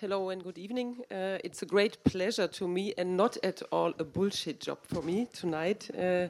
Hello 0.00 0.30
and 0.30 0.42
good 0.42 0.56
evening. 0.56 0.96
Uh, 1.10 1.36
it's 1.44 1.60
a 1.60 1.66
great 1.66 2.02
pleasure 2.04 2.48
to 2.48 2.66
me 2.66 2.94
and 2.96 3.18
not 3.18 3.36
at 3.42 3.60
all 3.70 3.92
a 3.98 4.04
bullshit 4.04 4.58
job 4.58 4.78
for 4.82 5.02
me 5.02 5.28
tonight 5.30 5.90
uh, 5.92 6.26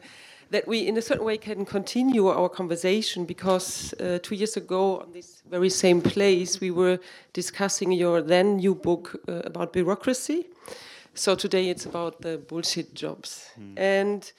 that 0.51 0.67
we, 0.67 0.89
in 0.89 0.97
a 0.97 1.01
certain 1.01 1.25
way, 1.25 1.39
can 1.39 1.65
continue 1.65 2.27
our 2.27 2.49
conversation 2.49 3.25
because 3.25 3.95
uh, 4.01 4.19
two 4.25 4.35
years 4.35 4.57
ago, 4.57 5.03
on 5.03 5.13
this 5.13 5.45
very 5.49 5.71
same 5.71 6.03
place, 6.03 6.61
we 6.61 6.73
were 6.73 6.99
discussing 7.33 7.93
your 7.93 8.21
then 8.21 8.57
new 8.57 8.75
book 8.75 9.23
uh, 9.29 9.43
about 9.45 9.73
bureaucracy. 9.73 10.49
So 11.15 11.37
today 11.37 11.69
it's 11.69 11.87
about 11.87 12.23
the 12.23 12.39
bullshit 12.39 12.93
jobs. 12.93 13.51
Mm. 13.57 13.79
And 13.79 14.33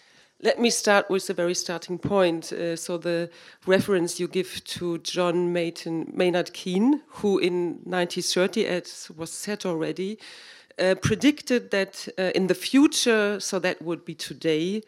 let 0.43 0.59
me 0.59 0.69
start 0.69 1.09
with 1.09 1.27
the 1.27 1.33
very 1.33 1.53
starting 1.53 1.99
point. 1.99 2.51
Uh, 2.51 2.75
so 2.75 2.97
the 2.97 3.29
reference 3.67 4.19
you 4.19 4.27
give 4.27 4.63
to 4.63 4.97
John 4.99 5.53
Maynard 5.53 6.53
Keynes, 6.53 7.01
who 7.07 7.37
in 7.37 7.79
1930, 7.83 8.65
as 8.65 9.11
was 9.15 9.31
said 9.31 9.65
already, 9.65 10.17
uh, 10.79 10.95
predicted 10.95 11.69
that 11.71 12.07
uh, 12.17 12.31
in 12.33 12.47
the 12.47 12.55
future, 12.55 13.39
so 13.39 13.59
that 13.59 13.81
would 13.81 14.03
be 14.03 14.15
today, 14.15 14.81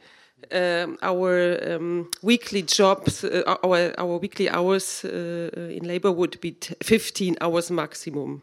um, 0.51 0.97
our 1.01 1.57
um, 1.71 2.09
weekly 2.21 2.63
jobs, 2.63 3.23
uh, 3.23 3.43
our, 3.63 3.93
our 3.97 4.17
weekly 4.17 4.49
hours 4.49 5.05
uh, 5.05 5.49
in 5.55 5.87
labor 5.87 6.11
would 6.11 6.41
be 6.41 6.57
15 6.81 7.37
hours 7.41 7.69
maximum, 7.69 8.41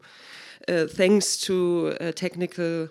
uh, 0.68 0.86
thanks 0.86 1.36
to 1.38 1.92
technical 2.14 2.88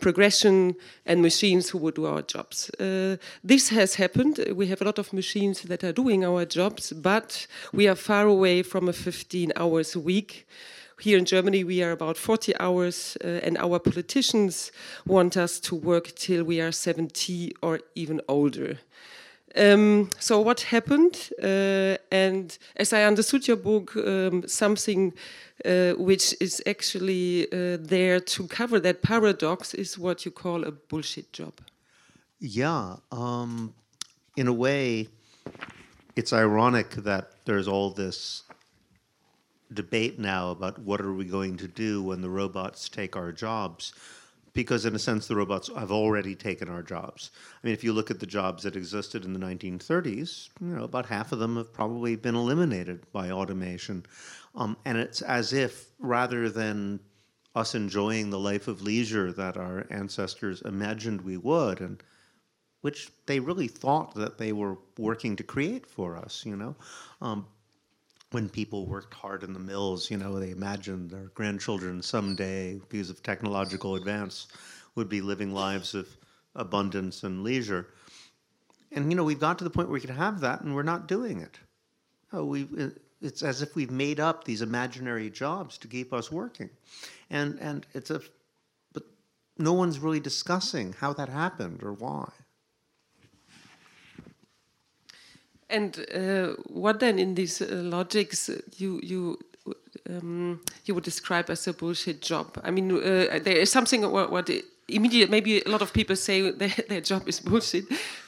progression 0.00 0.74
and 1.06 1.22
machines 1.22 1.70
who 1.70 1.78
would 1.78 1.94
do 1.94 2.06
our 2.06 2.22
jobs. 2.22 2.70
Uh, 2.70 3.16
this 3.44 3.68
has 3.70 3.94
happened. 3.94 4.44
We 4.54 4.66
have 4.68 4.80
a 4.80 4.84
lot 4.84 4.98
of 4.98 5.12
machines 5.12 5.62
that 5.62 5.84
are 5.84 5.92
doing 5.92 6.24
our 6.24 6.44
jobs, 6.44 6.92
but 6.92 7.46
we 7.72 7.88
are 7.88 7.94
far 7.94 8.26
away 8.26 8.62
from 8.62 8.88
a 8.88 8.92
15 8.92 9.52
hours 9.56 9.94
a 9.94 10.00
week. 10.00 10.46
Here 11.00 11.16
in 11.16 11.24
Germany, 11.24 11.62
we 11.62 11.82
are 11.82 11.92
about 11.92 12.16
40 12.16 12.58
hours, 12.58 13.16
uh, 13.22 13.26
and 13.44 13.56
our 13.58 13.78
politicians 13.78 14.72
want 15.06 15.36
us 15.36 15.60
to 15.60 15.76
work 15.76 16.12
till 16.16 16.42
we 16.42 16.60
are 16.60 16.72
70 16.72 17.54
or 17.62 17.80
even 17.94 18.20
older. 18.28 18.78
Um, 19.56 20.10
so 20.18 20.40
what 20.40 20.60
happened? 20.60 21.30
Uh, 21.42 21.96
and 22.10 22.56
as 22.76 22.92
I 22.92 23.04
understood 23.04 23.48
your 23.48 23.56
book, 23.56 23.96
um, 23.96 24.46
something 24.46 25.12
uh, 25.64 25.92
which 25.94 26.34
is 26.40 26.62
actually 26.66 27.46
uh, 27.52 27.78
there 27.80 28.20
to 28.20 28.46
cover 28.46 28.78
that 28.80 29.02
paradox 29.02 29.74
is 29.74 29.98
what 29.98 30.24
you 30.24 30.30
call 30.30 30.64
a 30.64 30.70
bullshit 30.70 31.32
job. 31.32 31.54
Yeah, 32.40 32.96
um, 33.10 33.74
in 34.36 34.46
a 34.46 34.52
way, 34.52 35.08
it's 36.14 36.32
ironic 36.32 36.90
that 36.90 37.32
there's 37.44 37.66
all 37.66 37.90
this 37.90 38.44
debate 39.72 40.18
now 40.18 40.50
about 40.50 40.78
what 40.78 41.00
are 41.00 41.12
we 41.12 41.24
going 41.24 41.56
to 41.56 41.68
do 41.68 42.02
when 42.02 42.22
the 42.22 42.30
robots 42.30 42.88
take 42.88 43.16
our 43.16 43.32
jobs 43.32 43.92
because 44.58 44.84
in 44.84 44.96
a 44.96 44.98
sense 44.98 45.28
the 45.28 45.36
robots 45.36 45.70
have 45.78 45.92
already 45.92 46.34
taken 46.34 46.68
our 46.68 46.82
jobs. 46.82 47.30
I 47.62 47.66
mean, 47.68 47.74
if 47.74 47.84
you 47.84 47.92
look 47.92 48.10
at 48.10 48.18
the 48.18 48.26
jobs 48.26 48.64
that 48.64 48.74
existed 48.74 49.24
in 49.24 49.32
the 49.32 49.38
1930s, 49.38 50.48
you 50.60 50.74
know, 50.74 50.82
about 50.82 51.06
half 51.06 51.30
of 51.30 51.38
them 51.38 51.54
have 51.54 51.72
probably 51.72 52.16
been 52.16 52.34
eliminated 52.34 53.06
by 53.12 53.30
automation. 53.30 54.04
Um, 54.56 54.76
and 54.84 54.98
it's 54.98 55.22
as 55.22 55.52
if 55.52 55.92
rather 56.00 56.50
than 56.50 56.98
us 57.54 57.76
enjoying 57.76 58.30
the 58.30 58.38
life 58.40 58.66
of 58.66 58.82
leisure 58.82 59.30
that 59.30 59.56
our 59.56 59.86
ancestors 59.90 60.60
imagined 60.62 61.20
we 61.20 61.36
would, 61.36 61.80
and 61.80 62.02
which 62.80 63.10
they 63.26 63.38
really 63.38 63.68
thought 63.68 64.16
that 64.16 64.38
they 64.38 64.52
were 64.52 64.76
working 64.98 65.36
to 65.36 65.44
create 65.44 65.86
for 65.86 66.16
us, 66.16 66.44
you 66.44 66.56
know, 66.56 66.74
um, 67.20 67.46
when 68.30 68.48
people 68.48 68.86
worked 68.86 69.14
hard 69.14 69.42
in 69.42 69.52
the 69.52 69.58
mills, 69.58 70.10
you 70.10 70.16
know, 70.16 70.38
they 70.38 70.50
imagined 70.50 71.10
their 71.10 71.30
grandchildren 71.34 72.02
someday, 72.02 72.78
because 72.88 73.10
of 73.10 73.22
technological 73.22 73.94
advance, 73.94 74.48
would 74.94 75.08
be 75.08 75.20
living 75.20 75.54
lives 75.54 75.94
of 75.94 76.08
abundance 76.54 77.22
and 77.22 77.42
leisure. 77.42 77.88
And 78.92 79.10
you 79.10 79.16
know, 79.16 79.24
we've 79.24 79.40
got 79.40 79.58
to 79.58 79.64
the 79.64 79.70
point 79.70 79.88
where 79.88 79.94
we 79.94 80.00
can 80.00 80.14
have 80.14 80.40
that, 80.40 80.60
and 80.60 80.74
we're 80.74 80.82
not 80.82 81.08
doing 81.08 81.40
it. 81.40 81.58
Oh, 82.32 82.44
we 82.44 82.68
uh, 82.78 82.88
it's 83.20 83.42
as 83.42 83.62
if 83.62 83.74
we've 83.74 83.90
made 83.90 84.20
up 84.20 84.44
these 84.44 84.62
imaginary 84.62 85.30
jobs 85.30 85.78
to 85.78 85.88
keep 85.88 86.12
us 86.12 86.30
working, 86.30 86.70
and 87.30 87.58
and 87.60 87.86
it's 87.94 88.10
a, 88.10 88.20
but 88.92 89.04
no 89.58 89.72
one's 89.72 89.98
really 89.98 90.20
discussing 90.20 90.92
how 90.92 91.12
that 91.14 91.28
happened 91.28 91.82
or 91.82 91.92
why. 91.92 92.30
And 95.70 95.98
uh, 96.14 96.54
what 96.66 97.00
then 97.00 97.18
in 97.18 97.34
these 97.34 97.60
uh, 97.60 97.66
logics 97.70 98.50
you 98.78 99.00
you 99.02 99.38
um, 100.08 100.60
you 100.84 100.94
would 100.94 101.04
describe 101.04 101.50
as 101.50 101.66
a 101.68 101.72
bullshit 101.72 102.22
job? 102.22 102.46
I 102.64 102.70
mean, 102.70 102.90
uh, 102.90 103.38
there 103.42 103.56
is 103.56 103.70
something 103.70 104.10
what, 104.10 104.30
what 104.30 104.50
immediate 104.88 105.30
maybe 105.30 105.62
a 105.62 105.68
lot 105.68 105.82
of 105.82 105.92
people 105.92 106.16
say 106.16 106.50
their, 106.58 106.72
their 106.88 107.00
job 107.00 107.28
is 107.28 107.40
bullshit, 107.40 107.84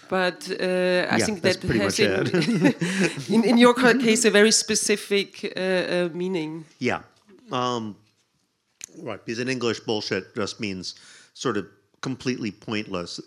but 0.09 0.51
uh, 0.51 1.07
I 1.11 1.17
yeah, 1.17 1.25
think 1.25 1.43
that 1.43 1.63
has 1.63 1.99
in, 1.99 3.35
in, 3.35 3.45
in, 3.45 3.59
your 3.59 3.75
case 3.75 4.25
a 4.25 4.31
very 4.31 4.53
specific 4.53 5.53
uh, 5.57 5.61
uh, 5.61 6.09
meaning. 6.13 6.65
Yeah, 6.79 7.01
um, 7.53 7.97
right. 9.03 9.25
Because 9.25 9.39
in 9.39 9.49
English, 9.49 9.81
bullshit 9.81 10.35
just 10.35 10.61
means 10.61 10.95
sort 11.35 11.57
of 11.57 11.67
completely 12.03 12.51
pointless. 12.51 13.21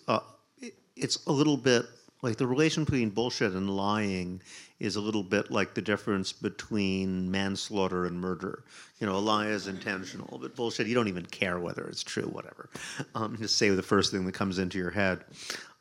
It, 0.61 0.75
it's 0.95 1.25
a 1.25 1.31
little 1.31 1.57
bit 1.57 1.85
like 2.23 2.37
the 2.37 2.47
relation 2.47 2.85
between 2.85 3.09
bullshit 3.09 3.51
and 3.51 3.69
lying 3.69 4.41
is 4.79 4.95
a 4.95 5.01
little 5.01 5.23
bit 5.23 5.51
like 5.51 5.73
the 5.73 5.81
difference 5.81 6.31
between 6.31 7.29
manslaughter 7.29 8.05
and 8.05 8.19
murder. 8.19 8.63
You 8.99 9.07
know, 9.07 9.17
a 9.17 9.19
lie 9.19 9.47
is 9.47 9.67
intentional, 9.67 10.39
but 10.41 10.55
bullshit, 10.55 10.87
you 10.87 10.95
don't 10.95 11.09
even 11.09 11.25
care 11.25 11.59
whether 11.59 11.85
it's 11.85 12.01
true, 12.01 12.23
whatever. 12.23 12.69
Um, 13.13 13.37
just 13.37 13.57
say 13.57 13.69
the 13.69 13.83
first 13.83 14.11
thing 14.11 14.25
that 14.25 14.31
comes 14.31 14.57
into 14.57 14.77
your 14.77 14.89
head. 14.89 15.25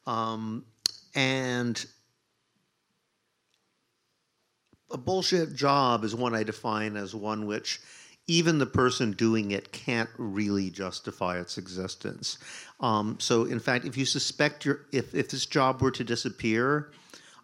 Um, 0.05 0.65
and 1.15 1.87
a 4.91 4.99
bullshit 4.99 5.55
job 5.55 6.03
is 6.03 6.13
one 6.13 6.35
I 6.35 6.43
define 6.43 6.97
as 6.97 7.15
one 7.15 7.47
which 7.47 7.81
even 8.27 8.59
the 8.59 8.67
person 8.67 9.13
doing 9.13 9.51
it 9.51 9.73
can't 9.73 10.11
really 10.17 10.71
justify 10.71 11.41
its 11.41 11.59
existence. 11.59 12.39
Um, 12.81 13.17
so, 13.19 13.45
in 13.45 13.59
fact, 13.59 13.85
if 13.85 13.97
you 13.97 14.05
suspect 14.05 14.65
your 14.65 14.81
if 14.93 15.15
if 15.15 15.31
this 15.31 15.47
job 15.47 15.81
were 15.81 15.91
to 15.93 16.05
disappear, 16.05 16.91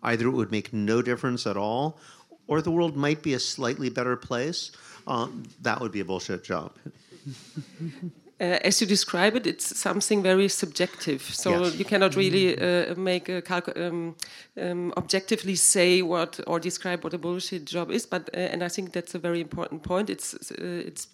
either 0.03 0.27
it 0.27 0.33
would 0.33 0.53
make 0.53 0.73
no 0.73 1.03
difference 1.03 1.47
at 1.47 1.57
all, 1.57 1.99
or 2.47 2.63
the 2.63 2.71
world 2.71 2.97
might 2.97 3.23
be 3.23 3.35
a 3.35 3.41
slightly 3.41 3.91
better 3.91 4.17
place. 4.17 4.71
Um, 5.07 5.45
that 5.63 5.81
would 5.81 5.93
be 5.93 6.01
a 6.01 6.05
bullshit 6.05 6.45
job. 6.45 6.73
Uh, 8.41 8.59
as 8.63 8.81
you 8.81 8.87
describe 8.87 9.35
it, 9.35 9.47
it's 9.47 9.77
something 9.77 10.23
very 10.23 10.49
subjective. 10.49 11.23
So 11.23 11.65
yes. 11.65 11.75
you 11.75 11.85
cannot 11.85 12.15
really 12.15 12.57
uh, 12.57 12.95
make 12.95 13.29
a 13.29 13.43
um, 13.77 14.15
um, 14.61 14.93
objectively 14.97 15.57
say 15.57 16.03
what 16.03 16.39
or 16.47 16.61
describe 16.61 17.03
what 17.03 17.15
a 17.15 17.19
bullshit 17.19 17.65
job 17.65 17.91
is. 17.91 18.07
But 18.07 18.31
uh, 18.33 18.53
and 18.53 18.63
I 18.63 18.69
think 18.69 18.93
that's 18.93 19.15
a 19.15 19.19
very 19.19 19.41
important 19.41 19.83
point. 19.83 20.09
It's 20.09 20.35
uh, 20.35 20.87
it's 20.87 21.09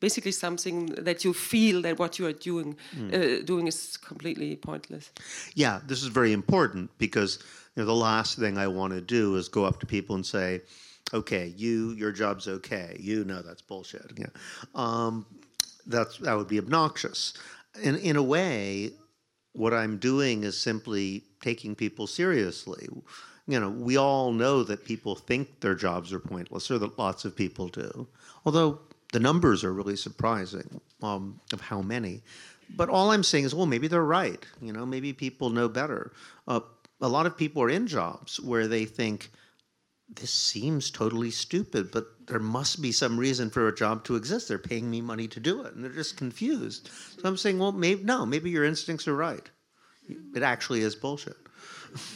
basically 0.00 0.30
something 0.30 0.86
that 1.04 1.24
you 1.24 1.34
feel 1.34 1.82
that 1.82 1.98
what 1.98 2.20
you 2.20 2.26
are 2.26 2.32
doing 2.32 2.76
mm. 2.96 3.44
doing 3.44 3.66
is 3.66 3.96
completely 3.96 4.54
pointless. 4.54 5.10
Yeah, 5.54 5.80
this 5.84 6.02
is 6.02 6.08
very 6.08 6.32
important 6.32 6.90
because 6.98 7.40
you 7.74 7.82
know, 7.82 7.86
the 7.86 7.94
last 7.94 8.38
thing 8.38 8.56
I 8.56 8.68
want 8.68 8.92
to 8.92 9.00
do 9.00 9.34
is 9.34 9.48
go 9.48 9.64
up 9.64 9.80
to 9.80 9.86
people 9.86 10.14
and 10.14 10.24
say, 10.24 10.60
"Okay, 11.12 11.52
you 11.56 11.92
your 11.94 12.12
job's 12.12 12.46
okay. 12.46 12.96
You 13.00 13.24
know 13.24 13.42
that's 13.42 13.62
bullshit." 13.62 14.12
Yeah. 14.16 14.30
Um, 14.76 15.26
that's 15.88 16.18
that 16.18 16.36
would 16.36 16.48
be 16.48 16.58
obnoxious. 16.58 17.34
In 17.82 17.96
in 17.96 18.16
a 18.16 18.22
way, 18.22 18.92
what 19.52 19.74
I'm 19.74 19.98
doing 19.98 20.44
is 20.44 20.56
simply 20.56 21.24
taking 21.40 21.74
people 21.74 22.06
seriously. 22.06 22.88
You 23.46 23.60
know, 23.60 23.70
we 23.70 23.96
all 23.96 24.32
know 24.32 24.62
that 24.62 24.84
people 24.84 25.14
think 25.14 25.60
their 25.60 25.74
jobs 25.74 26.12
are 26.12 26.20
pointless, 26.20 26.70
or 26.70 26.78
that 26.78 26.98
lots 26.98 27.24
of 27.24 27.34
people 27.34 27.68
do. 27.68 28.06
Although 28.44 28.80
the 29.12 29.20
numbers 29.20 29.64
are 29.64 29.72
really 29.72 29.96
surprising 29.96 30.80
um, 31.02 31.40
of 31.52 31.60
how 31.60 31.80
many. 31.80 32.22
But 32.76 32.90
all 32.90 33.10
I'm 33.10 33.22
saying 33.22 33.44
is, 33.44 33.54
well, 33.54 33.66
maybe 33.66 33.88
they're 33.88 34.04
right. 34.04 34.44
You 34.60 34.72
know, 34.72 34.84
maybe 34.84 35.12
people 35.14 35.48
know 35.48 35.68
better. 35.68 36.12
Uh, 36.46 36.60
a 37.00 37.08
lot 37.08 37.26
of 37.26 37.36
people 37.36 37.62
are 37.62 37.70
in 37.70 37.86
jobs 37.86 38.38
where 38.40 38.68
they 38.68 38.84
think 38.84 39.30
this 40.08 40.32
seems 40.32 40.90
totally 40.90 41.30
stupid, 41.30 41.90
but 41.90 42.06
there 42.26 42.38
must 42.38 42.80
be 42.80 42.92
some 42.92 43.18
reason 43.18 43.50
for 43.50 43.68
a 43.68 43.74
job 43.74 44.04
to 44.04 44.16
exist. 44.16 44.48
They're 44.48 44.58
paying 44.58 44.90
me 44.90 45.00
money 45.00 45.28
to 45.28 45.40
do 45.40 45.62
it, 45.62 45.74
and 45.74 45.84
they're 45.84 45.92
just 45.92 46.16
confused. 46.16 46.88
So 47.20 47.28
I'm 47.28 47.36
saying, 47.36 47.58
well, 47.58 47.72
maybe 47.72 48.02
no, 48.04 48.24
maybe 48.24 48.50
your 48.50 48.64
instincts 48.64 49.06
are 49.06 49.14
right. 49.14 49.48
It 50.34 50.42
actually 50.42 50.80
is 50.80 50.94
bullshit. 50.94 51.36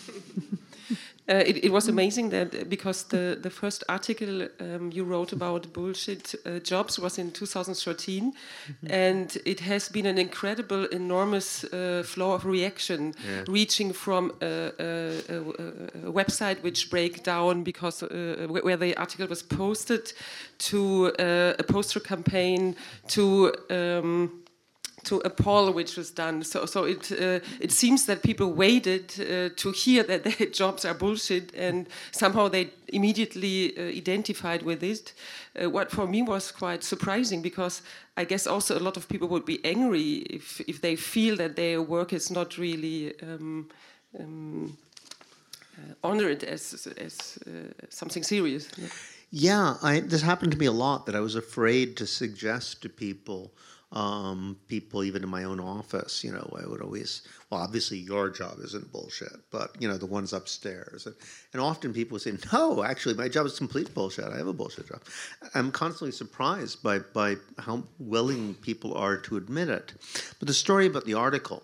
Uh, 1.29 1.35
it, 1.47 1.65
it, 1.65 1.71
was 1.71 1.87
amazing 1.87 2.31
that 2.31 2.53
uh, 2.53 2.65
because 2.69 3.05
the, 3.05 3.39
the 3.41 3.49
first 3.51 3.85
article 3.89 4.49
um, 4.59 4.91
you 4.93 5.05
wrote 5.05 5.33
about 5.33 5.73
bullshit 5.73 6.35
uh, 6.45 6.59
jobs 6.59 6.99
was 6.99 7.17
in 7.17 7.31
2013, 7.31 8.33
mm-hmm. 8.33 8.93
and 8.93 9.39
it 9.47 9.61
has 9.61 9.89
been 9.89 10.07
an 10.07 10.19
incredible, 10.19 10.85
enormous 10.87 11.63
uh, 11.63 12.03
flow 12.05 12.33
of 12.33 12.45
reaction, 12.45 13.15
yeah. 13.25 13.45
reaching 13.47 13.93
from 13.93 14.33
a, 14.43 14.73
a, 14.81 15.23
a, 15.29 16.09
a, 16.09 16.13
website 16.13 16.61
which 16.65 16.91
break 16.91 17.23
down 17.23 17.63
because 17.63 18.03
uh, 18.03 18.49
where 18.51 18.77
the 18.77 18.97
article 18.97 19.29
was 19.29 19.45
posted, 19.45 20.13
to 20.59 21.13
uh, 21.21 21.55
a 21.57 21.63
poster 21.63 22.01
campaign, 22.01 22.75
to 23.07 23.55
um, 23.71 24.42
to 25.05 25.21
a 25.25 25.31
poll 25.31 25.73
which 25.73 25.97
was 25.97 26.11
done. 26.11 26.43
So, 26.45 26.67
so 26.67 26.85
it 26.85 27.13
uh, 27.13 27.41
it 27.61 27.73
seems 27.73 28.07
that 28.07 28.23
people 28.23 28.53
waited 28.53 29.13
uh, 29.21 29.55
to 29.57 29.73
hear 29.73 30.03
that 30.05 30.25
their 30.39 30.49
jobs 30.49 30.85
are 30.85 30.95
bullshit, 30.95 31.55
and 31.55 31.89
somehow 32.11 32.49
they 32.49 32.71
immediately 32.89 33.77
uh, 33.77 33.83
identified 33.97 34.63
with 34.63 34.83
it. 34.83 35.13
Uh, 35.61 35.71
what 35.71 35.91
for 35.91 36.07
me 36.07 36.23
was 36.23 36.53
quite 36.53 36.83
surprising 36.85 37.43
because 37.43 37.83
I 38.17 38.25
guess 38.25 38.47
also 38.47 38.79
a 38.79 38.81
lot 38.81 38.97
of 38.97 39.09
people 39.09 39.29
would 39.29 39.45
be 39.45 39.59
angry 39.65 40.25
if 40.31 40.61
if 40.67 40.81
they 40.81 40.97
feel 40.97 41.37
that 41.37 41.57
their 41.57 41.83
work 41.83 42.13
is 42.13 42.31
not 42.31 42.59
really. 42.59 43.13
Um, 43.23 43.69
um, 44.19 44.77
uh, 45.79 45.95
honored 46.05 46.45
as 46.45 46.87
as 46.99 47.39
uh, 47.47 47.51
something 47.89 48.23
serious. 48.23 48.69
Yeah, 49.31 49.77
I, 49.83 50.01
this 50.01 50.21
happened 50.21 50.53
to 50.53 50.59
me 50.59 50.67
a 50.67 50.73
lot. 50.73 51.07
That 51.07 51.15
I 51.15 51.21
was 51.21 51.35
afraid 51.35 51.97
to 51.97 52.07
suggest 52.07 52.83
to 52.83 52.89
people 52.89 53.51
um, 53.93 54.57
people 54.69 55.05
even 55.05 55.23
in 55.23 55.29
my 55.29 55.45
own 55.45 55.61
office, 55.61 56.25
you 56.25 56.33
know, 56.33 56.51
I 56.59 56.67
would 56.67 56.81
always, 56.81 57.23
well, 57.51 57.61
obviously 57.61 57.99
your 57.99 58.31
job 58.31 58.57
isn't 58.65 58.91
bullshit, 58.91 59.37
but 59.51 59.77
you 59.79 59.87
know, 59.87 59.99
the 59.99 60.07
ones 60.07 60.33
upstairs. 60.33 61.05
And, 61.05 61.15
and 61.53 61.61
often 61.61 61.93
people 61.93 62.19
say, 62.19 62.33
no, 62.53 62.83
actually 62.83 63.15
my 63.15 63.29
job 63.29 63.45
is 63.45 63.59
complete 63.59 63.93
bullshit. 63.93 64.25
I 64.25 64.39
have 64.39 64.47
a 64.47 64.53
bullshit 64.55 64.89
job. 64.89 65.03
I'm 65.55 65.71
constantly 65.71 66.13
surprised 66.13 66.83
by, 66.83 67.01
by 67.01 67.37
how 67.59 67.85
willing 67.99 68.55
people 68.55 68.95
are 68.95 69.19
to 69.19 69.37
admit 69.37 69.69
it. 69.69 69.93
But 70.39 70.49
the 70.49 70.55
story 70.55 70.87
about 70.87 71.05
the 71.05 71.15
article, 71.15 71.63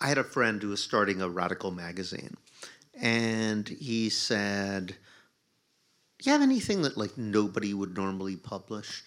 I 0.00 0.06
had 0.06 0.18
a 0.18 0.24
friend 0.24 0.62
who 0.62 0.68
was 0.68 0.82
starting 0.82 1.20
a 1.20 1.28
radical 1.28 1.72
magazine 1.72 2.36
and 3.00 3.68
he 3.68 4.10
said, 4.10 4.94
do 6.18 6.30
you 6.30 6.32
have 6.32 6.42
anything 6.42 6.82
that 6.82 6.96
like 6.96 7.18
nobody 7.18 7.74
would 7.74 7.96
normally 7.96 8.36
publish? 8.36 9.02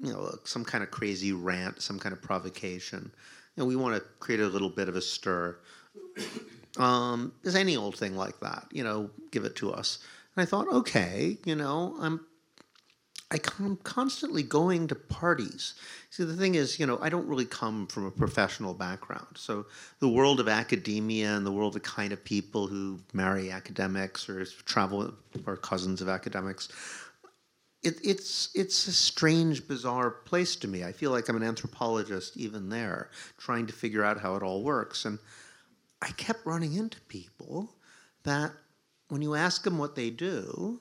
You 0.00 0.12
know, 0.12 0.36
some 0.44 0.64
kind 0.64 0.82
of 0.82 0.90
crazy 0.90 1.32
rant, 1.32 1.80
some 1.80 1.98
kind 1.98 2.12
of 2.12 2.22
provocation. 2.22 3.10
You 3.56 3.62
know, 3.62 3.66
we 3.66 3.76
want 3.76 3.94
to 3.96 4.00
create 4.18 4.40
a 4.40 4.46
little 4.46 4.70
bit 4.70 4.88
of 4.88 4.96
a 4.96 5.00
stir. 5.02 5.56
Um, 6.76 7.32
is 7.44 7.54
any 7.54 7.76
old 7.76 7.96
thing 7.96 8.16
like 8.16 8.40
that, 8.40 8.66
you 8.72 8.82
know, 8.82 9.10
give 9.30 9.44
it 9.44 9.54
to 9.56 9.72
us. 9.72 10.00
And 10.34 10.42
I 10.42 10.46
thought, 10.46 10.66
okay, 10.68 11.38
you 11.44 11.54
know, 11.54 11.96
I'm 12.00 12.20
I 13.34 13.40
am 13.58 13.78
constantly 13.82 14.44
going 14.44 14.86
to 14.88 14.94
parties. 14.94 15.74
See, 16.10 16.22
the 16.22 16.36
thing 16.36 16.54
is, 16.54 16.78
you 16.78 16.86
know, 16.86 16.98
I 17.00 17.08
don't 17.08 17.26
really 17.26 17.46
come 17.46 17.88
from 17.88 18.06
a 18.06 18.10
professional 18.10 18.74
background. 18.74 19.26
So 19.34 19.66
the 19.98 20.08
world 20.08 20.38
of 20.38 20.48
academia 20.48 21.34
and 21.34 21.44
the 21.44 21.50
world 21.50 21.74
of 21.74 21.82
kind 21.82 22.12
of 22.12 22.22
people 22.22 22.68
who 22.68 23.00
marry 23.12 23.50
academics 23.50 24.28
or 24.28 24.44
travel 24.44 25.14
or 25.46 25.56
cousins 25.56 26.00
of 26.00 26.08
academics, 26.08 26.68
it, 27.84 27.98
it's 28.02 28.48
it's 28.54 28.88
a 28.88 28.92
strange, 28.92 29.68
bizarre 29.68 30.10
place 30.10 30.56
to 30.56 30.68
me. 30.68 30.82
I 30.82 30.92
feel 30.92 31.10
like 31.10 31.28
I'm 31.28 31.36
an 31.36 31.42
anthropologist 31.42 32.36
even 32.36 32.70
there, 32.70 33.10
trying 33.38 33.66
to 33.66 33.72
figure 33.72 34.02
out 34.02 34.20
how 34.20 34.34
it 34.36 34.42
all 34.42 34.62
works. 34.62 35.04
And 35.04 35.18
I 36.02 36.10
kept 36.12 36.44
running 36.46 36.74
into 36.74 37.00
people 37.02 37.74
that, 38.24 38.52
when 39.08 39.22
you 39.22 39.34
ask 39.34 39.62
them 39.62 39.78
what 39.78 39.94
they 39.94 40.10
do, 40.10 40.80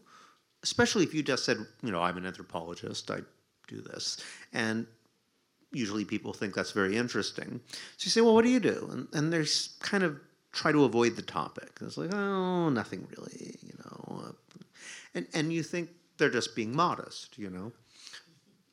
especially 0.64 1.04
if 1.04 1.14
you 1.14 1.22
just 1.22 1.46
said, 1.46 1.58
you 1.82 1.92
know, 1.92 2.02
I'm 2.02 2.18
an 2.18 2.26
anthropologist, 2.26 3.12
I 3.12 3.20
do 3.68 3.82
this, 3.82 4.18
and 4.54 4.88
usually 5.72 6.06
people 6.06 6.34
think 6.34 6.54
that's 6.54 6.72
very 6.72 6.96
interesting. 6.96 7.60
So 7.98 8.06
you 8.06 8.12
say, 8.12 8.22
well, 8.22 8.34
what 8.34 8.44
do 8.44 8.50
you 8.50 8.60
do? 8.60 8.90
And, 8.92 9.08
and 9.14 9.34
there's 9.34 9.76
kind 9.80 10.04
of 10.04 10.20
try 10.52 10.72
to 10.72 10.86
avoid 10.86 11.16
the 11.16 11.22
topic. 11.22 11.72
It's 11.82 11.98
like, 11.98 12.14
oh, 12.14 12.70
nothing 12.70 13.08
really, 13.18 13.58
you 13.62 13.74
know. 13.84 14.36
And 15.16 15.28
and 15.34 15.52
you 15.52 15.64
think 15.64 15.90
they're 16.18 16.30
just 16.30 16.56
being 16.56 16.76
modest, 16.76 17.38
you 17.38 17.50
know, 17.50 17.72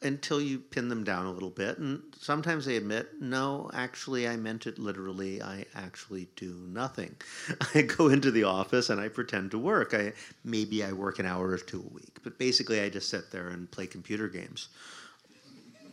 until 0.03 0.41
you 0.41 0.59
pin 0.59 0.89
them 0.89 1.05
down 1.05 1.27
a 1.27 1.31
little 1.31 1.51
bit. 1.51 1.79
And 1.79 2.03
sometimes 2.19 2.65
they 2.65 2.77
admit, 2.77 3.21
no, 3.21 3.71
actually, 3.75 4.27
I 4.27 4.37
meant 4.37 4.67
it 4.67 4.79
literally. 4.79 5.43
I 5.43 5.67
actually 5.75 6.29
do 6.37 6.55
nothing. 6.69 7.17
I 7.75 7.83
go 7.83 8.09
into 8.09 8.31
the 8.31 8.45
office 8.45 8.91
and 8.91 9.01
I 9.01 9.09
pretend 9.09 9.51
to 9.53 9.59
work. 9.59 9.95
I 9.95 10.13
maybe 10.45 10.83
I 10.83 10.93
work 10.93 11.19
an 11.19 11.27
hour 11.27 11.49
or 11.49 11.59
two 11.59 11.85
a 11.89 11.95
week, 11.95 12.19
but 12.23 12.39
basically, 12.39 12.81
I 12.81 12.89
just 12.89 13.09
sit 13.09 13.31
there 13.31 13.49
and 13.49 13.71
play 13.71 13.87
computer 13.87 14.29
games. 14.29 14.69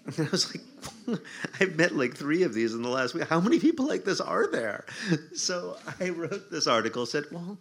And 0.18 0.26
I 0.26 0.32
was 0.32 0.56
like, 0.56 1.20
I've 1.60 1.76
met 1.76 1.94
like 1.94 2.16
three 2.16 2.44
of 2.44 2.54
these 2.54 2.74
in 2.74 2.82
the 2.82 2.88
last 2.88 3.14
week. 3.14 3.28
How 3.28 3.42
many 3.42 3.60
people 3.60 3.86
like 3.86 4.06
this 4.06 4.22
are 4.22 4.48
there? 4.50 4.86
So 5.36 5.76
I 6.00 6.12
wrote 6.12 6.50
this 6.50 6.66
article, 6.66 7.06
said, 7.06 7.26
well, 7.30 7.58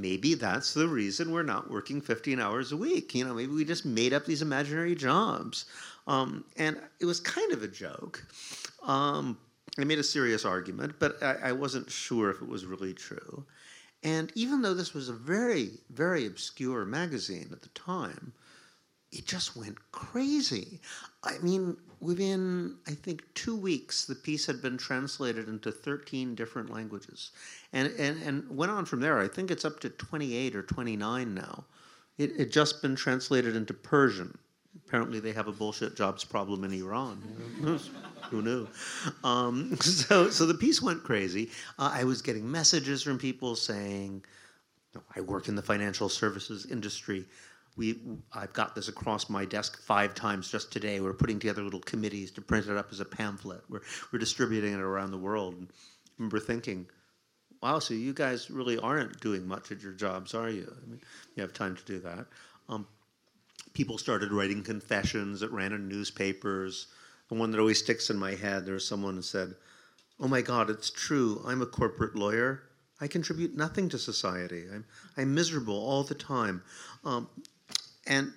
maybe 0.00 0.34
that's 0.34 0.74
the 0.74 0.88
reason 0.88 1.30
we're 1.30 1.42
not 1.42 1.70
working 1.70 2.00
15 2.00 2.40
hours 2.40 2.72
a 2.72 2.76
week. 2.76 3.14
You 3.14 3.24
know, 3.24 3.34
maybe 3.34 3.52
we 3.52 3.64
just 3.64 3.84
made 3.84 4.12
up 4.12 4.24
these 4.24 4.42
imaginary 4.42 4.94
jobs. 4.94 5.66
Um, 6.06 6.44
and 6.56 6.80
it 7.00 7.04
was 7.04 7.20
kind 7.20 7.52
of 7.52 7.62
a 7.62 7.68
joke. 7.68 8.24
Um, 8.82 9.38
I 9.78 9.84
made 9.84 9.98
a 9.98 10.04
serious 10.04 10.44
argument, 10.44 10.94
but 10.98 11.22
I, 11.22 11.36
I 11.44 11.52
wasn't 11.52 11.90
sure 11.90 12.30
if 12.30 12.42
it 12.42 12.48
was 12.48 12.64
really 12.64 12.94
true. 12.94 13.44
And 14.02 14.32
even 14.34 14.62
though 14.62 14.74
this 14.74 14.94
was 14.94 15.08
a 15.08 15.12
very, 15.12 15.70
very 15.90 16.26
obscure 16.26 16.84
magazine 16.84 17.48
at 17.52 17.62
the 17.62 17.68
time, 17.70 18.32
it 19.12 19.26
just 19.26 19.56
went 19.56 19.76
crazy. 19.92 20.80
I 21.24 21.38
mean, 21.38 21.76
within, 22.00 22.76
I 22.86 22.92
think, 22.92 23.22
two 23.34 23.56
weeks, 23.56 24.04
the 24.04 24.14
piece 24.14 24.46
had 24.46 24.62
been 24.62 24.76
translated 24.76 25.48
into 25.48 25.72
13 25.72 26.34
different 26.34 26.70
languages 26.70 27.30
and, 27.72 27.92
and, 27.98 28.22
and 28.22 28.56
went 28.56 28.70
on 28.70 28.84
from 28.84 29.00
there. 29.00 29.18
I 29.18 29.28
think 29.28 29.50
it's 29.50 29.64
up 29.64 29.80
to 29.80 29.88
28 29.88 30.54
or 30.54 30.62
29 30.62 31.34
now. 31.34 31.64
It 32.18 32.36
had 32.36 32.52
just 32.52 32.82
been 32.82 32.96
translated 32.96 33.56
into 33.56 33.72
Persian. 33.74 34.36
Apparently, 34.86 35.20
they 35.20 35.32
have 35.32 35.48
a 35.48 35.52
bullshit 35.52 35.96
jobs 35.96 36.24
problem 36.24 36.64
in 36.64 36.72
Iran. 36.72 37.22
Who 38.30 38.42
knew? 38.42 38.68
Um, 39.24 39.76
so, 39.80 40.30
so 40.30 40.46
the 40.46 40.54
piece 40.54 40.82
went 40.82 41.02
crazy. 41.02 41.50
Uh, 41.78 41.90
I 41.94 42.04
was 42.04 42.22
getting 42.22 42.50
messages 42.50 43.02
from 43.02 43.18
people 43.18 43.56
saying, 43.56 44.24
I 45.16 45.20
work 45.20 45.48
in 45.48 45.54
the 45.54 45.62
financial 45.62 46.08
services 46.08 46.66
industry 46.66 47.24
we 47.78 47.96
I've 48.32 48.52
got 48.52 48.74
this 48.74 48.88
across 48.88 49.30
my 49.30 49.44
desk 49.44 49.80
five 49.80 50.14
times 50.14 50.50
just 50.50 50.72
today. 50.72 51.00
We're 51.00 51.14
putting 51.14 51.38
together 51.38 51.62
little 51.62 51.80
committees 51.80 52.32
to 52.32 52.42
print 52.42 52.66
it 52.66 52.76
up 52.76 52.88
as 52.90 53.00
a 53.00 53.04
pamphlet. 53.04 53.62
We're 53.70 53.82
we're 54.12 54.18
distributing 54.18 54.74
it 54.74 54.80
around 54.80 55.12
the 55.12 55.18
world. 55.18 55.54
And 55.54 55.68
I 55.70 56.12
remember 56.18 56.40
thinking, 56.40 56.86
wow, 57.62 57.78
so 57.78 57.94
you 57.94 58.12
guys 58.12 58.50
really 58.50 58.78
aren't 58.78 59.20
doing 59.20 59.46
much 59.46 59.70
at 59.70 59.80
your 59.80 59.92
jobs, 59.92 60.34
are 60.34 60.50
you? 60.50 60.70
I 60.76 60.90
mean, 60.90 61.00
you 61.36 61.42
have 61.42 61.54
time 61.54 61.76
to 61.76 61.84
do 61.84 62.00
that. 62.00 62.26
Um, 62.68 62.86
people 63.72 63.96
started 63.96 64.32
writing 64.32 64.62
confessions 64.64 65.40
that 65.40 65.52
ran 65.52 65.72
in 65.72 65.88
newspapers. 65.88 66.88
The 67.28 67.36
one 67.36 67.52
that 67.52 67.60
always 67.60 67.78
sticks 67.78 68.10
in 68.10 68.18
my 68.18 68.34
head, 68.34 68.66
there 68.66 68.74
was 68.74 68.86
someone 68.86 69.14
who 69.14 69.22
said, 69.22 69.54
"Oh 70.18 70.26
my 70.28 70.42
God, 70.42 70.68
it's 70.68 70.90
true. 70.90 71.42
I'm 71.46 71.62
a 71.62 71.66
corporate 71.66 72.16
lawyer." 72.16 72.64
I 73.00 73.06
contribute 73.06 73.56
nothing 73.56 73.88
to 73.90 73.98
society. 73.98 74.64
I'm, 74.72 74.84
I'm 75.16 75.32
miserable 75.32 75.76
all 75.76 76.02
the 76.02 76.16
time. 76.16 76.62
Um, 77.04 77.28
and 78.08 78.32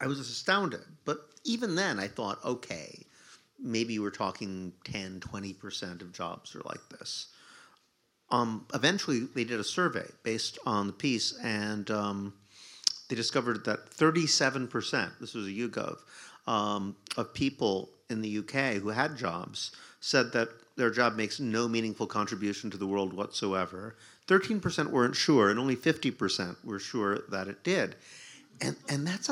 I 0.00 0.06
was 0.06 0.18
astounded. 0.18 0.80
But 1.04 1.18
even 1.44 1.74
then, 1.76 1.98
I 1.98 2.08
thought, 2.08 2.44
okay, 2.44 3.06
maybe 3.58 3.98
we're 3.98 4.10
talking 4.10 4.72
10, 4.84 5.20
20% 5.20 6.02
of 6.02 6.12
jobs 6.12 6.54
are 6.54 6.62
like 6.66 6.86
this. 6.90 7.28
Um, 8.30 8.66
eventually, 8.74 9.20
they 9.34 9.44
did 9.44 9.60
a 9.60 9.64
survey 9.64 10.06
based 10.22 10.58
on 10.66 10.88
the 10.88 10.92
piece, 10.92 11.38
and 11.42 11.90
um, 11.90 12.34
they 13.08 13.16
discovered 13.16 13.64
that 13.64 13.90
37%, 13.90 15.10
this 15.20 15.34
was 15.34 15.46
a 15.46 15.50
YouGov, 15.50 15.98
um, 16.46 16.96
of 17.16 17.32
people 17.32 17.90
in 18.10 18.20
the 18.20 18.38
UK 18.38 18.74
who 18.82 18.88
had 18.88 19.16
jobs 19.16 19.72
said 20.00 20.32
that 20.32 20.48
their 20.76 20.90
job 20.90 21.14
makes 21.14 21.38
no 21.38 21.68
meaningful 21.68 22.06
contribution 22.06 22.70
to 22.70 22.76
the 22.76 22.86
world 22.86 23.12
whatsoever. 23.12 23.96
13% 24.26 24.90
weren't 24.90 25.14
sure, 25.14 25.50
and 25.50 25.58
only 25.58 25.76
50% 25.76 26.56
were 26.64 26.78
sure 26.78 27.20
that 27.30 27.46
it 27.46 27.62
did. 27.62 27.94
And, 28.60 28.76
and 28.88 29.06
that's 29.06 29.28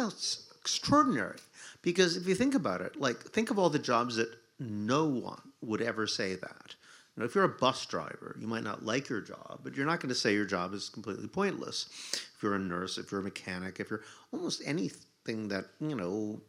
extraordinary 0.61 1.39
because 1.83 2.17
if 2.17 2.27
you 2.27 2.35
think 2.35 2.55
about 2.55 2.81
it, 2.81 2.97
like 3.01 3.21
think 3.21 3.51
of 3.51 3.59
all 3.59 3.71
the 3.71 3.79
jobs 3.79 4.17
that 4.17 4.29
no 4.59 5.07
one 5.07 5.41
would 5.61 5.83
ever 5.83 6.07
say 6.07 6.35
that. 6.35 6.75
You 7.17 7.21
know, 7.21 7.27
if 7.27 7.35
you're 7.35 7.45
a 7.45 7.49
bus 7.49 7.85
driver, 7.87 8.37
you 8.41 8.47
might 8.47 8.65
not 8.65 8.85
like 8.85 9.09
your 9.09 9.21
job, 9.21 9.61
but 9.63 9.77
you're 9.77 9.87
not 9.87 10.01
going 10.01 10.09
to 10.09 10.15
say 10.15 10.33
your 10.33 10.47
job 10.47 10.73
is 10.73 10.89
completely 10.89 11.29
pointless. 11.29 11.87
If 12.13 12.43
you're 12.43 12.55
a 12.55 12.59
nurse, 12.59 12.97
if 12.97 13.13
you're 13.13 13.21
a 13.21 13.25
mechanic, 13.25 13.81
if 13.81 13.91
you're 13.91 14.03
almost 14.33 14.63
anything 14.65 15.49
that 15.49 15.67
you 15.81 15.95
know, 15.95 16.41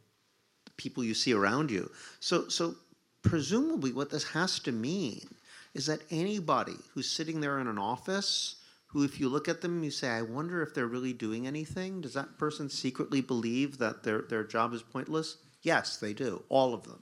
people 0.77 1.03
you 1.03 1.13
see 1.13 1.33
around 1.33 1.69
you. 1.69 1.91
So, 2.19 2.47
so 2.47 2.75
presumably, 3.23 3.91
what 3.91 4.09
this 4.09 4.23
has 4.23 4.59
to 4.59 4.71
mean 4.71 5.27
is 5.73 5.85
that 5.87 6.01
anybody 6.11 6.77
who's 6.93 7.09
sitting 7.09 7.41
there 7.41 7.59
in 7.59 7.67
an 7.67 7.77
office 7.77 8.55
who, 8.93 9.03
if 9.03 9.19
you 9.19 9.27
look 9.27 9.49
at 9.49 9.61
them, 9.61 9.83
you 9.83 9.91
say, 9.91 10.07
I 10.09 10.21
wonder 10.21 10.61
if 10.61 10.73
they're 10.73 10.87
really 10.87 11.13
doing 11.13 11.47
anything. 11.47 11.99
Does 12.01 12.13
that 12.13 12.37
person 12.37 12.69
secretly 12.69 13.21
believe 13.21 13.79
that 13.79 14.03
their, 14.03 14.21
their 14.21 14.43
job 14.43 14.73
is 14.73 14.83
pointless? 14.83 15.37
Yes, 15.63 15.97
they 15.97 16.13
do, 16.13 16.43
all 16.47 16.73
of 16.75 16.83
them. 16.83 17.01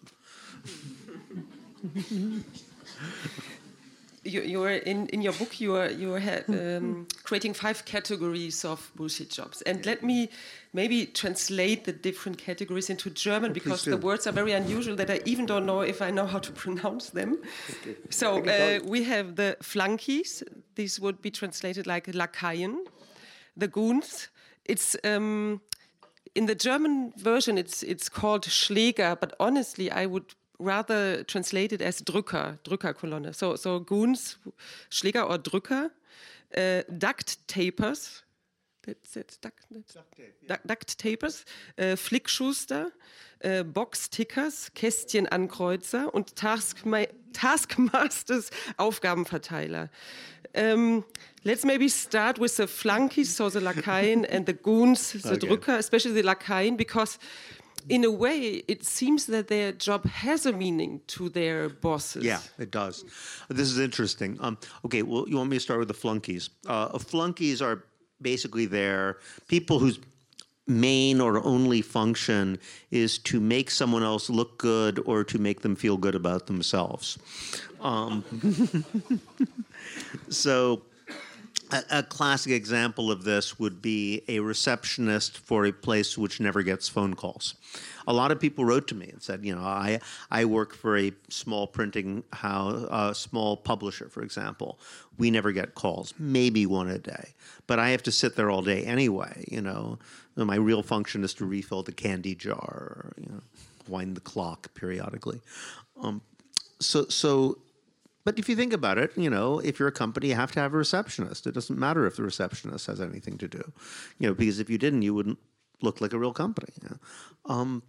you, 4.24 4.42
you 4.42 4.64
are 4.64 4.70
in, 4.70 5.08
in 5.08 5.22
your 5.22 5.34
book 5.34 5.60
you 5.60 5.76
are 5.76 5.90
you 5.90 6.16
um, 6.50 7.08
creating 7.24 7.54
five 7.54 7.84
categories 7.86 8.64
of 8.64 8.92
bullshit 8.96 9.30
jobs. 9.30 9.62
And 9.64 9.86
let 9.86 10.04
me 10.04 10.30
maybe 10.74 11.06
translate 11.08 11.86
the 11.86 11.94
different 11.94 12.38
categories 12.38 12.90
into 12.90 13.10
german 13.10 13.52
oh, 13.52 13.54
because 13.54 13.84
the 13.84 13.98
words 13.98 14.28
are 14.28 14.32
very 14.32 14.54
unusual 14.54 14.96
that 14.96 15.10
i 15.10 15.20
even 15.26 15.46
don't 15.46 15.66
know 15.66 15.82
if 15.82 16.02
i 16.02 16.12
know 16.12 16.26
how 16.26 16.40
to 16.40 16.52
pronounce 16.52 17.10
them. 17.10 17.38
Okay. 17.82 17.96
so 18.10 18.44
uh, 18.46 18.80
we 18.86 19.04
have 19.04 19.36
the 19.36 19.58
flunkies 19.62 20.44
these 20.76 21.00
would 21.00 21.22
be 21.22 21.32
translated 21.32 21.88
like 21.88 22.06
lakaien. 22.08 22.78
The 23.58 23.68
goons 23.68 24.30
it's 24.66 24.96
um, 25.04 25.62
in 26.36 26.46
the 26.46 26.56
german 26.56 27.12
version 27.18 27.58
it's 27.58 27.84
it's 27.84 28.08
called 28.08 28.44
schläger 28.44 29.20
but 29.20 29.34
honestly 29.40 29.92
i 29.92 30.06
would 30.06 30.36
rather 30.62 31.24
translated 31.26 31.82
as 31.82 32.04
Drücker, 32.04 32.60
Drückerkolonne. 32.64 33.34
So, 33.34 33.56
so 33.56 33.82
goons, 33.82 34.40
Schläger 34.90 35.30
or 35.30 35.38
Drücker, 35.38 35.92
uh, 36.56 36.84
duct 36.90 37.48
tapers, 37.48 38.24
that's 38.84 39.16
it, 39.16 39.38
duct, 39.42 39.60
that's, 39.70 39.94
duct, 39.94 40.16
tape, 40.16 40.34
yeah. 40.48 40.58
duct, 40.66 40.98
tapers, 40.98 41.46
äh, 41.76 41.96
Flickschuster, 41.96 42.92
äh, 43.40 43.64
Box-Tickers, 43.64 44.72
Kästchenankreuzer 44.74 46.14
und 46.14 46.36
Taskma 46.36 47.06
Taskmasters 47.34 48.50
Aufgabenverteiler. 48.78 49.90
Um, 50.54 51.06
let's 51.44 51.64
maybe 51.64 51.88
start 51.88 52.40
with 52.40 52.58
the 52.58 52.68
flunkies, 52.68 53.38
so 53.38 53.50
the 53.50 53.60
Lakaien 53.60 54.26
and 54.26 54.46
the 54.46 54.54
goons, 54.54 55.14
the 55.14 55.32
okay. 55.32 55.48
Drücker, 55.48 55.78
especially 55.78 56.14
the 56.14 56.28
Lakaien, 56.28 56.76
because 56.76 57.20
in 57.90 58.04
a 58.04 58.12
way, 58.12 58.64
it 58.68 58.86
seems 58.86 59.26
that 59.28 59.48
their 59.48 59.72
job 59.72 60.06
has 60.06 60.46
a 60.46 60.54
meaning 60.54 61.02
to 61.08 61.30
their 61.30 61.70
bosses. 61.70 62.24
Yeah, 62.24 62.40
it 62.58 62.72
does. 62.72 63.04
This 63.50 63.70
is 63.70 63.80
interesting. 63.80 64.38
Um, 64.40 64.58
okay, 64.86 65.02
well, 65.02 65.28
you 65.28 65.38
want 65.38 65.50
me 65.50 65.58
to 65.58 65.62
start 65.62 65.80
with 65.80 65.88
the 65.88 65.94
flunkies? 65.94 66.50
Uh, 66.68 66.98
flunkies 66.98 67.62
are 67.62 67.84
basically 68.22 68.66
there 68.66 69.18
people 69.48 69.80
whose 69.80 70.00
main 70.68 71.20
or 71.20 71.44
only 71.44 71.82
function 71.82 72.60
is 72.92 73.18
to 73.18 73.40
make 73.40 73.72
someone 73.72 74.04
else 74.04 74.30
look 74.30 74.58
good 74.58 75.02
or 75.06 75.24
to 75.24 75.40
make 75.40 75.62
them 75.62 75.76
feel 75.76 75.98
good 75.98 76.16
about 76.16 76.48
themselves. 76.48 77.18
Um, 77.82 78.24
so 80.30 80.84
a, 81.72 81.84
a, 82.00 82.04
classic 82.04 82.52
example 82.52 83.12
of 83.12 83.24
this 83.24 83.58
would 83.60 83.82
be 83.82 84.24
a 84.28 84.40
receptionist 84.40 85.38
for 85.38 85.66
a 85.66 85.72
place 85.72 86.18
which 86.18 86.40
never 86.40 86.64
gets 86.64 86.90
phone 86.90 87.14
calls. 87.14 87.56
A 88.08 88.14
lot 88.14 88.32
of 88.32 88.40
people 88.40 88.66
wrote 88.66 88.88
to 88.90 88.96
me 88.96 89.10
and 89.10 89.22
said, 89.22 89.46
you 89.46 89.56
know, 89.56 89.62
I 89.62 90.00
I 90.30 90.46
work 90.46 90.74
for 90.74 90.98
a 90.98 91.14
small 91.30 91.68
printing 91.68 92.24
house, 92.34 92.88
a 92.92 93.16
small 93.16 93.58
publisher, 93.58 94.10
for 94.10 94.24
example. 94.24 94.80
We 95.18 95.32
never 95.32 95.52
get 95.52 95.76
calls, 95.76 96.14
maybe 96.18 96.66
one 96.66 96.90
a 96.90 96.98
day, 96.98 97.34
but 97.68 97.80
I 97.80 97.90
have 97.90 98.04
to 98.04 98.12
sit 98.12 98.36
there 98.36 98.50
all 98.50 98.64
day 98.64 98.84
anyway. 98.84 99.46
You 99.48 99.62
know, 99.62 100.00
my 100.36 100.56
real 100.56 100.84
function 100.84 101.24
is 101.24 101.34
to 101.36 101.46
refill 101.46 101.84
the 101.84 101.92
candy 101.92 102.36
jar, 102.36 102.58
or, 102.58 103.14
you 103.18 103.30
know, 103.30 103.42
wind 103.88 104.18
the 104.18 104.22
clock 104.22 104.74
periodically. 104.74 105.42
Um, 106.02 106.22
so 106.80 107.06
so 107.06 107.60
but 108.24 108.38
if 108.38 108.48
you 108.48 108.56
think 108.56 108.74
about 108.74 108.98
it, 108.98 109.12
you 109.18 109.30
know, 109.30 109.60
if 109.60 109.80
you're 109.80 109.88
a 109.88 109.92
company, 109.92 110.30
you 110.30 110.36
have 110.36 110.52
to 110.54 110.60
have 110.60 110.74
a 110.74 110.78
receptionist. 110.78 111.48
It 111.48 111.54
doesn't 111.54 111.80
matter 111.80 112.06
if 112.06 112.18
the 112.18 112.24
receptionist 112.24 112.88
has 112.88 113.02
anything 113.02 113.38
to 113.40 113.48
do, 113.48 113.72
you 114.20 114.28
know, 114.28 114.34
because 114.34 114.60
if 114.60 114.70
you 114.70 114.78
didn't, 114.78 115.02
you 115.02 115.14
wouldn't 115.14 115.40
look 115.82 116.02
like 116.02 116.14
a 116.14 116.20
real 116.20 116.34
company. 116.34 116.72
You 116.82 116.90
know? 116.90 116.98
um, 117.54 117.84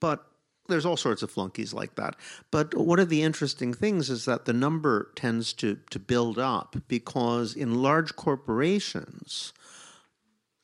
but 0.00 0.26
there's 0.68 0.86
all 0.86 0.96
sorts 0.96 1.22
of 1.22 1.30
flunkies 1.30 1.74
like 1.74 1.96
that. 1.96 2.16
But 2.50 2.74
one 2.74 2.98
of 2.98 3.08
the 3.08 3.22
interesting 3.22 3.74
things 3.74 4.10
is 4.10 4.24
that 4.24 4.44
the 4.44 4.52
number 4.52 5.10
tends 5.14 5.52
to 5.54 5.78
to 5.90 5.98
build 5.98 6.38
up 6.38 6.76
because 6.88 7.54
in 7.54 7.82
large 7.82 8.16
corporations, 8.16 9.52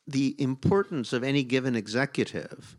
the 0.07 0.35
importance 0.39 1.13
of 1.13 1.23
any 1.23 1.43
given 1.43 1.77
executive 1.77 2.77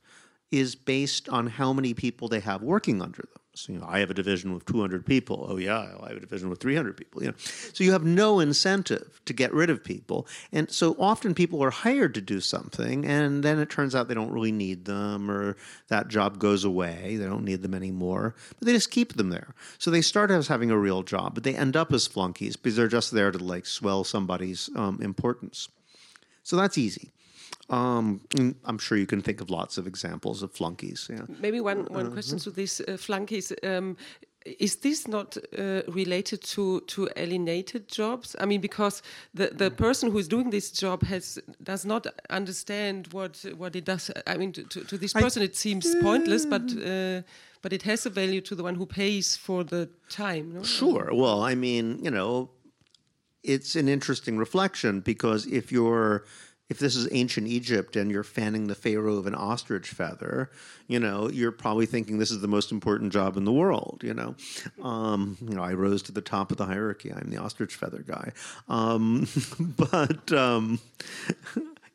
is 0.52 0.76
based 0.76 1.30
on 1.30 1.48
how 1.48 1.74
many 1.74 1.94
people 1.94 2.28
they 2.28 2.40
have 2.40 2.64
working 2.64 3.02
under 3.02 3.22
them. 3.22 3.44
So, 3.60 3.74
you 3.74 3.80
know, 3.80 3.88
I 3.90 4.00
have 4.00 4.10
a 4.10 4.14
division 4.14 4.54
with 4.54 4.66
200 4.66 5.06
people. 5.06 5.46
Oh 5.50 5.58
yeah, 5.58 5.92
I 6.02 6.08
have 6.08 6.18
a 6.18 6.22
division 6.22 6.50
with 6.50 6.60
300 6.62 6.96
people. 6.96 7.22
You 7.22 7.30
know, 7.30 7.38
so 7.38 7.84
you 7.84 7.92
have 7.92 8.06
no 8.06 8.40
incentive 8.40 9.20
to 9.26 9.34
get 9.34 9.54
rid 9.54 9.70
of 9.70 9.84
people, 9.84 10.28
and 10.54 10.72
so 10.72 10.96
often 10.98 11.34
people 11.34 11.62
are 11.62 11.70
hired 11.70 12.14
to 12.14 12.22
do 12.22 12.40
something, 12.40 13.06
and 13.06 13.44
then 13.44 13.60
it 13.60 13.70
turns 13.70 13.96
out 13.96 14.08
they 14.08 14.14
don't 14.14 14.32
really 14.32 14.54
need 14.54 14.86
them, 14.86 15.30
or 15.30 15.58
that 15.90 16.08
job 16.08 16.40
goes 16.40 16.64
away. 16.64 17.18
They 17.18 17.26
don't 17.26 17.44
need 17.44 17.62
them 17.62 17.74
anymore, 17.74 18.34
but 18.58 18.66
they 18.66 18.72
just 18.72 18.92
keep 18.92 19.14
them 19.14 19.30
there. 19.30 19.54
So 19.78 19.92
they 19.92 20.02
start 20.02 20.32
as 20.32 20.48
having 20.48 20.72
a 20.72 20.78
real 20.78 21.04
job, 21.04 21.36
but 21.36 21.44
they 21.44 21.56
end 21.56 21.76
up 21.76 21.92
as 21.92 22.08
flunkies 22.08 22.56
because 22.56 22.78
they're 22.78 22.88
just 22.88 23.12
there 23.12 23.32
to 23.32 23.40
like 23.40 23.66
swell 23.66 24.06
somebody's 24.06 24.70
um, 24.76 25.02
importance. 25.02 25.68
So 26.44 26.56
that's 26.56 26.78
easy. 26.78 27.12
Um, 27.70 28.22
I'm 28.66 28.80
sure 28.80 28.98
you 28.98 29.06
can 29.06 29.22
think 29.22 29.42
of 29.42 29.50
lots 29.50 29.78
of 29.78 29.86
examples 29.86 30.42
of 30.42 30.52
flunkies. 30.52 31.08
Yeah. 31.10 31.26
Maybe 31.40 31.62
one, 31.62 31.86
one 31.86 32.08
uh, 32.08 32.10
question 32.10 32.40
to 32.40 32.52
these 32.52 32.82
uh, 32.82 32.98
flunkies. 32.98 33.54
Um, 33.64 33.96
is 34.46 34.78
this 34.78 35.08
not 35.08 35.38
uh, 35.38 35.82
related 35.88 36.42
to, 36.42 36.82
to 36.82 37.10
alienated 37.16 37.88
jobs? 37.88 38.36
I 38.40 38.46
mean, 38.46 38.62
because 38.62 39.04
the, 39.34 39.48
the 39.48 39.70
person 39.70 40.12
who 40.12 40.18
is 40.18 40.28
doing 40.28 40.50
this 40.50 40.72
job 40.72 41.04
has 41.04 41.40
does 41.62 41.86
not 41.86 42.08
understand 42.30 43.08
what 43.12 43.46
what 43.58 43.76
it 43.76 43.86
does. 43.86 44.10
I 44.26 44.38
mean, 44.38 44.54
to, 44.54 44.64
to, 44.64 44.84
to 44.86 44.98
this 44.98 45.14
person, 45.14 45.42
I, 45.42 45.46
it 45.46 45.56
seems 45.56 45.94
pointless, 46.02 46.46
but 46.46 46.62
uh, 46.62 47.22
but 47.62 47.74
it 47.74 47.84
has 47.84 48.06
a 48.06 48.10
value 48.10 48.42
to 48.42 48.56
the 48.56 48.64
one 48.64 48.76
who 48.76 48.86
pays 48.86 49.36
for 49.36 49.64
the 49.64 49.90
time. 50.10 50.54
No? 50.54 50.64
Sure. 50.64 51.10
Well, 51.14 51.44
I 51.44 51.56
mean, 51.56 52.00
you 52.02 52.10
know, 52.12 52.50
it's 53.44 53.76
an 53.76 53.90
interesting 53.90 54.38
reflection 54.38 55.02
because 55.02 55.46
if 55.46 55.72
you're 55.72 56.24
if 56.70 56.78
this 56.80 56.96
is 56.96 57.08
ancient 57.12 57.48
Egypt 57.48 57.96
and 57.96 58.12
you're 58.12 58.24
fanning 58.24 58.68
the 58.68 58.76
pharaoh 58.76 59.16
of 59.16 59.26
an 59.28 59.36
ostrich 59.36 59.90
feather, 59.90 60.52
you 60.88 61.00
know, 61.00 61.30
you're 61.30 61.52
probably 61.52 61.86
thinking 61.86 62.20
this 62.20 62.32
is 62.32 62.42
the 62.42 62.48
most 62.48 62.72
important 62.72 63.12
job 63.12 63.38
in 63.38 63.44
the 63.44 63.52
world. 63.52 64.02
You 64.04 64.14
know, 64.14 64.36
um, 64.84 65.38
you 65.42 65.56
know, 65.56 65.64
I 65.64 65.74
rose 65.74 66.04
to 66.04 66.12
the 66.12 66.22
top 66.22 66.52
of 66.52 66.58
the 66.58 66.66
hierarchy. 66.66 67.12
I'm 67.12 67.30
the 67.30 67.38
ostrich 67.38 67.76
feather 67.76 68.04
guy, 68.06 68.32
um, 68.68 69.28
but. 69.60 70.32
Um, 70.32 70.80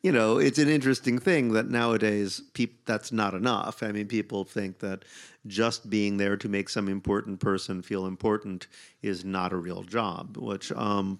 you 0.01 0.11
know, 0.11 0.37
it's 0.37 0.59
an 0.59 0.69
interesting 0.69 1.17
thing 1.17 1.53
that 1.53 1.67
nowadays 1.67 2.39
that's 2.85 3.11
not 3.11 3.33
enough. 3.33 3.81
I 3.81 3.91
mean, 3.91 4.07
people 4.07 4.43
think 4.43 4.77
that 4.77 5.03
just 5.47 5.89
being 5.89 6.17
there 6.17 6.37
to 6.37 6.47
make 6.47 6.69
some 6.69 6.87
important 6.87 7.39
person 7.39 7.81
feel 7.81 8.05
important 8.05 8.67
is 9.01 9.25
not 9.25 9.51
a 9.51 9.57
real 9.57 9.81
job, 9.81 10.37
which 10.37 10.71
um, 10.73 11.19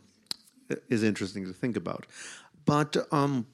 is 0.87 1.01
interesting 1.01 1.45
to 1.47 1.53
think 1.53 1.75
about. 1.77 2.05
But 2.65 2.97
um, 3.11 3.47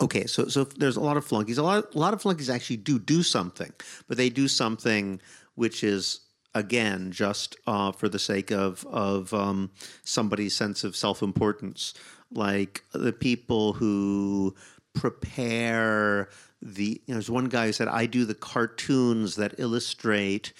okay, 0.00 0.26
so 0.26 0.48
so 0.48 0.64
there's 0.64 0.96
a 0.96 1.00
lot 1.00 1.16
of 1.16 1.24
flunkies. 1.24 1.58
A 1.58 1.62
lot 1.62 1.94
a 1.94 1.98
lot 1.98 2.14
of 2.14 2.22
flunkies 2.22 2.50
actually 2.50 2.78
do 2.78 2.98
do 2.98 3.22
something, 3.22 3.72
but 4.06 4.16
they 4.16 4.30
do 4.30 4.48
something 4.48 5.20
which 5.54 5.82
is 5.82 6.20
again 6.54 7.10
just 7.12 7.56
uh, 7.66 7.92
for 7.92 8.08
the 8.08 8.18
sake 8.18 8.50
of 8.50 8.86
of 8.86 9.34
um, 9.34 9.70
somebody's 10.04 10.54
sense 10.54 10.84
of 10.84 10.96
self 10.96 11.22
importance, 11.22 11.94
like 12.30 12.84
the 12.92 13.12
people 13.12 13.74
who 13.74 14.54
prepare 14.94 16.28
the 16.60 17.00
you 17.06 17.14
know, 17.14 17.14
there's 17.14 17.30
one 17.30 17.46
guy 17.46 17.66
who 17.66 17.72
said 17.72 17.88
I 17.88 18.06
do 18.06 18.24
the 18.24 18.34
cartoons 18.34 19.36
that 19.36 19.54
illustrate 19.58 20.52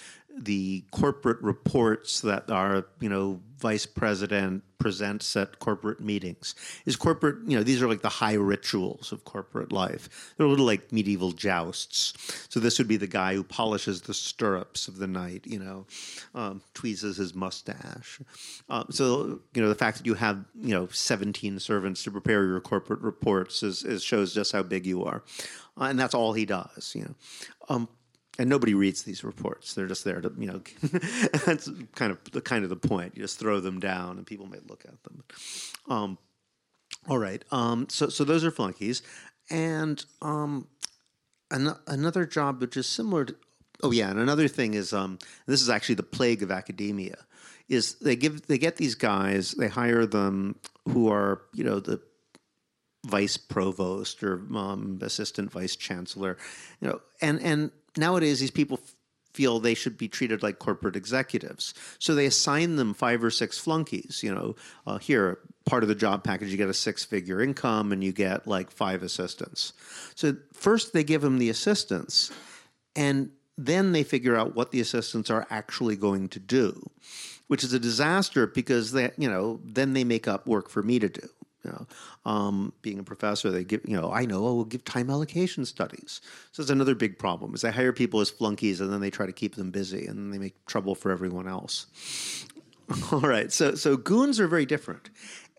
the 0.45 0.85
corporate 0.91 1.41
reports 1.43 2.21
that 2.21 2.51
our 2.51 2.87
you 3.01 3.09
know 3.09 3.41
vice 3.59 3.87
president 3.87 4.63
presents 4.79 5.35
at 5.37 5.59
corporate 5.59 6.01
meetings. 6.01 6.55
Is 6.87 6.97
corporate 6.97 7.37
you 7.47 7.57
know 7.57 7.65
these 7.65 7.83
are 7.83 7.89
like 7.89 8.03
the 8.03 8.09
high 8.09 8.35
rituals 8.35 9.11
of 9.13 9.25
corporate 9.25 9.73
life. 9.73 10.35
They're 10.37 10.47
a 10.47 10.49
little 10.49 10.67
like 10.67 10.93
medieval 10.93 11.33
jousts. 11.33 12.15
So 12.49 12.61
this 12.61 12.79
would 12.79 12.89
be 12.89 12.97
the 12.97 13.07
guy 13.07 13.35
who 13.35 13.43
polishes 13.43 14.03
the 14.03 14.15
stirrups 14.15 14.89
of 14.89 14.99
the 14.99 15.07
knight 15.07 15.47
you 15.47 15.59
know 15.59 15.87
um, 16.35 16.63
tweezes 16.75 17.17
his 17.17 17.35
mustache. 17.35 18.21
Um, 18.69 18.87
so 18.91 19.41
you 19.55 19.63
know 19.63 19.69
the 19.69 19.75
fact 19.75 19.99
that 19.99 20.07
you 20.07 20.15
have 20.15 20.45
you 20.61 20.75
know 20.75 20.89
17 20.89 21.59
servants 21.59 22.05
to 22.05 22.11
prepare 22.11 22.45
your 22.45 22.61
corporate 22.61 23.01
reports 23.01 23.63
is, 23.63 23.83
is 23.83 24.03
shows 24.03 24.33
just 24.33 24.53
how 24.53 24.63
big 24.63 24.87
you 24.87 25.05
are. 25.05 25.23
Uh, 25.81 25.85
and 25.85 25.99
that's 25.99 26.15
all 26.15 26.33
he 26.33 26.47
does 26.47 26.93
you 26.95 27.03
know. 27.03 27.15
Um, 27.69 27.89
and 28.39 28.49
nobody 28.49 28.75
reads 28.75 29.03
these 29.03 29.25
reports. 29.25 29.75
They're 29.75 29.89
just 29.89 30.05
there 30.05 30.21
to, 30.21 30.33
you 30.39 30.47
know, 30.47 30.61
that's 31.45 31.69
kind 31.95 32.13
of 32.13 32.19
the 32.31 32.41
kind 32.41 32.65
of 32.65 32.71
the 32.71 32.77
point. 32.77 33.17
You 33.17 33.23
just 33.23 33.39
throw 33.39 33.61
them 33.61 33.81
down, 33.81 34.17
and 34.17 34.27
people 34.27 34.47
may 34.47 34.59
look 34.69 34.85
at 34.85 35.03
them. 35.03 35.25
Um, 35.89 36.19
all 37.09 37.19
right. 37.19 37.45
Um, 37.51 37.89
so 37.91 38.09
so 38.09 38.25
those 38.25 38.45
are 38.45 38.51
flunkies, 38.51 39.03
and 39.51 40.05
um, 40.23 40.69
an- 41.51 41.77
another 41.87 42.25
job 42.25 42.61
which 42.61 42.77
is 42.77 42.87
similar 42.87 43.25
to. 43.27 43.37
Oh 43.83 43.91
yeah, 43.91 44.11
and 44.11 44.19
another 44.19 44.49
thing 44.49 44.75
is 44.75 44.93
um, 44.93 45.19
this 45.47 45.61
is 45.61 45.69
actually 45.69 45.97
the 45.97 46.03
plague 46.03 46.43
of 46.43 46.51
academia, 46.51 47.17
is 47.69 47.95
they 47.97 48.17
give 48.17 48.47
they 48.47 48.59
get 48.59 48.77
these 48.77 48.95
guys, 48.95 49.53
they 49.53 49.69
hire 49.69 50.07
them 50.07 50.57
who 50.89 51.11
are 51.11 51.43
you 51.55 51.65
know 51.65 51.81
the 51.81 52.01
vice 53.07 53.37
provost 53.37 54.23
or 54.23 54.43
um, 54.55 54.99
assistant 55.03 55.51
vice 55.51 55.77
chancellor, 55.77 56.37
you 56.81 56.89
know, 56.89 57.01
and 57.21 57.41
and 57.43 57.71
nowadays 57.99 58.41
these 58.41 58.51
people 58.51 58.81
feel 59.35 59.61
they 59.61 59.75
should 59.75 59.99
be 59.99 60.09
treated 60.09 60.43
like 60.43 60.59
corporate 60.59 60.97
executives. 60.97 61.75
So 61.99 62.15
they 62.15 62.27
assign 62.27 62.77
them 62.77 62.95
five 62.95 63.23
or 63.23 63.31
six 63.31 63.59
flunkies. 63.59 64.23
You 64.23 64.35
know, 64.35 64.57
uh, 64.87 64.99
here 64.99 65.39
part 65.65 65.83
of 65.83 65.89
the 65.89 65.95
job 65.95 66.25
package 66.25 66.49
you 66.49 66.57
get 66.57 66.69
a 66.69 66.75
six-figure 66.75 67.43
income 67.43 67.93
and 67.93 68.03
you 68.03 68.11
get 68.11 68.47
like 68.47 68.71
five 68.71 69.03
assistants. 69.03 69.75
So 70.15 70.37
first 70.53 70.93
they 70.93 71.05
give 71.05 71.21
them 71.21 71.39
the 71.39 71.51
assistants, 71.51 72.33
and 72.97 73.31
then 73.57 73.93
they 73.93 74.03
figure 74.03 74.37
out 74.37 74.55
what 74.55 74.71
the 74.71 74.81
assistants 74.81 75.31
are 75.31 75.47
actually 75.51 75.97
going 75.97 76.29
to 76.31 76.41
do, 76.41 76.89
which 77.49 77.63
is 77.63 77.73
a 77.73 77.79
disaster 77.79 78.47
because 78.47 78.93
they, 78.93 79.11
you 79.19 79.29
know, 79.29 79.61
then 79.65 79.93
they 79.93 80.05
make 80.05 80.27
up 80.27 80.47
work 80.47 80.71
for 80.71 80.83
me 80.83 80.99
to 80.99 81.09
do. 81.09 81.29
You 81.65 81.73
know, 81.73 81.87
um, 82.31 82.73
being 82.83 82.99
a 82.99 83.03
professor, 83.03 83.51
they 83.51 83.65
give, 83.65 83.81
you 83.85 83.97
know, 83.97 84.13
I 84.13 84.27
know, 84.27 84.47
oh, 84.47 84.55
we'll 84.55 84.65
give 84.65 84.85
time 84.85 85.11
allocation 85.11 85.65
studies. 85.65 86.21
So 86.53 86.63
it's 86.63 86.71
another 86.71 86.95
big 86.95 87.19
problem 87.19 87.53
is 87.55 87.63
they 87.63 87.73
hire 87.73 87.93
people 87.93 88.21
as 88.21 88.31
flunkies 88.31 88.81
and 88.81 88.93
then 88.93 89.01
they 89.01 89.11
try 89.11 89.27
to 89.27 89.33
keep 89.33 89.57
them 89.57 89.71
busy 89.71 90.07
and 90.07 90.33
they 90.33 90.39
make 90.39 90.65
trouble 90.67 90.95
for 90.95 91.11
everyone 91.11 91.49
else. 91.49 91.87
All 93.13 93.21
right, 93.21 93.53
so 93.53 93.75
so 93.75 93.97
goons 93.97 94.41
are 94.41 94.49
very 94.49 94.65
different, 94.65 95.11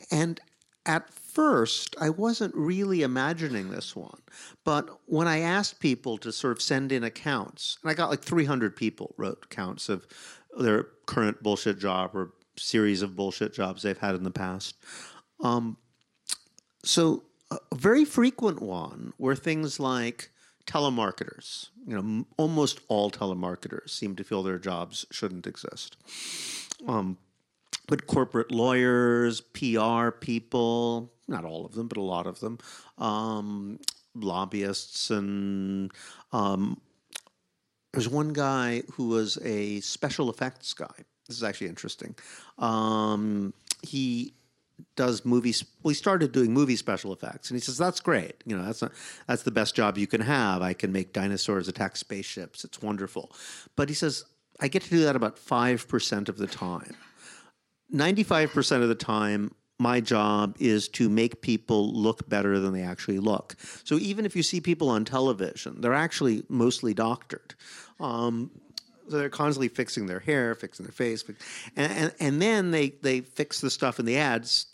and 0.09 0.39
at 0.85 1.13
first 1.13 1.95
I 2.01 2.09
wasn't 2.09 2.55
really 2.55 3.03
imagining 3.03 3.69
this 3.69 3.95
one, 3.95 4.19
but 4.65 4.89
when 5.05 5.27
I 5.27 5.39
asked 5.39 5.79
people 5.79 6.17
to 6.19 6.31
sort 6.31 6.53
of 6.53 6.61
send 6.61 6.91
in 6.91 7.03
accounts, 7.03 7.77
and 7.83 7.91
I 7.91 7.93
got 7.93 8.09
like 8.09 8.23
300 8.23 8.75
people 8.75 9.13
wrote 9.17 9.45
accounts 9.45 9.89
of 9.89 10.07
their 10.57 10.87
current 11.05 11.43
bullshit 11.43 11.77
job 11.77 12.15
or 12.15 12.33
series 12.57 13.03
of 13.03 13.15
bullshit 13.15 13.53
jobs 13.53 13.83
they've 13.83 13.97
had 13.97 14.15
in 14.15 14.23
the 14.23 14.31
past. 14.31 14.75
Um, 15.41 15.77
so 16.83 17.23
a 17.51 17.57
very 17.75 18.05
frequent 18.05 18.61
one 18.61 19.13
were 19.17 19.35
things 19.35 19.79
like 19.79 20.31
telemarketers. 20.65 21.69
You 21.87 22.01
know, 22.01 22.25
almost 22.37 22.79
all 22.87 23.09
telemarketers 23.09 23.89
seem 23.89 24.15
to 24.17 24.23
feel 24.23 24.43
their 24.43 24.59
jobs 24.59 25.05
shouldn't 25.11 25.47
exist. 25.47 25.97
Um, 26.87 27.17
but 27.87 28.05
corporate 28.05 28.51
lawyers, 28.51 29.41
PR 29.41 30.11
people, 30.11 31.11
not 31.27 31.43
all 31.43 31.65
of 31.65 31.73
them, 31.73 31.87
but 31.87 31.97
a 31.97 32.01
lot 32.01 32.27
of 32.27 32.39
them, 32.39 32.59
um, 32.99 33.79
lobbyists, 34.13 35.09
and 35.09 35.91
um, 36.31 36.79
there's 37.91 38.07
one 38.07 38.33
guy 38.33 38.83
who 38.93 39.07
was 39.07 39.37
a 39.43 39.79
special 39.79 40.29
effects 40.29 40.73
guy. 40.73 40.93
This 41.27 41.37
is 41.37 41.43
actually 41.43 41.67
interesting. 41.67 42.15
Um, 42.59 43.53
he 43.81 44.33
does 44.95 45.25
movies. 45.25 45.63
Well, 45.83 45.89
he 45.89 45.95
started 45.95 46.31
doing 46.31 46.53
movie 46.53 46.75
special 46.75 47.13
effects, 47.13 47.49
and 47.49 47.55
he 47.55 47.61
says 47.61 47.77
that's 47.77 47.99
great. 47.99 48.35
You 48.45 48.57
know, 48.57 48.65
that's 48.65 48.81
not, 48.81 48.91
that's 49.27 49.43
the 49.43 49.51
best 49.51 49.75
job 49.75 49.97
you 49.97 50.07
can 50.07 50.21
have. 50.21 50.61
I 50.61 50.73
can 50.73 50.91
make 50.91 51.13
dinosaurs 51.13 51.67
attack 51.67 51.95
spaceships. 51.95 52.63
It's 52.63 52.81
wonderful. 52.81 53.31
But 53.75 53.89
he 53.89 53.95
says 53.95 54.25
I 54.59 54.67
get 54.67 54.83
to 54.83 54.89
do 54.89 55.03
that 55.05 55.15
about 55.15 55.37
five 55.39 55.87
percent 55.87 56.29
of 56.29 56.37
the 56.37 56.47
time. 56.47 56.95
Ninety-five 57.89 58.51
percent 58.51 58.83
of 58.83 58.89
the 58.89 58.95
time, 58.95 59.55
my 59.79 60.01
job 60.01 60.55
is 60.59 60.89
to 60.89 61.09
make 61.09 61.41
people 61.41 61.93
look 61.93 62.27
better 62.27 62.59
than 62.59 62.73
they 62.73 62.83
actually 62.83 63.19
look. 63.19 63.55
So 63.83 63.95
even 63.95 64.25
if 64.25 64.35
you 64.35 64.43
see 64.43 64.59
people 64.59 64.89
on 64.89 65.05
television, 65.05 65.81
they're 65.81 65.93
actually 65.93 66.43
mostly 66.49 66.93
doctored. 66.93 67.55
Um, 67.99 68.51
so 69.09 69.17
they're 69.17 69.29
constantly 69.29 69.69
fixing 69.69 70.05
their 70.05 70.19
hair, 70.19 70.53
fixing 70.53 70.85
their 70.85 70.93
face, 70.93 71.23
and, 71.75 71.91
and 71.91 72.13
and 72.19 72.41
then 72.41 72.71
they 72.71 72.89
they 73.01 73.21
fix 73.21 73.59
the 73.59 73.71
stuff 73.71 73.99
in 73.99 74.05
the 74.05 74.17
ads 74.17 74.67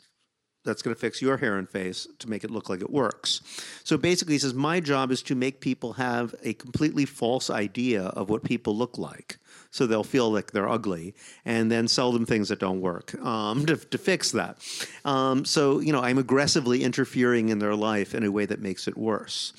that's 0.65 0.81
going 0.81 0.93
to 0.93 0.99
fix 0.99 1.21
your 1.21 1.37
hair 1.37 1.57
and 1.57 1.69
face 1.69 2.07
to 2.19 2.29
make 2.29 2.43
it 2.43 2.51
look 2.51 2.69
like 2.69 2.81
it 2.81 2.89
works. 2.89 3.41
So 3.83 3.97
basically, 3.97 4.35
he 4.35 4.39
says 4.39 4.53
my 4.53 4.79
job 4.79 5.11
is 5.11 5.21
to 5.23 5.35
make 5.35 5.61
people 5.61 5.93
have 5.93 6.35
a 6.43 6.53
completely 6.53 7.05
false 7.05 7.49
idea 7.49 8.03
of 8.07 8.29
what 8.29 8.43
people 8.43 8.75
look 8.75 8.97
like, 8.97 9.37
so 9.71 9.85
they'll 9.85 10.03
feel 10.03 10.31
like 10.31 10.51
they're 10.51 10.69
ugly, 10.69 11.15
and 11.45 11.71
then 11.71 11.87
sell 11.87 12.11
them 12.11 12.25
things 12.25 12.49
that 12.49 12.59
don't 12.59 12.81
work 12.81 13.15
um, 13.23 13.65
to 13.67 13.77
to 13.77 13.97
fix 13.97 14.31
that. 14.31 14.57
Um, 15.05 15.45
so 15.45 15.79
you 15.79 15.93
know, 15.93 16.01
I'm 16.01 16.17
aggressively 16.17 16.83
interfering 16.83 17.49
in 17.49 17.59
their 17.59 17.75
life 17.75 18.15
in 18.15 18.23
a 18.23 18.31
way 18.31 18.45
that 18.45 18.59
makes 18.59 18.87
it 18.87 18.97
worse. 18.97 19.53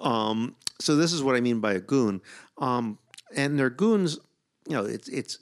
Um, 0.00 0.56
so 0.80 0.96
this 0.96 1.12
is 1.12 1.22
what 1.22 1.36
I 1.36 1.40
mean 1.40 1.60
by 1.60 1.74
a 1.74 1.80
goon. 1.80 2.20
Um, 2.58 2.98
and 3.34 3.58
their 3.58 3.70
goons, 3.70 4.18
you 4.68 4.76
know, 4.76 4.84
it's 4.84 5.08
it's 5.08 5.38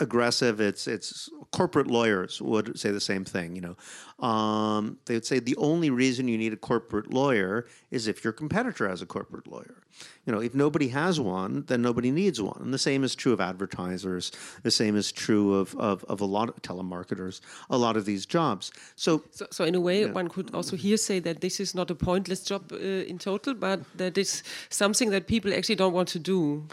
aggressive. 0.00 0.60
It's 0.60 0.86
it's 0.86 1.30
corporate 1.52 1.86
lawyers 1.86 2.40
would 2.42 2.78
say 2.78 2.90
the 2.90 3.00
same 3.00 3.24
thing. 3.24 3.56
You 3.56 3.62
know, 3.62 4.26
um, 4.26 4.98
they 5.06 5.14
would 5.14 5.26
say 5.26 5.38
the 5.38 5.56
only 5.56 5.90
reason 5.90 6.28
you 6.28 6.38
need 6.38 6.52
a 6.52 6.56
corporate 6.56 7.12
lawyer 7.12 7.66
is 7.90 8.06
if 8.06 8.24
your 8.24 8.32
competitor 8.32 8.88
has 8.88 9.02
a 9.02 9.06
corporate 9.06 9.46
lawyer. 9.46 9.82
You 10.26 10.32
know, 10.32 10.40
if 10.40 10.54
nobody 10.54 10.88
has 10.88 11.18
one, 11.18 11.64
then 11.68 11.80
nobody 11.80 12.10
needs 12.10 12.42
one. 12.42 12.60
And 12.60 12.74
the 12.74 12.78
same 12.78 13.02
is 13.04 13.14
true 13.14 13.32
of 13.32 13.40
advertisers. 13.40 14.32
The 14.62 14.70
same 14.70 14.96
is 14.96 15.12
true 15.12 15.54
of 15.54 15.74
of, 15.76 16.04
of 16.04 16.20
a 16.20 16.26
lot 16.26 16.48
of 16.48 16.60
telemarketers. 16.62 17.40
A 17.70 17.78
lot 17.78 17.96
of 17.96 18.04
these 18.04 18.26
jobs. 18.26 18.70
So, 18.96 19.22
So, 19.30 19.46
so 19.50 19.64
in 19.64 19.74
a 19.74 19.80
way, 19.80 20.04
one 20.06 20.28
could 20.28 20.54
also 20.54 20.76
here 20.76 20.98
say 20.98 21.20
that 21.20 21.40
this 21.40 21.60
is 21.60 21.74
not 21.74 21.90
a 21.90 21.94
pointless 21.94 22.42
job 22.44 22.72
uh, 22.72 23.10
in 23.10 23.18
total, 23.18 23.54
but 23.54 23.80
that 23.96 24.18
it's 24.18 24.42
something 24.68 25.10
that 25.10 25.26
people 25.26 25.54
actually 25.54 25.76
don't 25.76 25.94
want 25.94 26.08
to 26.08 26.18
do. 26.18 26.66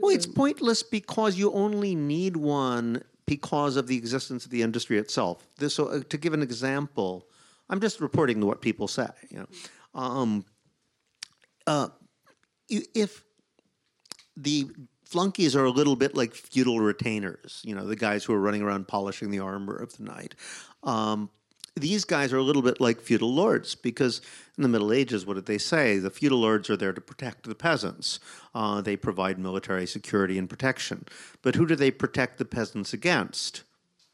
well, 0.00 0.14
it's 0.14 0.26
pointless 0.26 0.82
because 0.82 1.36
you 1.36 1.52
only 1.52 1.94
need 1.94 2.36
one 2.36 2.67
because 3.26 3.76
of 3.76 3.86
the 3.86 3.96
existence 3.96 4.44
of 4.44 4.50
the 4.50 4.62
industry 4.62 4.98
itself. 4.98 5.46
This, 5.58 5.74
so, 5.74 5.86
uh, 5.86 6.00
to 6.08 6.16
give 6.16 6.32
an 6.32 6.42
example, 6.42 7.28
I'm 7.68 7.80
just 7.80 8.00
reporting 8.00 8.44
what 8.44 8.60
people 8.60 8.88
say. 8.88 9.08
You 9.30 9.40
know, 9.40 9.46
um, 9.94 10.44
uh, 11.66 11.88
if 12.68 13.22
the 14.36 14.66
flunkies 15.04 15.56
are 15.56 15.64
a 15.64 15.70
little 15.70 15.96
bit 15.96 16.14
like 16.14 16.34
feudal 16.34 16.80
retainers, 16.80 17.62
you 17.64 17.74
know, 17.74 17.86
the 17.86 17.96
guys 17.96 18.24
who 18.24 18.32
are 18.32 18.40
running 18.40 18.62
around 18.62 18.88
polishing 18.88 19.30
the 19.30 19.40
armor 19.40 19.76
of 19.76 19.96
the 19.96 20.04
knight. 20.04 20.34
Um, 20.82 21.30
these 21.78 22.04
guys 22.04 22.32
are 22.32 22.38
a 22.38 22.42
little 22.42 22.62
bit 22.62 22.80
like 22.80 23.00
feudal 23.00 23.32
lords 23.32 23.74
because 23.74 24.20
in 24.56 24.62
the 24.62 24.68
Middle 24.68 24.92
Ages, 24.92 25.24
what 25.24 25.34
did 25.34 25.46
they 25.46 25.58
say? 25.58 25.98
The 25.98 26.10
feudal 26.10 26.40
lords 26.40 26.68
are 26.68 26.76
there 26.76 26.92
to 26.92 27.00
protect 27.00 27.44
the 27.44 27.54
peasants. 27.54 28.20
Uh, 28.54 28.80
they 28.80 28.96
provide 28.96 29.38
military 29.38 29.86
security 29.86 30.38
and 30.38 30.50
protection. 30.50 31.06
But 31.42 31.54
who 31.54 31.66
do 31.66 31.76
they 31.76 31.90
protect 31.90 32.38
the 32.38 32.44
peasants 32.44 32.92
against? 32.92 33.62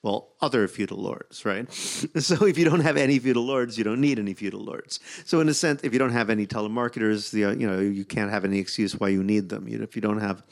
Well, 0.04 0.34
other 0.42 0.68
feudal 0.68 0.98
lords, 0.98 1.46
right? 1.46 1.72
so 1.72 2.44
if 2.44 2.58
you 2.58 2.66
don't 2.66 2.80
have 2.80 2.98
any 2.98 3.18
feudal 3.18 3.42
lords, 3.42 3.78
you 3.78 3.84
don't 3.84 4.02
need 4.02 4.18
any 4.18 4.34
feudal 4.34 4.60
lords. 4.60 5.00
So 5.24 5.40
in 5.40 5.48
a 5.48 5.54
sense, 5.54 5.80
if 5.82 5.94
you 5.94 5.98
don't 5.98 6.12
have 6.12 6.28
any 6.28 6.46
telemarketers, 6.46 7.32
uh, 7.32 7.56
you 7.58 7.66
know, 7.66 7.80
you 7.80 8.04
can't 8.04 8.30
have 8.30 8.44
any 8.44 8.58
excuse 8.58 9.00
why 9.00 9.08
you 9.08 9.24
need 9.24 9.48
them. 9.48 9.66
You 9.66 9.78
know, 9.78 9.84
if 9.84 9.96
you 9.96 10.02
don't 10.02 10.20
have 10.20 10.42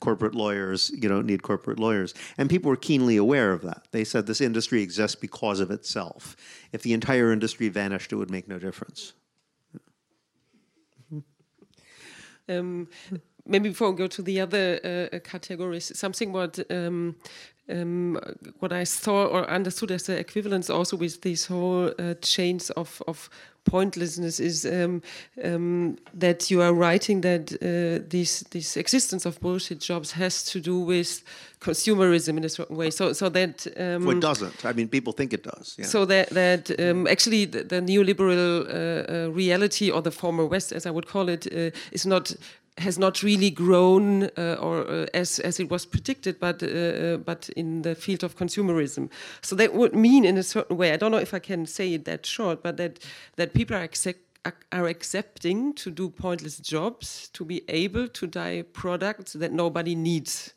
corporate 0.00 0.34
lawyers, 0.34 0.90
you 0.94 1.10
don't 1.10 1.26
need 1.26 1.42
corporate 1.42 1.78
lawyers. 1.78 2.14
And 2.38 2.48
people 2.48 2.70
were 2.70 2.76
keenly 2.76 3.18
aware 3.18 3.52
of 3.52 3.60
that. 3.60 3.86
They 3.90 4.04
said 4.04 4.26
this 4.26 4.40
industry 4.40 4.80
exists 4.80 5.14
because 5.14 5.60
of 5.60 5.70
itself. 5.70 6.34
If 6.72 6.80
the 6.80 6.94
entire 6.94 7.32
industry 7.32 7.68
vanished, 7.68 8.12
it 8.12 8.16
would 8.16 8.30
make 8.30 8.48
no 8.48 8.58
difference. 8.58 9.12
Um, 12.48 12.88
maybe 13.46 13.68
before 13.68 13.90
we 13.90 13.96
go 13.96 14.06
to 14.06 14.22
the 14.22 14.40
other 14.40 15.08
uh, 15.12 15.18
categories, 15.18 15.92
something 15.98 16.32
what 16.32 16.58
um, 16.70 17.16
um, 17.68 18.18
what 18.58 18.72
I 18.72 18.84
saw 18.84 19.26
or 19.26 19.48
understood 19.48 19.90
as 19.90 20.04
the 20.04 20.18
equivalence 20.18 20.68
also 20.70 20.96
with 20.96 21.22
these 21.22 21.46
whole 21.46 21.92
uh, 21.98 22.14
chains 22.20 22.70
of, 22.70 23.02
of 23.06 23.30
pointlessness 23.64 24.40
is 24.40 24.66
um, 24.66 25.02
um, 25.44 25.96
that 26.12 26.50
you 26.50 26.60
are 26.60 26.74
writing 26.74 27.20
that 27.20 27.52
uh, 27.52 28.04
this 28.08 28.40
this 28.50 28.76
existence 28.76 29.24
of 29.24 29.40
bullshit 29.40 29.80
jobs 29.80 30.12
has 30.12 30.44
to 30.44 30.60
do 30.60 30.80
with 30.80 31.22
consumerism 31.60 32.36
in 32.36 32.44
a 32.44 32.48
certain 32.48 32.76
way. 32.76 32.90
So 32.90 33.12
so 33.12 33.28
that 33.28 33.66
um, 33.76 34.04
Well, 34.04 34.16
it 34.16 34.20
doesn't. 34.20 34.64
I 34.64 34.72
mean, 34.72 34.88
people 34.88 35.12
think 35.12 35.32
it 35.32 35.44
does. 35.44 35.76
Yeah. 35.78 35.86
so 35.86 36.04
that 36.06 36.30
that 36.30 36.70
um, 36.80 37.06
actually 37.06 37.46
the, 37.46 37.62
the 37.64 37.80
neoliberal 37.80 38.66
uh, 38.66 39.26
uh, 39.26 39.30
reality 39.30 39.90
or 39.90 40.02
the 40.02 40.10
former 40.10 40.44
West, 40.44 40.72
as 40.72 40.86
I 40.86 40.90
would 40.90 41.06
call 41.06 41.28
it, 41.28 41.46
uh, 41.46 41.70
is 41.92 42.04
not 42.04 42.34
has 42.78 42.98
not 42.98 43.22
really 43.22 43.50
grown 43.50 44.24
uh, 44.36 44.56
or 44.60 44.88
uh, 44.88 45.06
as 45.14 45.38
as 45.40 45.60
it 45.60 45.70
was 45.70 45.86
predicted, 45.86 46.40
but 46.40 46.62
uh, 46.62 46.66
uh, 46.66 47.16
but 47.18 47.48
in 47.50 47.82
the 47.82 47.94
field 47.94 48.24
of 48.24 48.36
consumerism. 48.36 49.10
So 49.42 49.56
that 49.56 49.74
would 49.74 49.94
mean, 49.94 50.24
in 50.24 50.38
a 50.38 50.42
certain 50.42 50.76
way, 50.76 50.92
I 50.92 50.96
don't 50.96 51.10
know 51.10 51.18
if 51.18 51.34
I 51.34 51.38
can 51.38 51.66
say 51.66 51.94
it 51.94 52.04
that 52.04 52.26
short, 52.26 52.62
but 52.62 52.76
that 52.76 52.98
that 53.36 53.52
people 53.52 53.76
are 53.76 53.82
accept, 53.82 54.20
are 54.72 54.86
accepting 54.86 55.74
to 55.74 55.90
do 55.90 56.08
pointless 56.08 56.58
jobs 56.58 57.28
to 57.34 57.44
be 57.44 57.62
able 57.68 58.08
to 58.08 58.26
buy 58.26 58.62
products 58.72 59.34
that 59.34 59.52
nobody 59.52 59.94
needs. 59.94 60.54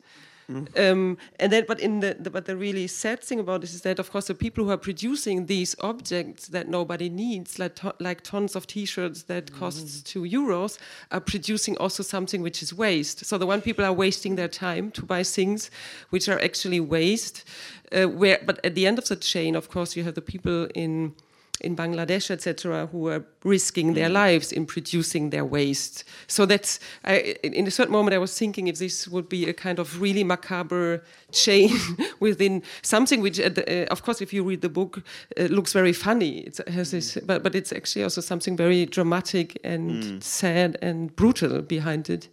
Um, 0.48 1.18
and 1.40 1.52
then, 1.52 1.64
but 1.66 1.80
in 1.80 2.00
the, 2.00 2.16
the, 2.18 2.30
but 2.30 2.44
the 2.44 2.56
really 2.56 2.86
sad 2.86 3.20
thing 3.20 3.40
about 3.40 3.62
this 3.62 3.74
is 3.74 3.82
that, 3.82 3.98
of 3.98 4.10
course, 4.12 4.28
the 4.28 4.34
people 4.34 4.64
who 4.64 4.70
are 4.70 4.76
producing 4.76 5.46
these 5.46 5.74
objects 5.80 6.48
that 6.48 6.68
nobody 6.68 7.08
needs, 7.08 7.58
like 7.58 7.74
to, 7.76 7.94
like 7.98 8.22
tons 8.22 8.54
of 8.54 8.66
T-shirts 8.66 9.24
that 9.24 9.52
costs 9.52 10.02
two 10.02 10.22
euros, 10.22 10.78
are 11.10 11.20
producing 11.20 11.76
also 11.78 12.02
something 12.02 12.42
which 12.42 12.62
is 12.62 12.72
waste. 12.72 13.24
So 13.24 13.38
the 13.38 13.46
one 13.46 13.60
people 13.60 13.84
are 13.84 13.92
wasting 13.92 14.36
their 14.36 14.48
time 14.48 14.92
to 14.92 15.04
buy 15.04 15.24
things 15.24 15.70
which 16.10 16.28
are 16.28 16.40
actually 16.40 16.80
waste. 16.80 17.44
Uh, 17.92 18.04
where, 18.04 18.40
but 18.44 18.64
at 18.64 18.74
the 18.74 18.86
end 18.86 18.98
of 18.98 19.08
the 19.08 19.16
chain, 19.16 19.56
of 19.56 19.68
course, 19.68 19.96
you 19.96 20.04
have 20.04 20.14
the 20.14 20.20
people 20.20 20.68
in 20.74 21.14
in 21.60 21.74
Bangladesh, 21.76 22.30
etc., 22.30 22.86
who 22.86 23.08
are 23.08 23.24
risking 23.44 23.94
their 23.94 24.08
lives 24.08 24.52
in 24.52 24.66
producing 24.66 25.30
their 25.30 25.44
waste. 25.44 26.04
So 26.26 26.46
that's, 26.46 26.78
I, 27.04 27.36
in 27.42 27.66
a 27.66 27.70
certain 27.70 27.92
moment, 27.92 28.14
I 28.14 28.18
was 28.18 28.36
thinking 28.38 28.68
if 28.68 28.78
this 28.78 29.08
would 29.08 29.28
be 29.28 29.48
a 29.48 29.52
kind 29.52 29.78
of 29.78 30.00
really 30.00 30.24
macabre 30.24 31.02
chain 31.32 31.70
within 32.20 32.62
something 32.82 33.20
which, 33.20 33.40
uh, 33.40 33.50
of 33.90 34.02
course, 34.02 34.20
if 34.20 34.32
you 34.32 34.44
read 34.44 34.60
the 34.60 34.68
book, 34.68 35.02
uh, 35.38 35.44
looks 35.44 35.72
very 35.72 35.92
funny. 35.92 36.40
It 36.40 36.58
has 36.68 36.90
this, 36.90 37.18
but, 37.24 37.42
but 37.42 37.54
it's 37.54 37.72
actually 37.72 38.04
also 38.04 38.20
something 38.20 38.56
very 38.56 38.86
dramatic 38.86 39.58
and 39.64 40.02
mm. 40.02 40.22
sad 40.22 40.76
and 40.82 41.14
brutal 41.16 41.62
behind 41.62 42.10
it. 42.10 42.28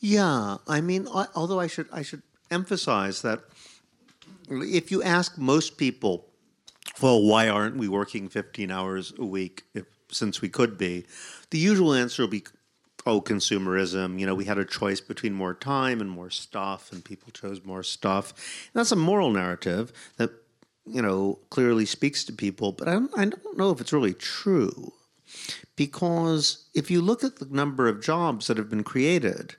Yeah, 0.00 0.58
I 0.68 0.80
mean, 0.80 1.08
I, 1.14 1.26
although 1.34 1.60
I 1.60 1.66
should, 1.66 1.88
I 1.92 2.02
should 2.02 2.22
emphasize 2.50 3.22
that 3.22 3.40
if 4.48 4.90
you 4.90 5.02
ask 5.02 5.38
most 5.38 5.76
people 5.78 6.26
well, 7.02 7.22
why 7.22 7.48
aren't 7.48 7.76
we 7.76 7.88
working 7.88 8.28
15 8.28 8.70
hours 8.70 9.12
a 9.18 9.24
week 9.24 9.64
if, 9.74 9.84
since 10.10 10.40
we 10.40 10.48
could 10.48 10.78
be? 10.78 11.04
The 11.50 11.58
usual 11.58 11.92
answer 11.94 12.22
will 12.22 12.28
be, 12.28 12.44
oh, 13.04 13.20
consumerism. 13.20 14.18
You 14.18 14.26
know, 14.26 14.34
we 14.34 14.44
had 14.44 14.58
a 14.58 14.64
choice 14.64 15.00
between 15.00 15.32
more 15.32 15.54
time 15.54 16.00
and 16.00 16.10
more 16.10 16.30
stuff, 16.30 16.92
and 16.92 17.04
people 17.04 17.30
chose 17.32 17.64
more 17.64 17.82
stuff. 17.82 18.30
And 18.72 18.80
that's 18.80 18.92
a 18.92 18.96
moral 18.96 19.30
narrative 19.30 19.92
that, 20.16 20.30
you 20.86 21.02
know, 21.02 21.38
clearly 21.50 21.86
speaks 21.86 22.24
to 22.24 22.32
people, 22.32 22.72
but 22.72 22.88
I 22.88 22.92
don't, 22.92 23.18
I 23.18 23.24
don't 23.26 23.58
know 23.58 23.70
if 23.70 23.80
it's 23.80 23.92
really 23.92 24.14
true. 24.14 24.92
Because 25.76 26.64
if 26.74 26.90
you 26.90 27.02
look 27.02 27.22
at 27.22 27.36
the 27.36 27.46
number 27.50 27.88
of 27.88 28.02
jobs 28.02 28.46
that 28.46 28.56
have 28.56 28.70
been 28.70 28.84
created, 28.84 29.56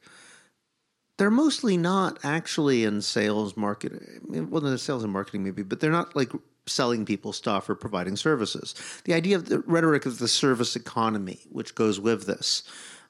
they're 1.18 1.30
mostly 1.30 1.78
not 1.78 2.20
actually 2.24 2.84
in 2.84 3.02
sales 3.02 3.58
marketing. 3.58 4.48
Well, 4.50 4.62
the 4.62 4.78
sales 4.78 5.04
and 5.04 5.14
marketing 5.14 5.44
maybe, 5.44 5.64
but 5.64 5.80
they're 5.80 5.92
not 5.92 6.16
like 6.16 6.32
selling 6.68 7.06
people 7.06 7.34
stuff 7.34 7.70
or 7.70 7.76
providing 7.76 8.16
services. 8.16 8.76
The 9.06 9.14
idea 9.14 9.36
of 9.36 9.50
the 9.50 9.60
rhetoric 9.60 10.06
of 10.06 10.20
the 10.20 10.28
service 10.28 10.76
economy, 10.76 11.40
which 11.50 11.76
goes 11.76 12.00
with 12.00 12.26
this, 12.26 12.64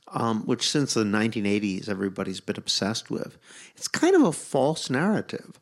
um, 0.09 0.45
which 0.45 0.69
since 0.69 0.93
the 0.93 1.03
1980s 1.03 1.89
everybody's 1.89 2.39
been 2.39 2.57
obsessed 2.57 3.09
with, 3.09 3.37
it's 3.75 3.87
kind 3.87 4.15
of 4.15 4.23
a 4.23 4.31
false 4.31 4.89
narrative. 4.89 5.59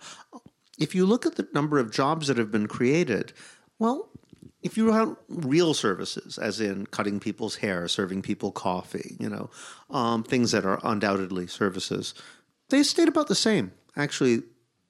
If 0.77 0.93
you 0.93 1.05
look 1.05 1.25
at 1.25 1.35
the 1.35 1.47
number 1.53 1.79
of 1.79 1.91
jobs 1.91 2.27
that 2.27 2.37
have 2.37 2.51
been 2.51 2.67
created, 2.67 3.33
well, 3.79 4.09
if 4.61 4.77
you 4.77 4.91
have 4.91 5.15
real 5.29 5.75
services, 5.75 6.39
as 6.39 6.59
in 6.59 6.87
cutting 6.87 7.19
people's 7.19 7.57
hair, 7.57 7.87
serving 7.87 8.23
people 8.23 8.51
coffee, 8.51 9.15
you 9.19 9.29
know, 9.29 9.49
um, 9.91 10.23
things 10.23 10.51
that 10.51 10.65
are 10.65 10.79
undoubtedly 10.83 11.45
services, 11.45 12.15
they 12.69 12.81
stayed 12.81 13.07
about 13.07 13.27
the 13.27 13.35
same, 13.35 13.71
actually, 13.95 14.41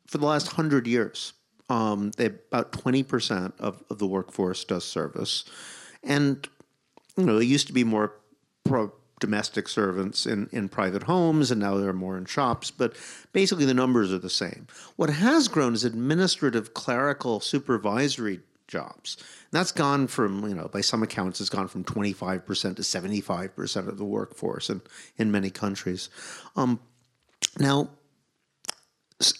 for 0.07 0.17
the 0.17 0.25
last 0.25 0.53
hundred 0.53 0.87
years. 0.87 1.33
Um, 1.69 2.11
they, 2.17 2.25
about 2.25 2.71
20% 2.71 3.53
of, 3.59 3.83
of 3.89 3.97
the 3.97 4.05
workforce 4.05 4.63
does 4.63 4.83
service. 4.83 5.45
And, 6.03 6.47
you 7.17 7.25
know, 7.25 7.37
it 7.37 7.45
used 7.45 7.67
to 7.67 7.73
be 7.73 7.83
more 7.83 8.13
pro 8.63 8.91
domestic 9.19 9.67
servants 9.67 10.25
in, 10.25 10.49
in 10.51 10.69
private 10.69 11.03
homes, 11.03 11.49
and 11.49 11.59
now 11.59 11.77
there 11.77 11.89
are 11.89 11.93
more 11.93 12.17
in 12.17 12.25
shops, 12.25 12.69
but 12.69 12.95
basically 13.31 13.65
the 13.65 13.73
numbers 13.73 14.11
are 14.11 14.19
the 14.19 14.29
same. 14.29 14.67
What 14.97 15.09
has 15.09 15.47
grown 15.47 15.73
is 15.73 15.83
administrative, 15.83 16.73
clerical, 16.73 17.39
supervisory 17.39 18.41
jobs. 18.67 19.17
And 19.19 19.59
that's 19.59 19.71
gone 19.71 20.07
from, 20.07 20.47
you 20.47 20.55
know, 20.55 20.67
by 20.67 20.81
some 20.81 21.03
accounts, 21.03 21.39
it's 21.39 21.49
gone 21.49 21.67
from 21.67 21.83
25% 21.83 22.75
to 22.75 22.81
75% 22.81 23.87
of 23.87 23.97
the 23.97 24.05
workforce 24.05 24.69
in, 24.69 24.81
in 25.17 25.31
many 25.31 25.49
countries. 25.49 26.09
Um, 26.55 26.79
now, 27.57 27.89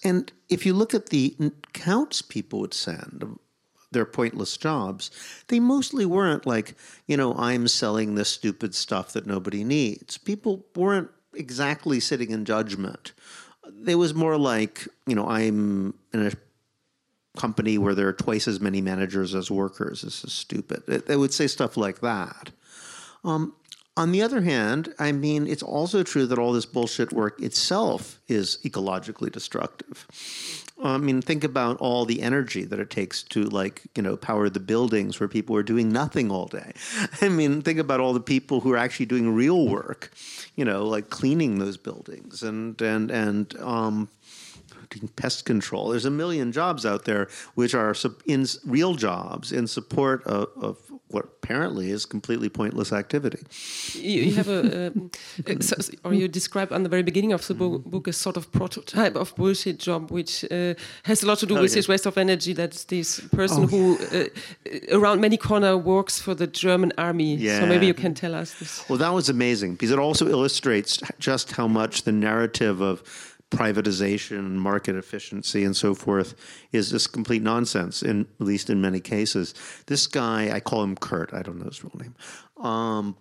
and 0.04 0.32
if 0.50 0.66
you 0.66 0.74
look 0.74 0.94
at 0.94 1.08
the 1.08 1.36
counts 1.74 2.22
people 2.22 2.60
would 2.60 2.74
send, 2.74 3.38
their 3.96 4.06
pointless 4.06 4.58
jobs, 4.58 5.10
they 5.48 5.60
mostly 5.60 6.06
weren't 6.06 6.46
like, 6.46 6.76
you 7.08 7.18
know, 7.18 7.34
I'm 7.36 7.68
selling 7.68 8.14
this 8.14 8.30
stupid 8.30 8.76
stuff 8.76 9.14
that 9.14 9.26
nobody 9.26 9.64
needs. 9.64 10.18
People 10.18 10.66
weren't 10.76 11.10
exactly 11.34 12.00
sitting 12.00 12.30
in 12.30 12.46
judgment. 12.46 13.14
It 13.88 13.96
was 13.96 14.14
more 14.14 14.38
like, 14.38 14.88
you 15.08 15.16
know, 15.16 15.28
I'm 15.28 15.94
in 16.14 16.28
a 16.28 16.32
company 17.40 17.78
where 17.78 17.96
there 17.96 18.08
are 18.08 18.14
twice 18.14 18.48
as 18.48 18.60
many 18.60 18.82
managers 18.82 19.34
as 19.34 19.50
workers. 19.50 20.02
This 20.02 20.24
is 20.24 20.34
stupid. 20.34 20.84
They 20.86 21.16
would 21.16 21.34
say 21.34 21.48
stuff 21.48 21.78
like 21.78 22.02
that. 22.02 22.52
Um, 23.24 23.56
on 23.98 24.12
the 24.12 24.22
other 24.22 24.42
hand, 24.42 24.94
I 25.00 25.14
mean, 25.14 25.48
it's 25.48 25.64
also 25.64 26.04
true 26.04 26.26
that 26.28 26.38
all 26.38 26.52
this 26.52 26.66
bullshit 26.66 27.14
work 27.14 27.42
itself 27.42 28.20
is 28.28 28.58
ecologically 28.66 29.32
destructive. 29.32 30.06
I 30.84 30.98
mean, 30.98 31.22
think 31.22 31.46
about 31.46 31.78
all 31.78 32.04
the 32.04 32.22
energy 32.22 32.66
that 32.66 32.80
it 32.80 32.90
takes 32.90 33.24
to, 33.24 33.44
like, 33.44 33.84
you 33.96 34.04
know, 34.04 34.18
power 34.18 34.50
the 34.50 34.60
buildings 34.60 35.20
where 35.20 35.30
people 35.30 35.56
are 35.56 35.64
doing 35.64 35.90
nothing 35.90 36.30
all 36.30 36.48
day. 36.48 36.74
I 37.22 37.30
mean, 37.30 37.62
think 37.62 37.80
about 37.80 38.02
all 38.02 38.12
the 38.12 38.20
people 38.20 38.60
who 38.60 38.74
are 38.74 38.78
actually 38.78 39.06
doing 39.06 39.34
real 39.34 39.68
work, 39.70 40.12
you 40.56 40.66
know, 40.66 40.86
like 40.86 41.10
cleaning 41.10 41.60
those 41.60 41.78
buildings 41.78 42.44
and 42.44 42.80
and 42.82 43.10
and 43.10 43.58
um, 43.62 44.10
pest 45.16 45.46
control. 45.46 45.90
There's 45.90 46.06
a 46.06 46.12
million 46.12 46.52
jobs 46.52 46.86
out 46.86 47.06
there 47.06 47.30
which 47.56 47.74
are 47.74 47.96
in 48.26 48.46
real 48.66 48.96
jobs 48.96 49.52
in 49.52 49.68
support 49.68 50.24
of, 50.26 50.50
of 50.62 50.85
what 51.10 51.26
apparently 51.26 51.92
is 51.92 52.06
completely 52.06 52.50
pointless 52.50 52.92
activity. 52.92 53.40
You, 53.94 54.22
you 54.24 54.34
have 54.34 54.50
a, 54.50 54.88
uh, 54.88 55.56
or 56.04 56.14
you 56.14 56.28
describe 56.28 56.72
on 56.72 56.84
the 56.84 56.90
very 56.90 57.04
beginning 57.04 57.32
of 57.32 57.46
the 57.48 57.54
book, 57.54 57.86
book, 57.86 58.08
a 58.08 58.14
sort 58.14 58.38
of 58.38 58.52
prototype 58.52 59.16
of 59.16 59.36
bullshit 59.36 59.80
job, 59.80 60.10
which 60.10 60.44
uh, 60.52 60.74
has 61.04 61.22
a 61.22 61.28
lot 61.28 61.38
to 61.40 61.46
do 61.46 61.58
oh, 61.58 61.62
with 61.62 61.72
yeah. 61.72 61.76
this 61.76 61.88
waste 61.88 62.08
of 62.08 62.18
energy. 62.18 62.54
That's 62.54 62.86
this 62.86 63.20
person 63.32 63.66
oh, 63.66 63.68
who, 63.68 63.98
yeah. 64.12 64.24
uh, 64.92 64.98
around 64.98 65.22
many 65.22 65.38
corner, 65.38 65.78
works 65.78 66.20
for 66.20 66.34
the 66.34 66.48
German 66.48 66.92
army. 66.98 67.36
Yeah. 67.36 67.60
So 67.60 67.68
maybe 67.68 67.86
you 67.86 67.94
can 67.94 68.16
tell 68.16 68.34
us 68.34 68.56
this. 68.56 68.84
Well, 68.90 68.98
that 68.98 69.14
was 69.14 69.30
amazing 69.30 69.74
because 69.74 69.92
it 69.92 70.00
also 70.00 70.28
illustrates 70.28 71.02
just 71.20 71.52
how 71.52 71.68
much 71.68 72.04
the 72.04 72.12
narrative 72.12 72.82
of 72.82 73.35
privatization, 73.52 74.54
market 74.54 74.96
efficiency, 74.96 75.64
and 75.64 75.76
so 75.76 75.94
forth 75.94 76.36
is 76.72 76.90
just 76.90 77.14
complete 77.14 77.42
nonsense. 77.42 78.02
In 78.02 78.22
at 78.40 78.46
least 78.46 78.70
in 78.70 78.82
many 78.82 79.00
cases, 79.00 79.54
this 79.88 80.08
guy 80.08 80.52
I 80.54 80.60
call 80.60 80.84
him 80.84 80.96
Kurt. 80.96 81.34
I 81.34 81.42
don't 81.42 81.60
know 81.60 81.66
his 81.66 81.84
real 81.84 81.94
name. 82.00 82.16
Um, 82.58 83.18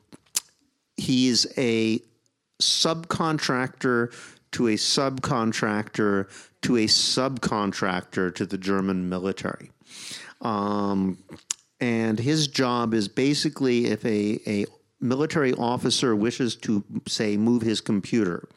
he's 0.97 1.47
a 1.59 2.01
subcontractor 2.61 4.13
to 4.53 4.69
a 4.69 4.75
subcontractor 4.75 6.29
to 6.63 6.77
a 6.77 6.87
subcontractor 6.87 8.35
to 8.35 8.47
the 8.47 8.57
German 8.57 9.09
military. 9.09 9.71
Um, 10.41 11.19
and 11.81 12.19
his 12.19 12.47
job 12.47 12.95
is 12.95 13.09
basically 13.09 13.87
if 13.87 14.05
a, 14.05 14.41
a 14.47 14.67
military 15.05 15.53
officer 15.53 16.17
wishes 16.17 16.57
to, 16.57 16.83
say, 17.07 17.37
move 17.37 17.63
his 17.63 17.81
computer 17.81 18.49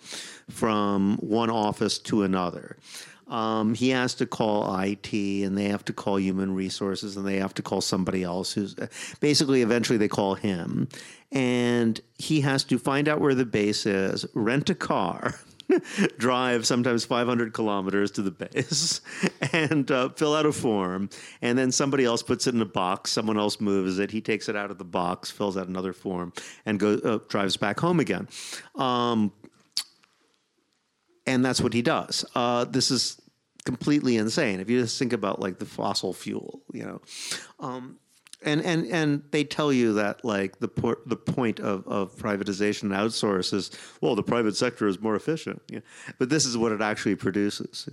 from 0.49 1.17
one 1.17 1.49
office 1.49 1.99
to 1.99 2.23
another. 2.23 2.77
Um, 3.27 3.73
he 3.73 3.89
has 3.89 4.15
to 4.15 4.25
call 4.25 4.73
IT 4.79 5.13
and 5.13 5.57
they 5.57 5.65
have 5.65 5.83
to 5.85 5.93
call 5.93 6.17
human 6.17 6.55
resources 6.55 7.17
and 7.17 7.27
they 7.27 7.37
have 7.37 7.53
to 7.55 7.61
call 7.61 7.81
somebody 7.81 8.23
else 8.23 8.53
who's 8.53 8.73
basically 9.19 9.61
eventually 9.61 9.97
they 9.97 10.07
call 10.07 10.35
him 10.35 10.87
and 11.31 11.99
he 12.17 12.41
has 12.41 12.63
to 12.65 12.79
find 12.79 13.09
out 13.09 13.19
where 13.19 13.35
the 13.35 13.45
base 13.45 13.85
is, 13.85 14.25
rent 14.33 14.69
a 14.69 14.75
car. 14.75 15.35
drive 16.17 16.65
sometimes 16.65 17.05
500 17.05 17.53
kilometers 17.53 18.11
to 18.11 18.21
the 18.21 18.31
base 18.31 19.01
and 19.53 19.89
uh, 19.91 20.09
fill 20.09 20.35
out 20.35 20.45
a 20.45 20.51
form. 20.51 21.09
And 21.41 21.57
then 21.57 21.71
somebody 21.71 22.05
else 22.05 22.23
puts 22.23 22.47
it 22.47 22.55
in 22.55 22.61
a 22.61 22.65
box. 22.65 23.11
Someone 23.11 23.37
else 23.37 23.59
moves 23.59 23.99
it. 23.99 24.11
He 24.11 24.21
takes 24.21 24.49
it 24.49 24.55
out 24.55 24.71
of 24.71 24.77
the 24.77 24.85
box, 24.85 25.31
fills 25.31 25.57
out 25.57 25.67
another 25.67 25.93
form, 25.93 26.33
and 26.65 26.79
goes 26.79 27.03
uh, 27.03 27.19
drives 27.27 27.57
back 27.57 27.79
home 27.79 27.99
again. 27.99 28.27
Um, 28.75 29.31
and 31.25 31.43
that's 31.43 31.61
what 31.61 31.73
he 31.73 31.81
does. 31.81 32.25
Uh, 32.35 32.63
this 32.65 32.89
is 32.89 33.21
completely 33.65 34.15
insane. 34.15 34.61
If 34.61 34.69
you 34.69 34.79
just 34.79 34.97
think 34.97 35.11
about 35.11 35.41
like 35.41 35.59
the 35.59 35.65
fossil 35.65 36.13
fuel, 36.13 36.61
you 36.71 36.83
know, 36.83 37.01
um, 37.59 37.97
and 38.43 38.61
and 38.61 38.85
and 38.87 39.23
they 39.31 39.43
tell 39.43 39.73
you 39.73 39.93
that 39.93 40.23
like 40.23 40.59
the 40.59 40.67
por- 40.67 40.99
the 41.05 41.15
point 41.15 41.59
of, 41.59 41.87
of 41.87 42.15
privatization 42.15 42.83
and 42.83 42.91
outsource 42.91 43.53
is 43.53 43.71
well 44.01 44.15
the 44.15 44.23
private 44.23 44.55
sector 44.55 44.87
is 44.87 44.99
more 45.01 45.15
efficient, 45.15 45.61
yeah. 45.69 45.79
but 46.19 46.29
this 46.29 46.45
is 46.45 46.57
what 46.57 46.71
it 46.71 46.81
actually 46.81 47.15
produces. 47.15 47.89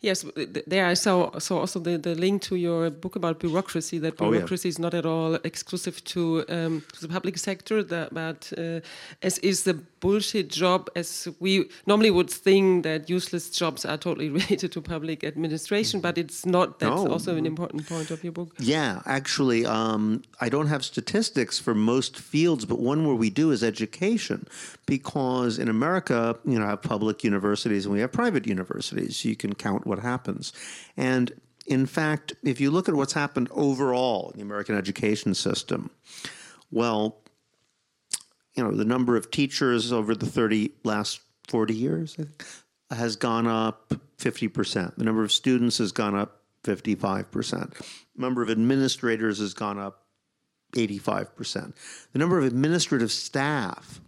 Yes, 0.00 0.24
there 0.66 0.86
I 0.86 0.94
saw, 0.94 1.38
saw 1.38 1.58
also 1.58 1.78
the, 1.78 1.98
the 1.98 2.14
link 2.14 2.40
to 2.42 2.56
your 2.56 2.90
book 2.90 3.16
about 3.16 3.38
bureaucracy. 3.38 3.98
That 3.98 4.16
bureaucracy 4.16 4.68
oh, 4.68 4.70
yeah. 4.70 4.74
is 4.74 4.78
not 4.78 4.94
at 4.94 5.04
all 5.04 5.34
exclusive 5.44 6.02
to, 6.04 6.44
um, 6.48 6.82
to 6.94 7.02
the 7.02 7.08
public 7.08 7.36
sector, 7.36 7.82
that, 7.82 8.14
but 8.14 8.50
uh, 8.56 8.80
as 9.22 9.38
is 9.38 9.64
the 9.64 9.74
bullshit 10.00 10.48
job, 10.48 10.88
as 10.96 11.28
we 11.38 11.68
normally 11.86 12.10
would 12.10 12.30
think 12.30 12.84
that 12.84 13.10
useless 13.10 13.50
jobs 13.50 13.84
are 13.84 13.98
totally 13.98 14.30
related 14.40 14.72
to 14.72 14.80
public 14.80 15.22
administration, 15.22 16.00
but 16.00 16.16
it's 16.16 16.46
not. 16.46 16.78
That's 16.78 17.04
no. 17.04 17.12
also 17.12 17.36
an 17.36 17.44
important 17.44 17.86
point 17.86 18.10
of 18.10 18.24
your 18.24 18.32
book. 18.32 18.54
Yeah, 18.58 19.02
actually, 19.04 19.66
um, 19.66 20.22
I 20.40 20.48
don't 20.48 20.68
have 20.68 20.82
statistics 20.82 21.58
for 21.58 21.74
most 21.74 22.18
fields, 22.18 22.64
but 22.64 22.78
one 22.78 23.06
where 23.06 23.16
we 23.16 23.28
do 23.28 23.50
is 23.50 23.62
education, 23.62 24.46
because 24.86 25.58
in 25.58 25.68
America, 25.68 26.36
you 26.46 26.58
know, 26.58 26.66
have 26.66 26.82
public 26.82 27.22
universities 27.22 27.84
and 27.84 27.92
we 27.92 28.00
have 28.00 28.12
private 28.12 28.46
universities. 28.46 29.24
You 29.24 29.36
can 29.36 29.54
count 29.54 29.86
what 29.90 29.98
happens. 29.98 30.54
And 30.96 31.32
in 31.66 31.84
fact, 31.84 32.32
if 32.42 32.60
you 32.60 32.70
look 32.70 32.88
at 32.88 32.94
what's 32.94 33.12
happened 33.12 33.48
overall 33.50 34.30
in 34.30 34.38
the 34.38 34.44
American 34.44 34.76
education 34.76 35.34
system, 35.34 35.90
well, 36.70 37.18
you 38.54 38.64
know, 38.64 38.72
the 38.72 38.84
number 38.84 39.16
of 39.16 39.30
teachers 39.30 39.92
over 39.92 40.14
the 40.14 40.26
30 40.26 40.72
last 40.84 41.20
40 41.48 41.74
years 41.74 42.16
has 42.90 43.16
gone 43.16 43.46
up 43.46 43.92
50%. 44.18 44.96
The 44.96 45.04
number 45.04 45.22
of 45.22 45.32
students 45.32 45.78
has 45.78 45.92
gone 45.92 46.14
up 46.14 46.42
55%. 46.64 47.74
The 47.74 47.82
number 48.16 48.42
of 48.42 48.50
administrators 48.50 49.38
has 49.38 49.54
gone 49.54 49.78
up 49.78 50.06
85%. 50.74 51.72
The 52.12 52.18
number 52.18 52.38
of 52.38 52.44
administrative 52.44 53.10
staff 53.10 54.00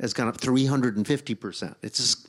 has 0.00 0.12
gone 0.12 0.28
up 0.28 0.38
350%. 0.38 1.74
It's 1.82 1.98
just, 1.98 2.28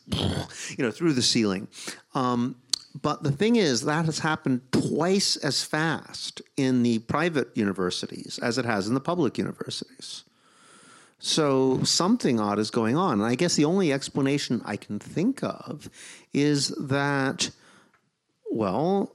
you 0.77 0.83
know, 0.83 0.91
through 0.91 1.13
the 1.13 1.21
ceiling. 1.21 1.67
Um, 2.13 2.55
but 3.01 3.23
the 3.23 3.31
thing 3.31 3.57
is, 3.57 3.81
that 3.81 4.05
has 4.05 4.19
happened 4.19 4.61
twice 4.71 5.35
as 5.37 5.63
fast 5.63 6.41
in 6.55 6.83
the 6.83 6.99
private 6.99 7.49
universities 7.55 8.39
as 8.41 8.57
it 8.57 8.65
has 8.65 8.87
in 8.87 8.93
the 8.93 9.01
public 9.01 9.37
universities. 9.37 10.23
So 11.19 11.83
something 11.83 12.39
odd 12.39 12.59
is 12.59 12.71
going 12.71 12.95
on. 12.95 13.13
And 13.13 13.23
I 13.23 13.35
guess 13.35 13.55
the 13.55 13.65
only 13.65 13.91
explanation 13.91 14.61
I 14.63 14.77
can 14.77 14.99
think 14.99 15.43
of 15.43 15.89
is 16.33 16.69
that, 16.79 17.49
well, 18.51 19.14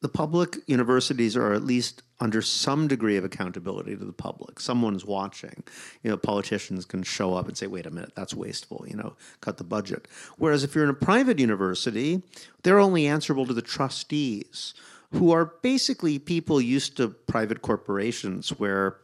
the 0.00 0.08
public 0.08 0.56
universities 0.66 1.36
are 1.36 1.52
at 1.52 1.64
least 1.64 2.02
under 2.20 2.40
some 2.40 2.86
degree 2.86 3.16
of 3.16 3.24
accountability 3.24 3.96
to 3.96 4.04
the 4.04 4.12
public. 4.12 4.60
Someone's 4.60 5.04
watching. 5.04 5.64
You 6.02 6.10
know, 6.10 6.16
politicians 6.16 6.84
can 6.84 7.02
show 7.02 7.34
up 7.34 7.48
and 7.48 7.56
say, 7.56 7.66
wait 7.66 7.86
a 7.86 7.90
minute, 7.90 8.12
that's 8.14 8.34
wasteful, 8.34 8.84
you 8.88 8.96
know, 8.96 9.16
cut 9.40 9.56
the 9.56 9.64
budget. 9.64 10.06
Whereas 10.36 10.62
if 10.62 10.74
you're 10.74 10.84
in 10.84 10.90
a 10.90 10.94
private 10.94 11.38
university, 11.38 12.22
they're 12.62 12.78
only 12.78 13.06
answerable 13.06 13.46
to 13.46 13.54
the 13.54 13.62
trustees, 13.62 14.74
who 15.12 15.32
are 15.32 15.54
basically 15.62 16.18
people 16.18 16.60
used 16.60 16.96
to 16.98 17.08
private 17.08 17.62
corporations 17.62 18.50
where 18.50 18.98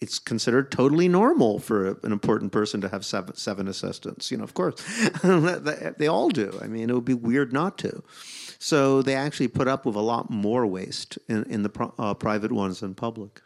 it's 0.00 0.18
considered 0.18 0.72
totally 0.72 1.08
normal 1.08 1.58
for 1.58 1.98
an 2.02 2.12
important 2.12 2.52
person 2.52 2.80
to 2.80 2.88
have 2.88 3.04
seven, 3.04 3.34
seven 3.36 3.68
assistants. 3.68 4.30
You 4.30 4.38
know, 4.38 4.44
of 4.44 4.54
course, 4.54 4.74
they 5.22 6.06
all 6.06 6.30
do. 6.30 6.58
I 6.62 6.66
mean, 6.66 6.88
it 6.88 6.94
would 6.94 7.04
be 7.04 7.14
weird 7.14 7.52
not 7.52 7.78
to. 7.78 8.02
So 8.62 9.00
they 9.00 9.14
actually 9.14 9.48
put 9.48 9.68
up 9.68 9.86
with 9.86 9.96
a 9.96 10.00
lot 10.00 10.28
more 10.30 10.66
waste 10.66 11.18
in, 11.28 11.44
in 11.44 11.62
the 11.62 11.70
pro, 11.70 11.94
uh, 11.98 12.12
private 12.12 12.52
ones 12.52 12.80
than 12.80 12.94
public. 12.94 13.40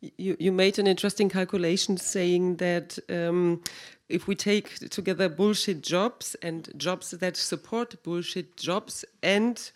You, 0.00 0.36
you 0.40 0.50
made 0.50 0.80
an 0.80 0.88
interesting 0.88 1.28
calculation 1.28 1.96
saying 1.96 2.56
that 2.56 2.98
um, 3.08 3.62
if 4.08 4.26
we 4.26 4.34
take 4.34 4.90
together 4.90 5.28
bullshit 5.28 5.82
jobs 5.82 6.34
and 6.42 6.68
jobs 6.76 7.12
that 7.12 7.36
support 7.36 8.02
bullshit 8.02 8.56
jobs 8.56 9.04
and 9.22 9.70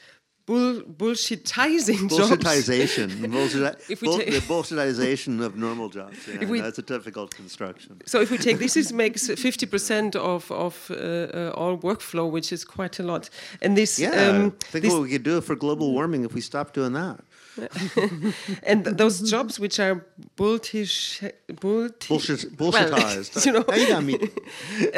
bull, 0.51 0.83
bullshitizing 1.01 2.03
Bullshitization. 2.15 3.09
Bullshit, 3.37 4.01
bull, 4.01 4.19
the 4.19 4.43
bullshitization 4.53 5.33
of 5.47 5.57
normal 5.67 5.89
jobs. 5.89 6.19
Yeah, 6.27 6.47
we, 6.53 6.61
that's 6.61 6.79
a 6.79 6.89
difficult 6.97 7.31
construction. 7.43 7.93
So 8.13 8.17
if 8.25 8.29
we 8.33 8.39
take 8.39 8.59
this, 8.59 8.75
this 8.75 8.93
makes 8.93 9.23
50% 9.29 10.17
of, 10.17 10.51
of 10.51 10.75
uh, 10.91 10.95
uh, 10.95 11.61
all 11.61 11.75
workflow, 11.79 12.27
which 12.37 12.53
is 12.53 12.65
quite 12.65 12.99
a 12.99 13.05
lot. 13.13 13.31
And 13.63 13.77
this... 13.77 13.99
Yeah, 13.99 14.11
um, 14.23 14.51
think 14.73 14.83
this, 14.85 14.93
what 14.93 15.03
we 15.03 15.11
could 15.15 15.27
do 15.33 15.41
for 15.41 15.55
global 15.55 15.93
warming 15.93 16.25
if 16.25 16.33
we 16.35 16.41
stop 16.41 16.73
doing 16.73 16.95
that. 16.95 17.21
and 18.71 18.85
th 18.85 18.97
those 18.97 19.17
jobs 19.33 19.55
which 19.65 19.77
are 19.87 19.97
bultish 20.37 21.21
bullshit, 21.61 22.57
bullshitized. 22.61 23.31
Well, 23.35 23.45
you 23.47 23.53
know, 23.55 23.65
you 23.81 23.87
got 23.95 24.05
me. 24.11 24.15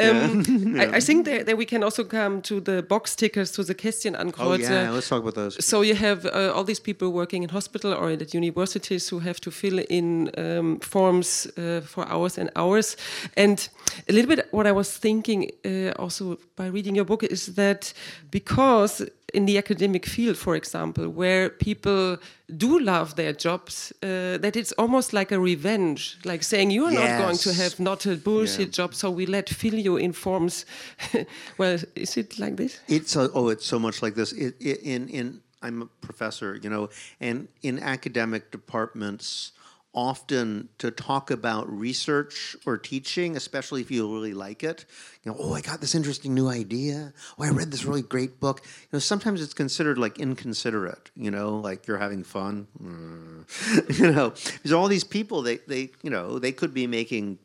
um, 0.05 0.43
yeah. 0.75 0.83
I, 0.83 0.85
I, 0.97 1.01
think 1.07 1.25
that, 1.25 1.45
that 1.47 1.57
we 1.57 1.65
can 1.65 1.81
also 1.83 2.03
come 2.03 2.41
to 2.43 2.55
the 2.69 2.77
box 2.93 3.15
tickers 3.15 3.49
to 3.55 3.63
the 3.63 3.75
question 3.75 4.13
Kästchenankreuze. 4.13 4.69
Oh 4.69 4.73
yeah, 4.73 4.95
let's 4.95 5.09
talk 5.09 5.21
about 5.21 5.35
those. 5.35 5.42
So 5.49 5.81
you 5.81 5.95
have 5.95 6.25
uh, 6.25 6.51
all 6.53 6.63
these 6.63 6.79
people 6.79 7.11
working 7.11 7.43
in 7.43 7.49
hospital 7.49 7.93
or 7.93 8.09
at 8.09 8.33
universities 8.33 9.09
who 9.09 9.19
have 9.19 9.39
to 9.41 9.51
fill 9.51 9.79
in 9.89 10.31
um, 10.37 10.79
forms 10.79 11.47
uh, 11.57 11.81
for 11.81 12.07
hours 12.07 12.37
and 12.37 12.49
hours. 12.55 12.97
And 13.35 13.69
a 14.09 14.13
little 14.13 14.35
bit 14.35 14.47
what 14.51 14.67
I 14.67 14.71
was 14.71 14.97
thinking 14.97 15.51
uh, 15.65 15.91
also 16.01 16.37
by 16.55 16.67
reading 16.67 16.95
your 16.95 17.05
book 17.05 17.23
is 17.23 17.55
that 17.55 17.93
because 18.31 19.05
in 19.33 19.45
the 19.45 19.57
academic 19.57 20.05
field, 20.05 20.37
for 20.37 20.55
example, 20.55 21.09
where 21.09 21.49
people 21.49 22.17
do 22.55 22.79
love 22.79 23.15
their 23.15 23.33
jobs, 23.33 23.91
uh, 24.03 24.37
that 24.37 24.55
it's 24.55 24.71
almost 24.73 25.11
like 25.13 25.31
a 25.31 25.39
revenge, 25.39 26.17
like 26.23 26.43
saying 26.43 26.71
you're 26.71 26.91
yes. 26.91 27.19
not 27.19 27.25
going 27.25 27.37
to 27.37 27.53
have 27.53 27.79
not 27.79 28.05
a 28.05 28.15
bullshit 28.15 28.67
yeah. 28.67 28.71
job, 28.71 28.93
so 28.93 29.09
we 29.09 29.25
let 29.25 29.49
fill 29.49 29.75
you 29.75 29.97
in 29.97 30.13
forms. 30.13 30.65
well, 31.57 31.77
is 31.95 32.17
it 32.17 32.39
like 32.39 32.57
this? 32.57 32.79
It's 32.87 33.15
a, 33.15 33.31
oh, 33.33 33.49
it's 33.49 33.65
so 33.65 33.79
much 33.79 34.01
like 34.01 34.15
this. 34.15 34.31
It, 34.33 34.55
it, 34.59 34.79
in 34.83 35.09
in 35.09 35.41
I'm 35.63 35.81
a 35.81 35.85
professor, 36.01 36.59
you 36.61 36.69
know, 36.69 36.89
and 37.19 37.47
in 37.61 37.79
academic 37.79 38.51
departments 38.51 39.53
often 39.93 40.69
to 40.79 40.89
talk 40.89 41.29
about 41.29 41.71
research 41.71 42.55
or 42.65 42.77
teaching, 42.77 43.35
especially 43.35 43.81
if 43.81 43.91
you 43.91 44.11
really 44.11 44.33
like 44.33 44.63
it. 44.63 44.85
You 45.23 45.31
know, 45.31 45.37
oh, 45.39 45.53
I 45.53 45.61
got 45.61 45.81
this 45.81 45.95
interesting 45.95 46.33
new 46.33 46.49
idea. 46.49 47.13
Oh, 47.37 47.43
I 47.43 47.49
read 47.49 47.71
this 47.71 47.85
really 47.85 48.01
great 48.01 48.39
book. 48.39 48.61
You 48.63 48.89
know, 48.93 48.99
sometimes 48.99 49.41
it's 49.41 49.53
considered 49.53 49.97
like 49.97 50.19
inconsiderate. 50.19 51.11
You 51.15 51.31
know, 51.31 51.57
like 51.57 51.87
you're 51.87 51.99
having 51.99 52.23
fun. 52.23 52.67
Mm. 52.81 53.99
you 53.99 54.11
know, 54.11 54.29
because 54.29 54.73
all 54.73 54.87
these 54.87 55.03
people, 55.03 55.41
they 55.41 55.57
they 55.67 55.91
you 56.01 56.09
know 56.09 56.39
they 56.39 56.51
could 56.51 56.73
be 56.73 56.87
making 56.87 57.39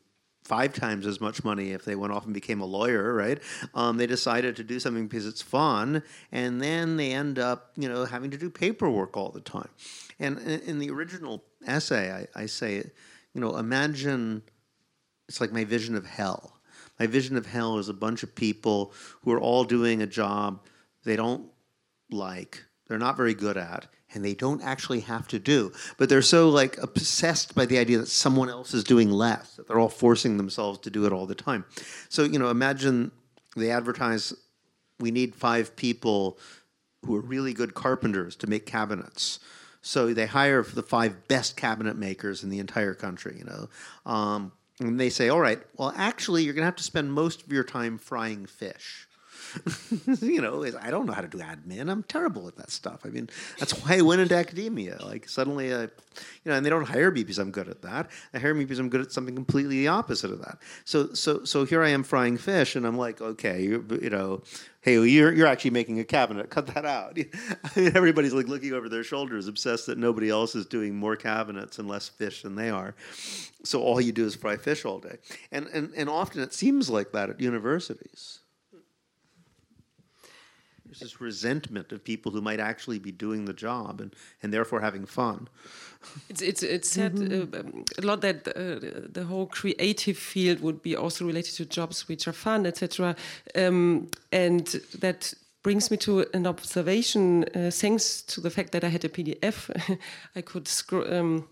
five 0.49 0.73
times 0.73 1.07
as 1.07 1.21
much 1.21 1.45
money 1.45 1.73
if 1.73 1.85
they 1.85 1.95
went 1.95 2.11
off 2.11 2.25
and 2.25 2.33
became 2.33 2.63
a 2.63 2.65
lawyer, 2.65 3.13
right? 3.13 3.39
Um, 3.75 3.99
they 3.99 4.07
decided 4.07 4.57
to 4.57 4.65
do 4.65 4.81
something 4.81 5.07
because 5.07 5.27
it's 5.27 5.43
fun, 5.43 6.03
and 6.33 6.61
then 6.61 6.97
they 6.97 7.13
end 7.13 7.39
up, 7.39 7.73
you 7.77 7.87
know, 7.87 8.07
having 8.07 8.31
to 8.31 8.39
do 8.39 8.49
paperwork 8.49 9.17
all 9.17 9.29
the 9.29 9.43
time. 9.43 9.69
And 10.19 10.39
in, 10.39 10.61
in 10.61 10.79
the 10.79 10.91
original 10.91 11.45
essay, 11.69 12.27
I, 12.35 12.43
I 12.43 12.47
say, 12.47 12.77
you 13.35 13.41
know, 13.41 13.57
imagine 13.57 14.43
it's 15.29 15.41
like 15.41 15.53
my 15.53 15.65
vision 15.65 15.95
of 15.95 16.07
hell. 16.07 16.59
My 16.99 17.07
vision 17.07 17.37
of 17.37 17.47
hell 17.47 17.79
is 17.79 17.89
a 17.89 17.95
bunch 17.95 18.23
of 18.23 18.35
people 18.35 18.93
who 19.23 19.33
are 19.33 19.41
all 19.41 19.65
doing 19.65 20.03
a 20.03 20.07
job 20.07 20.61
they 21.05 21.17
don't 21.17 21.49
like, 22.11 22.65
they're 22.87 22.99
not 22.99 23.17
very 23.17 23.35
good 23.35 23.57
at, 23.57 23.87
and 24.13 24.25
they 24.25 24.35
don't 24.35 24.63
actually 24.63 25.01
have 25.01 25.29
to 25.29 25.39
do. 25.39 25.73
But 25.97 26.09
they're 26.09 26.23
so 26.23 26.49
like 26.49 26.79
obsessed 26.79 27.55
by 27.55 27.67
the 27.67 27.79
idea 27.79 27.99
that 27.99 28.09
someone 28.09 28.49
else 28.49 28.75
is 28.75 28.85
doing 28.85 29.11
less 29.11 29.57
that 29.57 29.69
they're 29.69 29.79
all 29.79 29.89
forcing 29.89 30.37
themselves 30.37 30.79
to 30.81 30.91
do 30.91 31.05
it 31.07 31.13
all 31.13 31.27
the 31.27 31.35
time. 31.35 31.65
So, 32.09 32.25
you 32.25 32.39
know, 32.39 32.49
imagine 32.49 33.13
they 33.57 33.71
advertise 33.71 34.35
we 34.99 35.11
need 35.11 35.35
five 35.35 35.77
people 35.77 36.39
who 37.05 37.15
are 37.17 37.21
really 37.21 37.53
good 37.53 37.75
carpenters 37.75 38.35
to 38.37 38.47
make 38.47 38.67
cabinets. 38.67 39.39
So 39.83 40.13
they 40.13 40.27
hire 40.27 40.63
the 40.63 40.83
five 40.83 41.29
best 41.29 41.57
cabinet 41.57 41.97
makers 41.97 42.43
in 42.43 42.51
the 42.51 42.59
entire 42.59 42.95
country, 42.95 43.37
you 43.39 43.45
know. 43.45 43.69
Um, 44.05 44.53
and 44.81 44.99
they 44.99 45.11
say, 45.11 45.29
all 45.29 45.41
right, 45.41 45.61
well, 45.77 45.93
actually, 45.97 46.45
you're 46.45 46.55
going 46.55 46.63
to 46.63 46.67
have 46.67 46.77
to 46.77 46.85
spend 46.85 47.13
most 47.13 47.43
of 47.43 47.53
your 47.53 47.65
time 47.65 47.99
frying 47.99 48.47
fish. 48.47 49.08
you 50.21 50.41
know, 50.41 50.65
I 50.81 50.91
don't 50.91 51.07
know 51.07 51.13
how 51.13 51.23
to 51.23 51.29
do 51.29 51.39
admin. 51.39 51.91
I'm 51.91 52.03
terrible 52.03 52.49
at 52.49 52.57
that 52.57 52.71
stuff. 52.71 53.01
I 53.05 53.09
mean, 53.09 53.29
that's 53.59 53.73
why 53.73 53.97
I 53.97 54.03
went 54.03 54.21
into 54.21 54.37
academia. 54.37 54.99
Like 55.05 55.29
suddenly, 55.29 55.75
I, 55.75 55.83
you 55.83 55.91
know, 56.47 56.55
and 56.55 56.65
they 56.65 56.71
don't 56.71 56.85
hire 56.87 57.11
me 57.11 57.23
because 57.23 57.39
I'm 57.39 57.51
good 57.51 57.69
at 57.69 57.83
that. 57.83 58.11
They 58.33 58.41
hire 58.41 58.55
me 58.55 58.65
because 58.65 58.79
I'm 58.79 58.89
good 58.89 59.01
at 59.01 59.13
something 59.13 59.35
completely 59.35 59.79
the 59.79 59.89
opposite 59.89 60.31
of 60.31 60.41
that. 60.41 60.59
So, 60.85 61.13
so, 61.15 61.45
so 61.45 61.65
here 61.65 61.83
I 61.83 61.91
am 61.91 62.03
frying 62.03 62.37
fish, 62.37 62.77
and 62.77 62.87
I'm 62.87 62.97
like, 62.97 63.21
okay, 63.21 63.63
you, 63.63 63.85
you 64.03 64.11
know, 64.11 64.43
hey, 64.81 64.95
you're 64.95 65.33
you're 65.33 65.47
actually 65.47 65.71
making 65.71 66.01
a 66.01 66.05
cabinet. 66.05 66.51
Cut 66.51 66.67
that 66.69 66.85
out. 66.85 67.19
I 67.19 67.71
mean, 67.81 67.97
everybody's 67.97 68.35
like 68.35 68.49
looking 68.49 68.73
over 68.73 68.89
their 68.89 69.05
shoulders, 69.05 69.49
obsessed 69.49 69.87
that 69.87 69.99
nobody 69.99 70.31
else 70.31 70.55
is 70.55 70.67
doing 70.67 70.95
more 70.95 71.17
cabinets 71.17 71.79
and 71.79 71.89
less 71.89 72.09
fish 72.09 72.43
than 72.43 72.57
they 72.57 72.71
are. 72.71 72.95
So 73.65 73.83
all 73.83 74.01
you 74.01 74.13
do 74.13 74.25
is 74.25 74.35
fry 74.35 74.57
fish 74.57 74.85
all 74.85 74.99
day, 74.99 75.19
and 75.53 75.67
and 75.69 75.93
and 75.97 76.09
often 76.09 76.43
it 76.43 76.55
seems 76.55 76.89
like 76.89 77.13
that 77.13 77.31
at 77.31 77.41
universities. 77.41 78.41
There's 80.89 81.01
this 81.01 81.21
resentment 81.21 81.93
of 81.93 82.03
people 82.03 82.33
who 82.33 82.41
might 82.41 82.61
actually 82.61 82.99
be 82.99 83.13
doing 83.13 83.45
the 83.45 83.53
job 83.53 84.01
and, 84.01 84.15
and 84.43 84.53
therefore 84.53 84.81
having 84.81 85.07
fun. 85.07 85.49
It's 86.29 86.43
it's 86.43 86.63
it's 86.63 86.89
said 86.89 87.17
mm-hmm. 87.17 87.79
uh, 87.79 87.83
a 87.99 88.05
lot 88.07 88.21
that 88.21 88.49
uh, 88.49 89.09
the 89.13 89.25
whole 89.25 89.47
creative 89.47 90.17
field 90.17 90.61
would 90.61 90.81
be 90.81 90.97
also 90.97 91.27
related 91.27 91.55
to 91.57 91.65
jobs 91.67 92.09
which 92.09 92.29
are 92.29 92.33
fun, 92.33 92.67
etc. 92.67 93.17
Um, 93.55 94.09
and 94.33 94.67
that 95.01 95.35
brings 95.63 95.91
me 95.91 95.97
to 95.99 96.25
an 96.33 96.47
observation. 96.47 97.45
Uh, 97.55 97.71
thanks 97.71 98.23
to 98.23 98.41
the 98.41 98.51
fact 98.51 98.73
that 98.73 98.85
I 98.85 98.89
had 98.89 99.05
a 99.05 99.09
PDF, 99.09 99.99
I 100.37 100.41
could 100.41 100.69
scroll. 100.69 101.13
Um, 101.13 101.49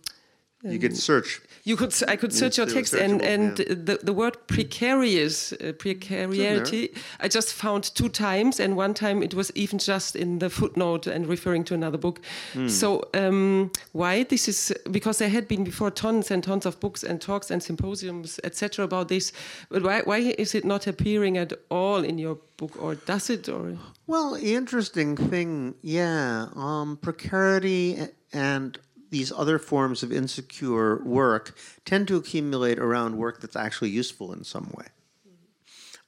you 0.62 0.78
could 0.78 0.96
search. 0.96 1.40
You 1.64 1.76
could. 1.76 1.94
I 2.08 2.16
could 2.16 2.32
search 2.32 2.56
your 2.58 2.66
text, 2.66 2.94
and 2.94 3.20
and 3.22 3.58
yeah. 3.58 3.64
the 3.68 4.00
the 4.02 4.12
word 4.12 4.36
precarious, 4.46 5.52
uh, 5.52 5.72
precariety. 5.76 6.96
I 7.20 7.28
just 7.28 7.52
found 7.52 7.94
two 7.94 8.08
times, 8.08 8.58
and 8.58 8.76
one 8.76 8.94
time 8.94 9.22
it 9.22 9.34
was 9.34 9.52
even 9.54 9.78
just 9.78 10.16
in 10.16 10.38
the 10.38 10.48
footnote 10.48 11.06
and 11.06 11.26
referring 11.26 11.64
to 11.64 11.74
another 11.74 11.98
book. 11.98 12.20
Hmm. 12.52 12.68
So 12.68 13.02
um, 13.14 13.70
why 13.92 14.24
this 14.24 14.48
is 14.48 14.72
because 14.90 15.18
there 15.18 15.28
had 15.28 15.46
been 15.46 15.62
before 15.64 15.90
tons 15.90 16.30
and 16.30 16.42
tons 16.42 16.66
of 16.66 16.80
books 16.80 17.04
and 17.04 17.20
talks 17.20 17.50
and 17.50 17.62
symposiums, 17.62 18.40
etc. 18.42 18.84
about 18.84 19.08
this. 19.08 19.32
But 19.68 19.82
why 19.82 20.00
why 20.02 20.18
is 20.18 20.54
it 20.54 20.64
not 20.64 20.86
appearing 20.86 21.36
at 21.36 21.52
all 21.70 22.02
in 22.02 22.18
your 22.18 22.38
book, 22.56 22.80
or 22.82 22.94
does 22.94 23.28
it? 23.30 23.48
Or 23.48 23.76
Well, 24.06 24.34
interesting 24.34 25.16
thing, 25.16 25.74
yeah. 25.82 26.46
Um, 26.54 26.96
precarity 26.96 27.98
and 28.32 28.78
these 29.10 29.32
other 29.32 29.58
forms 29.58 30.02
of 30.02 30.12
insecure 30.12 31.02
work 31.04 31.56
tend 31.84 32.08
to 32.08 32.16
accumulate 32.16 32.78
around 32.78 33.16
work 33.16 33.40
that's 33.40 33.56
actually 33.56 33.90
useful 33.90 34.32
in 34.32 34.44
some 34.44 34.72
way. 34.76 34.86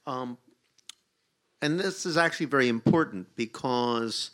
Um, 0.05 0.37
and 1.61 1.79
this 1.79 2.05
is 2.05 2.17
actually 2.17 2.47
very 2.47 2.67
important 2.67 3.35
because 3.35 4.31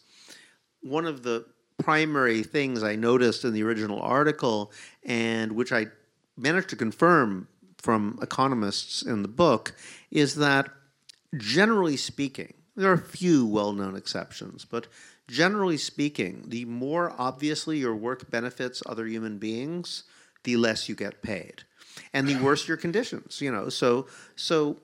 one 0.81 1.05
of 1.05 1.23
the 1.23 1.45
primary 1.77 2.43
things 2.43 2.83
I 2.83 2.95
noticed 2.95 3.43
in 3.43 3.53
the 3.53 3.63
original 3.63 4.01
article, 4.01 4.71
and 5.03 5.51
which 5.51 5.71
I 5.71 5.87
managed 6.37 6.69
to 6.69 6.75
confirm 6.75 7.47
from 7.77 8.17
economists 8.21 9.01
in 9.01 9.21
the 9.21 9.27
book, 9.27 9.75
is 10.11 10.35
that 10.35 10.69
generally 11.37 11.97
speaking, 11.97 12.53
there 12.75 12.89
are 12.89 12.93
a 12.93 12.97
few 12.97 13.45
well 13.45 13.73
known 13.73 13.95
exceptions, 13.95 14.65
but 14.65 14.87
generally 15.27 15.77
speaking, 15.77 16.45
the 16.47 16.65
more 16.65 17.13
obviously 17.17 17.77
your 17.77 17.95
work 17.95 18.29
benefits 18.29 18.81
other 18.85 19.07
human 19.07 19.37
beings, 19.37 20.03
the 20.43 20.57
less 20.57 20.87
you 20.87 20.95
get 20.95 21.21
paid. 21.21 21.63
And 22.13 22.27
the 22.27 22.35
worse 22.41 22.67
your 22.67 22.77
conditions, 22.77 23.41
you 23.41 23.51
know. 23.51 23.69
So 23.69 24.07
so 24.35 24.77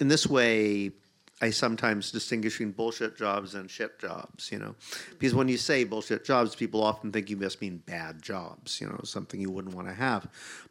in 0.00 0.08
this 0.08 0.26
way, 0.26 0.92
I 1.40 1.50
sometimes 1.50 2.10
distinguish 2.10 2.54
between 2.54 2.72
bullshit 2.72 3.16
jobs 3.16 3.54
and 3.54 3.70
shit 3.70 3.98
jobs, 4.00 4.50
you 4.50 4.58
know. 4.58 4.74
Because 5.10 5.34
when 5.34 5.46
you 5.46 5.56
say 5.56 5.84
bullshit 5.84 6.24
jobs, 6.24 6.56
people 6.56 6.82
often 6.82 7.12
think 7.12 7.30
you 7.30 7.36
must 7.36 7.60
mean 7.60 7.78
bad 7.86 8.20
jobs, 8.20 8.80
you 8.80 8.88
know, 8.88 9.00
something 9.04 9.40
you 9.40 9.50
wouldn't 9.50 9.74
want 9.74 9.86
to 9.86 9.94
have. 9.94 10.26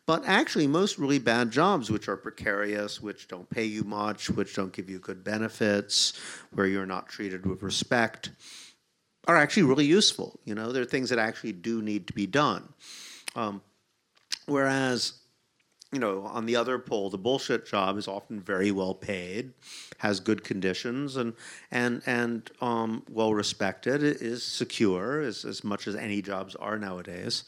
But 0.05 0.23
actually, 0.25 0.67
most 0.67 0.97
really 0.97 1.19
bad 1.19 1.51
jobs, 1.51 1.89
which 1.89 2.09
are 2.09 2.17
precarious, 2.17 3.01
which 3.01 3.29
don't 3.29 3.49
pay 3.49 3.63
you 3.63 3.83
much, 3.83 4.29
which 4.29 4.55
don't 4.55 4.73
give 4.73 4.89
you 4.89 4.99
good 4.99 5.23
benefits, 5.23 6.13
where 6.51 6.67
you're 6.67 6.85
not 6.85 7.07
treated 7.07 7.45
with 7.45 7.63
respect, 7.63 8.31
are 9.27 9.35
actually 9.35 9.63
really 9.63 9.85
useful. 9.85 10.39
You 10.45 10.55
know, 10.55 10.71
there 10.71 10.81
are 10.81 10.85
things 10.85 11.09
that 11.09 11.19
actually 11.19 11.51
do 11.53 11.81
need 11.81 12.07
to 12.07 12.13
be 12.13 12.25
done. 12.25 12.67
Um, 13.35 13.61
whereas 14.45 15.13
you 15.93 15.99
know, 15.99 16.23
on 16.25 16.45
the 16.45 16.55
other 16.55 16.77
pole, 16.79 17.09
the 17.09 17.17
bullshit 17.17 17.65
job 17.65 17.97
is 17.97 18.07
often 18.07 18.41
very 18.41 18.71
well 18.71 18.93
paid, 18.93 19.53
has 19.99 20.19
good 20.19 20.43
conditions, 20.43 21.15
and 21.15 21.33
and 21.71 22.01
and 22.05 22.51
um, 22.61 23.03
well 23.09 23.33
respected. 23.33 24.03
Is 24.03 24.43
secure 24.43 25.21
as 25.21 25.45
as 25.45 25.63
much 25.63 25.87
as 25.87 25.95
any 25.95 26.21
jobs 26.21 26.55
are 26.55 26.77
nowadays. 26.77 27.45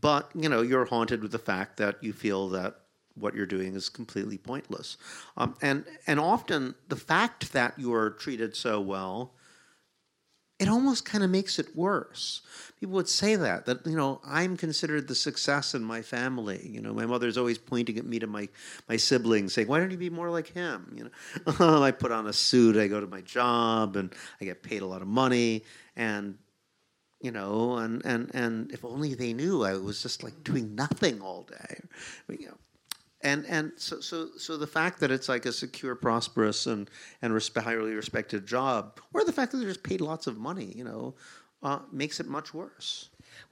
But 0.00 0.30
you 0.34 0.48
know, 0.48 0.62
you're 0.62 0.84
haunted 0.84 1.22
with 1.22 1.32
the 1.32 1.38
fact 1.38 1.76
that 1.78 2.02
you 2.02 2.12
feel 2.12 2.48
that 2.50 2.76
what 3.16 3.34
you're 3.34 3.46
doing 3.46 3.74
is 3.74 3.88
completely 3.88 4.38
pointless, 4.38 4.96
um, 5.36 5.56
and 5.60 5.84
and 6.06 6.20
often 6.20 6.76
the 6.88 6.96
fact 6.96 7.52
that 7.52 7.76
you 7.76 7.92
are 7.92 8.10
treated 8.10 8.54
so 8.54 8.80
well 8.80 9.32
it 10.58 10.68
almost 10.68 11.04
kind 11.04 11.22
of 11.22 11.30
makes 11.30 11.58
it 11.58 11.76
worse. 11.76 12.40
People 12.80 12.94
would 12.94 13.08
say 13.08 13.36
that 13.36 13.66
that 13.66 13.86
you 13.86 13.96
know 13.96 14.20
I'm 14.24 14.56
considered 14.56 15.06
the 15.06 15.14
success 15.14 15.74
in 15.74 15.82
my 15.82 16.02
family. 16.02 16.66
You 16.66 16.80
know, 16.80 16.94
my 16.94 17.04
mother's 17.06 17.36
always 17.36 17.58
pointing 17.58 17.98
at 17.98 18.06
me 18.06 18.18
to 18.18 18.26
my 18.26 18.48
my 18.88 18.96
siblings, 18.96 19.52
saying, 19.52 19.68
"Why 19.68 19.78
don't 19.80 19.90
you 19.90 19.98
be 19.98 20.10
more 20.10 20.30
like 20.30 20.48
him?" 20.48 20.92
You 20.96 21.04
know, 21.04 21.82
I 21.82 21.90
put 21.90 22.12
on 22.12 22.26
a 22.26 22.32
suit, 22.32 22.76
I 22.76 22.88
go 22.88 23.00
to 23.00 23.06
my 23.06 23.20
job, 23.20 23.96
and 23.96 24.14
I 24.40 24.46
get 24.46 24.62
paid 24.62 24.82
a 24.82 24.86
lot 24.86 25.02
of 25.02 25.08
money, 25.08 25.64
and 25.94 26.38
you 27.20 27.30
know, 27.30 27.76
and 27.76 28.04
and 28.06 28.30
and 28.34 28.72
if 28.72 28.84
only 28.84 29.14
they 29.14 29.34
knew 29.34 29.62
I 29.62 29.74
was 29.76 30.02
just 30.02 30.22
like 30.22 30.42
doing 30.42 30.74
nothing 30.74 31.20
all 31.20 31.42
day. 31.42 31.80
You 32.28 32.48
know, 32.48 32.58
and 33.26 33.44
and 33.56 33.72
so 33.76 33.94
so 34.00 34.16
so 34.36 34.56
the 34.56 34.70
fact 34.78 35.00
that 35.00 35.10
it's 35.10 35.28
like 35.28 35.44
a 35.46 35.52
secure, 35.52 35.94
prosperous, 36.06 36.66
and 36.72 36.88
and 37.22 37.32
respe- 37.32 37.62
highly 37.62 37.94
respected 37.94 38.40
job, 38.46 39.00
or 39.12 39.24
the 39.24 39.32
fact 39.38 39.48
that 39.50 39.58
they're 39.58 39.74
just 39.74 39.82
paid 39.90 40.00
lots 40.00 40.26
of 40.26 40.34
money, 40.48 40.68
you 40.78 40.84
know, 40.84 41.14
uh, 41.62 41.80
makes 41.92 42.20
it 42.20 42.26
much 42.26 42.48
worse. 42.54 43.10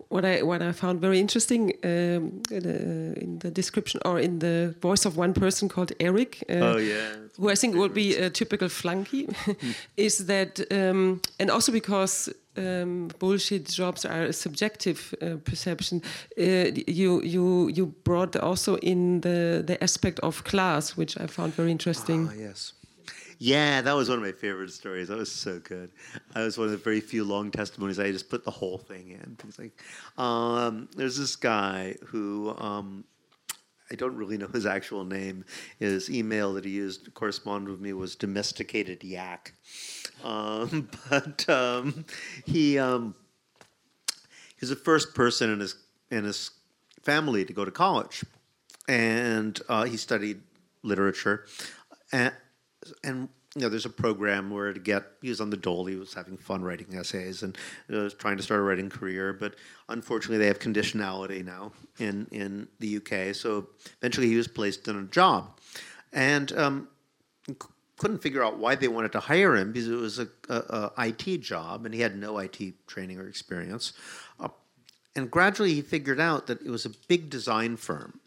what 0.09 0.25
I 0.25 0.43
what 0.43 0.61
I 0.63 0.73
found 0.73 1.01
very 1.01 1.19
interesting 1.19 1.63
um, 1.85 2.43
in, 2.57 2.63
the, 2.69 2.79
in 3.25 3.39
the 3.45 3.51
description 3.51 4.01
or 4.05 4.19
in 4.19 4.39
the 4.39 4.75
voice 4.81 5.05
of 5.09 5.17
one 5.17 5.33
person 5.35 5.69
called 5.69 5.93
Eric, 6.01 6.31
uh, 6.49 6.77
yeah, 6.77 7.17
who 7.39 7.51
I 7.51 7.55
think 7.55 7.77
would 7.77 7.95
be 7.95 8.17
a 8.17 8.31
typical 8.31 8.69
flunky, 8.69 9.29
is 9.97 10.27
that, 10.27 10.61
um, 10.71 11.21
and 11.41 11.51
also 11.51 11.73
because 11.73 12.29
um, 12.57 13.11
bullshit 13.19 13.67
jobs 13.67 14.05
are 14.05 14.25
a 14.25 14.33
subjective 14.33 15.14
uh, 15.21 15.37
perception. 15.45 16.03
Uh, 16.38 16.71
you 16.87 17.23
you 17.23 17.69
you 17.69 17.87
brought 18.05 18.37
also 18.37 18.77
in 18.77 19.21
the 19.21 19.62
the 19.67 19.83
aspect 19.83 20.21
of 20.21 20.45
class, 20.45 20.97
which 20.97 21.19
I 21.21 21.27
found 21.27 21.55
very 21.55 21.71
interesting. 21.71 22.29
Ah, 22.31 22.35
yes. 22.37 22.73
Yeah, 23.38 23.83
that 23.83 23.95
was 23.95 24.09
one 24.09 24.19
of 24.19 24.25
my 24.25 24.33
favorite 24.33 24.71
stories. 24.71 25.09
That 25.09 25.19
was 25.19 25.31
so 25.31 25.59
good. 25.59 25.90
That 26.35 26.45
was 26.45 26.57
one 26.57 26.67
of 26.67 26.71
the 26.71 26.79
very 26.79 27.01
few 27.01 27.25
long 27.25 27.51
testimonies. 27.51 27.99
I 27.99 28.12
just 28.12 28.31
put 28.31 28.45
the 28.45 28.51
whole 28.51 28.79
thing 28.79 29.11
in. 29.11 29.37
It's 29.47 29.59
like, 29.59 29.83
um, 30.17 30.88
there's 30.97 31.19
this 31.19 31.35
guy 31.37 31.97
who 32.07 32.55
um, 32.59 33.05
I 33.90 33.97
don't 33.97 34.17
really 34.17 34.38
know 34.38 34.49
his 34.49 34.67
actual 34.67 35.05
name. 35.05 35.45
His 35.79 36.11
email 36.11 36.55
that 36.55 36.64
he 36.64 36.71
used 36.71 37.05
to 37.05 37.11
correspond 37.11 37.69
with 37.69 37.81
me 37.81 37.93
was 37.93 38.17
domesticated 38.17 39.05
yak. 39.05 39.55
Um, 40.25 40.89
but 41.11 41.49
um, 41.49 42.05
he 42.45 42.79
um, 42.79 43.15
he's 44.59 44.71
the 44.71 44.77
first 44.77 45.15
person 45.15 45.53
in 45.53 45.61
his 45.61 45.77
in 46.11 46.25
his 46.25 46.51
family 47.03 47.45
to 47.45 47.53
go 47.53 47.65
to 47.65 47.71
college, 47.71 48.25
and 48.89 49.61
uh, 49.69 49.85
he 49.85 49.97
studied 49.97 50.41
literature, 50.83 51.47
and 52.11 52.33
and 53.05 53.29
you 53.55 53.63
know 53.63 53.69
there's 53.69 53.87
a 53.87 53.91
program 53.91 54.51
where 54.51 54.73
to 54.73 54.81
get 54.81 55.05
he 55.23 55.29
was 55.29 55.41
on 55.41 55.51
the 55.51 55.57
dole. 55.57 55.85
He 55.87 55.97
was 55.97 56.15
having 56.15 56.37
fun 56.37 56.63
writing 56.63 56.95
essays 56.95 57.43
and 57.43 57.57
uh, 57.93 57.99
was 57.99 58.15
trying 58.15 58.37
to 58.37 58.43
start 58.43 58.61
a 58.61 58.63
writing 58.63 58.91
career. 58.91 59.33
But 59.33 59.55
unfortunately 59.89 60.39
they 60.39 60.47
have 60.47 60.59
conditionality 60.59 61.45
now 61.45 61.73
in 61.99 62.27
in 62.33 62.67
the 62.81 62.97
UK 62.97 63.35
so 63.35 63.69
eventually 63.99 64.27
he 64.27 64.37
was 64.37 64.49
placed 64.49 64.89
in 64.89 64.99
a 64.99 65.05
job. 65.05 65.59
And 66.13 66.53
um, 66.53 66.89
couldn't 67.97 68.19
figure 68.19 68.43
out 68.43 68.59
why 68.59 68.75
they 68.75 68.89
wanted 68.89 69.13
to 69.13 69.21
hire 69.21 69.57
him 69.57 69.73
because 69.73 69.89
it 69.89 69.95
was 69.95 70.19
a, 70.19 70.29
a, 70.49 70.91
a 70.97 71.07
IT 71.09 71.41
job 71.41 71.85
and 71.85 71.95
he 71.95 72.01
had 72.01 72.17
no 72.17 72.39
IT 72.39 72.87
training 72.87 73.19
or 73.19 73.29
experience 73.29 73.93
uh, 74.41 74.49
and 75.17 75.31
gradually 75.31 75.75
he 75.75 75.83
figured 75.83 76.21
out 76.21 76.47
that 76.47 76.61
it 76.63 76.71
was 76.71 76.85
a 76.85 76.91
big 77.09 77.31
design 77.31 77.77
firm 77.77 78.21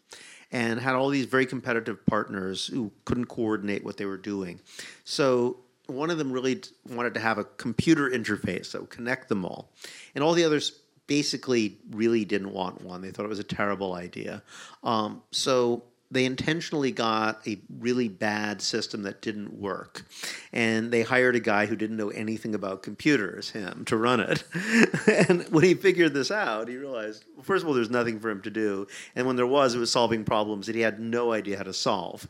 and 0.50 0.80
had 0.80 0.94
all 0.94 1.08
these 1.08 1.26
very 1.26 1.46
competitive 1.46 2.04
partners 2.06 2.66
who 2.66 2.90
couldn't 3.04 3.26
coordinate 3.26 3.84
what 3.84 3.96
they 3.96 4.06
were 4.06 4.16
doing. 4.16 4.60
So 5.04 5.58
one 5.86 6.10
of 6.10 6.18
them 6.18 6.32
really 6.32 6.62
wanted 6.88 7.14
to 7.14 7.20
have 7.20 7.38
a 7.38 7.44
computer 7.44 8.08
interface 8.10 8.72
that 8.72 8.80
would 8.80 8.90
connect 8.90 9.28
them 9.28 9.44
all. 9.44 9.70
And 10.14 10.24
all 10.24 10.32
the 10.32 10.44
others 10.44 10.80
basically 11.06 11.78
really 11.90 12.24
didn't 12.24 12.52
want 12.52 12.82
one. 12.82 13.00
They 13.00 13.10
thought 13.10 13.24
it 13.24 13.30
was 13.30 13.38
a 13.38 13.44
terrible 13.44 13.94
idea. 13.94 14.42
Um, 14.82 15.22
so 15.30 15.82
they 16.10 16.24
intentionally 16.24 16.90
got 16.90 17.46
a 17.46 17.60
really 17.78 18.08
bad 18.08 18.62
system 18.62 19.02
that 19.02 19.20
didn't 19.20 19.52
work. 19.52 20.06
And 20.52 20.90
they 20.90 21.02
hired 21.02 21.36
a 21.36 21.40
guy 21.40 21.66
who 21.66 21.76
didn't 21.76 21.96
know 21.96 22.08
anything 22.08 22.54
about 22.54 22.82
computers, 22.82 23.50
him, 23.50 23.84
to 23.86 23.96
run 23.96 24.20
it. 24.20 24.44
and 25.28 25.42
when 25.50 25.64
he 25.64 25.74
figured 25.74 26.14
this 26.14 26.30
out, 26.30 26.68
he 26.68 26.76
realized, 26.76 27.24
well, 27.34 27.44
first 27.44 27.62
of 27.62 27.68
all, 27.68 27.74
there's 27.74 27.90
nothing 27.90 28.20
for 28.20 28.30
him 28.30 28.40
to 28.42 28.50
do. 28.50 28.86
And 29.14 29.26
when 29.26 29.36
there 29.36 29.46
was, 29.46 29.74
it 29.74 29.78
was 29.78 29.90
solving 29.90 30.24
problems 30.24 30.66
that 30.66 30.74
he 30.74 30.80
had 30.80 30.98
no 30.98 31.32
idea 31.32 31.58
how 31.58 31.64
to 31.64 31.74
solve. 31.74 32.26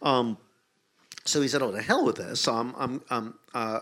Um, 0.00 0.38
so 1.24 1.42
he 1.42 1.48
said, 1.48 1.60
"Oh, 1.60 1.72
to 1.72 1.82
hell 1.82 2.06
with 2.06 2.16
this! 2.16 2.48
I'm, 2.48 2.74
I'm, 2.78 3.02
I'm, 3.10 3.34
uh, 3.52 3.80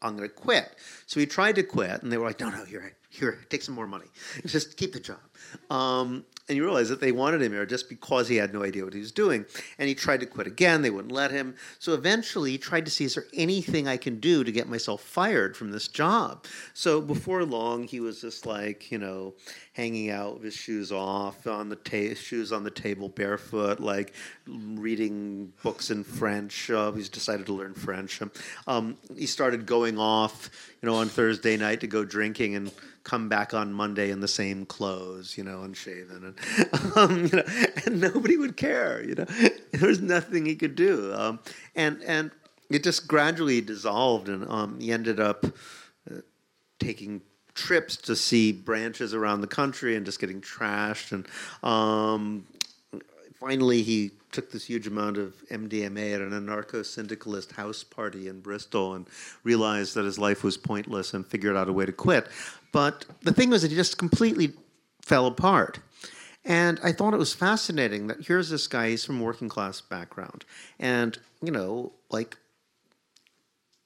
I'm 0.00 0.16
going 0.16 0.26
to 0.26 0.34
quit." 0.34 0.74
So 1.04 1.20
he 1.20 1.26
tried 1.26 1.56
to 1.56 1.62
quit, 1.62 2.02
and 2.02 2.10
they 2.10 2.16
were 2.16 2.26
like, 2.26 2.40
"No, 2.40 2.48
no, 2.48 2.64
you're 2.64 2.92
here, 3.16 3.44
take 3.48 3.62
some 3.62 3.74
more 3.74 3.86
money. 3.86 4.06
Just 4.46 4.76
keep 4.76 4.92
the 4.92 5.00
job. 5.00 5.18
Um, 5.70 6.24
and 6.48 6.56
you 6.56 6.64
realize 6.64 6.88
that 6.88 7.00
they 7.00 7.12
wanted 7.12 7.42
him 7.42 7.52
here 7.52 7.66
just 7.66 7.88
because 7.88 8.28
he 8.28 8.36
had 8.36 8.52
no 8.52 8.62
idea 8.62 8.84
what 8.84 8.94
he 8.94 9.00
was 9.00 9.10
doing. 9.10 9.44
And 9.78 9.88
he 9.88 9.94
tried 9.94 10.20
to 10.20 10.26
quit 10.26 10.46
again. 10.46 10.82
They 10.82 10.90
wouldn't 10.90 11.12
let 11.12 11.32
him. 11.32 11.56
So 11.80 11.92
eventually 11.92 12.52
he 12.52 12.58
tried 12.58 12.84
to 12.84 12.90
see, 12.90 13.04
is 13.04 13.14
there 13.14 13.26
anything 13.34 13.88
I 13.88 13.96
can 13.96 14.20
do 14.20 14.44
to 14.44 14.52
get 14.52 14.68
myself 14.68 15.02
fired 15.02 15.56
from 15.56 15.72
this 15.72 15.88
job? 15.88 16.44
So 16.72 17.00
before 17.00 17.44
long, 17.44 17.84
he 17.84 17.98
was 17.98 18.20
just 18.20 18.46
like, 18.46 18.92
you 18.92 18.98
know, 18.98 19.34
hanging 19.72 20.10
out 20.10 20.34
with 20.34 20.44
his 20.44 20.54
shoes 20.54 20.92
off 20.92 21.46
on 21.46 21.68
the 21.68 21.76
ta- 21.76 22.14
shoes 22.14 22.52
on 22.52 22.62
the 22.62 22.70
table 22.70 23.08
barefoot, 23.08 23.80
like 23.80 24.14
reading 24.46 25.52
books 25.62 25.90
in 25.90 26.04
French. 26.04 26.70
Uh, 26.70 26.92
he's 26.92 27.08
decided 27.08 27.46
to 27.46 27.52
learn 27.52 27.74
French. 27.74 28.22
Um, 28.68 28.96
he 29.16 29.26
started 29.26 29.66
going 29.66 29.98
off, 29.98 30.48
you 30.80 30.88
know, 30.88 30.94
on 30.94 31.08
Thursday 31.08 31.56
night 31.56 31.80
to 31.80 31.88
go 31.88 32.04
drinking 32.04 32.54
and 32.54 32.70
come 33.06 33.28
back 33.28 33.54
on 33.54 33.72
Monday 33.72 34.10
in 34.10 34.18
the 34.18 34.26
same 34.28 34.66
clothes, 34.66 35.38
you 35.38 35.44
know, 35.44 35.62
unshaven, 35.62 36.34
and 36.34 36.96
um, 36.96 37.24
you 37.24 37.36
know, 37.36 37.44
and 37.86 38.00
nobody 38.00 38.36
would 38.36 38.56
care, 38.56 39.02
you 39.02 39.14
know. 39.14 39.26
There 39.72 39.88
was 39.88 40.00
nothing 40.00 40.46
he 40.46 40.56
could 40.56 40.74
do, 40.74 41.12
um, 41.14 41.38
and 41.74 42.02
and 42.02 42.30
it 42.70 42.82
just 42.82 43.06
gradually 43.06 43.60
dissolved, 43.60 44.28
and 44.28 44.48
um, 44.48 44.80
he 44.80 44.90
ended 44.90 45.20
up 45.20 45.44
uh, 46.10 46.20
taking 46.80 47.20
trips 47.54 47.96
to 47.96 48.16
see 48.16 48.52
branches 48.52 49.12
around 49.12 49.42
the 49.42 49.46
country 49.46 49.94
and 49.96 50.06
just 50.06 50.18
getting 50.18 50.40
trashed, 50.40 51.12
and 51.12 51.26
um, 51.62 52.46
finally 53.38 53.82
he 53.82 54.12
took 54.36 54.52
this 54.52 54.66
huge 54.66 54.86
amount 54.86 55.16
of 55.16 55.34
MDMA 55.50 56.14
at 56.14 56.20
an 56.20 56.32
anarcho-syndicalist 56.32 57.52
house 57.52 57.82
party 57.82 58.28
in 58.28 58.40
Bristol 58.40 58.92
and 58.92 59.08
realized 59.44 59.94
that 59.94 60.04
his 60.04 60.18
life 60.18 60.44
was 60.44 60.58
pointless 60.58 61.14
and 61.14 61.26
figured 61.26 61.56
out 61.56 61.70
a 61.70 61.72
way 61.72 61.86
to 61.86 61.92
quit. 61.92 62.28
But 62.70 63.06
the 63.22 63.32
thing 63.32 63.48
was 63.48 63.62
that 63.62 63.70
he 63.70 63.76
just 63.76 63.96
completely 63.96 64.52
fell 65.00 65.26
apart. 65.26 65.78
And 66.44 66.78
I 66.84 66.92
thought 66.92 67.14
it 67.14 67.18
was 67.18 67.32
fascinating 67.32 68.08
that 68.08 68.26
here's 68.26 68.50
this 68.50 68.66
guy, 68.66 68.90
he's 68.90 69.06
from 69.06 69.20
working 69.20 69.48
class 69.48 69.80
background. 69.80 70.44
And, 70.78 71.18
you 71.42 71.50
know, 71.50 71.92
like 72.10 72.36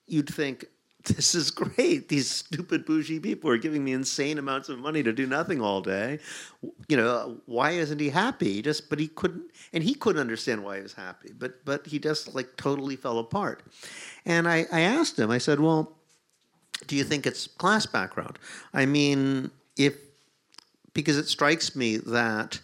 you'd 0.08 0.34
think 0.34 0.66
this 1.04 1.34
is 1.34 1.50
great. 1.50 2.08
These 2.08 2.30
stupid 2.30 2.84
bougie 2.84 3.20
people 3.20 3.50
are 3.50 3.56
giving 3.56 3.84
me 3.84 3.92
insane 3.92 4.38
amounts 4.38 4.68
of 4.68 4.78
money 4.78 5.02
to 5.02 5.12
do 5.12 5.26
nothing 5.26 5.60
all 5.60 5.80
day. 5.80 6.18
You 6.88 6.96
know, 6.96 7.38
why 7.46 7.72
isn't 7.72 7.98
he 7.98 8.10
happy? 8.10 8.54
He 8.54 8.62
just, 8.62 8.90
but 8.90 8.98
he 8.98 9.08
couldn't, 9.08 9.44
and 9.72 9.82
he 9.82 9.94
couldn't 9.94 10.20
understand 10.20 10.62
why 10.62 10.76
he 10.76 10.82
was 10.82 10.92
happy. 10.92 11.32
But, 11.36 11.64
but 11.64 11.86
he 11.86 11.98
just 11.98 12.34
like 12.34 12.56
totally 12.56 12.96
fell 12.96 13.18
apart. 13.18 13.62
And 14.26 14.48
I, 14.48 14.66
I 14.70 14.80
asked 14.80 15.18
him. 15.18 15.30
I 15.30 15.38
said, 15.38 15.60
"Well, 15.60 15.92
do 16.86 16.96
you 16.96 17.04
think 17.04 17.26
it's 17.26 17.46
class 17.46 17.86
background?" 17.86 18.38
I 18.74 18.86
mean, 18.86 19.50
if 19.76 19.96
because 20.92 21.16
it 21.16 21.28
strikes 21.28 21.76
me 21.76 21.96
that, 21.98 22.60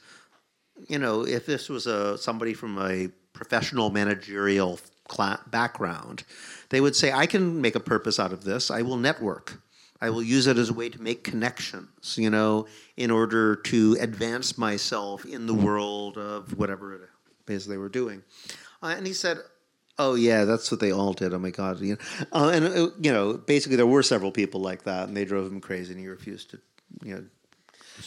you 0.89 0.99
know, 0.99 1.27
if 1.27 1.47
this 1.47 1.69
was 1.69 1.87
a 1.87 2.19
somebody 2.19 2.55
from 2.55 2.79
a 2.79 3.09
professional 3.33 3.91
managerial 3.91 4.79
background, 5.51 6.25
they 6.71 6.81
would 6.81 6.97
say, 6.97 7.13
I 7.13 7.27
can 7.27 7.61
make 7.61 7.75
a 7.75 7.81
purpose 7.81 8.19
out 8.19 8.33
of 8.33 8.45
this. 8.45 8.71
I 8.71 8.83
will 8.83 8.97
network. 8.97 9.61
I 10.01 10.11
will 10.11 10.23
use 10.23 10.47
it 10.47 10.59
as 10.59 10.69
a 10.69 10.75
way 10.75 10.89
to 10.91 11.01
make 11.01 11.25
connections, 11.25 12.19
you 12.19 12.29
know, 12.29 12.67
in 12.97 13.11
order 13.11 13.57
to 13.57 13.97
advance 13.99 14.59
myself 14.59 15.25
in 15.25 15.47
the 15.47 15.55
world 15.55 16.19
of 16.19 16.59
whatever 16.59 16.95
it 16.95 17.01
is 17.49 17.67
they 17.67 17.79
were 17.79 17.89
doing. 17.89 18.23
Uh, 18.83 18.95
and 18.97 19.07
he 19.07 19.15
said, 19.15 19.39
Oh 19.99 20.15
yeah, 20.15 20.45
that's 20.45 20.71
what 20.71 20.81
they 20.81 20.93
all 20.93 21.15
did. 21.15 21.33
Oh 21.33 21.39
my 21.39 21.51
god, 21.51 21.81
you 21.81 21.95
know, 21.95 22.27
uh, 22.33 22.51
and 22.53 22.67
uh, 22.67 22.91
you 23.01 23.11
know, 23.11 23.35
basically 23.35 23.77
there 23.77 23.87
were 23.87 24.03
several 24.03 24.31
people 24.31 24.61
like 24.61 24.83
that, 24.83 25.09
and 25.09 25.17
they 25.17 25.25
drove 25.25 25.51
him 25.51 25.61
crazy, 25.61 25.93
and 25.93 26.01
he 26.01 26.07
refused 26.07 26.51
to, 26.51 26.61
you 27.03 27.15
know, 27.15 27.25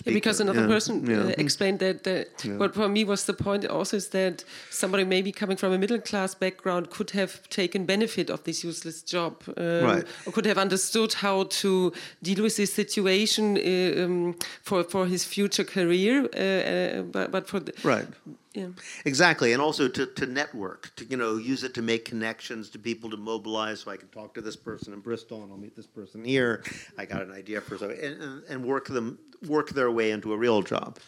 yeah, 0.06 0.14
because 0.14 0.40
another 0.40 0.62
yeah, 0.62 0.68
person 0.68 1.06
yeah. 1.06 1.18
Uh, 1.18 1.34
explained 1.38 1.80
that, 1.80 2.04
that 2.04 2.28
what 2.58 2.74
for 2.74 2.88
me 2.90 3.04
was 3.04 3.26
the 3.26 3.34
point 3.34 3.66
also 3.66 3.98
is 3.98 4.10
that 4.10 4.44
somebody 4.70 5.04
maybe 5.04 5.32
coming 5.32 5.58
from 5.58 5.74
a 5.74 5.78
middle 5.78 6.00
class 6.00 6.36
background 6.36 6.90
could 6.90 7.12
have 7.12 7.48
taken 7.50 7.86
benefit 7.86 8.30
of 8.30 8.44
this 8.44 8.64
useless 8.64 9.02
job 9.02 9.44
um, 9.58 9.84
right. 9.84 10.06
or 10.26 10.32
could 10.32 10.46
have 10.46 10.58
understood 10.58 11.14
how 11.14 11.44
to 11.44 11.92
deal 12.22 12.44
with 12.44 12.58
this 12.58 12.74
situation 12.74 13.58
uh, 13.58 14.04
um, 14.04 14.36
for 14.62 14.84
for 14.84 15.06
his 15.06 15.26
future 15.26 15.64
career 15.64 16.28
uh, 16.36 16.40
uh, 16.40 17.02
but, 17.04 17.32
but 17.32 17.48
for 17.48 17.60
the, 17.60 17.74
right 17.84 18.08
yeah. 18.54 18.70
Exactly, 19.06 19.54
and 19.54 19.62
also 19.62 19.88
to, 19.88 20.08
to 20.08 20.26
network, 20.26 20.92
to 20.96 21.06
you 21.06 21.18
know, 21.18 21.38
use 21.38 21.64
it 21.64 21.76
to 21.76 21.84
make 21.84 22.06
connections 22.06 22.70
to 22.72 22.80
people 22.80 23.10
to 23.12 23.18
mobilize. 23.18 23.82
So 23.82 23.92
I 23.92 23.98
can 23.98 24.08
talk 24.08 24.34
to 24.34 24.42
this 24.42 24.56
person 24.56 24.92
in 24.92 25.02
Bristol, 25.02 25.44
and 25.44 25.52
I'll 25.52 25.58
meet 25.58 25.76
this 25.76 25.86
person 25.86 26.26
here. 26.26 26.64
I 26.98 27.06
got 27.06 27.22
an 27.22 27.32
idea 27.32 27.62
for 27.62 27.78
so, 27.78 27.90
and, 27.90 28.22
and, 28.22 28.44
and 28.50 28.66
work 28.66 28.88
them 28.88 29.20
work 29.48 29.70
their 29.70 29.92
way 29.92 30.12
into 30.12 30.34
a 30.34 30.38
real 30.38 30.62
job. 30.62 31.00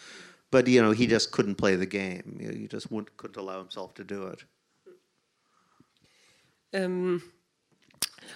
But 0.51 0.67
you 0.67 0.81
know, 0.81 0.91
he 0.91 1.07
just 1.07 1.31
couldn't 1.31 1.55
play 1.55 1.75
the 1.75 1.85
game. 1.85 2.37
He 2.39 2.67
just 2.67 2.91
wouldn't, 2.91 3.15
couldn't 3.17 3.37
allow 3.37 3.59
himself 3.59 3.93
to 3.95 4.03
do 4.03 4.27
it. 4.27 4.43
Um, 6.73 7.21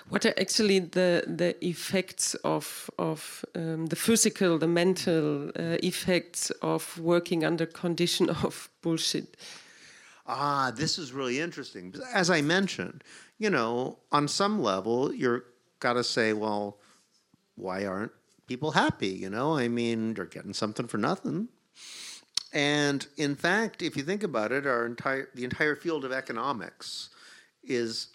what 0.10 0.26
are 0.26 0.34
actually 0.40 0.80
the 0.80 1.24
the 1.28 1.56
effects 1.66 2.36
of 2.44 2.90
of 2.98 3.46
um, 3.56 3.88
the 3.88 3.96
physical, 3.96 4.58
the 4.58 4.68
mental 4.68 5.50
uh, 5.50 5.78
effects 5.84 6.52
of 6.62 6.98
working 7.00 7.44
under 7.46 7.66
condition 7.66 8.30
of 8.44 8.70
bullshit? 8.82 9.38
Ah, 10.28 10.72
this 10.76 10.98
is 10.98 11.12
really 11.12 11.40
interesting. 11.40 11.94
As 12.14 12.30
I 12.30 12.42
mentioned, 12.42 13.04
you 13.38 13.50
know, 13.50 14.00
on 14.12 14.28
some 14.28 14.60
level, 14.62 15.14
you're 15.14 15.44
got 15.80 15.94
to 15.94 16.04
say, 16.04 16.34
well, 16.34 16.80
why 17.56 17.86
aren't 17.86 18.12
people 18.48 18.72
happy? 18.72 19.10
You 19.10 19.30
know, 19.30 19.58
I 19.58 19.68
mean, 19.68 20.14
they're 20.14 20.26
getting 20.26 20.54
something 20.54 20.88
for 20.88 20.98
nothing. 20.98 21.50
And 22.54 23.06
in 23.18 23.36
fact, 23.36 23.82
if 23.82 23.98
you 23.98 24.04
think 24.04 24.24
about 24.24 24.52
it, 24.52 24.66
our 24.66 24.86
entire 24.86 25.30
the 25.36 25.44
entire 25.44 25.76
field 25.76 26.06
of 26.06 26.12
economics 26.12 27.10
is 27.64 28.08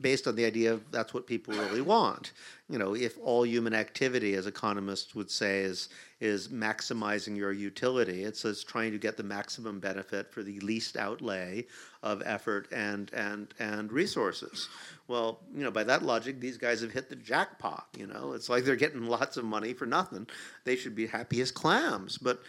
based 0.00 0.26
on 0.26 0.36
the 0.36 0.44
idea 0.44 0.72
of 0.72 0.90
that's 0.90 1.12
what 1.12 1.26
people 1.26 1.54
really 1.54 1.80
want. 1.80 2.32
You 2.70 2.78
know, 2.78 2.94
if 2.94 3.16
all 3.22 3.46
human 3.46 3.72
activity, 3.74 4.34
as 4.34 4.46
economists 4.46 5.14
would 5.14 5.30
say, 5.30 5.60
is 5.60 5.88
is 6.20 6.48
maximizing 6.48 7.36
your 7.36 7.52
utility, 7.52 8.24
it's, 8.24 8.44
it's 8.44 8.64
trying 8.64 8.90
to 8.92 8.98
get 8.98 9.16
the 9.16 9.22
maximum 9.22 9.78
benefit 9.78 10.32
for 10.32 10.42
the 10.42 10.58
least 10.60 10.96
outlay 10.96 11.64
of 12.02 12.22
effort 12.26 12.68
and 12.70 13.10
and 13.14 13.54
and 13.58 13.90
resources. 13.90 14.68
Well, 15.06 15.40
you 15.54 15.64
know, 15.64 15.70
by 15.70 15.84
that 15.84 16.02
logic, 16.02 16.40
these 16.40 16.58
guys 16.58 16.82
have 16.82 16.92
hit 16.92 17.08
the 17.08 17.16
jackpot. 17.16 17.86
You 17.96 18.06
know, 18.06 18.32
it's 18.32 18.50
like 18.50 18.64
they're 18.64 18.76
getting 18.76 19.06
lots 19.06 19.38
of 19.38 19.44
money 19.44 19.72
for 19.72 19.86
nothing. 19.86 20.26
They 20.64 20.76
should 20.76 20.94
be 20.94 21.06
happy 21.06 21.40
as 21.40 21.50
clams. 21.50 22.18
But 22.18 22.40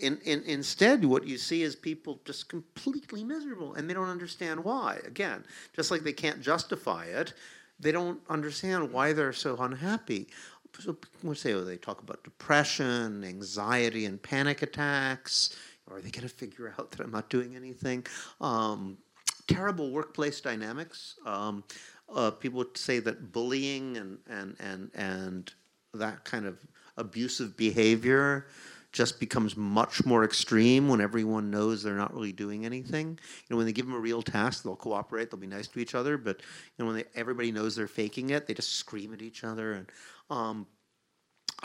in, 0.00 0.18
in, 0.24 0.42
instead, 0.42 1.04
what 1.04 1.26
you 1.26 1.38
see 1.38 1.62
is 1.62 1.76
people 1.76 2.20
just 2.24 2.48
completely 2.48 3.24
miserable, 3.24 3.74
and 3.74 3.88
they 3.88 3.94
don't 3.94 4.08
understand 4.08 4.64
why. 4.64 5.00
Again, 5.04 5.44
just 5.74 5.90
like 5.90 6.02
they 6.02 6.12
can't 6.12 6.40
justify 6.40 7.04
it, 7.04 7.34
they 7.80 7.92
don't 7.92 8.20
understand 8.28 8.92
why 8.92 9.12
they're 9.12 9.32
so 9.32 9.56
unhappy. 9.56 10.28
So 10.80 10.92
people 10.92 11.34
say, 11.34 11.54
oh, 11.54 11.64
they 11.64 11.76
talk 11.76 12.02
about 12.02 12.22
depression, 12.22 13.24
anxiety, 13.24 14.04
and 14.04 14.22
panic 14.22 14.62
attacks. 14.62 15.56
Are 15.90 16.00
they 16.00 16.10
going 16.10 16.28
to 16.28 16.34
figure 16.34 16.74
out 16.78 16.90
that 16.90 17.00
I'm 17.00 17.10
not 17.10 17.30
doing 17.30 17.56
anything? 17.56 18.06
Um, 18.40 18.98
terrible 19.46 19.90
workplace 19.90 20.40
dynamics. 20.40 21.16
Um, 21.24 21.64
uh, 22.14 22.30
people 22.30 22.64
say 22.74 23.00
that 23.00 23.32
bullying 23.32 23.96
and 23.96 24.18
and 24.28 24.56
and 24.60 24.90
and 24.94 25.52
that 25.94 26.24
kind 26.24 26.46
of 26.46 26.58
abusive 26.96 27.56
behavior 27.56 28.46
just 28.92 29.20
becomes 29.20 29.56
much 29.56 30.04
more 30.06 30.24
extreme 30.24 30.88
when 30.88 31.00
everyone 31.00 31.50
knows 31.50 31.82
they're 31.82 31.94
not 31.94 32.14
really 32.14 32.32
doing 32.32 32.64
anything. 32.64 33.10
You 33.10 33.46
know, 33.50 33.56
when 33.56 33.66
they 33.66 33.72
give 33.72 33.86
them 33.86 33.94
a 33.94 34.00
real 34.00 34.22
task, 34.22 34.62
they'll 34.62 34.76
cooperate, 34.76 35.30
they'll 35.30 35.40
be 35.40 35.46
nice 35.46 35.68
to 35.68 35.80
each 35.80 35.94
other. 35.94 36.16
But 36.16 36.40
you 36.40 36.84
know, 36.84 36.86
when 36.86 36.96
they, 36.96 37.04
everybody 37.14 37.52
knows 37.52 37.76
they're 37.76 37.86
faking 37.86 38.30
it, 38.30 38.46
they 38.46 38.54
just 38.54 38.74
scream 38.74 39.12
at 39.12 39.22
each 39.22 39.44
other. 39.44 39.74
And 39.74 39.92
um, 40.30 40.66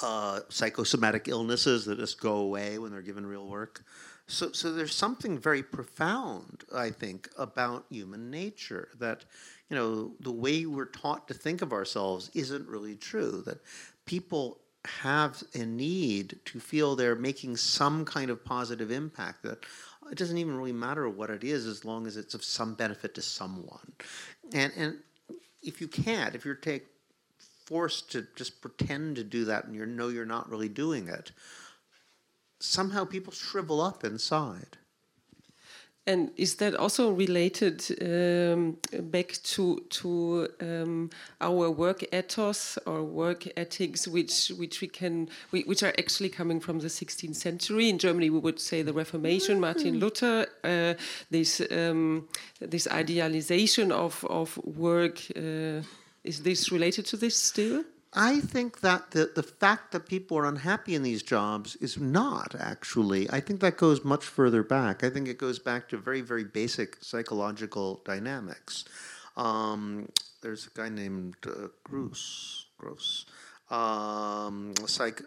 uh, 0.01 0.41
psychosomatic 0.49 1.28
illnesses 1.28 1.86
that 1.86 1.99
just 1.99 2.19
go 2.19 2.38
away 2.38 2.78
when 2.78 2.91
they're 2.91 3.01
given 3.01 3.26
real 3.26 3.47
work. 3.47 3.84
So, 4.28 4.51
so 4.51 4.71
there's 4.71 4.95
something 4.95 5.38
very 5.38 5.61
profound, 5.61 6.63
I 6.74 6.89
think, 6.89 7.30
about 7.38 7.86
human 7.89 8.32
nature 8.32 8.89
that, 8.99 9.26
you 9.69 9.76
know, 9.76 10.13
the 10.21 10.32
way 10.32 10.65
we're 10.65 10.86
taught 10.86 11.28
to 11.28 11.34
think 11.34 11.61
of 11.61 11.74
ourselves 11.74 12.32
isn't 12.34 12.67
really 12.67 12.95
true. 12.95 13.43
That 13.45 13.59
people 14.05 14.62
have 14.86 15.43
a 15.53 15.65
need 15.65 16.39
to 16.45 16.59
feel 16.59 16.95
they're 16.95 17.15
making 17.15 17.57
some 17.57 18.05
kind 18.05 18.29
of 18.29 18.43
positive 18.43 18.91
impact 18.91 19.43
that 19.43 19.59
it 20.11 20.17
doesn't 20.17 20.38
even 20.38 20.57
really 20.57 20.73
matter 20.73 21.07
what 21.07 21.29
it 21.29 21.43
is 21.43 21.65
as 21.65 21.86
long 21.86 22.05
as 22.05 22.17
it's 22.17 22.34
of 22.34 22.43
some 22.43 22.73
benefit 22.75 23.15
to 23.15 23.21
someone. 23.21 23.93
And 24.53 24.73
and 24.75 24.97
if 25.61 25.79
you 25.79 25.88
can't 25.88 26.36
if 26.36 26.45
you're 26.45 26.55
take 26.55 26.86
forced 27.65 28.11
to 28.11 28.27
just 28.36 28.61
pretend 28.61 29.15
to 29.15 29.23
do 29.23 29.45
that 29.45 29.65
and 29.65 29.75
you 29.75 29.86
know 29.86 30.09
you're 30.09 30.25
not 30.25 30.49
really 30.49 30.67
doing 30.67 31.07
it 31.07 31.31
somehow 32.59 33.05
people 33.05 33.31
shrivel 33.31 33.81
up 33.81 34.03
inside 34.03 34.77
And 36.06 36.32
is 36.36 36.56
that 36.56 36.76
also 36.76 37.12
related 37.12 37.82
um, 38.01 38.78
back 39.10 39.38
to 39.43 39.80
to 39.89 40.49
um, 40.60 41.10
our 41.39 41.72
work 41.72 42.04
ethos 42.14 42.78
or 42.86 43.04
work 43.04 43.47
ethics, 43.56 44.06
which 44.06 44.49
which 44.58 44.82
we 44.82 44.88
can 44.88 45.30
which 45.51 45.82
are 45.82 45.93
actually 45.97 46.28
coming 46.30 46.60
from 46.60 46.80
the 46.80 46.89
16th 46.89 47.36
century? 47.36 47.88
In 47.88 47.99
Germany, 47.99 48.30
we 48.30 48.39
would 48.39 48.60
say 48.60 48.82
the 48.82 48.91
Reformation, 48.91 49.62
Martin 49.62 49.99
Luther. 49.99 50.45
Uh, 50.64 50.95
this 51.32 51.62
um, 51.72 52.28
this 52.60 52.86
idealization 52.88 53.91
of 53.93 54.26
of 54.30 54.58
work. 54.66 55.22
Uh, 55.38 55.84
is 56.26 56.43
this 56.43 56.72
related 56.72 57.06
to 57.06 57.18
this 57.18 57.38
still? 57.38 57.84
I 58.16 58.39
think 58.41 58.82
that 58.82 59.11
the, 59.11 59.32
the 59.34 59.43
fact 59.43 59.91
that 59.91 60.07
people 60.07 60.38
are 60.38 60.45
unhappy 60.45 60.93
in 60.95 61.03
these 61.03 61.24
jobs 61.24 61.76
is 61.78 61.97
not 61.97 62.55
actually. 62.59 63.30
I 63.30 63.39
think 63.39 63.59
that 63.61 63.78
goes 63.78 64.03
much 64.03 64.26
further 64.26 64.64
back. 64.64 65.03
I 65.03 65.09
think 65.09 65.28
it 65.28 65.38
goes 65.38 65.59
back 65.59 65.89
to 65.89 65.97
very, 65.97 66.22
very 66.22 66.43
basic 66.43 66.97
psychological 67.01 68.01
dynamics. 68.05 68.86
Um, 69.36 70.09
there's 70.41 70.68
a 70.68 70.70
guy 70.78 70.89
named 70.89 71.36
uh, 71.47 71.70
Groos, 71.88 72.66
Groos, 72.80 73.26
um, 73.72 74.74
psych, 74.86 75.22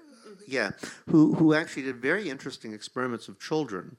yeah, 0.47 0.71
who, 1.11 1.35
who 1.35 1.55
actually 1.55 1.83
did 1.83 1.97
very 1.97 2.31
interesting 2.31 2.73
experiments 2.73 3.27
of 3.29 3.41
children. 3.41 3.97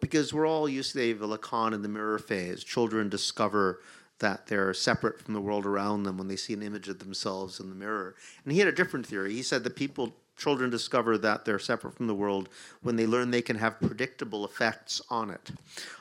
Because 0.00 0.32
we're 0.32 0.46
all 0.46 0.68
used 0.68 0.92
to 0.92 0.98
the 0.98 1.26
Lacan 1.26 1.74
and 1.74 1.82
the 1.82 1.88
mirror 1.88 2.20
phase. 2.20 2.62
Children 2.62 3.08
discover 3.08 3.80
that 4.22 4.46
they're 4.46 4.72
separate 4.72 5.20
from 5.20 5.34
the 5.34 5.40
world 5.40 5.66
around 5.66 6.04
them 6.04 6.16
when 6.16 6.28
they 6.28 6.36
see 6.36 6.54
an 6.54 6.62
image 6.62 6.88
of 6.88 7.00
themselves 7.00 7.60
in 7.60 7.68
the 7.68 7.74
mirror. 7.74 8.14
And 8.44 8.52
he 8.52 8.58
had 8.60 8.68
a 8.68 8.72
different 8.72 9.06
theory. 9.06 9.34
He 9.34 9.42
said 9.42 9.64
that 9.64 9.76
people, 9.76 10.14
children 10.36 10.70
discover 10.70 11.18
that 11.18 11.44
they're 11.44 11.58
separate 11.58 11.94
from 11.94 12.06
the 12.06 12.14
world 12.14 12.48
when 12.82 12.96
they 12.96 13.06
learn 13.06 13.30
they 13.30 13.42
can 13.42 13.56
have 13.56 13.80
predictable 13.80 14.44
effects 14.44 15.02
on 15.10 15.30
it. 15.30 15.50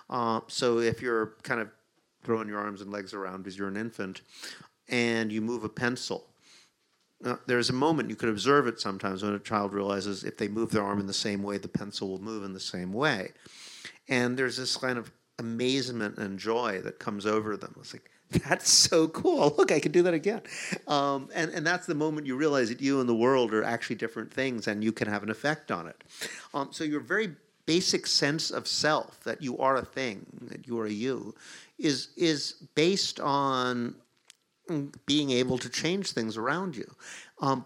Uh, 0.10 0.40
so 0.48 0.80
if 0.80 1.02
you're 1.02 1.34
kind 1.44 1.60
of 1.60 1.70
throwing 2.24 2.48
your 2.48 2.60
arms 2.60 2.82
and 2.82 2.92
legs 2.92 3.14
around 3.14 3.40
because 3.40 3.58
you're 3.58 3.68
an 3.68 3.76
infant 3.76 4.22
and 4.88 5.32
you 5.32 5.42
move 5.42 5.64
a 5.64 5.70
pencil, 5.70 6.28
uh, 7.26 7.36
there's 7.48 7.70
a 7.70 7.74
moment 7.74 8.10
you 8.10 8.16
can 8.16 8.30
observe 8.30 8.68
it 8.68 8.80
sometimes 8.80 9.24
when 9.24 9.34
a 9.34 9.40
child 9.40 9.74
realizes 9.74 10.24
if 10.24 10.38
they 10.38 10.48
move 10.48 10.72
their 10.72 10.84
arm 10.84 11.00
in 11.00 11.08
the 11.08 11.14
same 11.14 11.44
way, 11.44 11.58
the 11.58 11.68
pencil 11.68 12.10
will 12.10 12.22
move 12.22 12.44
in 12.44 12.54
the 12.54 12.60
same 12.60 12.94
way. 12.94 13.32
And 14.08 14.38
there's 14.38 14.58
this 14.58 14.78
kind 14.78 14.98
of 14.98 15.12
amazement 15.40 16.18
and 16.18 16.38
joy 16.38 16.82
that 16.82 17.00
comes 17.00 17.26
over 17.26 17.58
them. 17.58 17.76
It's 17.80 17.94
like, 17.94 18.10
that's 18.48 18.70
so 18.70 19.08
cool. 19.10 19.54
Look, 19.58 19.72
I 19.72 19.80
can 19.80 19.92
do 19.92 20.04
that 20.04 20.14
again. 20.14 20.42
Um, 20.88 21.30
and, 21.34 21.52
and 21.52 21.68
that's 21.68 21.86
the 21.86 21.96
moment 21.96 22.28
you 22.28 22.36
realize 22.36 22.70
that 22.70 22.82
you 22.82 23.00
and 23.00 23.10
the 23.10 23.16
world 23.16 23.54
are 23.54 23.64
actually 23.64 23.98
different 23.98 24.34
things 24.34 24.68
and 24.68 24.84
you 24.84 24.92
can 24.92 25.08
have 25.08 25.24
an 25.24 25.30
effect 25.30 25.72
on 25.72 25.88
it. 25.88 26.04
Um, 26.54 26.70
so 26.72 26.84
your 26.84 27.02
very 27.02 27.36
basic 27.66 28.08
sense 28.08 28.52
of 28.52 28.68
self, 28.68 29.22
that 29.24 29.42
you 29.42 29.58
are 29.58 29.78
a 29.78 29.86
thing, 29.86 30.26
that 30.44 30.68
you 30.68 30.80
are 30.80 30.86
a 30.86 30.92
you, 30.92 31.36
is, 31.78 32.10
is 32.16 32.54
based 32.76 33.20
on 33.20 33.96
being 35.06 35.32
able 35.32 35.58
to 35.58 35.70
change 35.70 36.12
things 36.12 36.38
around 36.38 36.76
you. 36.78 36.90
Um, 37.42 37.66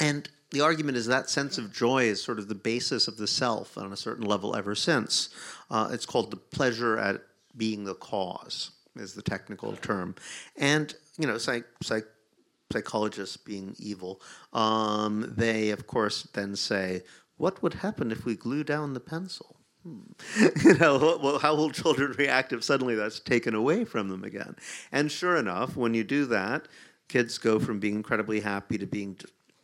and 0.00 0.28
the 0.50 0.60
argument 0.60 0.96
is 0.96 1.06
that 1.06 1.28
sense 1.28 1.58
of 1.58 1.72
joy 1.72 2.04
is 2.04 2.22
sort 2.22 2.38
of 2.38 2.48
the 2.48 2.54
basis 2.54 3.06
of 3.08 3.16
the 3.16 3.26
self 3.26 3.76
on 3.76 3.92
a 3.92 3.96
certain 3.96 4.24
level 4.24 4.56
ever 4.56 4.74
since. 4.74 5.30
Uh, 5.70 5.88
it's 5.92 6.06
called 6.06 6.30
the 6.30 6.36
pleasure 6.36 6.98
at 6.98 7.20
being 7.56 7.84
the 7.84 7.94
cause 7.94 8.70
is 8.96 9.14
the 9.14 9.22
technical 9.22 9.76
term. 9.76 10.14
And, 10.56 10.94
you 11.18 11.26
know, 11.26 11.38
psych, 11.38 11.64
psych, 11.82 12.06
psychologists 12.72 13.36
being 13.36 13.74
evil, 13.78 14.20
um, 14.52 15.32
they, 15.36 15.70
of 15.70 15.86
course, 15.86 16.22
then 16.32 16.56
say, 16.56 17.02
what 17.36 17.62
would 17.62 17.74
happen 17.74 18.10
if 18.10 18.24
we 18.24 18.34
glue 18.34 18.64
down 18.64 18.94
the 18.94 19.00
pencil? 19.00 19.56
Hmm. 19.84 20.00
you 20.64 20.74
know, 20.74 21.38
how 21.40 21.54
will 21.54 21.70
children 21.70 22.12
react 22.18 22.52
if 22.52 22.64
suddenly 22.64 22.94
that's 22.94 23.20
taken 23.20 23.54
away 23.54 23.84
from 23.84 24.08
them 24.08 24.24
again? 24.24 24.56
And 24.92 25.10
sure 25.10 25.36
enough, 25.36 25.76
when 25.76 25.94
you 25.94 26.04
do 26.04 26.24
that, 26.26 26.66
kids 27.08 27.38
go 27.38 27.58
from 27.58 27.78
being 27.78 27.94
incredibly 27.94 28.40
happy 28.40 28.76
to 28.78 28.86
being 28.86 29.16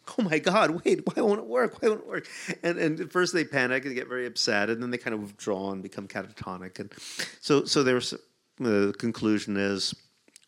oh 0.19 0.23
my 0.23 0.39
God, 0.39 0.85
wait, 0.85 1.01
why 1.07 1.23
won't 1.23 1.41
it 1.41 1.47
work? 1.47 1.81
Why 1.81 1.89
won't 1.89 2.03
it 2.03 2.07
work? 2.07 2.29
And 2.63 2.79
and 2.79 3.01
at 3.01 3.13
first 3.13 3.33
they 3.33 3.45
panic 3.45 3.85
and 3.85 3.95
get 3.95 4.09
very 4.09 4.27
upset, 4.27 4.71
and 4.71 4.83
then 4.83 4.91
they 4.91 4.99
kind 4.99 5.15
of 5.15 5.23
withdraw 5.23 5.73
and 5.73 5.83
become 5.83 6.09
catatonic. 6.09 6.79
And 6.79 6.93
so 7.41 7.65
so 7.65 7.83
there's 7.83 8.15
the 8.59 8.95
conclusion 8.99 9.57
is, 9.57 9.95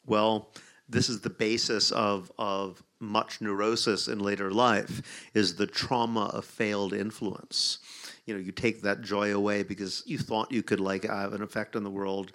well, 0.07 0.51
this 0.89 1.09
is 1.09 1.21
the 1.21 1.31
basis 1.31 1.91
of 1.93 2.31
of 2.39 2.83
much 2.99 3.41
neurosis 3.41 4.09
in 4.09 4.19
later 4.19 4.51
life 4.51 5.29
is 5.35 5.57
the 5.57 5.67
trauma 5.67 6.27
of 6.33 6.45
failed 6.45 6.95
influence. 6.95 7.79
You 8.25 8.35
know, 8.35 8.41
you 8.41 8.53
take 8.53 8.83
that 8.83 9.03
joy 9.03 9.35
away 9.35 9.63
because 9.63 10.03
you 10.07 10.19
thought 10.19 10.51
you 10.51 10.63
could 10.63 10.81
like 10.81 11.05
have 11.05 11.35
an 11.35 11.43
effect 11.43 11.77
on 11.77 11.85
the 11.85 11.91
world, 11.91 12.33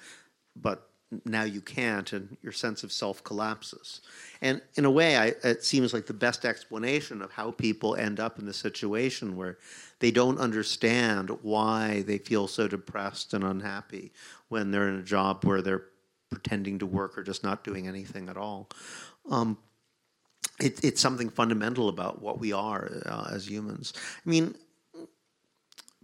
but 0.56 0.91
now 1.26 1.44
you 1.44 1.62
can't, 1.62 2.14
and 2.14 2.38
your 2.42 2.54
sense 2.54 2.84
of 2.84 2.92
self 2.92 3.24
collapses. 3.24 4.02
And 4.42 4.62
in 4.76 4.86
a 4.86 4.92
way, 4.92 5.18
I, 5.18 5.34
it 5.44 5.64
seems 5.64 5.94
like 5.94 6.06
the 6.06 6.14
best 6.14 6.46
explanation 6.46 7.22
of 7.22 7.32
how 7.32 7.52
people 7.52 7.96
end 7.96 8.20
up 8.20 8.40
in 8.40 8.46
the 8.46 8.54
situation 8.54 9.36
where 9.36 9.58
they 10.00 10.12
don't 10.12 10.40
understand 10.40 11.30
why 11.42 12.04
they 12.08 12.18
feel 12.18 12.48
so 12.48 12.68
depressed 12.68 13.34
and 13.34 13.44
unhappy 13.44 14.12
when 14.50 14.72
they're 14.72 14.90
in 14.90 15.00
a 15.00 15.04
job 15.04 15.44
where 15.44 15.62
they're 15.62 15.86
pretending 16.30 16.80
to 16.80 16.86
work 16.86 17.18
or 17.18 17.24
just 17.24 17.44
not 17.44 17.64
doing 17.64 17.88
anything 17.88 18.30
at 18.30 18.38
all. 18.38 18.70
Um, 19.30 19.58
it, 20.60 20.84
it's 20.84 21.02
something 21.02 21.30
fundamental 21.30 21.90
about 21.90 22.22
what 22.22 22.40
we 22.40 22.54
are 22.54 23.02
uh, 23.06 23.30
as 23.32 23.50
humans. 23.50 23.94
I 24.26 24.30
mean, 24.30 24.56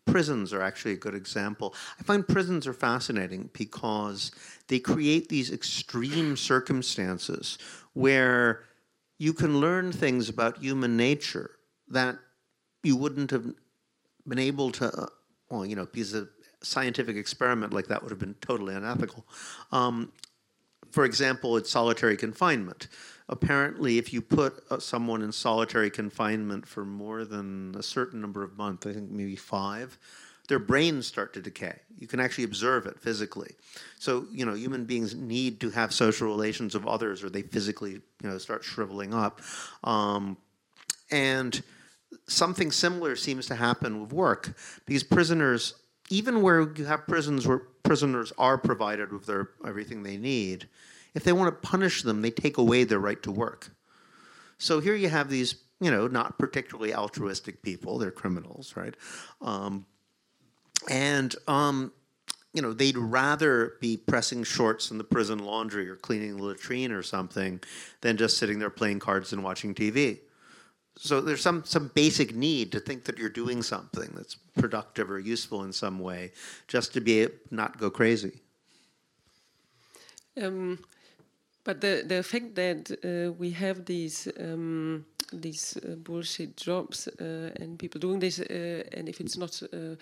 prisons 0.08 0.54
are 0.54 0.62
actually 0.62 0.94
a 0.94 0.98
good 0.98 1.14
example. 1.14 1.76
I 2.00 2.04
find 2.04 2.28
prisons 2.28 2.66
are 2.66 2.74
fascinating 2.74 3.50
because 3.54 4.32
they 4.68 4.80
create 4.80 5.30
these 5.30 5.52
extreme 5.52 6.36
circumstances 6.38 7.58
where 7.94 8.64
you 9.18 9.34
can 9.34 9.60
learn 9.60 9.92
things 9.92 10.30
about 10.30 10.58
human 10.58 10.98
nature 10.98 11.52
that 11.90 12.18
you 12.84 12.96
wouldn't 12.96 13.32
have 13.32 13.46
been 14.28 14.40
able 14.40 14.72
to, 14.72 14.86
uh, 14.86 15.08
well, 15.50 15.66
you 15.66 15.76
know, 15.76 15.86
because 15.86 16.14
a 16.14 16.28
scientific 16.62 17.16
experiment 17.16 17.74
like 17.74 17.88
that 17.88 18.02
would 18.02 18.10
have 18.10 18.20
been 18.20 18.36
totally 18.42 18.76
unethical. 18.76 19.26
Um, 19.72 20.12
for 20.92 21.06
example, 21.06 21.58
it's 21.58 21.70
solitary 21.70 22.18
confinement 22.18 22.88
apparently, 23.30 23.98
if 23.98 24.14
you 24.14 24.22
put 24.22 24.64
uh, 24.70 24.80
someone 24.80 25.22
in 25.22 25.32
solitary 25.32 25.90
confinement 25.90 26.66
for 26.66 26.86
more 26.86 27.26
than 27.26 27.76
a 27.76 27.84
certain 27.84 28.22
number 28.22 28.44
of 28.44 28.58
months, 28.58 28.86
I 28.86 28.94
think 28.94 29.12
maybe 29.12 29.36
five, 29.36 29.98
their 30.48 30.60
brains 30.60 31.06
start 31.06 31.34
to 31.34 31.42
decay. 31.42 31.78
You 31.98 32.08
can 32.08 32.20
actually 32.20 32.46
observe 32.46 32.86
it 32.86 33.00
physically. 33.00 33.56
So, 34.00 34.26
you 34.32 34.46
know, 34.46 34.54
human 34.54 34.86
beings 34.86 35.14
need 35.14 35.60
to 35.62 35.70
have 35.72 35.94
social 35.94 36.28
relations 36.28 36.74
of 36.74 36.88
others 36.88 37.24
or 37.24 37.30
they 37.30 37.42
physically, 37.42 37.92
you 37.92 38.30
know, 38.30 38.38
start 38.38 38.64
shriveling 38.64 39.14
up. 39.14 39.42
Um, 39.84 40.38
and 41.12 41.62
something 42.28 42.72
similar 42.72 43.16
seems 43.16 43.48
to 43.48 43.56
happen 43.56 44.02
with 44.02 44.14
work 44.14 44.56
because 44.86 45.04
prisoners, 45.04 45.74
even 46.10 46.42
where 46.42 46.72
you 46.76 46.86
have 46.86 47.06
prisons 47.08 47.46
where 47.46 47.60
prisoners 47.84 48.32
are 48.38 48.58
provided 48.58 49.12
with 49.12 49.26
their 49.26 49.50
everything 49.66 50.04
they 50.04 50.18
need, 50.18 50.68
if 51.18 51.24
they 51.24 51.34
want 51.34 51.48
to 51.48 51.68
punish 51.68 52.04
them, 52.04 52.22
they 52.22 52.30
take 52.30 52.60
away 52.60 52.84
their 52.84 53.00
right 53.00 53.22
to 53.24 53.32
work. 53.32 53.72
So 54.60 54.80
here 54.80 54.94
you 54.94 55.10
have 55.10 55.32
these, 55.32 55.56
you 55.82 55.90
know, 55.90 56.06
not 56.06 56.38
particularly 56.38 56.94
altruistic 56.94 57.64
people. 57.64 57.98
They're 57.98 58.12
criminals, 58.12 58.76
right? 58.76 58.94
Um, 59.42 59.88
and 60.92 61.36
um, 61.48 61.92
you 62.54 62.62
know, 62.62 62.72
they'd 62.72 63.00
rather 63.00 63.78
be 63.82 63.98
pressing 63.98 64.44
shorts 64.44 64.92
in 64.92 65.00
the 65.00 65.04
prison 65.04 65.40
laundry 65.40 65.90
or 65.90 65.96
cleaning 65.96 66.38
the 66.38 66.44
latrine 66.44 66.92
or 66.92 67.02
something 67.02 67.62
than 68.02 68.16
just 68.16 68.38
sitting 68.38 68.60
there 68.60 68.70
playing 68.70 69.00
cards 69.00 69.34
and 69.34 69.44
watching 69.44 69.74
TV. 69.74 70.20
So 71.00 71.20
there's 71.20 71.42
some 71.42 71.64
some 71.66 71.90
basic 71.96 72.36
need 72.36 72.72
to 72.74 72.80
think 72.80 73.06
that 73.06 73.18
you're 73.18 73.30
doing 73.30 73.64
something 73.64 74.12
that's 74.16 74.36
productive 74.36 75.10
or 75.10 75.18
useful 75.18 75.64
in 75.64 75.74
some 75.74 75.98
way, 75.98 76.34
just 76.68 76.94
to 76.94 77.02
be 77.02 77.28
not 77.50 77.80
go 77.80 77.90
crazy. 77.90 78.42
Um, 80.40 80.78
but 81.68 81.82
the 81.82 82.04
the 82.08 82.24
fact 82.24 82.56
that 82.56 82.92
uh, 83.04 83.34
we 83.34 83.52
have 83.52 83.84
these 83.84 84.30
um, 84.40 85.06
these 85.34 85.78
uh, 85.78 85.96
bullshit 85.96 86.56
jobs 86.56 87.10
uh, 87.10 87.62
and 87.62 87.78
people 87.78 88.00
doing 88.00 88.20
this, 88.22 88.40
uh, 88.40 88.84
and 88.98 89.10
if 89.10 89.20
it's 89.20 89.38
not 89.38 89.62
uh, 89.74 89.96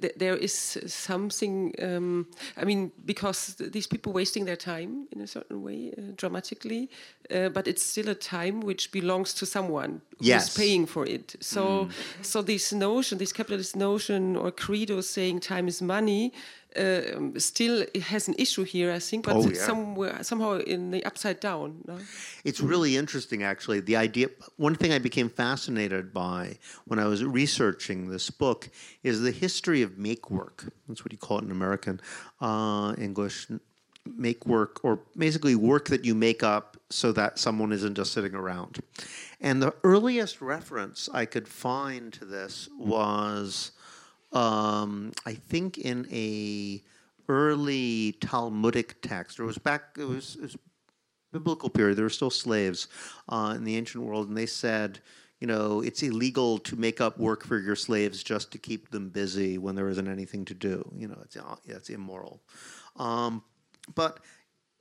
th 0.00 0.12
there 0.16 0.36
is 0.36 0.54
something. 0.86 1.74
Um, 1.82 2.26
I 2.56 2.64
mean, 2.64 2.92
because 3.04 3.56
these 3.72 3.88
people 3.88 4.12
wasting 4.12 4.46
their 4.46 4.56
time 4.56 5.08
in 5.12 5.20
a 5.20 5.26
certain 5.26 5.62
way, 5.62 5.92
uh, 5.98 6.12
dramatically, 6.16 6.88
uh, 7.30 7.48
but 7.48 7.66
it's 7.66 7.82
still 7.82 8.08
a 8.08 8.14
time 8.14 8.60
which 8.60 8.92
belongs 8.92 9.34
to 9.34 9.46
someone 9.46 10.00
who's 10.18 10.28
yes. 10.28 10.56
paying 10.56 10.86
for 10.86 11.04
it. 11.06 11.36
So, 11.40 11.62
mm. 11.62 11.90
so 12.22 12.42
this 12.42 12.72
notion, 12.72 13.18
this 13.18 13.32
capitalist 13.32 13.76
notion 13.76 14.36
or 14.36 14.52
credo 14.52 15.00
saying 15.00 15.40
time 15.40 15.68
is 15.68 15.82
money, 15.82 16.32
um, 16.76 17.38
still 17.38 17.84
has 18.02 18.28
an 18.28 18.34
issue 18.38 18.64
here, 18.64 18.92
I 18.92 18.98
think, 18.98 19.24
but 19.26 19.36
Oh, 19.36 19.48
it's 19.48 19.58
yeah. 19.58 19.66
somewhere 19.66 20.22
somehow 20.22 20.58
in 20.58 20.90
the 20.90 21.04
upside 21.04 21.40
down. 21.40 21.82
No? 21.86 21.98
It's 22.44 22.60
really 22.60 22.96
interesting, 22.96 23.42
actually. 23.42 23.80
The 23.80 23.96
idea, 23.96 24.28
one 24.56 24.74
thing 24.74 24.92
I 24.92 24.98
became 24.98 25.28
fascinated 25.28 26.12
by 26.12 26.58
when 26.86 26.98
I 26.98 27.06
was 27.06 27.24
researching 27.24 28.10
this 28.10 28.30
book 28.30 28.68
is 29.02 29.20
the 29.22 29.30
history 29.30 29.82
of 29.82 29.98
make 29.98 30.30
work. 30.30 30.72
That's 30.88 31.04
what 31.04 31.12
you 31.12 31.18
call 31.18 31.38
it 31.38 31.44
in 31.44 31.50
American 31.50 32.00
uh, 32.40 32.94
English. 32.98 33.48
Make 34.06 34.44
work, 34.44 34.84
or 34.84 35.00
basically 35.16 35.54
work 35.54 35.88
that 35.88 36.04
you 36.04 36.14
make 36.14 36.42
up 36.42 36.76
so 36.90 37.10
that 37.12 37.38
someone 37.38 37.72
isn't 37.72 37.94
just 37.94 38.12
sitting 38.12 38.34
around. 38.34 38.80
And 39.40 39.62
the 39.62 39.74
earliest 39.82 40.42
reference 40.42 41.08
I 41.10 41.24
could 41.24 41.48
find 41.48 42.12
to 42.12 42.26
this 42.26 42.68
was, 42.78 43.72
um, 44.34 45.12
I 45.24 45.34
think, 45.34 45.78
in 45.78 46.06
a 46.12 46.82
early 47.28 48.12
Talmudic 48.20 49.00
text. 49.00 49.38
It 49.38 49.44
was 49.44 49.56
back. 49.56 49.96
It 49.98 50.04
was, 50.04 50.36
it 50.36 50.42
was 50.42 50.56
biblical 51.34 51.68
period, 51.68 51.96
there 51.96 52.04
were 52.04 52.10
still 52.10 52.30
slaves 52.30 52.88
uh, 53.28 53.52
in 53.56 53.64
the 53.64 53.76
ancient 53.76 54.04
world, 54.04 54.28
and 54.28 54.36
they 54.36 54.46
said, 54.46 55.00
you 55.40 55.48
know, 55.48 55.80
it's 55.82 56.02
illegal 56.02 56.58
to 56.58 56.76
make 56.76 57.00
up 57.00 57.18
work 57.18 57.44
for 57.44 57.58
your 57.58 57.76
slaves 57.76 58.22
just 58.22 58.52
to 58.52 58.58
keep 58.58 58.90
them 58.90 59.10
busy 59.10 59.58
when 59.58 59.74
there 59.74 59.88
isn't 59.88 60.08
anything 60.08 60.44
to 60.46 60.54
do. 60.54 60.88
You 60.96 61.08
know, 61.08 61.18
it's 61.24 61.36
uh, 61.36 61.92
immoral. 61.92 62.40
Um, 62.96 63.42
but 63.94 64.20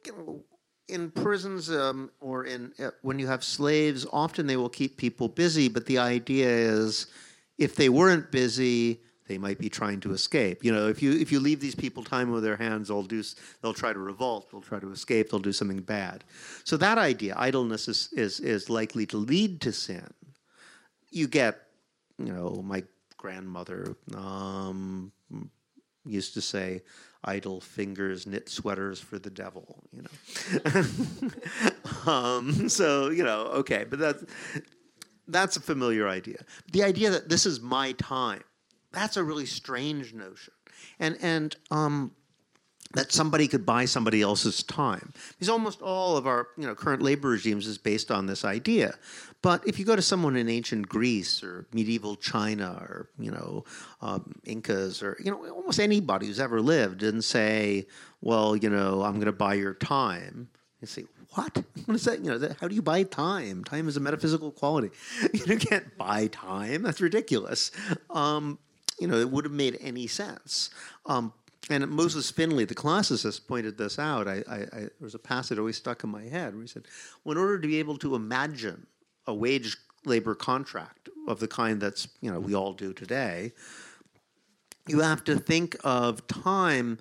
you 0.05 0.11
know, 0.13 0.43
in 0.87 1.09
prisons 1.09 1.71
um, 1.71 2.11
or 2.21 2.45
in 2.45 2.71
uh, 2.79 2.91
when 3.01 3.17
you 3.17 3.27
have 3.27 3.43
slaves, 3.43 4.05
often 4.13 4.45
they 4.45 4.57
will 4.57 4.69
keep 4.69 4.95
people 4.95 5.27
busy. 5.27 5.67
But 5.67 5.87
the 5.87 5.97
idea 5.97 6.47
is, 6.47 7.07
if 7.57 7.75
they 7.75 7.89
weren't 7.89 8.31
busy, 8.31 9.01
they 9.27 9.37
might 9.37 9.57
be 9.57 9.69
trying 9.69 9.99
to 10.01 10.11
escape. 10.11 10.63
You 10.63 10.71
know, 10.73 10.87
if 10.87 11.01
you 11.01 11.13
if 11.13 11.31
you 11.31 11.39
leave 11.39 11.59
these 11.59 11.75
people 11.75 12.03
time 12.03 12.31
with 12.31 12.43
their 12.43 12.57
hands, 12.57 12.89
they'll 12.89 13.03
do 13.03 13.23
they'll 13.61 13.73
try 13.73 13.93
to 13.93 13.99
revolt, 13.99 14.51
they'll 14.51 14.61
try 14.61 14.79
to 14.79 14.91
escape, 14.91 15.29
they'll 15.29 15.39
do 15.39 15.53
something 15.53 15.81
bad. 15.81 16.23
So 16.63 16.77
that 16.77 16.97
idea, 16.97 17.35
idleness 17.37 17.87
is 17.87 18.09
is 18.13 18.39
is 18.39 18.69
likely 18.69 19.05
to 19.07 19.17
lead 19.17 19.61
to 19.61 19.71
sin. 19.71 20.13
You 21.09 21.27
get, 21.27 21.61
you 22.17 22.33
know, 22.33 22.61
my 22.63 22.83
grandmother 23.17 23.95
um, 24.15 25.11
used 26.05 26.33
to 26.33 26.41
say, 26.41 26.81
"Idle 27.23 27.61
fingers 27.61 28.27
knit 28.27 28.49
sweaters 28.49 28.99
for 28.99 29.19
the 29.19 29.29
devil." 29.29 29.83
You 29.93 30.03
know, 30.03 30.83
um, 32.11 32.67
so 32.67 33.09
you 33.09 33.23
know, 33.23 33.43
okay, 33.61 33.85
but 33.89 33.99
that's 33.99 34.23
that's 35.27 35.55
a 35.55 35.61
familiar 35.61 36.07
idea. 36.07 36.43
The 36.71 36.83
idea 36.83 37.09
that 37.11 37.29
this 37.29 37.45
is 37.45 37.61
my 37.61 37.93
time, 37.93 38.43
that's 38.93 39.17
a 39.17 39.23
really 39.23 39.45
strange 39.45 40.13
notion. 40.13 40.53
And 40.99 41.17
and 41.21 41.55
um, 41.71 42.11
that 42.93 43.11
somebody 43.11 43.47
could 43.47 43.65
buy 43.65 43.85
somebody 43.85 44.21
else's 44.21 44.61
time. 44.63 45.13
Because 45.29 45.49
almost 45.49 45.81
all 45.81 46.15
of 46.15 46.27
our 46.27 46.47
you 46.57 46.65
know 46.65 46.75
current 46.75 47.01
labor 47.01 47.29
regimes 47.29 47.67
is 47.67 47.77
based 47.77 48.11
on 48.11 48.27
this 48.27 48.45
idea. 48.45 48.95
But 49.41 49.67
if 49.67 49.77
you 49.77 49.85
go 49.85 49.95
to 49.95 50.01
someone 50.01 50.37
in 50.37 50.47
ancient 50.47 50.87
Greece 50.87 51.43
or 51.43 51.67
medieval 51.73 52.15
China 52.15 52.77
or 52.87 53.09
you 53.19 53.31
know 53.31 53.65
um, 54.01 54.35
Incas 54.45 55.03
or 55.03 55.17
you 55.23 55.31
know 55.31 55.45
almost 55.49 55.79
anybody 55.79 56.27
who's 56.27 56.39
ever 56.39 56.61
lived 56.61 57.03
and 57.03 57.23
say, 57.23 57.87
well, 58.21 58.55
you 58.55 58.69
know, 58.69 59.03
I'm 59.03 59.15
going 59.15 59.25
to 59.25 59.31
buy 59.31 59.55
your 59.55 59.73
time. 59.73 60.49
You 60.79 60.87
say, 60.87 61.05
what? 61.31 61.63
What 61.85 61.95
is 61.95 62.05
that? 62.05 62.23
You 62.23 62.31
know, 62.31 62.37
that, 62.37 62.57
how 62.61 62.69
do 62.69 62.75
you 62.75 62.81
buy 62.81 63.03
time? 63.03 63.65
Time 63.65 63.89
is 63.89 63.97
a 63.97 63.99
metaphysical 63.99 64.51
quality. 64.51 64.91
You 65.33 65.57
can't 65.57 65.97
buy 65.97 66.27
time. 66.27 66.83
That's 66.83 67.01
ridiculous. 67.01 67.71
Um, 68.09 68.57
you 68.99 69.07
know, 69.07 69.17
it 69.17 69.29
would 69.29 69.45
have 69.45 69.53
made 69.53 69.77
any 69.81 70.07
sense. 70.07 70.69
Um, 71.05 71.33
and 71.69 71.87
Moses 71.87 72.29
Finley, 72.29 72.65
the 72.65 72.75
classicist, 72.75 73.47
pointed 73.47 73.77
this 73.77 73.97
out. 73.97 74.27
I, 74.27 74.43
I, 74.49 74.55
I, 74.55 74.79
there 74.79 74.91
was 74.99 75.15
a 75.15 75.19
passage 75.19 75.57
always 75.57 75.77
stuck 75.77 76.03
in 76.03 76.09
my 76.09 76.23
head 76.23 76.53
where 76.53 76.61
he 76.61 76.67
said, 76.67 76.83
well, 77.23 77.37
in 77.37 77.41
order 77.41 77.59
to 77.59 77.67
be 77.67 77.79
able 77.79 77.97
to 77.99 78.15
imagine 78.15 78.85
a 79.27 79.33
wage 79.33 79.77
labor 80.05 80.35
contract 80.35 81.09
of 81.27 81.39
the 81.39 81.47
kind 81.47 81.79
that's, 81.79 82.09
you 82.19 82.31
know, 82.31 82.39
we 82.39 82.53
all 82.53 82.73
do 82.73 82.91
today, 82.91 83.53
you 84.87 84.99
have 84.99 85.23
to 85.23 85.39
think 85.39 85.77
of 85.85 86.27
time 86.27 86.97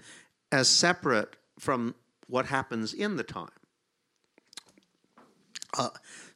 as 0.53 0.69
separate 0.69 1.35
from 1.59 1.97
what 2.29 2.47
happens 2.47 2.95
in 2.95 3.17
the 3.17 3.25
time. 3.25 3.49
Uh, 5.77 5.89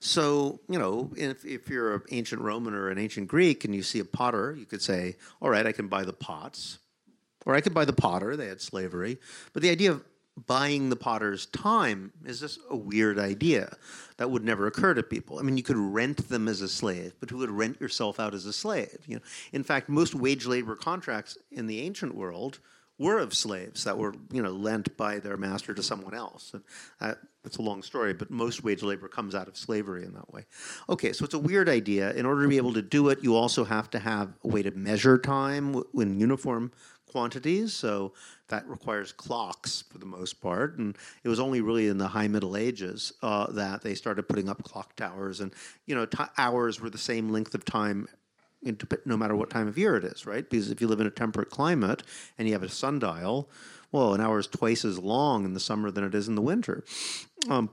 so, 0.07 0.61
you 0.69 0.79
know, 0.79 1.11
if, 1.17 1.45
if 1.45 1.69
you're 1.69 1.97
an 1.97 2.03
ancient 2.13 2.41
Roman 2.41 2.75
or 2.75 2.91
an 2.91 2.99
ancient 2.99 3.27
Greek 3.27 3.65
and 3.65 3.75
you 3.75 3.83
see 3.83 3.99
a 3.99 4.05
potter, 4.05 4.55
you 4.57 4.65
could 4.65 4.81
say, 4.81 5.17
all 5.43 5.51
right, 5.51 5.67
I 5.67 5.73
can 5.73 5.89
buy 5.89 6.05
the 6.05 6.13
pots. 6.13 6.79
Or 7.45 7.57
I 7.57 7.61
could 7.61 7.75
buy 7.75 7.85
the 7.85 7.93
potter, 7.93 8.37
they 8.37 8.47
had 8.47 8.61
slavery. 8.61 9.19
But 9.53 9.63
the 9.63 9.71
idea 9.71 9.91
of 9.91 10.05
buying 10.47 10.91
the 10.91 10.97
potter's 10.97 11.47
time 11.47 12.13
is 12.25 12.39
just 12.39 12.61
a 12.71 12.77
weird 12.77 13.19
idea 13.19 13.77
that 14.19 14.31
would 14.31 14.45
never 14.45 14.69
occur 14.69 14.95
to 14.95 15.03
people. 15.03 15.41
I 15.41 15.43
mean, 15.43 15.57
you 15.57 15.65
could 15.65 15.77
rent 15.77 16.29
them 16.29 16.47
as 16.47 16.61
a 16.61 16.69
slave, 16.69 17.15
but 17.19 17.31
who 17.31 17.39
would 17.39 17.51
rent 17.51 17.81
yourself 17.81 18.21
out 18.21 18.33
as 18.33 18.47
a 18.47 18.53
slave? 18.53 18.99
You 19.07 19.17
know, 19.17 19.23
in 19.53 19.65
fact, 19.65 19.89
most 19.89 20.15
wage 20.15 20.47
labor 20.47 20.77
contracts 20.77 21.37
in 21.51 21.67
the 21.67 21.81
ancient 21.81 22.15
world 22.15 22.61
were 22.99 23.19
of 23.19 23.35
slaves 23.35 23.85
that 23.85 23.99
were, 23.99 24.15
you 24.31 24.43
know, 24.43 24.51
lent 24.51 24.97
by 24.97 25.19
their 25.19 25.37
master 25.37 25.75
to 25.75 25.83
someone 25.83 26.15
else. 26.15 26.53
And 26.55 26.63
that, 27.01 27.19
that's 27.47 27.59
a 27.59 27.63
long 27.63 27.81
story, 27.81 28.13
but 28.13 28.29
most 28.29 28.65
wage 28.65 28.83
labor 28.83 29.07
comes 29.07 29.33
out 29.33 29.47
of 29.47 29.57
slavery 29.57 30.05
in 30.05 30.13
that 30.15 30.33
way. 30.35 30.45
Okay, 30.89 31.13
so 31.13 31.25
it's 31.25 31.33
a 31.33 31.39
weird 31.39 31.69
idea. 31.69 32.13
In 32.15 32.27
order 32.27 32.43
to 32.43 32.49
be 32.49 32.57
able 32.57 32.73
to 32.73 32.83
do 32.83 33.09
it, 33.09 33.23
you 33.23 33.37
also 33.37 33.63
have 33.63 33.89
to 33.91 34.01
have 34.01 34.37
a 34.43 34.49
way 34.49 34.65
to 34.65 34.73
measure 34.73 35.17
time 35.17 35.81
in 35.95 36.19
uniform 36.19 36.73
quantities. 37.09 37.73
So 37.73 38.15
that 38.49 38.67
requires 38.67 39.13
clocks 39.13 39.85
for 39.89 39.99
the 39.99 40.07
most 40.07 40.41
part. 40.41 40.77
And 40.79 40.99
it 41.23 41.29
was 41.29 41.39
only 41.39 41.61
really 41.61 41.87
in 41.87 41.99
the 41.99 42.09
high 42.09 42.27
Middle 42.27 42.57
Ages 42.57 43.13
uh, 43.23 43.47
that 43.53 43.83
they 43.83 43.95
started 43.95 44.25
putting 44.25 44.49
up 44.49 44.65
clock 44.65 44.97
towers. 44.97 45.39
And, 45.39 45.55
you 45.87 45.95
know, 45.95 46.09
hours 46.37 46.81
were 46.81 46.91
the 46.91 46.99
same 46.99 47.31
length 47.31 47.55
of 47.55 47.65
time 47.65 48.09
no 49.05 49.17
matter 49.17 49.37
what 49.37 49.51
time 49.51 49.69
of 49.69 49.79
year 49.79 49.95
it 49.95 50.03
is, 50.03 50.27
right? 50.27 50.49
Because 50.49 50.71
if 50.71 50.81
you 50.81 50.89
live 50.89 51.01
in 51.01 51.07
a 51.07 51.11
temperate 51.11 51.51
climate 51.51 52.03
and 52.37 52.49
you 52.49 52.55
have 52.55 52.65
a 52.65 52.69
sundial, 52.69 53.49
well, 53.93 54.15
an 54.15 54.21
hour 54.21 54.39
is 54.39 54.47
twice 54.47 54.85
as 54.85 54.99
long 54.99 55.45
in 55.45 55.55
the 55.55 55.61
summer 55.61 55.91
than 55.91 56.05
it 56.05 56.15
is 56.15 56.29
in 56.29 56.35
the 56.35 56.43
winter. 56.43 56.85
Um, 57.49 57.71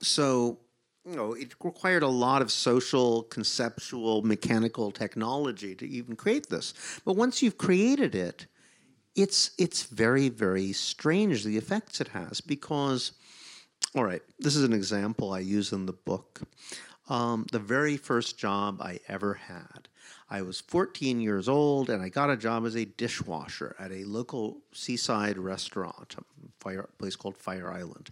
so, 0.00 0.58
you 1.08 1.16
know, 1.16 1.32
it 1.32 1.54
required 1.62 2.02
a 2.02 2.08
lot 2.08 2.42
of 2.42 2.50
social, 2.50 3.24
conceptual, 3.24 4.22
mechanical 4.22 4.90
technology 4.90 5.74
to 5.74 5.88
even 5.88 6.16
create 6.16 6.48
this. 6.48 6.74
But 7.04 7.16
once 7.16 7.42
you've 7.42 7.58
created 7.58 8.14
it, 8.14 8.46
it's 9.14 9.50
it's 9.58 9.82
very 9.84 10.30
very 10.30 10.72
strange 10.72 11.44
the 11.44 11.58
effects 11.58 12.00
it 12.00 12.08
has 12.08 12.40
because, 12.40 13.12
all 13.94 14.04
right, 14.04 14.22
this 14.38 14.56
is 14.56 14.64
an 14.64 14.72
example 14.72 15.32
I 15.32 15.40
use 15.40 15.72
in 15.72 15.86
the 15.86 15.92
book. 15.92 16.40
Um, 17.08 17.46
the 17.52 17.58
very 17.58 17.96
first 17.96 18.38
job 18.38 18.80
I 18.80 19.00
ever 19.08 19.34
had. 19.34 19.88
I 20.30 20.42
was 20.42 20.60
14 20.60 21.20
years 21.20 21.48
old 21.48 21.90
and 21.90 22.02
I 22.02 22.08
got 22.08 22.30
a 22.30 22.36
job 22.36 22.64
as 22.64 22.76
a 22.76 22.84
dishwasher 22.84 23.76
at 23.78 23.92
a 23.92 24.04
local 24.04 24.58
seaside 24.72 25.38
restaurant, 25.38 26.16
a 26.64 26.82
place 26.98 27.16
called 27.16 27.36
Fire 27.36 27.70
Island. 27.70 28.10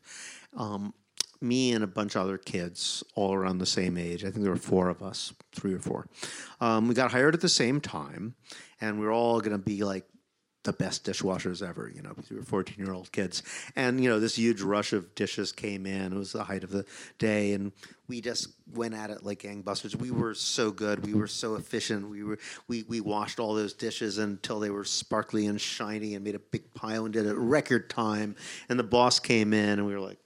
Um, 0.57 0.95
me 1.41 1.73
and 1.73 1.83
a 1.83 1.87
bunch 1.87 2.17
of 2.17 2.23
other 2.23 2.37
kids, 2.37 3.03
all 3.15 3.33
around 3.33 3.59
the 3.59 3.67
same 3.67 3.97
age. 3.97 4.25
I 4.25 4.31
think 4.31 4.43
there 4.43 4.53
were 4.53 4.59
four 4.59 4.89
of 4.89 5.03
us, 5.03 5.33
three 5.53 5.73
or 5.73 5.79
four. 5.79 6.07
Um, 6.61 6.87
we 6.87 6.95
got 6.95 7.11
hired 7.11 7.35
at 7.35 7.41
the 7.41 7.49
same 7.49 7.81
time, 7.81 8.35
and 8.81 8.99
we 9.01 9.07
were 9.07 9.13
all 9.13 9.41
going 9.41 9.57
to 9.57 9.59
be 9.59 9.83
like 9.83 10.05
the 10.63 10.73
best 10.73 11.05
dishwashers 11.05 11.67
ever, 11.67 11.91
you 11.95 12.03
know, 12.03 12.11
because 12.11 12.31
we 12.31 12.37
were 12.37 12.43
14 12.43 12.77
year 12.79 12.93
old 12.93 13.11
kids. 13.13 13.43
And, 13.77 14.03
you 14.03 14.11
know, 14.11 14.21
this 14.21 14.37
huge 14.37 14.61
rush 14.61 14.93
of 14.93 15.15
dishes 15.15 15.53
came 15.53 15.87
in. 15.87 16.13
It 16.13 16.19
was 16.19 16.33
the 16.33 16.45
height 16.45 16.65
of 16.65 16.71
the 16.71 16.85
day, 17.19 17.53
and 17.53 17.73
we 18.09 18.21
just 18.21 18.49
went 18.75 18.93
at 18.93 19.09
it 19.11 19.25
like 19.25 19.43
gangbusters. 19.43 19.95
We 19.97 20.11
were 20.11 20.35
so 20.35 20.71
good. 20.71 21.07
We 21.07 21.15
were 21.15 21.27
so 21.27 21.55
efficient. 21.55 22.11
We 22.11 22.25
were 22.25 22.39
we, 22.69 22.83
we 22.83 23.01
washed 23.01 23.41
all 23.41 23.55
those 23.55 23.73
dishes 23.73 24.19
until 24.19 24.61
they 24.61 24.71
were 24.71 24.85
sparkly 24.85 25.47
and 25.47 25.59
shiny 25.59 26.15
and 26.15 26.25
made 26.25 26.35
a 26.35 26.41
big 26.41 26.75
pile 26.75 27.05
and 27.05 27.15
did 27.15 27.27
it 27.27 27.37
record 27.37 27.89
time. 27.89 28.37
And 28.69 28.79
the 28.79 28.85
boss 28.85 29.19
came 29.19 29.55
in, 29.55 29.79
and 29.79 29.87
we 29.87 29.95
were 29.95 30.01
like, 30.01 30.19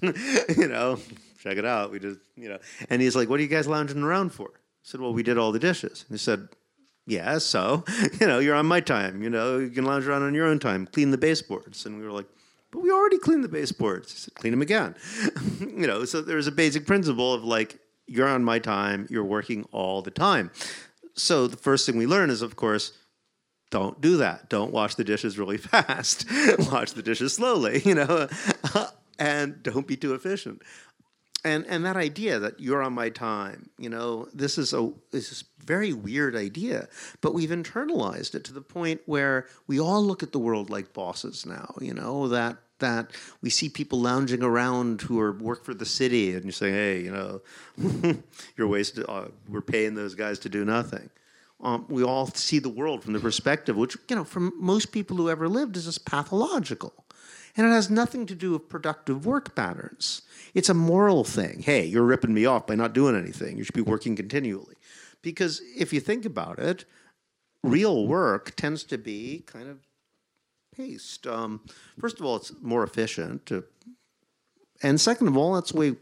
you 0.56 0.68
know, 0.68 0.98
check 1.40 1.58
it 1.58 1.66
out. 1.66 1.90
We 1.90 1.98
just, 1.98 2.20
you 2.36 2.48
know, 2.48 2.58
and 2.88 3.02
he's 3.02 3.14
like, 3.14 3.28
"What 3.28 3.38
are 3.38 3.42
you 3.42 3.48
guys 3.48 3.66
lounging 3.66 4.02
around 4.02 4.30
for?" 4.30 4.48
I 4.48 4.58
said, 4.82 5.00
"Well, 5.00 5.12
we 5.12 5.22
did 5.22 5.36
all 5.36 5.52
the 5.52 5.58
dishes." 5.58 6.06
And 6.08 6.18
he 6.18 6.22
said, 6.22 6.48
"Yeah, 7.06 7.38
so, 7.38 7.84
you 8.20 8.26
know, 8.26 8.38
you're 8.38 8.54
on 8.54 8.66
my 8.66 8.80
time. 8.80 9.22
You 9.22 9.30
know, 9.30 9.58
you 9.58 9.70
can 9.70 9.84
lounge 9.84 10.06
around 10.06 10.22
on 10.22 10.34
your 10.34 10.46
own 10.46 10.58
time. 10.58 10.86
Clean 10.86 11.10
the 11.10 11.18
baseboards." 11.18 11.86
And 11.86 11.98
we 11.98 12.04
were 12.04 12.12
like, 12.12 12.26
"But 12.70 12.82
we 12.82 12.90
already 12.90 13.18
cleaned 13.18 13.44
the 13.44 13.48
baseboards." 13.48 14.12
He 14.12 14.18
said, 14.18 14.34
"Clean 14.34 14.52
them 14.52 14.62
again." 14.62 14.94
you 15.60 15.86
know, 15.86 16.04
so 16.04 16.20
there's 16.20 16.46
a 16.46 16.52
basic 16.52 16.86
principle 16.86 17.34
of 17.34 17.44
like, 17.44 17.78
you're 18.06 18.28
on 18.28 18.44
my 18.44 18.58
time. 18.58 19.06
You're 19.10 19.24
working 19.24 19.66
all 19.72 20.02
the 20.02 20.10
time. 20.10 20.50
So 21.14 21.46
the 21.46 21.56
first 21.56 21.86
thing 21.86 21.96
we 21.96 22.06
learn 22.06 22.30
is, 22.30 22.42
of 22.42 22.56
course, 22.56 22.92
don't 23.70 24.00
do 24.00 24.18
that. 24.18 24.50
Don't 24.50 24.72
wash 24.72 24.94
the 24.96 25.04
dishes 25.04 25.38
really 25.38 25.56
fast. 25.72 26.26
wash 26.70 26.92
the 26.92 27.02
dishes 27.02 27.34
slowly, 27.34 27.80
you 27.84 27.94
know, 27.94 28.28
and 29.18 29.62
don't 29.62 29.86
be 29.86 29.96
too 29.96 30.14
efficient. 30.14 30.62
And 31.44 31.66
and 31.66 31.84
that 31.84 31.96
idea 31.96 32.38
that 32.38 32.60
you're 32.60 32.82
on 32.82 32.92
my 32.92 33.08
time, 33.08 33.70
you 33.78 33.88
know, 33.88 34.28
this 34.32 34.58
is 34.58 34.72
a 34.72 34.92
this 35.10 35.32
is 35.32 35.44
very 35.64 35.92
weird 35.92 36.36
idea, 36.36 36.88
but 37.20 37.34
we've 37.34 37.50
internalized 37.50 38.34
it 38.34 38.44
to 38.44 38.52
the 38.52 38.60
point 38.60 39.00
where 39.06 39.46
we 39.66 39.80
all 39.80 40.04
look 40.04 40.22
at 40.22 40.32
the 40.32 40.38
world 40.38 40.70
like 40.70 40.92
bosses 40.92 41.46
now. 41.46 41.74
You 41.80 41.94
know 41.94 42.28
that 42.28 42.58
that 42.78 43.10
we 43.40 43.50
see 43.50 43.68
people 43.68 44.00
lounging 44.00 44.42
around 44.42 45.02
who 45.02 45.18
are 45.20 45.32
work 45.32 45.64
for 45.64 45.74
the 45.74 45.86
city, 45.86 46.34
and 46.34 46.44
you 46.44 46.52
say, 46.52 46.70
hey, 46.70 47.00
you 47.00 47.10
know, 47.10 47.40
you're 48.56 48.68
wasted. 48.68 49.06
Uh, 49.08 49.26
we're 49.48 49.60
paying 49.60 49.94
those 49.94 50.14
guys 50.14 50.38
to 50.40 50.48
do 50.48 50.64
nothing. 50.64 51.08
Um, 51.60 51.86
we 51.88 52.02
all 52.02 52.26
see 52.26 52.58
the 52.58 52.68
world 52.68 53.04
from 53.04 53.12
the 53.12 53.20
perspective, 53.20 53.76
which 53.76 53.96
you 54.08 54.16
know, 54.16 54.24
from 54.24 54.52
most 54.56 54.92
people 54.92 55.16
who 55.16 55.30
ever 55.30 55.48
lived, 55.48 55.76
is 55.76 55.86
just 55.86 56.04
pathological. 56.04 56.92
And 57.56 57.66
it 57.66 57.70
has 57.70 57.90
nothing 57.90 58.26
to 58.26 58.34
do 58.34 58.52
with 58.52 58.68
productive 58.68 59.26
work 59.26 59.54
patterns. 59.54 60.22
It's 60.54 60.70
a 60.70 60.74
moral 60.74 61.22
thing. 61.22 61.60
Hey, 61.60 61.84
you're 61.84 62.02
ripping 62.02 62.32
me 62.32 62.46
off 62.46 62.66
by 62.66 62.74
not 62.74 62.94
doing 62.94 63.16
anything. 63.16 63.58
You 63.58 63.64
should 63.64 63.74
be 63.74 63.82
working 63.82 64.16
continually. 64.16 64.76
Because 65.20 65.60
if 65.76 65.92
you 65.92 66.00
think 66.00 66.24
about 66.24 66.58
it, 66.58 66.84
real 67.62 68.06
work 68.06 68.56
tends 68.56 68.84
to 68.84 68.98
be 68.98 69.44
kind 69.46 69.68
of 69.68 69.78
paced. 70.74 71.26
Um, 71.26 71.60
first 72.00 72.18
of 72.18 72.26
all, 72.26 72.36
it's 72.36 72.52
more 72.60 72.82
efficient. 72.82 73.46
To, 73.46 73.64
and 74.82 75.00
second 75.00 75.28
of 75.28 75.36
all, 75.36 75.54
that's 75.54 75.72
the 75.72 75.78
way 75.78 75.96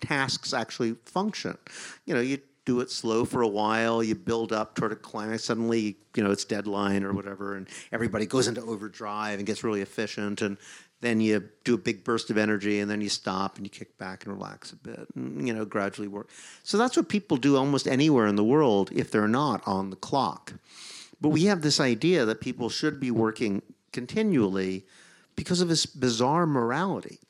tasks 0.00 0.54
actually 0.54 0.96
function. 1.04 1.56
You 2.06 2.14
know, 2.14 2.20
you 2.20 2.38
do 2.66 2.80
it 2.80 2.90
slow 2.90 3.24
for 3.24 3.40
a 3.40 3.48
while, 3.48 4.02
you 4.02 4.14
build 4.14 4.52
up 4.52 4.74
toward 4.74 4.92
a 4.92 4.96
climax, 4.96 5.44
suddenly, 5.44 5.96
you 6.14 6.22
know, 6.22 6.30
it's 6.30 6.44
deadline 6.44 7.04
or 7.04 7.12
whatever, 7.14 7.56
and 7.56 7.68
everybody 7.92 8.26
goes 8.26 8.48
into 8.48 8.60
overdrive 8.60 9.38
and 9.38 9.46
gets 9.46 9.64
really 9.64 9.80
efficient, 9.80 10.42
and 10.42 10.58
then 11.00 11.20
you 11.20 11.48
do 11.62 11.74
a 11.74 11.78
big 11.78 12.02
burst 12.04 12.28
of 12.28 12.36
energy, 12.36 12.80
and 12.80 12.90
then 12.90 13.00
you 13.00 13.08
stop 13.08 13.56
and 13.56 13.64
you 13.64 13.70
kick 13.70 13.96
back 13.98 14.24
and 14.24 14.34
relax 14.34 14.72
a 14.72 14.76
bit, 14.76 15.06
and, 15.14 15.46
you 15.46 15.54
know, 15.54 15.64
gradually 15.64 16.08
work. 16.08 16.28
So 16.64 16.76
that's 16.76 16.96
what 16.96 17.08
people 17.08 17.36
do 17.36 17.56
almost 17.56 17.86
anywhere 17.86 18.26
in 18.26 18.36
the 18.36 18.44
world 18.44 18.90
if 18.92 19.10
they're 19.10 19.28
not 19.28 19.62
on 19.66 19.90
the 19.90 19.96
clock. 19.96 20.54
But 21.20 21.30
we 21.30 21.44
have 21.44 21.62
this 21.62 21.80
idea 21.80 22.24
that 22.24 22.40
people 22.40 22.68
should 22.68 22.98
be 22.98 23.10
working 23.10 23.62
continually 23.92 24.84
because 25.36 25.60
of 25.60 25.68
this 25.68 25.86
bizarre 25.86 26.46
morality. 26.46 27.20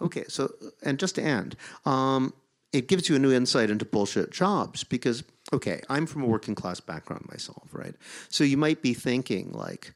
Okay, 0.00 0.24
so, 0.28 0.52
and 0.82 0.98
just 0.98 1.14
to 1.14 1.22
end, 1.22 1.56
um, 1.86 2.34
it 2.72 2.88
gives 2.88 3.08
you 3.08 3.16
a 3.16 3.18
new 3.18 3.32
insight 3.32 3.70
into 3.70 3.84
bullshit 3.84 4.30
jobs 4.30 4.84
because 4.84 5.24
okay 5.52 5.80
i'm 5.88 6.06
from 6.06 6.22
a 6.22 6.26
working 6.26 6.54
class 6.54 6.80
background 6.80 7.26
myself 7.30 7.68
right? 7.72 7.94
So 8.28 8.44
you 8.44 8.56
might 8.56 8.82
be 8.82 8.94
thinking 8.94 9.52
like 9.52 9.94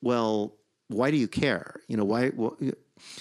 well 0.00 0.54
why 0.88 1.10
do 1.10 1.16
you 1.16 1.28
care? 1.28 1.80
You 1.86 1.96
know 1.96 2.04
why 2.04 2.30
well, 2.34 2.56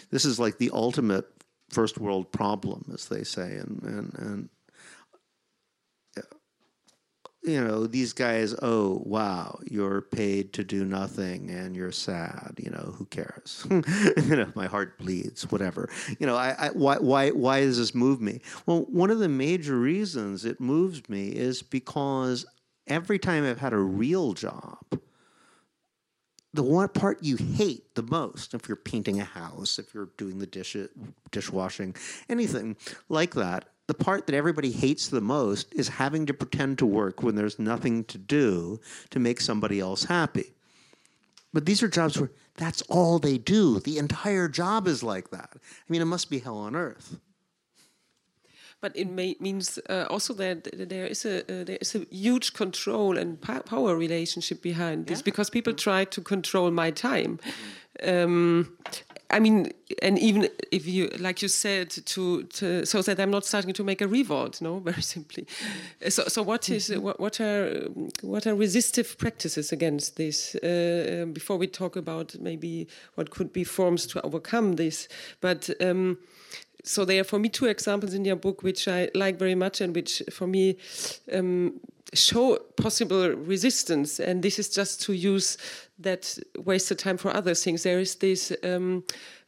this 0.09 0.25
is 0.25 0.39
like 0.39 0.57
the 0.57 0.71
ultimate 0.73 1.25
first 1.69 1.97
world 1.97 2.31
problem 2.31 2.89
as 2.93 3.07
they 3.07 3.23
say 3.23 3.57
and 3.57 3.81
and 3.83 4.13
and 4.17 4.49
you 7.47 7.63
know, 7.63 7.87
these 7.87 8.11
guys, 8.11 8.53
oh, 8.61 9.01
wow, 9.05 9.57
you're 9.65 10.01
paid 10.01 10.51
to 10.53 10.63
do 10.63 10.83
nothing 10.83 11.49
and 11.49 11.75
you're 11.75 11.93
sad, 11.93 12.55
you 12.57 12.69
know, 12.69 12.93
who 12.97 13.05
cares? 13.05 13.65
you 13.71 14.35
know, 14.35 14.51
my 14.53 14.67
heart 14.67 14.97
bleeds, 14.97 15.49
whatever. 15.49 15.89
You 16.19 16.27
know, 16.27 16.35
I, 16.35 16.55
I, 16.59 16.69
why, 16.71 16.97
why, 16.97 17.29
why 17.29 17.61
does 17.61 17.77
this 17.77 17.95
move 17.95 18.19
me? 18.19 18.41
Well, 18.65 18.81
one 18.89 19.09
of 19.09 19.19
the 19.19 19.29
major 19.29 19.79
reasons 19.79 20.43
it 20.43 20.59
moves 20.59 21.07
me 21.07 21.29
is 21.29 21.61
because 21.61 22.45
every 22.85 23.17
time 23.17 23.45
I've 23.45 23.59
had 23.59 23.73
a 23.73 23.77
real 23.77 24.33
job, 24.33 24.79
the 26.53 26.63
one 26.63 26.89
part 26.89 27.23
you 27.23 27.37
hate 27.37 27.95
the 27.95 28.03
most, 28.03 28.53
if 28.53 28.67
you're 28.67 28.75
painting 28.75 29.21
a 29.21 29.25
house, 29.25 29.79
if 29.79 29.93
you're 29.93 30.09
doing 30.17 30.39
the 30.39 30.47
dish 30.47 30.75
dishwashing, 31.31 31.95
anything 32.27 32.75
like 33.09 33.35
that, 33.35 33.69
the 33.87 33.93
part 33.93 34.27
that 34.27 34.35
everybody 34.35 34.71
hates 34.71 35.07
the 35.07 35.21
most 35.21 35.73
is 35.73 35.87
having 35.87 36.25
to 36.25 36.33
pretend 36.33 36.77
to 36.77 36.85
work 36.85 37.23
when 37.23 37.35
there's 37.35 37.57
nothing 37.57 38.03
to 38.05 38.17
do 38.17 38.79
to 39.09 39.19
make 39.19 39.39
somebody 39.41 39.79
else 39.79 40.03
happy. 40.03 40.53
But 41.53 41.65
these 41.65 41.81
are 41.81 41.87
jobs 41.87 42.19
where 42.19 42.31
that's 42.57 42.81
all 42.83 43.17
they 43.17 43.37
do. 43.37 43.79
The 43.79 43.97
entire 43.97 44.49
job 44.49 44.87
is 44.87 45.03
like 45.03 45.29
that. 45.31 45.51
I 45.55 45.87
mean, 45.89 46.01
it 46.01 46.05
must 46.05 46.29
be 46.29 46.39
hell 46.39 46.57
on 46.57 46.75
earth. 46.75 47.17
But 48.79 48.95
it 48.95 49.09
may, 49.09 49.35
means 49.39 49.79
uh, 49.89 50.05
also 50.09 50.33
that 50.35 50.67
there 50.89 51.07
is 51.07 51.25
a 51.25 51.39
uh, 51.39 51.63
there 51.63 51.79
is 51.81 51.95
a 51.95 52.05
huge 52.11 52.53
control 52.53 53.17
and 53.17 53.41
power 53.41 53.95
relationship 53.95 54.61
behind 54.61 55.07
this 55.07 55.19
yeah. 55.19 55.23
because 55.25 55.49
people 55.49 55.73
try 55.73 56.05
to 56.05 56.21
control 56.21 56.69
my 56.69 56.91
time. 56.91 57.39
Um, 58.03 58.77
I 59.29 59.39
mean, 59.39 59.71
and 60.01 60.17
even 60.19 60.49
if 60.71 60.87
you, 60.87 61.09
like 61.19 61.41
you 61.41 61.49
said, 61.49 61.89
to, 61.89 62.43
to 62.43 62.85
so 62.85 63.01
that 63.01 63.19
I'm 63.19 63.31
not 63.31 63.45
starting 63.45 63.73
to 63.73 63.83
make 63.83 64.01
a 64.01 64.07
revolt, 64.07 64.61
no, 64.61 64.79
very 64.85 65.01
simply. 65.01 65.47
So, 66.07 66.23
so 66.27 66.41
what 66.43 66.69
is 66.69 66.89
mm-hmm. 66.89 67.01
what, 67.01 67.19
what 67.19 67.41
are 67.41 67.87
what 68.21 68.47
are 68.47 68.55
resistive 68.55 69.17
practices 69.17 69.71
against 69.71 70.15
this? 70.15 70.55
Uh, 70.55 71.23
um, 71.23 71.33
before 71.33 71.57
we 71.57 71.67
talk 71.67 71.95
about 71.95 72.35
maybe 72.39 72.87
what 73.15 73.29
could 73.29 73.51
be 73.51 73.63
forms 73.63 74.05
to 74.07 74.21
overcome 74.25 74.73
this, 74.73 75.07
but. 75.41 75.69
Um, 75.81 76.17
so 76.83 77.03
there 77.03 77.19
are 77.19 77.25
for 77.25 77.37
me 77.37 77.49
two 77.49 77.65
examples 77.65 78.13
in 78.13 78.23
your 78.23 78.37
book 78.37 78.63
which 78.63 78.87
I 78.87 79.09
like 79.13 79.37
very 79.37 79.55
much 79.55 79.81
and 79.81 79.93
which 79.93 80.23
for 80.31 80.47
me 80.47 80.77
um, 81.33 81.81
show 82.13 82.57
possible 82.75 83.29
resistance. 83.31 84.19
And 84.19 84.41
this 84.41 84.59
is 84.59 84.69
just 84.69 85.01
to 85.03 85.13
use 85.13 85.57
that 85.99 86.37
wasted 86.57 86.99
time 86.99 87.17
for 87.17 87.35
other 87.35 87.53
things. 87.53 87.83
There 87.83 87.99
is 87.99 88.15
this 88.15 88.53
um, 88.63 89.03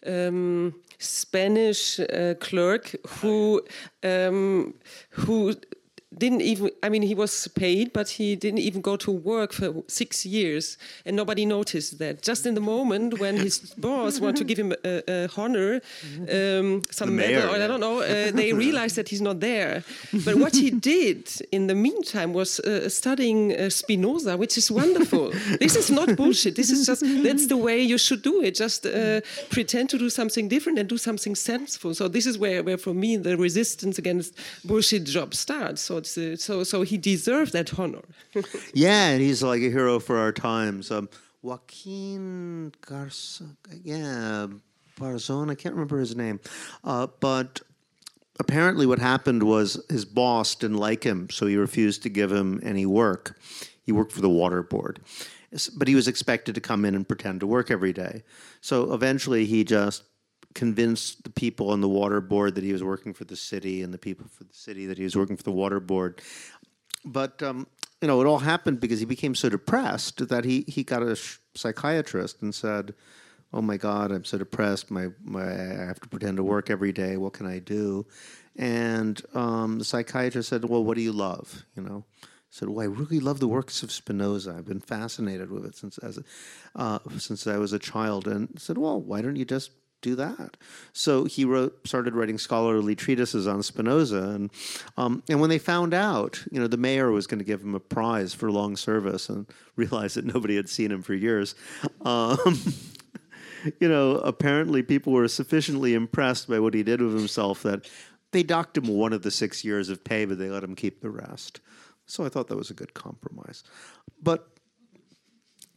um, 0.06 0.74
Spanish 0.98 2.00
uh, 2.00 2.36
clerk 2.40 2.96
who 3.08 3.62
um, 4.04 4.74
who 5.12 5.56
didn't 6.18 6.42
even 6.42 6.72
i 6.82 6.90
mean 6.90 7.04
he 7.04 7.14
was 7.14 7.48
paid 7.50 7.94
but 7.94 8.10
he 8.10 8.36
didn't 8.36 8.60
even 8.60 8.82
go 8.82 8.96
to 8.96 9.12
work 9.12 9.54
for 9.54 9.84
six 9.88 10.26
years 10.26 10.78
and 11.06 11.16
nobody 11.16 11.46
noticed 11.46 12.00
that. 12.00 12.24
Just 12.24 12.46
in 12.46 12.56
the 12.56 12.62
moment 12.62 13.20
when 13.20 13.38
his 13.38 13.60
boss 13.78 14.20
wanted 14.20 14.38
to 14.38 14.44
give 14.44 14.58
him 14.58 14.74
a, 14.84 15.04
a 15.08 15.30
honor 15.38 15.82
um, 16.22 16.82
some 16.90 17.16
mayor, 17.16 17.42
medal 17.42 17.56
or 17.56 17.64
i 17.64 17.68
don't 17.68 17.80
know 17.80 18.00
uh, 18.02 18.32
they 18.32 18.54
realized 18.66 18.96
that 18.96 19.10
he's 19.10 19.22
not 19.22 19.40
there. 19.40 19.84
But 20.26 20.36
what 20.36 20.56
he 20.56 20.72
did 20.94 21.30
in 21.52 21.68
the 21.68 21.76
meantime 21.76 22.34
was 22.34 22.60
uh, 22.60 22.90
studying 22.90 23.54
uh, 23.54 23.70
spinoza 23.70 24.36
which 24.38 24.58
is 24.58 24.72
wonderful. 24.72 25.32
This 25.60 25.76
is 25.76 25.92
not 25.92 26.16
bullshit. 26.16 26.56
This 26.56 26.72
is 26.72 26.86
just 26.86 27.04
that's 27.24 27.48
the 27.48 27.58
way 27.58 27.82
you 27.82 27.98
should 27.98 28.22
do 28.22 28.42
it. 28.42 28.56
Just 28.56 28.86
uh, 28.86 29.22
pretend 29.50 29.90
to 29.92 29.98
do 29.98 30.10
something 30.10 30.48
different 30.48 30.80
and 30.80 30.90
do 30.90 30.98
something 30.98 31.36
sensible. 31.36 31.94
So 31.94 32.08
this 32.08 32.26
is 32.26 32.38
where, 32.38 32.64
where 32.64 32.78
for 32.78 32.94
me 32.94 33.18
the 33.18 33.38
resistance 33.38 33.98
against 34.00 34.34
bullshit 34.66 35.04
jobs 35.04 35.40
starts. 35.40 35.82
So 35.82 35.99
uh, 36.06 36.36
so 36.36 36.64
so 36.64 36.82
he 36.82 36.98
deserved 36.98 37.54
that 37.54 37.78
honor. 37.80 38.04
yeah, 38.74 39.10
and 39.10 39.22
he's 39.22 39.44
like 39.44 39.62
a 39.62 39.70
hero 39.70 40.00
for 40.00 40.18
our 40.18 40.32
times. 40.32 40.92
Um, 40.92 41.10
Joaquin 41.42 42.74
Garza, 42.82 43.46
yeah, 43.84 44.48
Barzon, 45.00 45.50
I 45.50 45.56
can't 45.56 45.74
remember 45.74 46.00
his 46.00 46.16
name, 46.16 46.42
uh, 46.84 47.08
but 47.20 47.62
apparently 48.40 48.86
what 48.86 49.00
happened 49.00 49.44
was 49.44 49.84
his 49.90 50.04
boss 50.04 50.56
didn't 50.56 50.78
like 50.78 51.04
him, 51.04 51.30
so 51.30 51.46
he 51.46 51.56
refused 51.56 52.04
to 52.04 52.10
give 52.10 52.32
him 52.32 52.60
any 52.64 52.86
work. 52.86 53.40
He 53.86 53.92
worked 53.94 54.12
for 54.12 54.22
the 54.22 54.30
water 54.30 54.62
board, 54.62 55.00
but 55.78 55.88
he 55.88 55.96
was 55.96 56.08
expected 56.08 56.56
to 56.56 56.62
come 56.62 56.84
in 56.84 56.94
and 56.94 57.08
pretend 57.08 57.40
to 57.40 57.48
work 57.48 57.72
every 57.72 57.94
day. 57.94 58.24
So 58.62 58.94
eventually, 58.94 59.46
he 59.46 59.64
just 59.64 60.04
convince 60.56 61.16
the 61.16 61.30
people 61.30 61.70
on 61.70 61.82
the 61.82 61.90
water 61.90 62.22
board 62.22 62.56
that 62.56 62.64
he 62.64 62.74
was 62.74 62.84
working 62.84 63.14
for 63.14 63.24
the 63.24 63.36
city 63.36 63.82
and 63.82 63.94
the 63.94 63.98
people 63.98 64.28
for 64.28 64.44
the 64.44 64.54
city 64.54 64.86
that 64.88 64.98
he 64.98 65.04
was 65.04 65.16
working 65.16 65.38
for 65.38 65.44
the 65.44 65.52
water 65.52 65.80
board. 65.80 66.22
But 67.06 67.42
um, 67.44 67.68
you 68.02 68.08
know, 68.08 68.22
it 68.22 68.26
all 68.26 68.40
happened 68.40 68.80
because 68.80 69.00
he 69.00 69.06
became 69.06 69.36
so 69.36 69.50
depressed 69.50 70.28
that 70.30 70.46
he 70.46 70.66
he 70.68 70.84
got 70.84 71.04
a 71.04 71.16
sh- 71.16 71.38
psychiatrist 71.54 72.42
and 72.42 72.54
said, 72.54 72.94
"Oh 73.54 73.62
my 73.62 73.78
God, 73.78 74.12
I'm 74.12 74.26
so 74.26 74.38
depressed. 74.38 74.90
My 74.90 75.10
my 75.24 75.44
I 75.44 75.86
have 75.86 76.00
to 76.02 76.10
pretend 76.10 76.38
to 76.38 76.44
work 76.44 76.70
every 76.70 76.92
day. 76.92 77.18
What 77.18 77.34
can 77.34 77.46
I 77.46 77.60
do?" 77.60 78.06
And 78.56 79.22
um, 79.34 79.80
the 79.80 79.86
psychiatrist 79.86 80.50
said, 80.50 80.66
"Well, 80.66 80.84
what 80.84 80.96
do 80.96 81.02
you 81.02 81.14
love?" 81.14 81.66
You 81.76 81.84
know. 81.84 82.06
Said, 82.52 82.70
"Well, 82.70 82.82
I 82.82 82.86
really 82.86 83.20
love 83.20 83.40
the 83.40 83.48
works 83.48 83.84
of 83.84 83.92
Spinoza. 83.92 84.56
I've 84.58 84.66
been 84.66 84.80
fascinated 84.80 85.52
with 85.52 85.66
it 85.66 85.76
since 85.76 86.00
as 86.00 86.18
a, 86.18 86.24
uh, 86.76 87.00
since 87.20 87.46
I 87.46 87.58
was 87.58 87.74
a 87.74 87.80
child." 87.80 88.28
And 88.28 88.60
said, 88.60 88.78
"Well, 88.78 89.00
why 89.00 89.22
don't 89.22 89.36
you 89.36 89.46
just 89.46 89.72
do 90.02 90.16
that. 90.16 90.58
So 90.94 91.26
he 91.26 91.46
wrote, 91.46 91.88
started 91.88 92.16
writing 92.16 92.38
scholarly 92.38 92.96
treatises 92.96 93.48
on 93.48 93.64
Spinoza, 93.64 94.22
and 94.24 94.52
um, 94.98 95.24
and 95.30 95.40
when 95.40 95.50
they 95.50 95.60
found 95.60 95.94
out, 95.94 96.44
you 96.52 96.60
know, 96.60 96.68
the 96.68 96.78
mayor 96.78 97.12
was 97.12 97.28
going 97.28 97.40
to 97.40 97.46
give 97.46 97.62
him 97.62 97.76
a 97.76 97.80
prize 97.80 98.34
for 98.34 98.52
long 98.52 98.76
service, 98.76 99.30
and 99.30 99.46
realized 99.76 100.16
that 100.16 100.26
nobody 100.26 100.56
had 100.56 100.70
seen 100.70 100.92
him 100.92 101.02
for 101.02 101.14
years. 101.14 101.56
Um, 102.02 102.58
you 103.80 103.90
know, 103.90 104.18
apparently 104.18 104.84
people 104.84 105.14
were 105.14 105.28
sufficiently 105.28 105.94
impressed 105.94 106.48
by 106.50 106.60
what 106.60 106.74
he 106.74 106.84
did 106.84 107.02
with 107.02 107.14
himself 107.14 107.64
that 107.64 107.90
they 108.32 108.44
docked 108.44 108.78
him 108.78 108.88
one 108.88 109.14
of 109.14 109.24
the 109.24 109.32
six 109.32 109.66
years 109.66 109.90
of 109.90 110.04
pay, 110.04 110.26
but 110.26 110.38
they 110.38 110.50
let 110.50 110.64
him 110.64 110.76
keep 110.76 111.02
the 111.02 111.10
rest. 111.10 111.62
So 112.06 112.26
I 112.26 112.30
thought 112.30 112.48
that 112.48 112.58
was 112.58 112.72
a 112.72 112.76
good 112.76 112.94
compromise. 112.94 113.64
But 114.22 114.49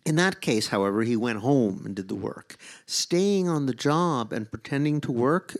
in 0.04 0.16
that 0.16 0.40
case, 0.40 0.68
however, 0.68 1.02
he 1.02 1.16
went 1.16 1.40
home 1.40 1.82
and 1.84 1.94
did 1.94 2.08
the 2.08 2.14
mm-hmm. 2.14 2.24
work. 2.24 2.56
Staying 2.86 3.48
on 3.48 3.66
the 3.66 3.74
job 3.74 4.32
and 4.32 4.50
pretending 4.50 5.00
to 5.02 5.12
work 5.12 5.56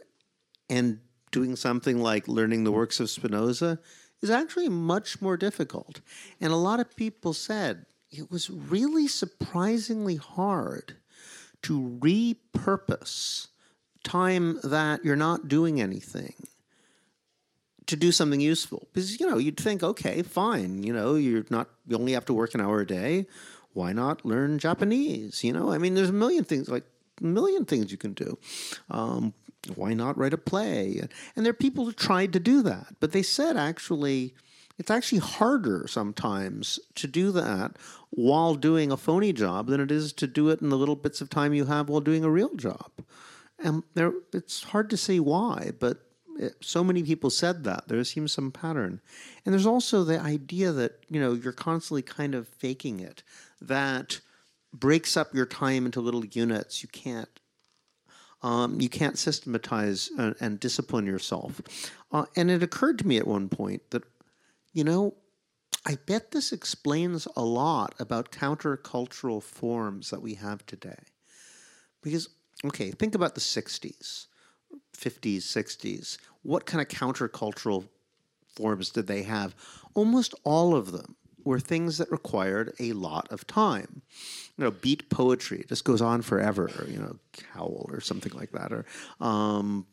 and 0.69 1.01
doing 1.31 1.57
something 1.57 2.01
like 2.01 2.29
learning 2.29 2.65
the 2.65 2.73
works 2.73 3.01
of 3.01 3.11
Spinoza 3.11 3.79
is 4.21 4.31
actually 4.31 4.69
much 4.69 5.21
more 5.21 5.37
difficult. 5.37 6.01
And 6.41 6.53
a 6.53 6.57
lot 6.57 6.81
of 6.81 6.97
people 6.97 7.33
said 7.33 7.87
it 8.11 8.31
was 8.31 8.51
really 8.51 9.09
surprisingly 9.09 10.17
hard 10.17 10.97
to 11.63 11.99
repurpose 12.01 13.49
time 14.05 14.59
that 14.63 15.05
you're 15.05 15.17
not 15.17 15.49
doing 15.49 15.81
anything 15.81 16.35
to 17.87 17.97
do 17.97 18.13
something 18.13 18.41
useful 18.41 18.89
because 18.93 19.19
you 19.19 19.29
know 19.29 19.39
you'd 19.39 19.59
think 19.59 19.83
okay 19.83 20.23
fine 20.23 20.83
you 20.83 20.93
know 20.93 21.15
you're 21.15 21.45
not 21.51 21.69
you 21.87 21.97
only 21.97 22.13
have 22.13 22.25
to 22.25 22.33
work 22.33 22.55
an 22.55 22.61
hour 22.61 22.81
a 22.81 22.87
day 22.87 23.27
why 23.75 23.93
not 23.93 24.25
learn 24.25 24.59
japanese? 24.59 25.43
You 25.45 25.53
know 25.53 25.71
i 25.71 25.79
mean 25.79 25.95
there's 25.95 26.11
a 26.11 26.13
million 26.13 26.45
things 26.45 26.69
like 26.69 26.85
a 27.21 27.25
million 27.25 27.65
things 27.65 27.93
you 27.93 27.99
can 27.99 28.15
do. 28.15 28.39
Um, 28.91 29.35
why 29.77 29.95
not 29.95 30.19
write 30.19 30.33
a 30.33 30.39
play? 30.39 31.01
And 31.37 31.45
there 31.47 31.51
are 31.51 31.55
people 31.55 31.85
who 31.85 31.93
tried 31.93 32.33
to 32.33 32.41
do 32.41 32.63
that 32.63 32.97
but 33.01 33.13
they 33.13 33.23
said 33.23 33.57
actually 33.57 34.35
it's 34.79 34.91
actually 34.91 35.19
harder 35.19 35.87
sometimes 35.87 36.81
to 36.97 37.07
do 37.07 37.31
that 37.33 37.77
while 38.11 38.55
doing 38.55 38.91
a 38.91 38.97
phony 38.97 39.33
job 39.33 39.69
than 39.69 39.81
it 39.81 39.91
is 39.91 40.13
to 40.15 40.27
do 40.27 40.49
it 40.49 40.61
in 40.61 40.71
the 40.71 40.79
little 40.79 40.97
bits 40.97 41.21
of 41.21 41.31
time 41.31 41.55
you 41.55 41.67
have 41.67 41.89
while 41.89 42.01
doing 42.01 42.25
a 42.25 42.31
real 42.31 42.55
job. 42.57 42.91
And 43.59 43.83
there 43.95 44.13
it's 44.33 44.65
hard 44.65 44.91
to 44.91 44.97
say 44.97 45.21
why 45.21 45.73
but 45.79 45.99
it, 46.39 46.57
so 46.61 46.83
many 46.83 47.03
people 47.03 47.31
said 47.31 47.65
that. 47.65 47.89
There 47.89 48.03
seems 48.05 48.33
some 48.33 48.51
pattern. 48.51 49.01
And 49.45 49.53
there's 49.53 49.67
also 49.67 50.03
the 50.03 50.19
idea 50.19 50.73
that 50.73 51.05
you 51.09 51.21
know 51.21 51.35
you're 51.35 51.53
constantly 51.53 52.03
kind 52.03 52.35
of 52.35 52.49
faking 52.49 53.01
it 53.01 53.23
that 53.69 54.21
breaks 54.73 55.17
up 55.17 55.35
your 55.35 55.47
time 55.47 55.87
into 55.87 56.01
little 56.01 56.25
units. 56.25 56.83
You 56.83 56.89
can't 56.89 57.29
um, 58.43 58.81
you 58.81 58.89
can't 58.89 59.17
systematize 59.17 60.11
and, 60.19 60.35
and 60.41 60.59
discipline 60.59 61.07
yourself. 61.07 61.61
Uh, 62.11 62.25
and 62.35 62.51
it 62.51 62.63
occurred 62.63 62.99
to 62.99 63.07
me 63.07 63.17
at 63.17 63.27
one 63.27 63.49
point 63.49 63.83
that 63.91 64.03
you 64.73 64.85
know 64.85 65.15
i 65.87 65.97
bet 66.07 66.31
this 66.31 66.53
explains 66.53 67.27
a 67.37 67.45
lot 67.45 67.95
about 67.99 68.33
countercultural 68.33 69.43
forms 69.43 70.11
that 70.11 70.23
we 70.23 70.35
have 70.35 70.65
today. 70.67 70.99
Because 72.03 72.29
okay 72.65 72.91
think 72.91 73.15
about 73.15 73.35
the 73.35 73.41
60s 73.41 74.27
50s, 74.97 75.39
60s, 75.39 76.19
what 76.43 76.67
kind 76.67 76.81
of 76.81 76.89
countercultural 76.89 77.89
forms 78.55 78.91
did 78.91 79.07
they 79.07 79.23
have? 79.23 79.55
Almost 79.95 80.35
all 80.45 80.75
of 80.75 80.93
them 80.93 81.17
were 81.45 81.61
things 81.61 81.99
that 81.99 82.11
required 82.11 82.73
a 82.79 82.93
lot 82.93 83.31
of 83.31 83.47
time. 83.47 84.03
You 84.57 84.65
know, 84.65 84.71
beat 84.71 85.09
poetry 85.11 85.65
just 85.69 85.85
goes 85.85 86.03
on 86.03 86.23
forever. 86.23 86.87
You 86.89 86.99
know, 86.99 87.17
Howl 87.53 87.87
or 87.91 88.01
something 88.01 88.33
like 88.33 88.53
that, 88.53 88.73
or 88.73 88.85
um, 89.21 89.87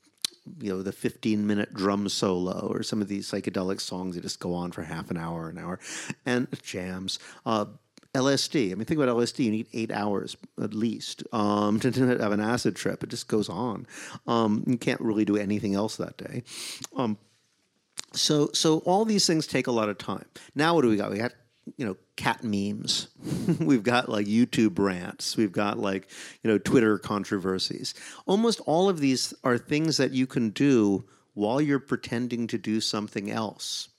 you 0.62 0.72
know, 0.72 0.82
the 0.82 0.92
15 0.92 1.46
minute 1.46 1.74
drum 1.74 2.10
solo, 2.10 2.68
or 2.72 2.84
some 2.84 3.02
of 3.02 3.08
these 3.08 3.30
psychedelic 3.30 3.80
songs 3.80 4.16
that 4.16 4.22
just 4.22 4.40
go 4.40 4.54
on 4.54 4.72
for 4.72 4.84
half 4.84 5.12
an 5.12 5.18
hour, 5.18 5.50
an 5.50 5.58
hour, 5.58 5.80
and 6.26 6.48
jams. 6.62 7.20
Uh, 7.46 7.66
LSD. 8.16 8.72
I 8.72 8.76
mean, 8.76 8.86
think 8.86 9.00
about 9.00 9.16
LSD. 9.16 9.46
You 9.46 9.52
need 9.52 9.68
eight 9.72 9.92
hours 9.92 10.36
at 10.62 10.74
least 10.74 11.24
um, 11.32 11.80
to, 11.80 11.92
to, 11.92 12.08
have 12.08 12.32
an 12.32 12.40
acid 12.40 12.76
trip. 12.76 13.04
It 13.04 13.10
just 13.10 13.28
goes 13.28 13.50
on. 13.50 13.86
Um, 14.28 14.64
you 14.66 14.78
can't 14.78 15.02
really 15.02 15.26
do 15.26 15.38
anything 15.38 15.76
else 15.76 15.98
that 15.98 16.18
day. 16.18 16.44
Um, 16.96 17.18
so, 18.14 18.50
so 18.54 18.80
all 18.80 19.06
these 19.06 19.26
things 19.28 19.48
take 19.48 19.68
a 19.68 19.72
lot 19.72 19.90
of 19.90 19.98
time. 19.98 20.26
Now, 20.56 20.76
what 20.76 20.82
do 20.82 20.90
we 20.90 20.98
got? 20.98 21.12
We 21.12 21.18
got 21.18 21.34
you 21.78 21.86
know 21.86 21.98
cat 22.16 22.44
memes. 22.44 23.08
We've 23.60 23.84
got 23.84 24.10
like 24.10 24.26
YouTube 24.26 24.78
rants. 24.80 25.38
We've 25.38 25.52
got 25.52 25.80
like 25.80 26.10
you 26.44 26.50
know 26.50 26.58
Twitter 26.58 26.98
controversies. 26.98 27.94
Almost 28.26 28.62
all 28.62 28.90
of 28.90 29.00
these 29.00 29.34
are 29.44 29.58
things 29.58 29.98
that 29.98 30.12
you 30.12 30.28
can 30.28 30.50
do 30.50 31.06
while 31.34 31.62
you're 31.62 31.80
pretending 31.80 32.48
to 32.48 32.58
do 32.58 32.82
something 32.82 33.30
else. 33.32 33.90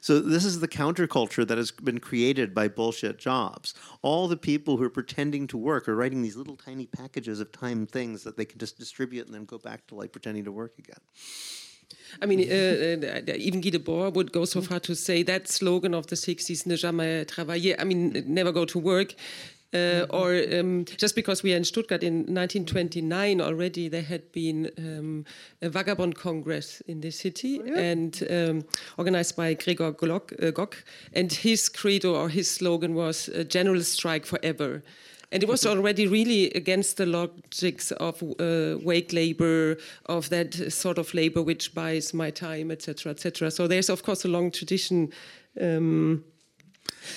So 0.00 0.18
this 0.18 0.44
is 0.44 0.58
the 0.58 0.66
counterculture 0.66 1.46
that 1.46 1.58
has 1.58 1.70
been 1.70 2.00
created 2.00 2.54
by 2.54 2.66
bullshit 2.66 3.18
jobs. 3.18 3.74
All 4.02 4.26
the 4.26 4.36
people 4.36 4.76
who 4.76 4.84
are 4.84 4.90
pretending 4.90 5.46
to 5.48 5.56
work 5.56 5.88
are 5.88 5.94
writing 5.94 6.22
these 6.22 6.36
little 6.36 6.56
tiny 6.56 6.86
packages 6.86 7.38
of 7.38 7.52
time 7.52 7.86
things 7.86 8.24
that 8.24 8.36
they 8.36 8.44
can 8.44 8.58
just 8.58 8.78
distribute 8.78 9.26
and 9.26 9.34
then 9.34 9.44
go 9.44 9.58
back 9.58 9.86
to 9.88 9.94
like 9.94 10.10
pretending 10.10 10.44
to 10.44 10.52
work 10.52 10.74
again. 10.78 10.98
I 12.22 12.26
mean, 12.26 12.40
uh, 12.40 13.06
uh, 13.06 13.32
even 13.36 13.60
Guy 13.60 13.70
Debord 13.70 14.14
would 14.14 14.32
go 14.32 14.44
so 14.44 14.60
far 14.60 14.80
to 14.80 14.94
say 14.94 15.22
that 15.24 15.48
slogan 15.48 15.94
of 15.94 16.06
the 16.06 16.16
60s, 16.16 16.66
ne 16.66 16.76
jamais 16.76 17.24
travailler, 17.26 17.76
I 17.78 17.84
mean, 17.84 18.24
never 18.26 18.52
go 18.52 18.64
to 18.64 18.78
work, 18.78 19.14
uh, 19.74 20.06
or 20.08 20.34
um, 20.58 20.86
just 20.86 21.14
because 21.14 21.42
we 21.42 21.52
are 21.52 21.56
in 21.56 21.64
Stuttgart 21.64 22.02
in 22.02 22.20
1929 22.20 23.40
already, 23.40 23.88
there 23.88 24.02
had 24.02 24.32
been 24.32 24.70
um, 24.78 25.26
a 25.60 25.68
vagabond 25.68 26.14
congress 26.14 26.80
in 26.86 27.02
the 27.02 27.10
city 27.10 27.60
yeah. 27.62 27.78
and 27.78 28.26
um, 28.30 28.64
organized 28.96 29.36
by 29.36 29.52
Gregor 29.52 29.92
Glock, 29.92 30.32
uh, 30.42 30.50
Gog. 30.52 30.74
And 31.12 31.30
his 31.30 31.68
credo 31.68 32.14
or 32.14 32.30
his 32.30 32.50
slogan 32.50 32.94
was 32.94 33.28
a 33.28 33.44
general 33.44 33.82
strike 33.82 34.24
forever. 34.24 34.82
And 35.30 35.42
it 35.42 35.48
was 35.48 35.62
mm-hmm. 35.62 35.78
already 35.78 36.06
really 36.06 36.50
against 36.52 36.96
the 36.96 37.06
logics 37.06 37.92
of 37.92 38.22
uh, 38.22 38.78
wage 38.82 39.12
labor, 39.12 39.76
of 40.06 40.30
that 40.30 40.72
sort 40.72 40.98
of 40.98 41.12
labor 41.12 41.42
which 41.42 41.74
buys 41.74 42.14
my 42.14 42.30
time, 42.30 42.70
etc., 42.70 43.12
etc. 43.12 43.50
So 43.50 43.66
there's 43.66 43.90
of 43.90 44.02
course 44.02 44.24
a 44.24 44.28
long 44.28 44.50
tradition 44.50 45.12
um, 45.60 46.24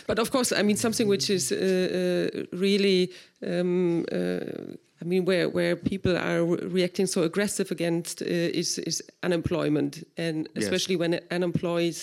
but 0.07 0.19
of 0.19 0.31
course, 0.31 0.51
I 0.51 0.61
mean 0.61 0.77
something 0.77 1.07
which 1.07 1.29
is 1.29 1.51
uh, 1.51 1.55
uh, 1.55 2.57
really. 2.57 3.11
Um, 3.45 4.05
uh, 4.11 4.75
I 5.01 5.03
mean, 5.03 5.25
where, 5.25 5.49
where 5.49 5.75
people 5.75 6.15
are 6.15 6.45
re 6.45 6.57
reacting 6.67 7.07
so 7.07 7.23
aggressive 7.23 7.71
against 7.71 8.21
uh, 8.21 8.25
is, 8.25 8.77
is 8.77 9.01
unemployment, 9.23 10.07
and 10.15 10.47
yes. 10.53 10.65
especially 10.65 10.95
when 10.95 11.19
unemployed 11.31 11.97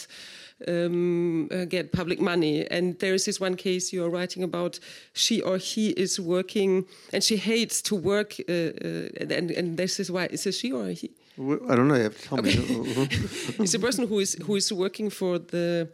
um, 0.67 1.49
uh, 1.53 1.65
get 1.65 1.93
public 1.93 2.21
money. 2.21 2.67
And 2.71 2.99
there 2.99 3.15
is 3.15 3.25
this 3.25 3.41
one 3.41 3.55
case 3.57 3.93
you're 3.93 4.11
writing 4.11 4.43
about. 4.43 4.81
She 5.13 5.41
or 5.41 5.59
he 5.59 5.91
is 5.91 6.19
working, 6.19 6.87
and 7.13 7.23
she 7.23 7.37
hates 7.37 7.83
to 7.83 7.95
work. 7.95 8.37
Uh, 8.49 8.73
and 9.21 9.51
and 9.51 9.77
this 9.77 10.01
is 10.01 10.11
why 10.11 10.25
it 10.25 10.39
she 10.55 10.73
or 10.73 10.89
he? 10.89 11.11
I 11.39 11.77
don't 11.77 11.89
know. 11.89 11.95
You 11.95 12.05
have 12.05 12.17
to 12.17 12.29
tell 12.29 12.39
okay. 12.41 12.57
me. 12.57 13.09
it's 13.65 13.75
a 13.75 13.79
person 13.79 14.09
who 14.09 14.19
is 14.19 14.35
who 14.45 14.57
is 14.57 14.73
working 14.73 15.09
for 15.11 15.39
the, 15.39 15.89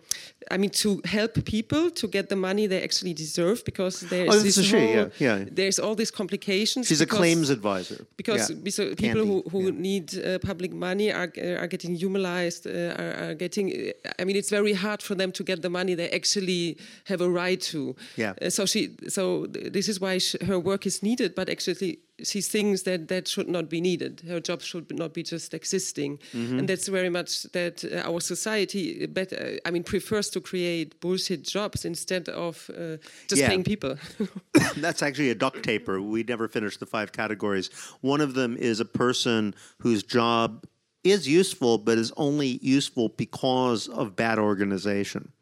I 0.51 0.57
mean, 0.57 0.71
to 0.71 1.03
help 1.05 1.45
people 1.45 1.91
to 1.91 2.07
get 2.09 2.29
the 2.29 2.37
money 2.37 2.67
they 2.67 2.83
actually 2.83 3.13
deserve 3.13 3.63
because 3.65 4.01
there's 4.01 4.35
oh, 4.35 4.39
this 4.39 4.57
whole, 4.57 4.65
she, 4.65 4.95
yeah, 4.95 5.09
yeah. 5.19 5.45
there's 5.51 5.79
all 5.79 5.95
these 5.95 6.11
complications. 6.11 6.89
She's 6.89 7.01
because, 7.01 7.17
a 7.17 7.21
claims 7.21 7.51
advisor. 7.51 8.07
Because, 8.17 8.51
yeah. 8.51 8.95
people 8.97 9.25
who, 9.27 9.43
who 9.51 9.63
yeah. 9.65 9.71
need 9.89 10.19
uh, 10.19 10.39
public 10.39 10.73
money 10.73 11.13
are 11.13 11.31
are 11.61 11.67
getting 11.67 11.95
humanized, 11.95 12.67
uh, 12.67 13.03
are, 13.03 13.15
are, 13.23 13.35
getting. 13.35 13.93
I 14.19 14.25
mean, 14.25 14.37
it's 14.37 14.51
very 14.51 14.73
hard 14.73 15.03
for 15.03 15.15
them 15.15 15.31
to 15.33 15.43
get 15.45 15.61
the 15.61 15.71
money 15.71 15.95
they 15.95 16.11
actually 16.11 16.79
have 17.05 17.21
a 17.21 17.29
right 17.29 17.61
to. 17.73 17.95
Yeah. 18.17 18.33
Uh, 18.41 18.51
so 18.51 18.65
she, 18.67 18.97
so 19.09 19.47
this 19.47 19.89
is 19.89 20.01
why 20.01 20.19
she, 20.19 20.39
her 20.47 20.59
work 20.59 20.87
is 20.87 21.03
needed, 21.03 21.35
but 21.35 21.49
actually 21.51 21.99
she 22.23 22.41
thinks 22.41 22.83
that 22.83 23.09
that 23.09 23.27
should 23.27 23.49
not 23.49 23.69
be 23.69 23.81
needed. 23.81 24.23
Her 24.29 24.41
job 24.41 24.63
should 24.63 24.97
not 24.97 25.13
be 25.15 25.23
just 25.23 25.53
existing, 25.53 26.19
mm-hmm. 26.33 26.61
and 26.61 26.69
that's 26.69 26.87
very 26.87 27.09
much 27.09 27.43
that 27.53 27.85
uh, 27.85 28.09
our 28.09 28.21
society, 28.21 29.07
better, 29.07 29.59
I 29.65 29.71
mean, 29.71 29.83
prefers 29.83 30.31
to 30.31 30.41
create 30.41 31.01
bullshit 31.01 31.43
jobs 31.43 31.85
instead 31.85 32.29
of 32.29 32.71
uh, 32.71 32.99
just 33.29 33.41
yeah. 33.41 33.49
paying 33.49 33.65
people. 33.65 33.97
that's 34.77 35.03
actually 35.03 35.31
a 35.31 35.35
duct 35.35 35.63
taper. 35.65 36.01
We 36.01 36.23
never 36.23 36.47
finished 36.47 36.79
the 36.79 36.87
five 36.87 37.11
categories. 37.11 37.71
One 38.01 38.21
of 38.21 38.35
them 38.35 38.57
is 38.57 38.79
a 38.79 38.85
person 38.85 39.55
whose 39.79 40.03
job 40.03 40.65
is 41.03 41.29
useful, 41.29 41.79
but 41.79 41.99
is 41.99 42.13
only 42.17 42.59
useful 42.63 43.09
because 43.11 43.89
of 43.89 44.17
bad 44.17 44.39
organization. 44.39 45.33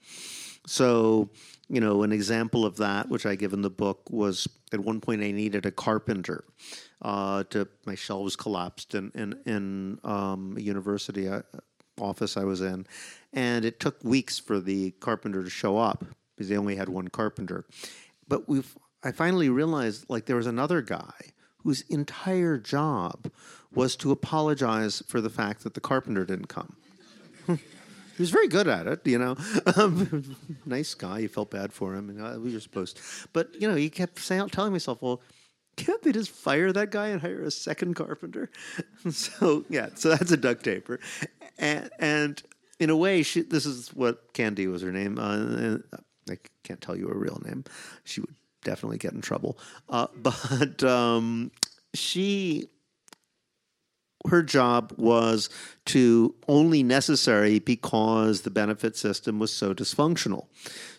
So 0.66 1.30
you 1.72 1.80
know, 1.80 2.02
an 2.02 2.12
example 2.12 2.66
of 2.66 2.76
that, 2.76 3.08
which 3.08 3.24
I 3.24 3.34
give 3.34 3.54
in 3.54 3.62
the 3.62 3.70
book, 3.70 4.02
was 4.10 4.46
at 4.74 4.80
one 4.80 5.00
point 5.00 5.22
I 5.22 5.30
needed 5.30 5.64
a 5.64 5.70
carpenter. 5.70 6.44
Uh, 7.00 7.42
to 7.44 7.66
my 7.84 7.96
shelves 7.96 8.36
collapsed 8.36 8.94
in 8.94 9.10
in, 9.14 9.36
in 9.46 9.98
um, 10.04 10.54
a 10.56 10.60
university 10.60 11.26
uh, 11.28 11.40
office 11.98 12.36
I 12.36 12.44
was 12.44 12.60
in, 12.60 12.86
and 13.32 13.64
it 13.64 13.80
took 13.80 14.04
weeks 14.04 14.38
for 14.38 14.60
the 14.60 14.90
carpenter 15.00 15.42
to 15.42 15.50
show 15.50 15.78
up 15.78 16.04
because 16.36 16.50
they 16.50 16.58
only 16.58 16.76
had 16.76 16.90
one 16.90 17.08
carpenter. 17.08 17.64
But 18.28 18.48
we've 18.48 18.76
I 19.02 19.10
finally 19.10 19.48
realized 19.48 20.04
like 20.10 20.26
there 20.26 20.36
was 20.36 20.46
another 20.46 20.82
guy 20.82 21.32
whose 21.64 21.80
entire 21.88 22.58
job 22.58 23.32
was 23.74 23.96
to 23.96 24.12
apologize 24.12 25.02
for 25.08 25.22
the 25.22 25.30
fact 25.30 25.64
that 25.64 25.72
the 25.72 25.80
carpenter 25.80 26.26
didn't 26.26 26.48
come. 26.48 26.76
Was 28.22 28.30
very 28.30 28.46
good 28.46 28.68
at 28.68 28.86
it, 28.86 29.06
you 29.06 29.18
know. 29.18 29.36
Um, 29.76 30.36
nice 30.64 30.94
guy. 30.94 31.20
You 31.20 31.28
felt 31.28 31.50
bad 31.50 31.72
for 31.72 31.94
him, 31.94 32.08
and 32.08 32.20
uh, 32.20 32.38
we 32.38 32.52
were 32.52 32.60
supposed. 32.60 33.00
But 33.32 33.60
you 33.60 33.68
know, 33.68 33.74
he 33.74 33.90
kept 33.90 34.18
saying, 34.20 34.48
telling 34.50 34.72
myself, 34.72 35.02
"Well, 35.02 35.20
can't 35.76 36.00
they 36.02 36.12
just 36.12 36.30
fire 36.30 36.72
that 36.72 36.90
guy 36.90 37.08
and 37.08 37.20
hire 37.20 37.42
a 37.42 37.50
second 37.50 37.94
carpenter?" 37.94 38.50
so 39.10 39.64
yeah, 39.68 39.88
so 39.94 40.10
that's 40.10 40.30
a 40.30 40.36
duct 40.36 40.62
taper, 40.62 41.00
and, 41.58 41.90
and 41.98 42.42
in 42.78 42.90
a 42.90 42.96
way, 42.96 43.22
she, 43.22 43.42
this 43.42 43.66
is 43.66 43.92
what 43.94 44.32
Candy 44.34 44.66
was 44.68 44.82
her 44.82 44.92
name. 44.92 45.18
Uh, 45.18 45.78
I 46.30 46.38
can't 46.64 46.80
tell 46.80 46.96
you 46.96 47.08
her 47.08 47.18
real 47.18 47.40
name. 47.44 47.64
She 48.04 48.20
would 48.20 48.34
definitely 48.62 48.98
get 48.98 49.12
in 49.12 49.20
trouble. 49.20 49.58
Uh, 49.88 50.06
but 50.16 50.82
um, 50.84 51.50
she 51.94 52.68
her 54.28 54.42
job 54.42 54.92
was 54.96 55.50
to 55.86 56.34
only 56.48 56.82
necessary 56.82 57.58
because 57.58 58.42
the 58.42 58.50
benefit 58.50 58.96
system 58.96 59.38
was 59.38 59.52
so 59.52 59.74
dysfunctional. 59.74 60.46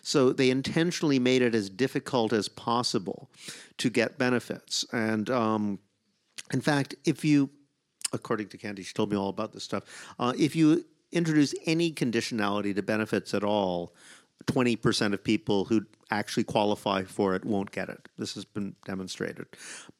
So 0.02 0.32
they 0.32 0.50
intentionally 0.50 1.18
made 1.18 1.42
it 1.42 1.54
as 1.54 1.70
difficult 1.70 2.32
as 2.32 2.48
possible 2.48 3.30
to 3.78 3.90
get 3.90 4.18
benefits. 4.18 4.84
And 4.92 5.30
um, 5.30 5.78
in 6.52 6.60
fact, 6.60 6.94
if 7.04 7.24
you, 7.24 7.50
according 8.12 8.48
to 8.48 8.58
Candy, 8.58 8.82
she 8.82 8.92
told 8.92 9.10
me 9.10 9.16
all 9.16 9.30
about 9.30 9.52
this 9.52 9.64
stuff, 9.64 9.84
uh, 10.18 10.34
if 10.38 10.54
you 10.54 10.84
introduce 11.12 11.54
any 11.66 11.92
conditionality 11.92 12.74
to 12.74 12.82
benefits 12.82 13.32
at 13.34 13.44
all, 13.44 13.94
20% 14.46 15.14
of 15.14 15.24
people 15.24 15.64
who 15.64 15.86
actually 16.18 16.44
qualify 16.44 17.02
for 17.04 17.34
it 17.34 17.44
won't 17.44 17.70
get 17.70 17.88
it. 17.88 18.08
This 18.18 18.34
has 18.34 18.44
been 18.44 18.74
demonstrated. 18.84 19.46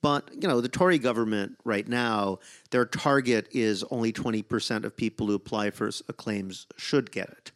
But, 0.02 0.30
you 0.32 0.48
know, 0.48 0.60
the 0.60 0.68
Tory 0.68 0.98
government 0.98 1.56
right 1.64 1.86
now, 1.86 2.38
their 2.70 2.84
target 2.84 3.48
is 3.50 3.84
only 3.90 4.12
20% 4.12 4.84
of 4.84 4.96
people 4.96 5.26
who 5.26 5.34
apply 5.34 5.70
for 5.70 5.90
claims 6.16 6.66
should 6.76 7.10
get 7.10 7.28
it. 7.28 7.52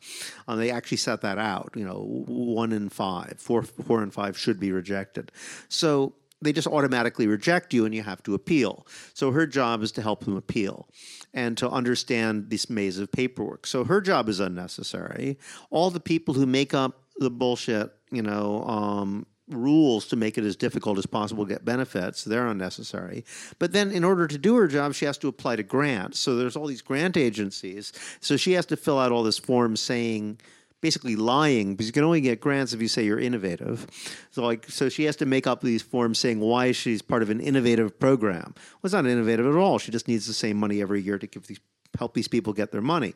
Um, 0.46 0.58
they 0.58 0.70
actually 0.70 0.98
set 0.98 1.20
that 1.22 1.38
out, 1.38 1.72
you 1.74 1.84
know, 1.84 2.24
one 2.26 2.72
in 2.72 2.88
five, 2.88 3.36
four, 3.38 3.62
four 3.62 4.02
in 4.02 4.10
five 4.10 4.38
should 4.38 4.58
be 4.58 4.72
rejected. 4.72 5.32
So 5.68 6.14
they 6.40 6.52
just 6.52 6.66
automatically 6.66 7.26
reject 7.26 7.74
you 7.74 7.84
and 7.84 7.94
you 7.94 8.02
have 8.02 8.22
to 8.22 8.34
appeal. 8.34 8.86
So 9.14 9.32
her 9.32 9.46
job 9.46 9.82
is 9.82 9.92
to 9.92 10.02
help 10.02 10.24
them 10.24 10.36
appeal 10.36 10.88
and 11.34 11.56
to 11.58 11.68
understand 11.68 12.50
this 12.50 12.70
maze 12.70 12.98
of 12.98 13.10
paperwork. 13.10 13.66
So 13.66 13.84
her 13.84 14.00
job 14.00 14.28
is 14.28 14.40
unnecessary. 14.40 15.38
All 15.70 15.90
the 15.90 16.00
people 16.00 16.34
who 16.34 16.46
make 16.46 16.74
up 16.74 17.02
the 17.18 17.30
bullshit, 17.30 17.92
you 18.10 18.22
know, 18.22 18.64
um, 18.64 19.26
rules 19.50 20.06
to 20.08 20.16
make 20.16 20.36
it 20.36 20.44
as 20.44 20.56
difficult 20.56 20.98
as 20.98 21.06
possible 21.06 21.46
to 21.46 21.52
get 21.52 21.64
benefits, 21.64 22.24
they're 22.24 22.46
unnecessary. 22.46 23.24
But 23.58 23.72
then 23.72 23.90
in 23.90 24.04
order 24.04 24.26
to 24.26 24.38
do 24.38 24.56
her 24.56 24.68
job, 24.68 24.94
she 24.94 25.04
has 25.06 25.18
to 25.18 25.28
apply 25.28 25.56
to 25.56 25.62
grants. 25.62 26.18
So 26.18 26.36
there's 26.36 26.56
all 26.56 26.66
these 26.66 26.82
grant 26.82 27.16
agencies. 27.16 27.92
So 28.20 28.36
she 28.36 28.52
has 28.52 28.66
to 28.66 28.76
fill 28.76 28.98
out 28.98 29.12
all 29.12 29.22
this 29.22 29.38
form 29.38 29.76
saying, 29.76 30.38
basically 30.80 31.16
lying 31.16 31.72
because 31.72 31.86
you 31.86 31.92
can 31.92 32.04
only 32.04 32.20
get 32.20 32.40
grants 32.40 32.72
if 32.72 32.80
you 32.80 32.88
say 32.88 33.04
you're 33.04 33.18
innovative. 33.18 33.86
So 34.30 34.44
like 34.44 34.68
so 34.70 34.88
she 34.88 35.04
has 35.04 35.16
to 35.16 35.26
make 35.26 35.46
up 35.46 35.60
these 35.60 35.82
forms 35.82 36.18
saying 36.18 36.40
why 36.40 36.72
she's 36.72 37.02
part 37.02 37.22
of 37.22 37.30
an 37.30 37.40
innovative 37.40 37.98
program. 37.98 38.54
Well, 38.54 38.80
it's 38.84 38.92
not 38.92 39.06
innovative 39.06 39.46
at 39.46 39.54
all. 39.54 39.78
She 39.78 39.90
just 39.90 40.08
needs 40.08 40.26
the 40.26 40.32
same 40.32 40.56
money 40.56 40.80
every 40.80 41.02
year 41.02 41.18
to 41.18 41.26
give 41.26 41.46
these 41.46 41.60
help 41.96 42.14
these 42.14 42.28
people 42.28 42.52
get 42.52 42.72
their 42.72 42.82
money. 42.82 43.14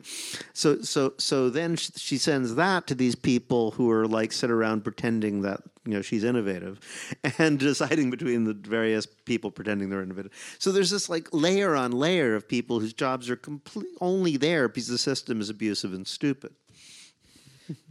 So 0.53 0.81
so 0.81 1.13
so 1.17 1.49
then 1.49 1.75
she 1.75 2.17
sends 2.17 2.55
that 2.55 2.87
to 2.87 2.95
these 2.95 3.15
people 3.15 3.71
who 3.71 3.89
are 3.91 4.07
like 4.07 4.31
sit 4.31 4.49
around 4.49 4.83
pretending 4.83 5.41
that 5.41 5.61
you 5.85 5.93
know 5.93 6.01
she's 6.01 6.23
innovative 6.23 6.79
and 7.37 7.59
deciding 7.59 8.09
between 8.09 8.45
the 8.45 8.53
various 8.53 9.05
people 9.05 9.51
pretending 9.51 9.89
they're 9.89 10.01
innovative. 10.01 10.31
So 10.59 10.71
there's 10.71 10.89
this 10.89 11.09
like 11.09 11.27
layer 11.31 11.75
on 11.75 11.91
layer 11.91 12.35
of 12.35 12.47
people 12.47 12.79
whose 12.79 12.93
jobs 12.93 13.29
are 13.29 13.35
complete 13.35 13.87
only 14.01 14.37
there 14.37 14.67
because 14.67 14.87
the 14.87 14.97
system 14.97 15.41
is 15.41 15.49
abusive 15.49 15.93
and 15.93 16.07
stupid 16.07 16.53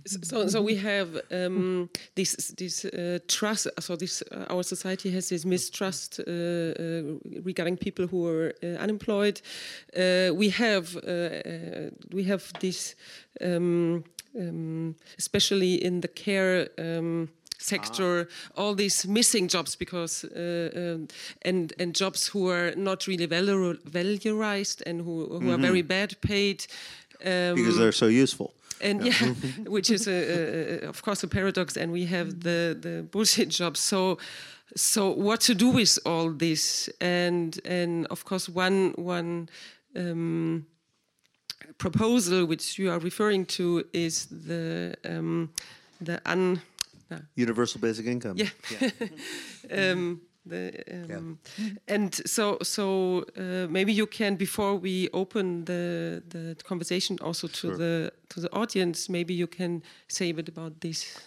so 0.05 0.47
so 0.49 0.63
we 0.63 0.77
have 0.77 1.21
um, 1.31 1.89
this 2.15 2.55
this 2.59 2.85
uh, 2.85 3.19
trust 3.29 3.69
so 3.81 3.97
this 3.97 4.23
uh, 4.23 4.47
our 4.51 4.63
society 4.63 5.11
has 5.11 5.29
this 5.29 5.45
mistrust 5.45 6.21
uh, 6.21 6.31
uh 6.31 7.03
regarding 7.43 7.77
people 7.77 8.07
who 8.07 8.27
are 8.27 8.53
uh, 8.63 8.67
unemployed 8.83 9.41
uh, 9.97 10.31
we 10.35 10.51
have 10.51 10.95
we 12.13 12.25
have 12.25 12.53
this 12.61 12.95
um, 13.41 14.05
um, 14.39 14.95
especially 15.19 15.75
in 15.75 16.01
the 16.01 16.09
care 16.09 16.69
um, 16.79 17.29
sector 17.59 18.29
ah. 18.29 18.61
all 18.61 18.75
these 18.75 19.07
missing 19.07 19.49
jobs 19.49 19.77
because 19.77 20.25
um, 20.25 21.09
and 21.43 21.73
and 21.79 21.95
jobs 21.95 22.29
who 22.29 22.51
are 22.51 22.75
not 22.77 23.07
really 23.07 23.27
valor 23.27 23.75
valorized 23.89 24.83
and 24.87 25.01
who, 25.01 25.27
who 25.27 25.41
mm 25.41 25.47
-hmm. 25.47 25.53
are 25.53 25.61
very 25.61 25.83
mm-hmm. 25.83 25.89
bad 25.89 26.21
paid 26.21 26.67
um, 27.25 27.55
because 27.55 27.77
they're 27.79 27.93
so 27.93 28.07
useful 28.07 28.53
and 28.83 29.05
yeah, 29.05 29.15
yeah 29.21 29.33
which 29.67 29.91
is 29.91 30.07
a, 30.07 30.85
a, 30.85 30.89
of 30.89 31.03
course 31.03 31.23
a 31.23 31.29
paradox 31.29 31.77
and 31.77 31.93
we 31.93 32.07
have 32.07 32.41
the 32.41 32.77
the 32.81 33.03
bullshit 33.11 33.49
jobs 33.49 33.81
so 33.81 34.19
so 34.77 35.11
what 35.11 35.41
to 35.43 35.55
do 35.55 35.71
with 35.71 35.99
all 36.07 36.31
this? 36.31 36.89
And 37.01 37.59
and 37.65 38.07
of 38.07 38.25
course 38.25 38.49
one 38.49 38.93
one 38.97 39.49
um, 39.97 40.67
proposal 41.79 42.47
which 42.47 42.79
you 42.79 42.91
are 42.91 42.99
referring 42.99 43.47
to 43.47 43.85
is 43.93 44.27
the 44.27 44.95
um, 45.05 45.53
the 46.01 46.21
un 46.27 46.61
universal 47.35 47.81
basic 47.81 48.07
income. 48.07 48.37
Yeah, 48.37 48.51
yeah. 48.81 48.91
um, 49.93 50.21
the, 50.45 50.83
um, 50.91 51.39
yeah. 51.59 51.71
And 51.89 52.15
so, 52.27 52.59
so 52.63 53.25
uh, 53.37 53.67
maybe 53.69 53.93
you 53.93 54.07
can, 54.07 54.37
before 54.37 54.77
we 54.77 55.09
open 55.13 55.65
the 55.65 56.23
the 56.29 56.57
conversation, 56.65 57.19
also 57.21 57.47
to 57.47 57.55
sure. 57.55 57.77
the 57.77 58.13
to 58.31 58.41
the 58.41 58.53
audience, 58.53 59.09
maybe 59.09 59.35
you 59.35 59.47
can 59.47 59.83
say 60.09 60.31
a 60.31 60.35
bit 60.35 60.49
about 60.49 60.81
this. 60.81 61.19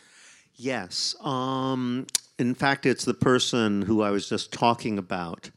Yes. 0.55 1.15
Um, 1.21 2.07
in 2.39 2.55
fact, 2.55 2.85
it's 2.85 3.05
the 3.05 3.13
person 3.13 3.81
who 3.81 4.01
I 4.01 4.11
was 4.11 4.29
just 4.29 4.51
talking 4.51 4.97
about. 4.97 5.51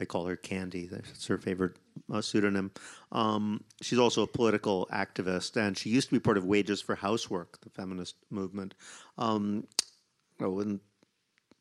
I 0.00 0.04
call 0.04 0.26
her 0.26 0.36
Candy. 0.36 0.86
That's 0.86 1.26
her 1.26 1.38
favorite 1.38 1.76
uh, 2.12 2.20
pseudonym. 2.20 2.72
Um, 3.12 3.62
she's 3.80 3.98
also 3.98 4.22
a 4.22 4.26
political 4.26 4.88
activist, 4.92 5.56
and 5.56 5.76
she 5.78 5.90
used 5.90 6.08
to 6.08 6.14
be 6.14 6.20
part 6.20 6.38
of 6.38 6.44
Wages 6.44 6.80
for 6.80 6.94
Housework, 6.96 7.60
the 7.60 7.70
feminist 7.70 8.16
movement. 8.30 8.74
Um, 9.18 9.66
oh, 10.40 10.60
and 10.60 10.80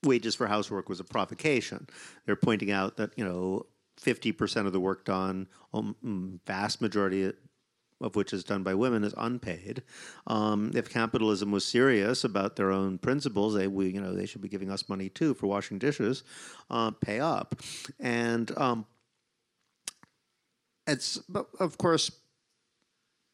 wages 0.04 0.36
for 0.36 0.48
housework 0.48 0.90
was 0.90 1.00
a 1.00 1.04
provocation. 1.04 1.88
They're 2.26 2.36
pointing 2.36 2.72
out 2.72 2.98
that 2.98 3.12
you 3.18 3.24
know 3.24 3.66
50% 4.02 4.66
of 4.66 4.74
the 4.74 4.80
work 4.80 5.06
done, 5.06 5.48
um, 5.74 6.40
vast 6.46 6.82
majority 6.82 7.32
of 8.00 8.16
which 8.16 8.34
is 8.34 8.44
done 8.44 8.64
by 8.64 8.74
women, 8.74 9.04
is 9.04 9.14
unpaid. 9.16 9.84
Um, 10.26 10.72
if 10.74 10.90
capitalism 10.90 11.52
was 11.52 11.64
serious 11.64 12.24
about 12.24 12.56
their 12.56 12.72
own 12.72 12.98
principles, 12.98 13.54
they 13.54 13.68
we, 13.68 13.90
you 13.90 14.02
know 14.02 14.14
they 14.14 14.26
should 14.26 14.42
be 14.42 14.50
giving 14.50 14.72
us 14.72 14.90
money 14.90 15.10
too 15.10 15.34
for 15.34 15.48
washing 15.48 15.78
dishes. 15.78 16.24
Uh, 16.70 16.92
pay 16.92 17.20
up, 17.20 17.56
and 18.00 18.58
um, 18.58 18.86
it's 20.88 21.20
of 21.60 21.78
course 21.78 22.12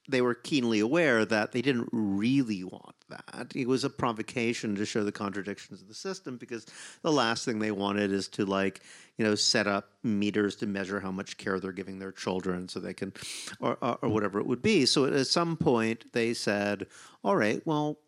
they 0.07 0.21
were 0.21 0.33
keenly 0.33 0.79
aware 0.79 1.25
that 1.25 1.51
they 1.51 1.61
didn't 1.61 1.89
really 1.91 2.63
want 2.63 2.95
that. 3.09 3.51
It 3.55 3.67
was 3.67 3.83
a 3.83 3.89
provocation 3.89 4.75
to 4.75 4.85
show 4.85 5.03
the 5.03 5.11
contradictions 5.11 5.81
of 5.81 5.87
the 5.87 5.93
system 5.93 6.37
because 6.37 6.65
the 7.01 7.11
last 7.11 7.45
thing 7.45 7.59
they 7.59 7.71
wanted 7.71 8.11
is 8.11 8.27
to 8.29 8.45
like, 8.45 8.81
you 9.17 9.25
know, 9.25 9.35
set 9.35 9.67
up 9.67 9.89
meters 10.03 10.55
to 10.57 10.67
measure 10.67 10.99
how 10.99 11.11
much 11.11 11.37
care 11.37 11.59
they're 11.59 11.71
giving 11.71 11.99
their 11.99 12.11
children 12.11 12.69
so 12.69 12.79
they 12.79 12.93
can, 12.93 13.13
or, 13.59 13.77
or, 13.81 13.99
or 14.01 14.09
whatever 14.09 14.39
it 14.39 14.47
would 14.47 14.61
be. 14.61 14.85
So 14.85 15.05
at 15.05 15.27
some 15.27 15.57
point 15.57 16.11
they 16.13 16.33
said, 16.33 16.87
all 17.23 17.35
right, 17.35 17.61
well, 17.65 17.99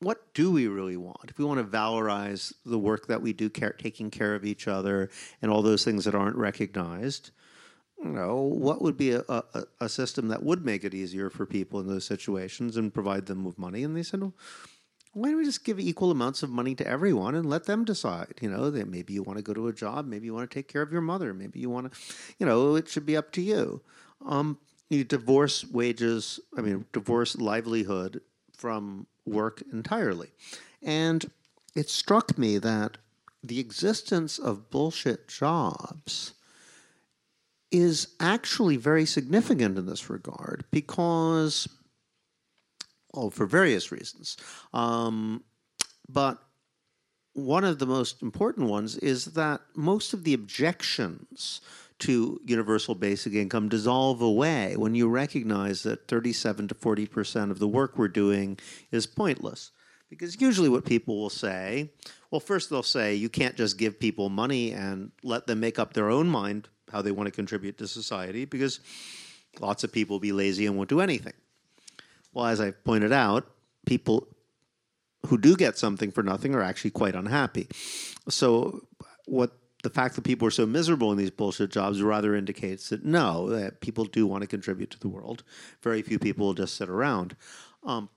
what 0.00 0.34
do 0.34 0.50
we 0.50 0.66
really 0.66 0.96
want? 0.96 1.30
If 1.30 1.38
we 1.38 1.44
want 1.44 1.60
to 1.60 1.76
valorize 1.76 2.52
the 2.66 2.78
work 2.78 3.06
that 3.06 3.22
we 3.22 3.32
do, 3.32 3.48
care, 3.48 3.72
taking 3.72 4.10
care 4.10 4.34
of 4.34 4.44
each 4.44 4.68
other, 4.68 5.08
and 5.40 5.50
all 5.50 5.62
those 5.62 5.84
things 5.84 6.04
that 6.04 6.14
aren't 6.14 6.36
recognized, 6.36 7.30
you 8.04 8.10
know, 8.10 8.36
what 8.36 8.82
would 8.82 8.98
be 8.98 9.12
a, 9.12 9.24
a, 9.28 9.64
a, 9.80 9.88
system 9.88 10.28
that 10.28 10.42
would 10.42 10.64
make 10.64 10.84
it 10.84 10.92
easier 10.92 11.30
for 11.30 11.46
people 11.46 11.80
in 11.80 11.86
those 11.86 12.04
situations 12.04 12.76
and 12.76 12.92
provide 12.92 13.24
them 13.24 13.44
with 13.44 13.58
money? 13.58 13.82
And 13.82 13.96
they 13.96 14.02
said, 14.02 14.20
well, 14.20 14.34
why 15.14 15.30
don't 15.30 15.38
we 15.38 15.44
just 15.44 15.64
give 15.64 15.80
equal 15.80 16.10
amounts 16.10 16.42
of 16.42 16.50
money 16.50 16.74
to 16.74 16.86
everyone 16.86 17.34
and 17.34 17.48
let 17.48 17.64
them 17.64 17.84
decide? 17.84 18.34
You 18.42 18.50
know, 18.50 18.70
that 18.70 18.88
maybe 18.88 19.14
you 19.14 19.22
want 19.22 19.38
to 19.38 19.42
go 19.42 19.54
to 19.54 19.68
a 19.68 19.72
job, 19.72 20.06
maybe 20.06 20.26
you 20.26 20.34
want 20.34 20.50
to 20.50 20.54
take 20.54 20.68
care 20.68 20.82
of 20.82 20.92
your 20.92 21.00
mother, 21.00 21.32
maybe 21.32 21.60
you 21.60 21.70
want 21.70 21.90
to, 21.90 21.98
you 22.38 22.44
know, 22.44 22.74
it 22.74 22.88
should 22.88 23.06
be 23.06 23.16
up 23.16 23.32
to 23.32 23.40
you. 23.40 23.80
Um, 24.26 24.58
you 24.90 25.02
divorce 25.04 25.64
wages, 25.64 26.40
I 26.58 26.60
mean, 26.60 26.84
divorce 26.92 27.36
livelihood 27.36 28.20
from 28.54 29.06
work 29.24 29.62
entirely. 29.72 30.32
And 30.82 31.30
it 31.74 31.88
struck 31.88 32.36
me 32.36 32.58
that 32.58 32.98
the 33.42 33.60
existence 33.60 34.38
of 34.38 34.70
bullshit 34.70 35.28
jobs 35.28 36.33
is 37.74 38.14
actually 38.20 38.76
very 38.76 39.04
significant 39.04 39.76
in 39.76 39.84
this 39.84 40.08
regard 40.08 40.64
because, 40.70 41.66
well, 43.12 43.30
for 43.30 43.46
various 43.46 43.90
reasons. 43.90 44.36
Um, 44.72 45.42
but 46.08 46.40
one 47.32 47.64
of 47.64 47.80
the 47.80 47.86
most 47.86 48.22
important 48.22 48.68
ones 48.68 48.96
is 48.98 49.24
that 49.24 49.60
most 49.74 50.14
of 50.14 50.22
the 50.22 50.34
objections 50.34 51.60
to 51.98 52.40
universal 52.44 52.94
basic 52.94 53.32
income 53.34 53.68
dissolve 53.68 54.22
away 54.22 54.76
when 54.76 54.94
you 54.94 55.08
recognize 55.08 55.82
that 55.82 56.06
37 56.06 56.68
to 56.68 56.74
40 56.76 57.06
percent 57.06 57.50
of 57.50 57.58
the 57.58 57.66
work 57.66 57.98
we're 57.98 58.06
doing 58.06 58.56
is 58.92 59.04
pointless. 59.04 59.72
Because 60.08 60.40
usually 60.40 60.68
what 60.68 60.84
people 60.84 61.20
will 61.20 61.30
say, 61.30 61.90
well, 62.30 62.38
first 62.40 62.70
they'll 62.70 62.84
say 62.84 63.16
you 63.16 63.28
can't 63.28 63.56
just 63.56 63.78
give 63.78 63.98
people 63.98 64.28
money 64.28 64.70
and 64.70 65.10
let 65.24 65.48
them 65.48 65.58
make 65.58 65.80
up 65.80 65.92
their 65.92 66.08
own 66.08 66.28
mind 66.28 66.68
how 66.94 67.02
they 67.02 67.10
want 67.10 67.26
to 67.26 67.32
contribute 67.32 67.76
to 67.76 67.88
society 67.88 68.44
because 68.44 68.78
lots 69.58 69.82
of 69.82 69.90
people 69.90 70.14
will 70.14 70.20
be 70.20 70.30
lazy 70.30 70.64
and 70.64 70.76
won't 70.76 70.88
do 70.88 71.00
anything. 71.00 71.32
Well, 72.32 72.46
as 72.46 72.60
I 72.60 72.70
pointed 72.70 73.12
out, 73.12 73.50
people 73.84 74.28
who 75.26 75.36
do 75.36 75.56
get 75.56 75.76
something 75.76 76.12
for 76.12 76.22
nothing 76.22 76.54
are 76.54 76.62
actually 76.62 76.92
quite 76.92 77.16
unhappy. 77.16 77.66
So 78.28 78.86
what 79.26 79.58
the 79.82 79.90
fact 79.90 80.14
that 80.14 80.22
people 80.22 80.46
are 80.46 80.52
so 80.52 80.66
miserable 80.66 81.10
in 81.10 81.18
these 81.18 81.32
bullshit 81.32 81.70
jobs 81.70 82.00
rather 82.00 82.36
indicates 82.36 82.90
that 82.90 83.04
no, 83.04 83.48
that 83.48 83.80
people 83.80 84.04
do 84.04 84.24
want 84.24 84.42
to 84.42 84.46
contribute 84.46 84.90
to 84.90 85.00
the 85.00 85.08
world. 85.08 85.42
Very 85.82 86.00
few 86.00 86.20
people 86.20 86.46
will 86.46 86.54
just 86.54 86.76
sit 86.76 86.88
around. 86.88 87.34
Um, 87.82 88.08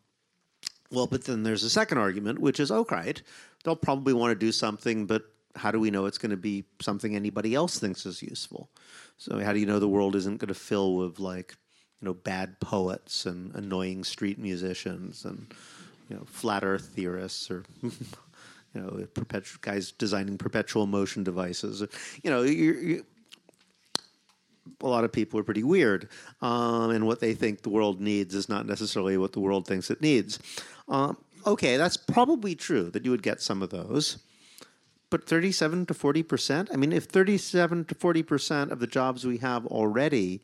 well, 0.92 1.08
but 1.08 1.26
then 1.26 1.42
there's 1.42 1.64
a 1.64 1.70
second 1.70 1.98
argument, 1.98 2.40
which 2.40 2.60
is 2.60 2.72
okay, 2.72 3.16
they'll 3.64 3.76
probably 3.76 4.14
want 4.14 4.32
to 4.32 4.46
do 4.46 4.52
something, 4.52 5.08
but 5.08 5.24
how 5.58 5.72
do 5.72 5.80
we 5.80 5.92
know 5.92 6.06
it's 6.06 6.18
going 6.18 6.32
to 6.32 6.38
be 6.38 6.66
something 6.82 7.16
anybody 7.16 7.56
else 7.56 7.80
thinks 7.80 8.06
is 8.06 8.22
useful? 8.22 8.70
So 9.18 9.40
how 9.40 9.54
do 9.54 9.60
you 9.60 9.66
know 9.66 9.80
the 9.80 9.88
world 9.88 10.16
isn't 10.16 10.38
going 10.38 10.48
to 10.50 10.54
fill 10.54 10.96
with 10.96 11.20
like, 11.20 11.56
you 12.02 12.06
know, 12.06 12.14
bad 12.14 12.60
poets 12.60 13.26
and 13.26 13.54
annoying 13.56 14.04
street 14.04 14.38
musicians 14.38 15.26
and 15.26 15.54
you 16.10 16.16
know 16.16 16.24
flat 16.26 16.64
Earth 16.64 16.92
theorists 16.96 17.50
or 17.50 17.64
you 17.82 17.92
know 18.76 19.08
guys 19.62 19.92
designing 19.92 20.38
perpetual 20.38 20.86
motion 20.86 21.24
devices? 21.24 21.82
You 22.24 22.30
know, 22.30 22.44
you're, 22.44 22.80
you 22.80 23.06
a 24.82 24.88
lot 24.88 25.04
of 25.04 25.12
people 25.12 25.40
are 25.40 25.44
pretty 25.44 25.64
weird, 25.64 26.10
um, 26.42 26.92
and 26.92 27.08
what 27.08 27.20
they 27.20 27.34
think 27.34 27.62
the 27.62 27.70
world 27.70 28.02
needs 28.02 28.36
is 28.36 28.50
not 28.50 28.66
necessarily 28.66 29.18
what 29.18 29.32
the 29.32 29.40
world 29.40 29.66
thinks 29.66 29.90
it 29.90 30.02
needs. 30.02 30.40
Um, 30.88 31.18
okay, 31.46 31.78
that's 31.78 31.98
probably 31.98 32.56
true 32.56 32.90
that 32.92 33.06
you 33.06 33.12
would 33.12 33.24
get 33.24 33.42
some 33.42 33.62
of 33.62 33.70
those. 33.70 34.18
But 35.10 35.28
37 35.28 35.86
to 35.88 35.94
40%? 35.94 36.70
I 36.72 36.76
mean, 36.76 36.92
if 36.92 37.06
37 37.06 37.86
to 37.86 37.96
40% 37.96 38.72
of 38.72 38.80
the 38.80 38.88
jobs 38.88 39.26
we 39.26 39.38
have 39.38 39.66
already, 39.66 40.42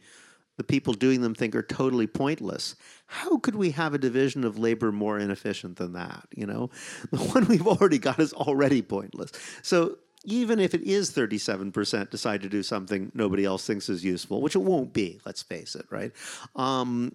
the 0.57 0.64
people 0.64 0.93
doing 0.93 1.22
them 1.22 1.34
think 1.34 1.55
are 1.55 1.64
totally 1.64 2.07
pointless, 2.07 2.76
how 3.07 3.38
could 3.38 3.55
we 3.55 3.72
have 3.72 3.93
a 3.93 3.97
division 3.97 4.43
of 4.43 4.57
labor 4.57 4.91
more 4.91 5.20
inefficient 5.20 5.78
than 5.78 5.93
that? 5.93 6.28
You 6.36 6.45
know, 6.45 6.70
the 7.11 7.18
one 7.18 7.45
we've 7.47 7.68
already 7.68 7.99
got 7.99 8.20
is 8.20 8.34
already 8.34 8.82
pointless. 8.82 9.32
So 9.61 9.97
even 10.26 10.59
if 10.59 10.74
it 10.74 10.82
is 10.84 11.11
37% 11.11 12.09
decide 12.09 12.41
to 12.41 12.49
do 12.49 12.64
something 12.64 13.11
nobody 13.14 13.43
else 13.43 13.66
thinks 13.66 13.89
is 13.89 14.05
useful, 14.05 14.41
which 14.41 14.55
it 14.55 14.59
won't 14.59 14.93
be, 14.93 15.20
let's 15.26 15.43
face 15.43 15.76
it, 15.76 15.86
right? 15.89 16.14
Um, 16.55 17.11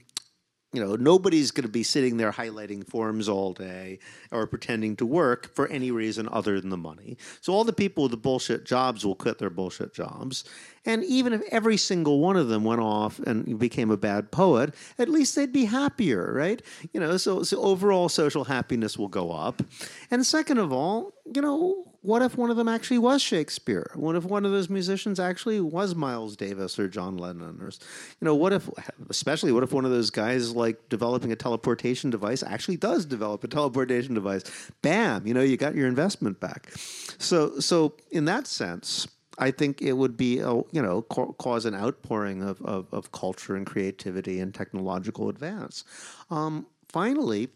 you 0.72 0.84
know, 0.84 0.96
nobody's 0.96 1.50
going 1.50 1.64
to 1.64 1.72
be 1.72 1.82
sitting 1.82 2.18
there 2.18 2.30
highlighting 2.30 2.86
forms 2.86 3.26
all 3.26 3.54
day 3.54 3.98
or 4.30 4.46
pretending 4.46 4.96
to 4.96 5.06
work 5.06 5.54
for 5.54 5.66
any 5.68 5.90
reason 5.90 6.28
other 6.30 6.60
than 6.60 6.68
the 6.68 6.76
money. 6.76 7.16
So 7.40 7.54
all 7.54 7.64
the 7.64 7.72
people 7.72 8.02
with 8.04 8.10
the 8.10 8.18
bullshit 8.18 8.64
jobs 8.64 9.04
will 9.04 9.14
quit 9.14 9.38
their 9.38 9.48
bullshit 9.48 9.94
jobs. 9.94 10.44
And 10.84 11.04
even 11.04 11.32
if 11.32 11.42
every 11.50 11.78
single 11.78 12.20
one 12.20 12.36
of 12.36 12.48
them 12.48 12.64
went 12.64 12.82
off 12.82 13.18
and 13.20 13.58
became 13.58 13.90
a 13.90 13.96
bad 13.96 14.30
poet, 14.30 14.74
at 14.98 15.08
least 15.08 15.36
they'd 15.36 15.52
be 15.52 15.64
happier, 15.64 16.32
right? 16.34 16.62
You 16.92 17.00
know, 17.00 17.16
so, 17.16 17.42
so 17.42 17.60
overall 17.62 18.10
social 18.10 18.44
happiness 18.44 18.98
will 18.98 19.08
go 19.08 19.32
up. 19.32 19.62
And 20.10 20.24
second 20.24 20.58
of 20.58 20.70
all, 20.70 21.14
you 21.34 21.40
know, 21.40 21.88
what 22.02 22.22
if 22.22 22.38
one 22.38 22.50
of 22.50 22.56
them 22.56 22.68
actually 22.68 22.98
was 22.98 23.20
Shakespeare? 23.20 23.90
What 23.94 24.14
if 24.14 24.24
one 24.24 24.46
of 24.46 24.52
those 24.52 24.70
musicians 24.70 25.18
actually 25.18 25.60
was 25.60 25.94
Miles 25.94 26.36
Davis 26.36 26.78
or 26.78 26.88
John 26.88 27.18
Lennon? 27.18 27.58
Or, 27.60 27.66
you 27.66 28.24
know, 28.24 28.34
what 28.34 28.52
if, 28.52 28.70
especially, 29.10 29.52
what 29.52 29.64
if 29.64 29.72
one 29.72 29.84
of 29.84 29.90
those 29.90 30.10
guys 30.10 30.52
like 30.58 30.88
developing 30.88 31.32
a 31.32 31.36
teleportation 31.36 32.10
device 32.10 32.42
actually 32.42 32.76
does 32.76 33.06
develop 33.06 33.44
a 33.44 33.48
teleportation 33.48 34.14
device? 34.14 34.42
Bam! 34.82 35.26
You 35.26 35.34
know, 35.34 35.40
you 35.40 35.56
got 35.56 35.74
your 35.74 35.88
investment 35.88 36.40
back. 36.40 36.70
So, 37.18 37.58
so 37.60 37.94
in 38.10 38.26
that 38.26 38.46
sense, 38.46 39.08
I 39.38 39.50
think 39.50 39.80
it 39.80 39.92
would 39.92 40.16
be, 40.16 40.40
a, 40.40 40.52
you 40.72 40.82
know, 40.82 41.02
cause 41.02 41.64
an 41.64 41.74
outpouring 41.74 42.42
of, 42.42 42.60
of, 42.62 42.92
of, 42.92 43.12
culture 43.12 43.54
and 43.54 43.64
creativity 43.64 44.40
and 44.40 44.52
technological 44.52 45.28
advance. 45.28 45.84
Um, 46.30 46.66
finally, 46.88 47.48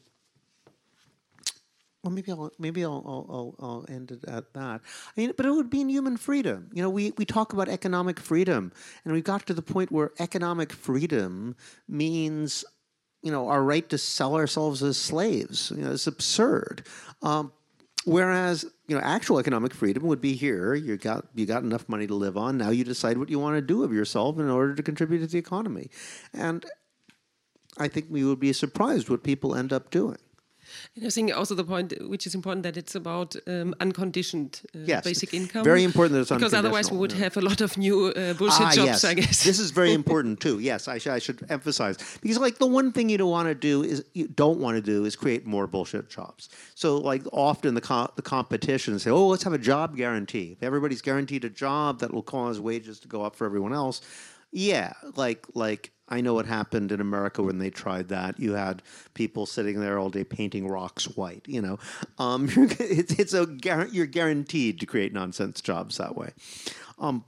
well, 2.03 2.13
maybe 2.13 2.33
I'll 2.33 2.53
maybe 2.59 2.85
I'll, 2.85 3.05
I'll, 3.07 3.55
I'll 3.61 3.87
end 3.89 4.11
it 4.11 4.25
at 4.29 4.53
that. 4.55 4.81
I 4.81 5.21
mean, 5.21 5.33
but 5.37 5.47
it 5.47 5.51
would 5.53 5.73
mean 5.73 5.89
human 5.89 6.17
freedom. 6.17 6.69
You 6.73 6.83
know, 6.83 6.91
we, 6.91 7.13
we 7.17 7.25
talk 7.25 7.53
about 7.53 7.69
economic 7.69 8.19
freedom, 8.19 8.73
and 9.05 9.15
we 9.15 9.23
got 9.23 9.47
to 9.47 9.55
the 9.55 9.63
point 9.63 9.93
where 9.93 10.11
economic 10.19 10.73
freedom 10.73 11.55
means, 11.89 12.65
you 13.23 13.31
know, 13.31 13.49
our 13.49 13.63
right 13.63 13.89
to 13.89 13.99
sell 13.99 14.35
ourselves 14.35 14.83
as 14.83 14.97
slaves. 14.97 15.73
You 15.75 15.85
know, 15.85 15.93
it's 15.93 16.07
absurd. 16.07 16.87
Um, 17.23 17.53
whereas, 18.05 18.65
you 18.89 18.97
know, 18.97 19.03
actual 19.03 19.39
economic 19.39 19.73
freedom 19.75 20.03
would 20.05 20.21
be 20.21 20.35
here. 20.35 20.75
You 20.75 20.97
got 20.97 21.27
you 21.35 21.47
got 21.47 21.63
enough 21.63 21.89
money 21.89 22.07
to 22.07 22.15
live 22.15 22.37
on. 22.37 22.59
Now 22.59 22.71
you 22.71 22.85
decide 22.85 23.19
what 23.19 23.31
you 23.31 23.39
want 23.39 23.57
to 23.57 23.63
do 23.63 23.85
of 23.85 23.93
yourself 23.93 24.39
in 24.39 24.49
order 24.49 24.75
to 24.75 24.83
contribute 24.83 25.21
to 25.21 25.27
the 25.27 25.39
economy, 25.39 25.89
and 26.33 26.67
I 27.79 27.89
think 27.89 28.07
we 28.11 28.25
would 28.25 28.41
be 28.41 28.53
surprised 28.53 29.09
what 29.09 29.23
people 29.23 29.55
end 29.55 29.73
up 29.73 29.91
doing. 29.91 30.19
And 30.97 31.07
I 31.07 31.11
think 31.11 31.37
also 31.37 31.55
the 31.55 31.65
point 31.65 31.95
which 32.09 32.27
is 32.27 32.35
important 32.35 32.63
that 32.65 32.77
it's 32.77 32.95
about 32.95 33.35
um, 33.47 33.75
unconditioned 33.81 34.61
uh, 34.75 34.81
yes. 34.85 35.05
basic 35.05 35.35
income. 35.35 35.65
Very 35.65 35.85
important 35.85 36.15
that 36.15 36.21
it's 36.21 36.31
because 36.31 36.55
otherwise 36.55 36.91
we 36.91 36.99
would 36.99 37.13
yeah. 37.13 37.25
have 37.25 37.37
a 37.37 37.41
lot 37.41 37.61
of 37.61 37.77
new 37.77 38.07
uh, 38.09 38.35
bullshit 38.35 38.67
ah, 38.67 38.73
jobs. 38.75 38.87
Yes. 38.87 39.05
I 39.05 39.15
guess 39.15 39.45
this 39.45 39.59
is 39.59 39.71
very 39.71 39.93
important 40.01 40.41
too. 40.41 40.59
Yes, 40.59 40.89
I, 40.89 40.99
sh- 40.99 41.09
I 41.09 41.19
should 41.19 41.45
emphasize 41.49 41.97
because 42.21 42.39
like 42.39 42.59
the 42.59 42.67
one 42.67 42.93
thing 42.93 43.09
you 43.09 43.19
don't 43.19 43.31
want 43.31 43.49
to 43.49 43.55
do 43.55 43.83
is 43.83 44.05
you 44.13 44.29
don't 44.29 44.59
want 44.59 44.77
to 44.77 44.83
do 44.83 45.05
is 45.05 45.17
create 45.17 45.47
more 45.47 45.67
bullshit 45.67 46.09
jobs. 46.09 46.49
So 46.75 46.99
like 46.99 47.23
often 47.33 47.75
the 47.75 47.81
co- 47.81 48.11
the 48.17 48.23
competition 48.23 48.99
say, 48.99 49.11
oh, 49.11 49.29
let's 49.29 49.43
have 49.43 49.53
a 49.53 49.59
job 49.59 49.97
guarantee. 49.97 50.53
If 50.53 50.63
everybody's 50.63 51.03
guaranteed 51.03 51.45
a 51.45 51.51
job, 51.51 52.01
that 52.01 52.13
will 52.13 52.23
cause 52.23 52.61
wages 52.61 53.01
to 53.01 53.09
go 53.09 53.23
up 53.23 53.37
for 53.37 53.45
everyone 53.45 53.73
else. 53.73 54.01
Yeah, 54.53 54.93
like 55.17 55.47
like 55.55 55.93
I 56.09 56.21
know 56.21 56.35
what 56.35 56.45
happened 56.45 56.93
in 56.93 57.01
America 57.01 57.43
when 57.43 57.59
they 57.59 57.71
tried 57.71 58.09
that. 58.09 58.39
You 58.39 58.53
had 58.53 58.83
people 59.15 59.47
sitting 59.47 59.81
there 59.81 59.99
all 59.99 60.11
day 60.11 60.25
painting 60.25 60.69
rocks 60.69 61.05
white. 61.17 61.43
You 61.47 61.63
know, 61.63 61.79
um, 62.19 62.49
it's, 62.57 63.19
it's 63.19 63.35
a 63.35 63.47
you're 63.91 64.07
guaranteed 64.07 64.79
to 64.81 64.87
create 64.87 65.15
nonsense 65.15 65.63
jobs 65.63 65.97
that 65.97 66.17
way. 66.17 66.33
Um, 66.99 67.25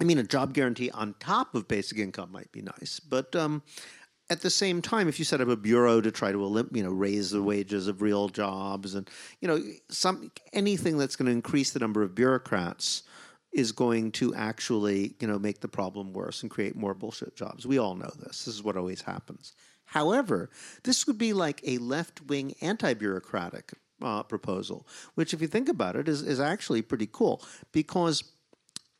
I 0.00 0.04
mean, 0.04 0.18
a 0.18 0.22
job 0.22 0.54
guarantee 0.54 0.90
on 0.92 1.16
top 1.18 1.56
of 1.56 1.66
basic 1.66 1.98
income 1.98 2.30
might 2.30 2.52
be 2.52 2.62
nice, 2.62 3.00
but 3.00 3.34
um, 3.34 3.62
at 4.30 4.42
the 4.42 4.50
same 4.50 4.82
time, 4.82 5.08
if 5.08 5.18
you 5.18 5.24
set 5.24 5.40
up 5.40 5.48
a 5.48 5.56
bureau 5.56 6.00
to 6.00 6.12
try 6.12 6.30
to 6.30 6.68
you 6.72 6.82
know 6.82 6.90
raise 6.90 7.30
the 7.30 7.42
wages 7.42 7.88
of 7.88 8.02
real 8.02 8.28
jobs 8.28 8.94
and 8.94 9.08
you 9.40 9.48
know 9.48 9.60
some 9.88 10.30
anything 10.52 10.98
that's 10.98 11.16
going 11.16 11.26
to 11.26 11.32
increase 11.32 11.72
the 11.72 11.80
number 11.80 12.02
of 12.02 12.14
bureaucrats 12.14 13.02
is 13.52 13.72
going 13.72 14.12
to 14.12 14.34
actually, 14.34 15.14
you 15.20 15.26
know, 15.26 15.38
make 15.38 15.60
the 15.60 15.68
problem 15.68 16.12
worse 16.12 16.42
and 16.42 16.50
create 16.50 16.76
more 16.76 16.94
bullshit 16.94 17.34
jobs. 17.34 17.66
We 17.66 17.78
all 17.78 17.94
know 17.94 18.12
this. 18.18 18.44
This 18.44 18.54
is 18.54 18.62
what 18.62 18.76
always 18.76 19.02
happens. 19.02 19.54
However, 19.86 20.50
this 20.84 21.06
would 21.06 21.16
be 21.16 21.32
like 21.32 21.60
a 21.64 21.78
left-wing 21.78 22.54
anti-bureaucratic 22.60 23.72
uh, 24.02 24.22
proposal, 24.22 24.86
which, 25.14 25.32
if 25.32 25.40
you 25.40 25.48
think 25.48 25.68
about 25.68 25.96
it, 25.96 26.08
is, 26.08 26.22
is 26.22 26.40
actually 26.40 26.82
pretty 26.82 27.08
cool. 27.10 27.42
Because 27.72 28.22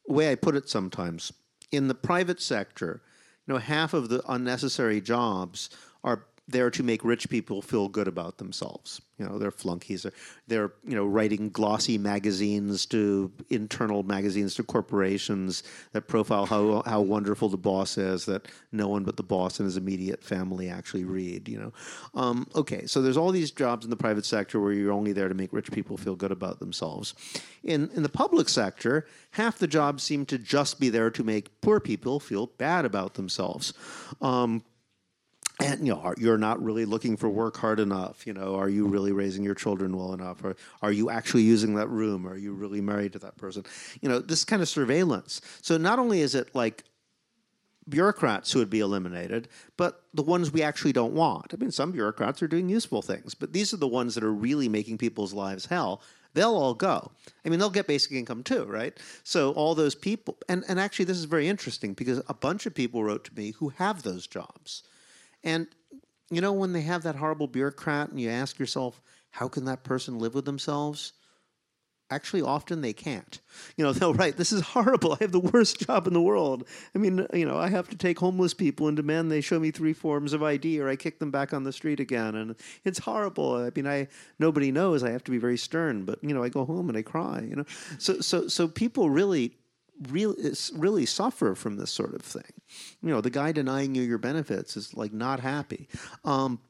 the 0.07 0.15
way 0.15 0.33
I 0.33 0.35
put 0.35 0.57
it 0.57 0.69
sometimes, 0.69 1.33
in 1.71 1.89
the 1.89 1.95
private 1.95 2.41
sector, 2.41 3.03
you 3.47 3.53
know, 3.53 3.61
half 3.61 3.93
of 3.93 4.09
the 4.09 4.23
unnecessary 4.27 5.03
jobs 5.03 5.69
are 6.03 6.25
there 6.49 6.71
to 6.71 6.83
make 6.83 7.05
rich 7.05 7.29
people 7.29 7.61
feel 7.61 7.89
good 7.89 8.09
about 8.09 8.39
themselves. 8.39 9.03
You 9.19 9.27
know, 9.27 9.39
they're 9.39 9.51
flunkies. 9.51 10.07
They're, 10.47 10.73
you 10.87 10.95
know 10.95 11.05
writing 11.05 11.51
glossy 11.51 11.99
magazines 11.99 12.87
to 12.87 13.31
internal 13.51 14.03
magazines 14.03 14.55
to 14.55 14.63
corporations 14.63 15.63
that 15.93 16.09
profile 16.09 16.47
how 16.47 16.83
how 16.87 17.01
wonderful 17.01 17.49
the 17.49 17.57
boss 17.57 17.99
is 17.99 18.25
that 18.27 18.49
no 18.73 18.89
one 18.89 19.05
but 19.05 19.17
the 19.17 19.23
boss 19.23 19.59
and 19.59 19.67
his 19.67 19.77
immediate 19.77 20.25
family 20.25 20.71
actually 20.71 21.05
read. 21.05 21.49
You 21.49 21.59
know, 21.59 21.73
um, 22.15 22.47
okay. 22.55 22.87
So 22.87 23.03
there's 23.03 23.17
all 23.17 23.31
these 23.31 23.51
jobs 23.51 23.85
in 23.85 23.91
the 23.91 23.97
private 23.97 24.25
sector 24.25 24.61
where 24.61 24.73
you're 24.73 24.93
only 24.93 25.13
there 25.13 25.29
to 25.29 25.35
make 25.35 25.53
rich 25.53 25.71
people 25.71 25.97
feel 25.97 26.17
good 26.17 26.33
about 26.33 26.61
themselves. 26.61 27.15
In 27.63 27.91
in 27.95 28.03
the 28.03 28.09
public 28.09 28.49
sector, 28.49 29.07
half 29.33 29.59
the 29.59 29.67
jobs 29.67 30.03
seem 30.03 30.25
to 30.27 30.39
just 30.39 30.81
be 30.81 30.89
there 30.89 31.11
to 31.11 31.23
make 31.23 31.61
poor 31.61 31.81
people 31.81 32.21
feel 32.21 32.47
bad 32.47 32.85
about 32.85 33.15
themselves. 33.15 33.75
Um, 34.23 34.63
and 35.61 35.87
you 35.87 35.93
know 35.93 36.15
you're 36.17 36.39
not 36.39 36.63
really 36.63 36.85
looking 36.85 37.17
for 37.17 37.29
work 37.29 37.57
hard 37.57 37.81
enough 37.81 38.27
you 38.27 38.33
know 38.33 38.55
are 38.55 38.69
you 38.69 38.87
really 38.87 39.13
raising 39.13 39.43
your 39.43 39.55
children 39.55 39.97
well 39.97 40.13
enough? 40.13 40.43
Or 40.45 40.57
are 40.83 40.93
you 40.93 41.11
actually 41.11 41.43
using 41.43 41.75
that 41.75 41.89
room? 41.89 42.27
Are 42.27 42.37
you 42.37 42.53
really 42.53 42.81
married 42.81 43.13
to 43.13 43.19
that 43.21 43.37
person? 43.37 43.65
You 44.01 44.09
know 44.09 44.21
this 44.21 44.45
kind 44.45 44.63
of 44.63 44.69
surveillance. 44.69 45.41
So 45.63 45.77
not 45.77 45.99
only 45.99 46.21
is 46.21 46.35
it 46.35 46.55
like 46.55 46.85
bureaucrats 47.89 48.53
who 48.53 48.59
would 48.59 48.71
be 48.71 48.81
eliminated 48.81 49.49
but 49.77 50.03
the 50.15 50.23
ones 50.23 50.51
we 50.51 50.63
actually 50.63 50.93
don't 50.93 51.15
want. 51.15 51.53
I 51.53 51.57
mean 51.57 51.71
some 51.71 51.93
bureaucrats 51.93 52.43
are 52.43 52.49
doing 52.49 52.69
useful 52.69 53.03
things 53.03 53.35
but 53.35 53.53
these 53.53 53.73
are 53.73 53.79
the 53.79 53.89
ones 53.89 54.15
that 54.15 54.25
are 54.25 54.33
really 54.33 54.69
making 54.69 54.99
people's 54.99 55.33
lives 55.33 55.67
hell. 55.67 56.03
They'll 56.35 56.55
all 56.55 56.75
go. 56.75 57.11
I 57.45 57.49
mean 57.49 57.59
they'll 57.59 57.71
get 57.71 57.87
basic 57.87 58.13
income 58.13 58.43
too 58.43 58.65
right? 58.65 58.97
So 59.25 59.53
all 59.53 59.75
those 59.75 59.95
people 59.95 60.37
and, 60.49 60.65
and 60.69 60.79
actually 60.79 61.07
this 61.07 61.19
is 61.19 61.25
very 61.25 61.49
interesting 61.49 61.95
because 61.95 62.23
a 62.29 62.35
bunch 62.35 62.67
of 62.67 62.75
people 62.75 63.03
wrote 63.03 63.25
to 63.25 63.35
me 63.35 63.53
who 63.53 63.71
have 63.71 64.03
those 64.03 64.27
jobs 64.27 64.83
and 65.45 65.67
you 66.31 66.41
know, 66.41 66.53
when 66.53 66.73
they 66.73 66.83
have 66.83 67.05
that 67.05 67.17
horrible 67.17 67.47
bureaucrat 67.47 68.11
and 68.11 68.21
you 68.21 68.29
ask 68.29 68.59
yourself, 68.59 69.01
how 69.31 69.49
can 69.49 69.65
that 69.65 69.83
person 69.83 70.19
live 70.19 70.35
with 70.35 70.45
themselves? 70.45 71.13
actually 72.11 72.43
often 72.43 72.81
they 72.81 72.93
can't. 72.93 73.41
You 73.77 73.85
know, 73.85 73.93
they'll 73.95 74.15
write, 74.15 74.37
"This 74.37 74.53
is 74.53 74.61
horrible. 74.61 75.13
I 75.13 75.19
have 75.21 75.33
the 75.33 75.41
worst 75.41 75.81
job 75.81 76.07
in 76.07 76.13
the 76.13 76.21
world. 76.21 76.67
I 76.95 76.99
mean, 76.99 77.27
you 77.33 77.45
know, 77.45 77.57
I 77.57 77.69
have 77.69 77.89
to 77.91 77.97
take 77.97 78.19
homeless 78.19 78.55
people 78.55 78.89
and 78.89 78.97
demand 78.97 79.31
they 79.31 79.41
show 79.41 79.59
me 79.59 79.71
three 79.71 79.93
forms 79.93 80.33
of 80.33 80.43
ID, 80.43 80.81
or 80.81 80.89
I 80.89 80.97
kick 80.97 81.19
them 81.19 81.31
back 81.31 81.53
on 81.53 81.65
the 81.65 81.73
street 81.73 82.01
again, 82.01 82.35
and 82.35 82.57
it's 82.85 83.01
horrible. 83.01 83.55
I 83.55 83.71
mean, 83.75 83.87
I 83.87 84.09
nobody 84.39 84.73
knows. 84.73 85.03
I 85.03 85.11
have 85.11 85.25
to 85.25 85.31
be 85.31 85.39
very 85.39 85.59
stern, 85.59 86.05
but 86.05 86.23
you 86.23 86.35
know, 86.35 86.43
I 86.43 86.49
go 86.49 86.65
home 86.65 86.89
and 86.89 86.99
I 86.99 87.03
cry. 87.03 87.47
You 87.49 87.57
know, 87.57 87.65
so 87.99 88.21
so 88.21 88.49
so 88.49 88.69
people 88.69 89.11
really." 89.11 89.57
Really, 90.09 90.53
really 90.75 91.07
suffer 91.07 91.55
from 91.55 91.77
this 91.77 91.91
sort 91.91 92.15
of 92.15 92.23
thing. 92.23 92.53
You 93.03 93.11
know, 93.11 93.21
the 93.21 93.31
guy 93.31 93.51
denying 93.51 93.95
you 93.95 94.03
your 94.03 94.19
benefits 94.19 94.77
is 94.77 94.95
like 94.95 95.13
not 95.13 95.41
happy. 95.41 95.89
Um, 96.25 96.61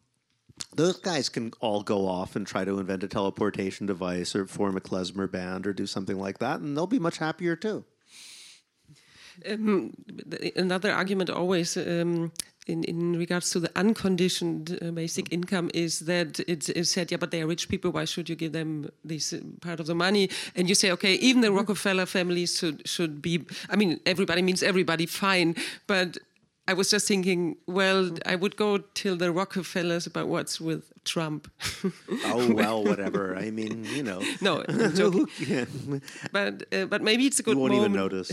those 0.75 0.99
guys 0.99 1.29
can 1.29 1.53
all 1.61 1.83
go 1.83 2.07
off 2.07 2.37
and 2.37 2.47
try 2.47 2.65
to 2.65 2.79
invent 2.79 3.05
a 3.05 3.09
teleportation 3.09 3.87
device 3.87 4.35
or 4.35 4.47
form 4.47 4.77
a 4.77 4.81
klezmer 4.81 5.31
band 5.31 5.67
or 5.67 5.73
do 5.73 5.87
something 5.87 6.19
like 6.19 6.39
that, 6.39 6.61
and 6.61 6.77
they'll 6.77 6.87
be 6.87 6.99
much 6.99 7.19
happier 7.19 7.55
too. 7.57 7.85
Um, 9.49 9.95
another 10.57 10.93
argument 10.93 11.31
always 11.31 11.77
um, 11.77 12.33
in, 12.69 12.85
in 12.85 13.17
regards 13.19 13.51
to 13.51 13.61
the 13.61 13.71
unconditioned 13.77 14.79
uh, 14.83 14.91
basic 14.91 15.33
income 15.33 15.71
is 15.75 16.01
that 16.01 16.41
it 16.41 16.69
is 16.71 16.91
said, 16.91 17.11
yeah, 17.11 17.17
but 17.19 17.31
they 17.31 17.43
are 17.43 17.47
rich 17.47 17.69
people. 17.69 17.91
Why 17.91 18.05
should 18.05 18.29
you 18.29 18.37
give 18.37 18.53
them 18.53 18.91
this 19.05 19.33
uh, 19.33 19.41
part 19.61 19.81
of 19.81 19.87
the 19.87 19.95
money? 19.95 20.31
And 20.55 20.69
you 20.69 20.75
say, 20.75 20.91
okay, 20.93 21.15
even 21.15 21.41
the 21.41 21.53
Rockefeller 21.53 22.07
families 22.07 22.59
should 22.59 22.87
should 22.87 23.21
be. 23.23 23.45
I 23.71 23.77
mean, 23.77 24.01
everybody 24.07 24.43
means 24.43 24.63
everybody, 24.63 25.07
fine, 25.07 25.57
but 25.87 26.19
I 26.69 26.75
was 26.75 26.91
just 26.91 27.09
thinking, 27.09 27.57
well, 27.67 28.11
I 28.27 28.37
would 28.37 28.57
go 28.57 28.77
till 28.93 29.17
the 29.17 29.33
Rockefellers 29.33 30.07
about 30.07 30.29
what's 30.29 30.61
with 30.61 30.93
Trump. 31.05 31.51
oh 32.27 32.53
well, 32.61 32.85
whatever. 32.85 33.35
I 33.35 33.51
mean, 33.51 33.87
you 33.97 34.03
know. 34.03 34.21
No, 34.43 34.63
yeah. 35.39 35.65
but 36.31 36.65
uh, 36.71 36.85
but 36.85 37.03
maybe 37.03 37.25
it's 37.27 37.41
a 37.41 37.43
good. 37.43 37.57
You 37.57 37.61
won't 37.63 37.73
moment. 37.73 37.95
even 37.95 38.01
notice. 38.05 38.31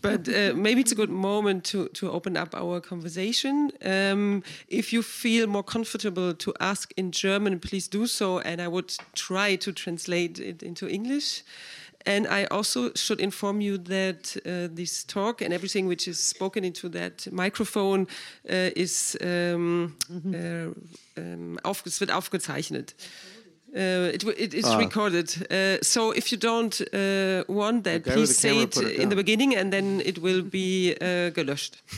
but 0.00 0.28
uh, 0.28 0.54
maybe 0.56 0.80
it's 0.80 0.92
a 0.92 0.94
good 0.94 1.10
moment 1.10 1.64
to 1.64 1.88
to 1.88 2.10
open 2.10 2.36
up 2.38 2.54
our 2.54 2.80
conversation. 2.80 3.70
Um, 3.84 4.42
if 4.68 4.90
you 4.92 5.02
feel 5.02 5.46
more 5.46 5.62
comfortable 5.64 6.32
to 6.34 6.54
ask 6.58 6.92
in 6.96 7.12
German, 7.12 7.60
please 7.60 7.86
do 7.88 8.06
so, 8.06 8.38
and 8.40 8.60
I 8.62 8.68
would 8.68 8.96
try 9.14 9.56
to 9.56 9.72
translate 9.72 10.38
it 10.40 10.62
into 10.62 10.88
English. 10.88 11.42
And 12.08 12.26
I 12.26 12.46
also 12.46 12.90
should 12.94 13.20
inform 13.20 13.60
you 13.60 13.76
that 13.76 14.34
uh, 14.46 14.74
this 14.74 15.04
talk 15.04 15.42
and 15.42 15.52
everything 15.52 15.88
which 15.88 16.08
is 16.08 16.18
spoken 16.18 16.64
into 16.64 16.88
that 16.88 17.30
microphone 17.30 18.06
uh, 18.48 18.70
is 18.74 19.14
um, 19.20 19.94
mhm. 20.10 20.34
uh, 20.34 20.72
um, 21.20 21.58
auf, 21.62 21.84
es 21.84 22.00
wird 22.00 22.10
aufgezeichnet. 22.10 22.94
Uh, 23.76 24.08
it, 24.14 24.24
it 24.24 24.54
is 24.54 24.64
ah. 24.64 24.78
recorded. 24.78 25.46
Uh, 25.50 25.76
so 25.82 26.12
if 26.12 26.32
you 26.32 26.38
don't 26.38 26.80
uh, 26.94 27.44
want 27.46 27.84
that, 27.84 28.00
okay, 28.00 28.14
please 28.14 28.38
say 28.38 28.62
it, 28.62 28.74
it 28.78 28.98
in 28.98 29.10
the 29.10 29.16
beginning 29.16 29.54
and 29.54 29.70
then 29.70 30.00
it 30.00 30.22
will 30.22 30.42
be 30.42 30.96
uh, 31.02 31.30
gelöscht. 31.34 31.82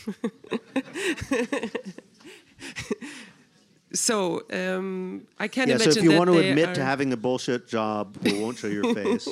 So 3.93 4.43
um, 4.53 5.27
I 5.39 5.49
can 5.49 5.69
yeah, 5.69 5.75
imagine. 5.75 5.93
So 5.93 5.99
if 5.99 6.05
you 6.05 6.17
want 6.17 6.31
to 6.31 6.39
admit 6.39 6.69
are... 6.69 6.75
to 6.75 6.85
having 6.85 7.12
a 7.12 7.17
bullshit 7.17 7.69
job, 7.69 8.17
we 8.23 8.41
won't 8.41 8.59
show 8.59 8.69
your 8.69 8.95
face. 9.01 9.29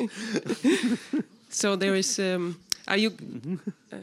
so 1.48 1.76
there 1.76 1.94
is. 1.94 2.18
Um, 2.18 2.58
are 2.88 2.96
you? 2.96 3.14
Uh, 3.92 3.96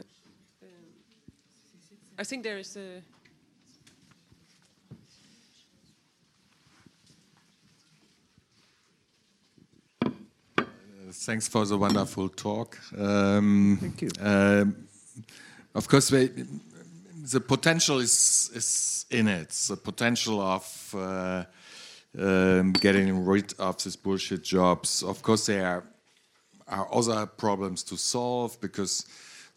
I 2.18 2.24
think 2.24 2.42
there 2.42 2.58
is 2.58 2.76
a. 2.76 3.02
thanks 11.12 11.48
for 11.48 11.64
the 11.64 11.78
wonderful 11.78 12.28
talk. 12.28 12.78
Um, 12.96 13.78
Thank 13.80 14.02
you. 14.02 14.10
Um, 14.20 14.88
of 15.74 15.88
course, 15.88 16.10
we, 16.10 16.30
the 17.32 17.40
potential 17.40 17.98
is 17.98 18.50
is 18.54 19.06
in 19.10 19.28
it. 19.28 19.50
The 19.50 19.76
potential 19.76 20.40
of 20.40 20.94
uh, 20.94 21.44
um, 22.18 22.72
getting 22.72 23.24
rid 23.24 23.54
of 23.58 23.82
these 23.82 23.96
bullshit 23.96 24.42
jobs. 24.44 25.02
Of 25.02 25.22
course, 25.22 25.46
there 25.46 25.84
are 26.68 26.88
other 26.92 27.26
problems 27.26 27.82
to 27.84 27.96
solve 27.96 28.60
because 28.60 29.06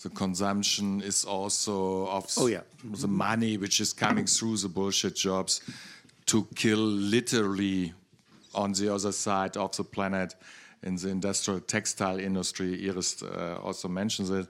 the 0.02 0.10
consumption 0.10 1.02
is 1.02 1.26
also 1.26 2.08
of 2.08 2.26
oh, 2.38 2.48
yeah. 2.48 2.62
the 2.84 3.08
money 3.08 3.58
which 3.58 3.82
is 3.82 3.94
coming 3.94 4.26
through 4.26 4.58
the 4.58 4.70
bullshit 4.70 5.16
jobs 5.16 5.62
to 6.26 6.48
kill 6.56 6.80
literally 6.80 7.94
on 8.54 8.72
the 8.74 8.94
other 8.94 9.12
side 9.12 9.58
of 9.58 9.76
the 9.76 9.84
planet 9.84 10.36
in 10.84 10.96
the 10.96 11.10
industrial 11.10 11.60
textile 11.60 12.20
industry. 12.20 12.88
Iris 12.88 13.22
uh, 13.24 13.60
also 13.62 13.88
mentions 13.88 14.30
it. 14.30 14.48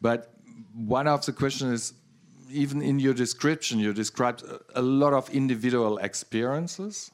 But 0.00 0.34
one 0.74 1.06
of 1.06 1.24
the 1.24 1.32
questions 1.32 1.72
is 1.72 1.92
even 2.52 2.82
in 2.82 2.98
your 2.98 3.14
description, 3.14 3.78
you 3.78 3.92
described 3.92 4.44
a 4.74 4.82
lot 4.82 5.12
of 5.12 5.30
individual 5.30 5.98
experiences, 5.98 7.10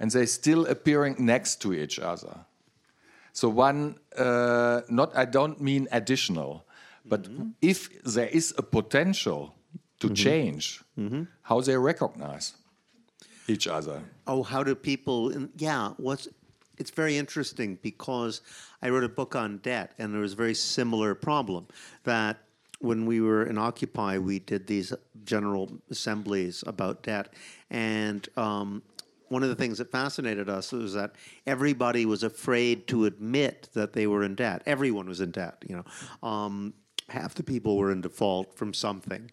and 0.00 0.10
they're 0.10 0.26
still 0.26 0.66
appearing 0.66 1.16
next 1.18 1.60
to 1.62 1.72
each 1.72 1.98
other. 1.98 2.46
So 3.32 3.48
one, 3.48 3.96
uh, 4.16 4.82
not 4.88 5.16
I 5.16 5.24
don't 5.24 5.60
mean 5.60 5.88
additional, 5.92 6.64
but 7.04 7.28
mm 7.28 7.36
-hmm. 7.36 7.52
if 7.60 7.88
there 8.14 8.30
is 8.30 8.54
a 8.56 8.62
potential 8.62 9.54
to 9.98 10.08
mm 10.08 10.14
-hmm. 10.14 10.24
change, 10.24 10.64
mm 10.94 11.08
-hmm. 11.08 11.26
how 11.42 11.62
they 11.62 11.76
recognize 11.76 12.52
each 13.46 13.66
other. 13.66 14.00
Oh, 14.24 14.44
how 14.44 14.62
do 14.64 14.74
people? 14.74 15.48
yeah, 15.56 15.92
what's 15.96 16.28
it's 16.78 16.90
very 16.90 17.16
interesting 17.16 17.78
because 17.82 18.40
I 18.82 18.90
wrote 18.90 19.04
a 19.04 19.08
book 19.08 19.34
on 19.34 19.58
debt, 19.58 19.92
and 19.98 20.12
there 20.12 20.20
was 20.20 20.32
a 20.32 20.36
very 20.36 20.54
similar 20.54 21.14
problem 21.14 21.66
that 22.04 22.36
when 22.80 23.06
we 23.06 23.20
were 23.20 23.44
in 23.44 23.58
Occupy, 23.58 24.18
we 24.18 24.38
did 24.38 24.66
these 24.66 24.92
general 25.24 25.70
assemblies 25.90 26.62
about 26.66 27.02
debt, 27.02 27.32
and 27.70 28.28
um, 28.36 28.82
one 29.28 29.42
of 29.42 29.48
the 29.48 29.54
things 29.54 29.78
that 29.78 29.90
fascinated 29.90 30.48
us 30.48 30.72
was 30.72 30.94
that 30.94 31.12
everybody 31.46 32.06
was 32.06 32.22
afraid 32.22 32.86
to 32.88 33.04
admit 33.04 33.68
that 33.74 33.92
they 33.92 34.06
were 34.06 34.22
in 34.22 34.34
debt. 34.34 34.62
Everyone 34.64 35.06
was 35.08 35.20
in 35.20 35.30
debt. 35.30 35.62
You 35.68 35.76
know, 35.76 36.28
um, 36.28 36.74
half 37.08 37.34
the 37.34 37.42
people 37.42 37.76
were 37.76 37.90
in 37.92 38.00
default 38.00 38.54
from 38.54 38.72
something 38.72 39.30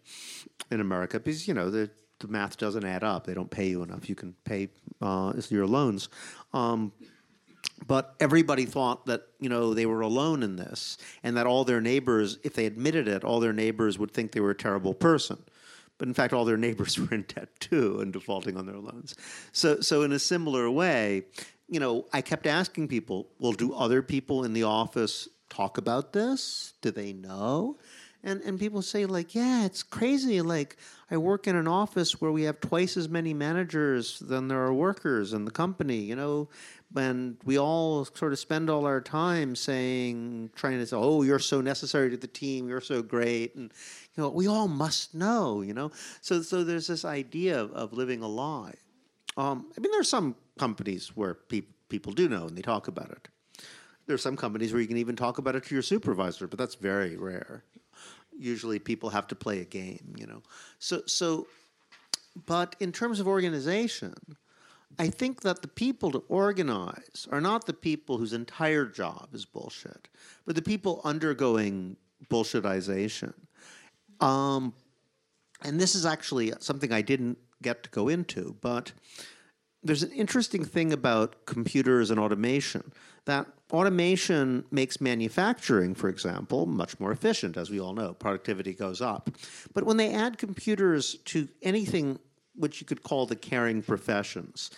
in 0.71 0.81
America 0.81 1.19
because 1.19 1.47
you 1.47 1.53
know 1.53 1.69
the 1.69 1.89
the 2.19 2.27
math 2.27 2.57
doesn't 2.57 2.85
add 2.85 3.03
up. 3.03 3.27
They 3.27 3.33
don't 3.33 3.51
pay 3.51 3.67
you 3.67 3.83
enough. 3.83 4.07
You 4.07 4.15
can 4.15 4.35
pay 4.45 4.69
uh, 5.01 5.33
your 5.49 5.67
loans. 5.67 6.09
Um, 6.53 6.93
but 7.85 8.15
everybody 8.19 8.65
thought 8.65 9.05
that 9.05 9.23
you 9.39 9.49
know 9.49 9.73
they 9.73 9.85
were 9.85 10.01
alone 10.01 10.43
in 10.43 10.55
this 10.55 10.97
and 11.23 11.37
that 11.37 11.47
all 11.47 11.63
their 11.63 11.81
neighbors 11.81 12.37
if 12.43 12.53
they 12.53 12.65
admitted 12.65 13.07
it 13.07 13.23
all 13.23 13.39
their 13.39 13.53
neighbors 13.53 13.99
would 13.99 14.11
think 14.11 14.31
they 14.31 14.39
were 14.39 14.51
a 14.51 14.55
terrible 14.55 14.93
person. 14.93 15.43
But 15.97 16.07
in 16.07 16.13
fact 16.13 16.33
all 16.33 16.45
their 16.45 16.57
neighbors 16.57 16.99
were 16.99 17.13
in 17.13 17.23
debt 17.23 17.49
too 17.59 17.99
and 18.01 18.13
defaulting 18.13 18.57
on 18.57 18.65
their 18.65 18.77
loans. 18.77 19.15
So 19.51 19.81
so 19.81 20.01
in 20.03 20.11
a 20.11 20.19
similar 20.19 20.69
way 20.69 21.23
you 21.67 21.79
know 21.79 22.05
i 22.13 22.21
kept 22.21 22.45
asking 22.45 22.87
people 22.87 23.27
well 23.39 23.51
do 23.51 23.73
other 23.73 24.03
people 24.03 24.43
in 24.43 24.53
the 24.53 24.63
office 24.63 25.27
talk 25.49 25.77
about 25.77 26.13
this? 26.13 26.73
Do 26.81 26.91
they 26.91 27.13
know? 27.13 27.77
And 28.23 28.41
and 28.41 28.59
people 28.59 28.81
say 28.81 29.05
like 29.05 29.35
yeah 29.35 29.65
it's 29.65 29.83
crazy. 29.83 30.41
Like 30.41 30.77
i 31.11 31.17
work 31.17 31.47
in 31.47 31.55
an 31.55 31.67
office 31.67 32.19
where 32.19 32.31
we 32.31 32.43
have 32.43 32.59
twice 32.59 32.97
as 32.97 33.07
many 33.07 33.33
managers 33.33 34.19
than 34.19 34.47
there 34.47 34.63
are 34.63 34.73
workers 34.73 35.33
in 35.33 35.45
the 35.45 35.51
company 35.51 35.97
you 35.97 36.15
know 36.15 36.49
and 36.97 37.37
we 37.43 37.59
all 37.59 38.05
sort 38.05 38.33
of 38.33 38.39
spend 38.39 38.69
all 38.69 38.85
our 38.85 39.01
time 39.01 39.55
saying, 39.55 40.51
trying 40.55 40.79
to 40.79 40.85
say, 40.85 40.95
"Oh, 40.95 41.21
you're 41.21 41.39
so 41.39 41.61
necessary 41.61 42.09
to 42.09 42.17
the 42.17 42.27
team. 42.27 42.67
You're 42.67 42.81
so 42.81 43.01
great," 43.01 43.55
and 43.55 43.71
you 44.15 44.23
know, 44.23 44.29
we 44.29 44.47
all 44.47 44.67
must 44.67 45.13
know. 45.13 45.61
You 45.61 45.73
know, 45.73 45.91
so 46.21 46.41
so 46.41 46.63
there's 46.63 46.87
this 46.87 47.05
idea 47.05 47.61
of, 47.61 47.71
of 47.71 47.93
living 47.93 48.21
a 48.21 48.27
lie. 48.27 48.75
Um, 49.37 49.71
I 49.77 49.81
mean, 49.81 49.91
there 49.91 49.99
are 49.99 50.03
some 50.03 50.35
companies 50.57 51.15
where 51.15 51.33
pe- 51.33 51.63
people 51.89 52.13
do 52.13 52.29
know 52.29 52.47
and 52.47 52.57
they 52.57 52.61
talk 52.61 52.87
about 52.87 53.09
it. 53.11 53.27
There 54.07 54.13
are 54.13 54.19
some 54.19 54.37
companies 54.37 54.71
where 54.71 54.81
you 54.81 54.87
can 54.87 54.97
even 54.97 55.15
talk 55.15 55.37
about 55.37 55.55
it 55.55 55.65
to 55.65 55.75
your 55.75 55.81
supervisor, 55.81 56.47
but 56.47 56.59
that's 56.59 56.75
very 56.75 57.17
rare. 57.17 57.63
Usually, 58.37 58.79
people 58.79 59.09
have 59.09 59.27
to 59.27 59.35
play 59.35 59.61
a 59.61 59.65
game. 59.65 60.15
You 60.17 60.27
know, 60.27 60.43
so 60.79 61.01
so. 61.05 61.47
But 62.45 62.75
in 62.81 62.91
terms 62.91 63.21
of 63.21 63.29
organization, 63.29 64.13
I 64.97 65.07
think 65.07 65.41
that 65.41 65.61
the 65.61 65.67
people 65.67 66.11
to 66.11 66.23
organize 66.29 67.27
are 67.31 67.41
not 67.41 67.65
the 67.65 67.73
people 67.73 68.17
whose 68.17 68.33
entire 68.33 68.85
job 68.85 69.29
is 69.33 69.45
bullshit, 69.45 70.07
but 70.45 70.55
the 70.55 70.61
people 70.61 71.01
undergoing 71.03 71.97
bullshitization. 72.29 73.33
Um, 74.19 74.73
and 75.63 75.79
this 75.79 75.95
is 75.95 76.05
actually 76.05 76.53
something 76.59 76.91
I 76.91 77.01
didn't 77.01 77.37
get 77.61 77.83
to 77.83 77.89
go 77.89 78.07
into, 78.07 78.55
but 78.61 78.91
there's 79.83 80.03
an 80.03 80.11
interesting 80.11 80.65
thing 80.65 80.91
about 80.91 81.45
computers 81.45 82.09
and 82.09 82.19
automation 82.19 82.91
that 83.25 83.47
automation 83.71 84.63
makes 84.71 85.01
manufacturing, 85.01 85.95
for 85.95 86.09
example, 86.09 86.65
much 86.65 86.99
more 86.99 87.11
efficient, 87.11 87.57
as 87.57 87.69
we 87.69 87.79
all 87.79 87.93
know. 87.93 88.13
Productivity 88.13 88.73
goes 88.73 89.01
up. 89.01 89.29
But 89.73 89.83
when 89.83 89.97
they 89.97 90.13
add 90.13 90.37
computers 90.37 91.15
to 91.25 91.47
anything 91.61 92.19
which 92.57 92.81
you 92.81 92.87
could 92.87 93.03
call 93.03 93.25
the 93.25 93.35
caring 93.35 93.81
professions. 93.81 94.71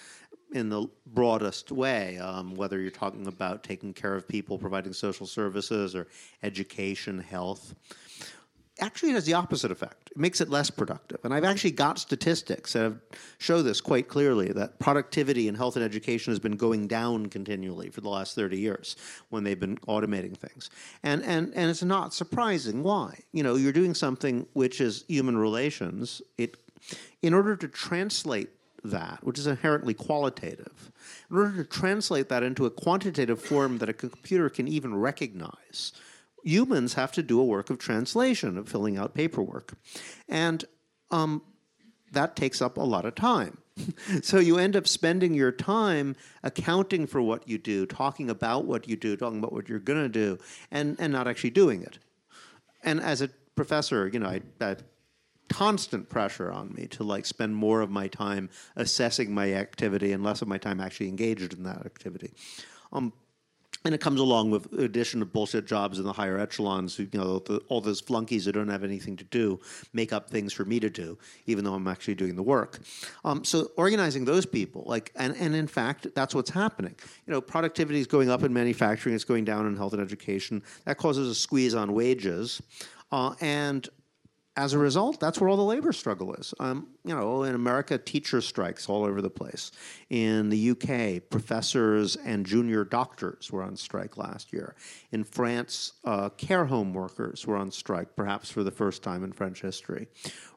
in 0.53 0.69
the 0.69 0.87
broadest 1.07 1.73
way, 1.73 2.17
um, 2.19 2.55
whether 2.55 2.79
you're 2.79 2.89
talking 2.89 3.27
about 3.27 3.63
taking 3.63 3.93
care 3.93 4.15
of 4.15 4.25
people, 4.25 4.57
providing 4.57 4.93
social 4.93 5.27
services, 5.27 5.93
or 5.93 6.07
education, 6.41 7.19
health. 7.19 7.75
Actually, 8.79 9.09
it 9.09 9.15
has 9.15 9.25
the 9.25 9.33
opposite 9.33 9.71
effect. 9.71 10.09
It 10.11 10.17
makes 10.17 10.39
it 10.39 10.49
less 10.49 10.69
productive. 10.69 11.19
And 11.23 11.33
I've 11.33 11.43
actually 11.43 11.71
got 11.71 11.97
statistics 11.97 12.73
that 12.73 12.93
show 13.39 13.61
this 13.63 13.81
quite 13.81 14.07
clearly 14.07 14.49
that 14.49 14.77
productivity 14.79 15.47
in 15.47 15.55
health 15.55 15.75
and 15.75 15.83
education 15.83 16.31
has 16.31 16.39
been 16.39 16.55
going 16.55 16.87
down 16.87 17.25
continually 17.25 17.89
for 17.89 18.01
the 18.01 18.09
last 18.09 18.35
30 18.35 18.57
years 18.57 18.95
when 19.29 19.43
they've 19.43 19.59
been 19.59 19.77
automating 19.87 20.37
things. 20.37 20.69
And, 21.01 21.23
and, 21.23 21.53
and 21.55 21.69
it's 21.71 21.83
not 21.83 22.13
surprising 22.13 22.83
why. 22.83 23.19
You 23.33 23.41
know, 23.41 23.55
you're 23.55 23.73
doing 23.73 23.95
something 23.95 24.45
which 24.53 24.79
is 24.79 25.05
human 25.07 25.37
relations. 25.37 26.21
It, 26.37 26.55
in 27.21 27.33
order 27.33 27.55
to 27.55 27.67
translate 27.67 28.49
that, 28.83 29.19
which 29.23 29.39
is 29.39 29.47
inherently 29.47 29.93
qualitative, 29.93 30.91
in 31.29 31.37
order 31.37 31.63
to 31.63 31.69
translate 31.69 32.29
that 32.29 32.43
into 32.43 32.65
a 32.65 32.69
quantitative 32.69 33.41
form 33.41 33.79
that 33.79 33.89
a 33.89 33.93
computer 33.93 34.49
can 34.49 34.67
even 34.67 34.95
recognize, 34.95 35.93
humans 36.43 36.93
have 36.93 37.11
to 37.11 37.23
do 37.23 37.39
a 37.39 37.43
work 37.43 37.69
of 37.69 37.77
translation, 37.77 38.57
of 38.57 38.69
filling 38.69 38.97
out 38.97 39.13
paperwork. 39.13 39.73
And 40.29 40.63
um, 41.11 41.41
that 42.11 42.35
takes 42.35 42.61
up 42.61 42.77
a 42.77 42.81
lot 42.81 43.05
of 43.05 43.15
time. 43.15 43.57
so 44.21 44.39
you 44.39 44.57
end 44.57 44.75
up 44.75 44.87
spending 44.87 45.33
your 45.33 45.51
time 45.51 46.15
accounting 46.43 47.05
for 47.07 47.21
what 47.21 47.47
you 47.47 47.57
do, 47.57 47.85
talking 47.85 48.29
about 48.29 48.65
what 48.65 48.87
you 48.87 48.95
do, 48.95 49.15
talking 49.15 49.39
about 49.39 49.53
what 49.53 49.69
you're 49.69 49.79
going 49.79 50.01
to 50.01 50.09
do, 50.09 50.37
and, 50.71 50.95
and 50.99 51.11
not 51.11 51.27
actually 51.27 51.49
doing 51.49 51.83
it. 51.83 51.99
And 52.83 53.01
as 53.01 53.21
a 53.21 53.27
professor, 53.55 54.07
you 54.07 54.19
know, 54.19 54.29
I, 54.29 54.41
I 54.61 54.77
constant 55.49 56.09
pressure 56.09 56.51
on 56.51 56.73
me 56.73 56.87
to 56.87 57.03
like 57.03 57.25
spend 57.25 57.55
more 57.55 57.81
of 57.81 57.89
my 57.89 58.07
time 58.07 58.49
assessing 58.75 59.33
my 59.33 59.53
activity 59.53 60.11
and 60.11 60.23
less 60.23 60.41
of 60.41 60.47
my 60.47 60.57
time 60.57 60.79
actually 60.79 61.09
engaged 61.09 61.53
in 61.53 61.63
that 61.63 61.85
activity. 61.85 62.33
Um, 62.91 63.13
and 63.85 63.95
it 63.95 64.01
comes 64.01 64.19
along 64.19 64.51
with 64.51 64.71
addition 64.73 65.21
of 65.21 65.31
bullshit 65.31 65.65
jobs 65.65 65.97
in 65.97 66.03
the 66.03 66.11
higher 66.11 66.37
echelons. 66.37 66.99
You 66.99 67.07
know, 67.13 67.39
the, 67.39 67.59
all 67.69 67.79
those 67.79 68.01
flunkies 68.01 68.43
who 68.43 68.51
don't 68.51 68.67
have 68.67 68.83
anything 68.83 69.15
to 69.17 69.23
do 69.23 69.59
make 69.93 70.11
up 70.11 70.29
things 70.29 70.51
for 70.51 70.65
me 70.65 70.79
to 70.81 70.89
do, 70.89 71.17
even 71.45 71.63
though 71.63 71.73
I'm 71.73 71.87
actually 71.87 72.15
doing 72.15 72.35
the 72.35 72.43
work. 72.43 72.79
Um, 73.23 73.45
so 73.45 73.71
organizing 73.77 74.25
those 74.25 74.45
people, 74.45 74.83
like, 74.85 75.11
and, 75.15 75.35
and 75.37 75.55
in 75.55 75.67
fact, 75.67 76.07
that's 76.15 76.35
what's 76.35 76.49
happening. 76.49 76.95
You 77.25 77.33
know, 77.33 77.39
productivity 77.39 77.99
is 77.99 78.07
going 78.07 78.29
up 78.29 78.43
in 78.43 78.51
manufacturing, 78.53 79.15
it's 79.15 79.23
going 79.23 79.45
down 79.45 79.65
in 79.65 79.77
health 79.77 79.93
and 79.93 80.01
education. 80.01 80.63
That 80.85 80.97
causes 80.97 81.29
a 81.29 81.35
squeeze 81.35 81.73
on 81.73 81.93
wages, 81.93 82.61
uh, 83.11 83.35
and 83.39 83.87
as 84.57 84.73
a 84.73 84.79
result, 84.79 85.19
that's 85.19 85.39
where 85.39 85.49
all 85.49 85.55
the 85.55 85.63
labor 85.63 85.93
struggle 85.93 86.33
is. 86.33 86.51
Um, 86.59 86.87
you 87.05 87.15
know, 87.15 87.43
in 87.43 87.53
America, 87.53 87.99
teacher 87.99 88.41
strikes 88.41 88.89
all 88.89 89.05
over 89.05 89.21
the 89.21 89.29
place. 89.29 89.71
In 90.09 90.49
the 90.49 90.71
UK, 90.71 91.29
professors 91.29 92.15
and 92.15 92.43
junior 92.43 92.83
doctors 92.83 93.51
were 93.51 93.61
on 93.61 93.77
strike 93.77 94.17
last 94.17 94.51
year. 94.51 94.75
In 95.11 95.23
France, 95.23 95.93
uh, 96.03 96.29
care 96.29 96.65
home 96.65 96.91
workers 96.91 97.45
were 97.45 97.55
on 97.55 97.69
strike, 97.69 98.15
perhaps 98.15 98.49
for 98.49 98.63
the 98.63 98.71
first 98.71 99.03
time 99.03 99.23
in 99.23 99.31
French 99.31 99.61
history. 99.61 100.07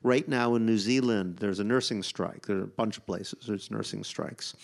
Right 0.03 0.27
now 0.27 0.55
in 0.55 0.65
New 0.65 0.79
Zealand, 0.79 1.37
there's 1.37 1.61
a 1.61 1.65
nursing 1.65 2.03
strike. 2.03 2.47
There 2.47 2.57
are 2.57 2.65
a 2.65 2.67
bunch 2.67 2.97
of 2.97 3.05
places 3.05 3.45
there's 3.47 3.71
nursing 3.71 4.03
strikes, 4.03 4.57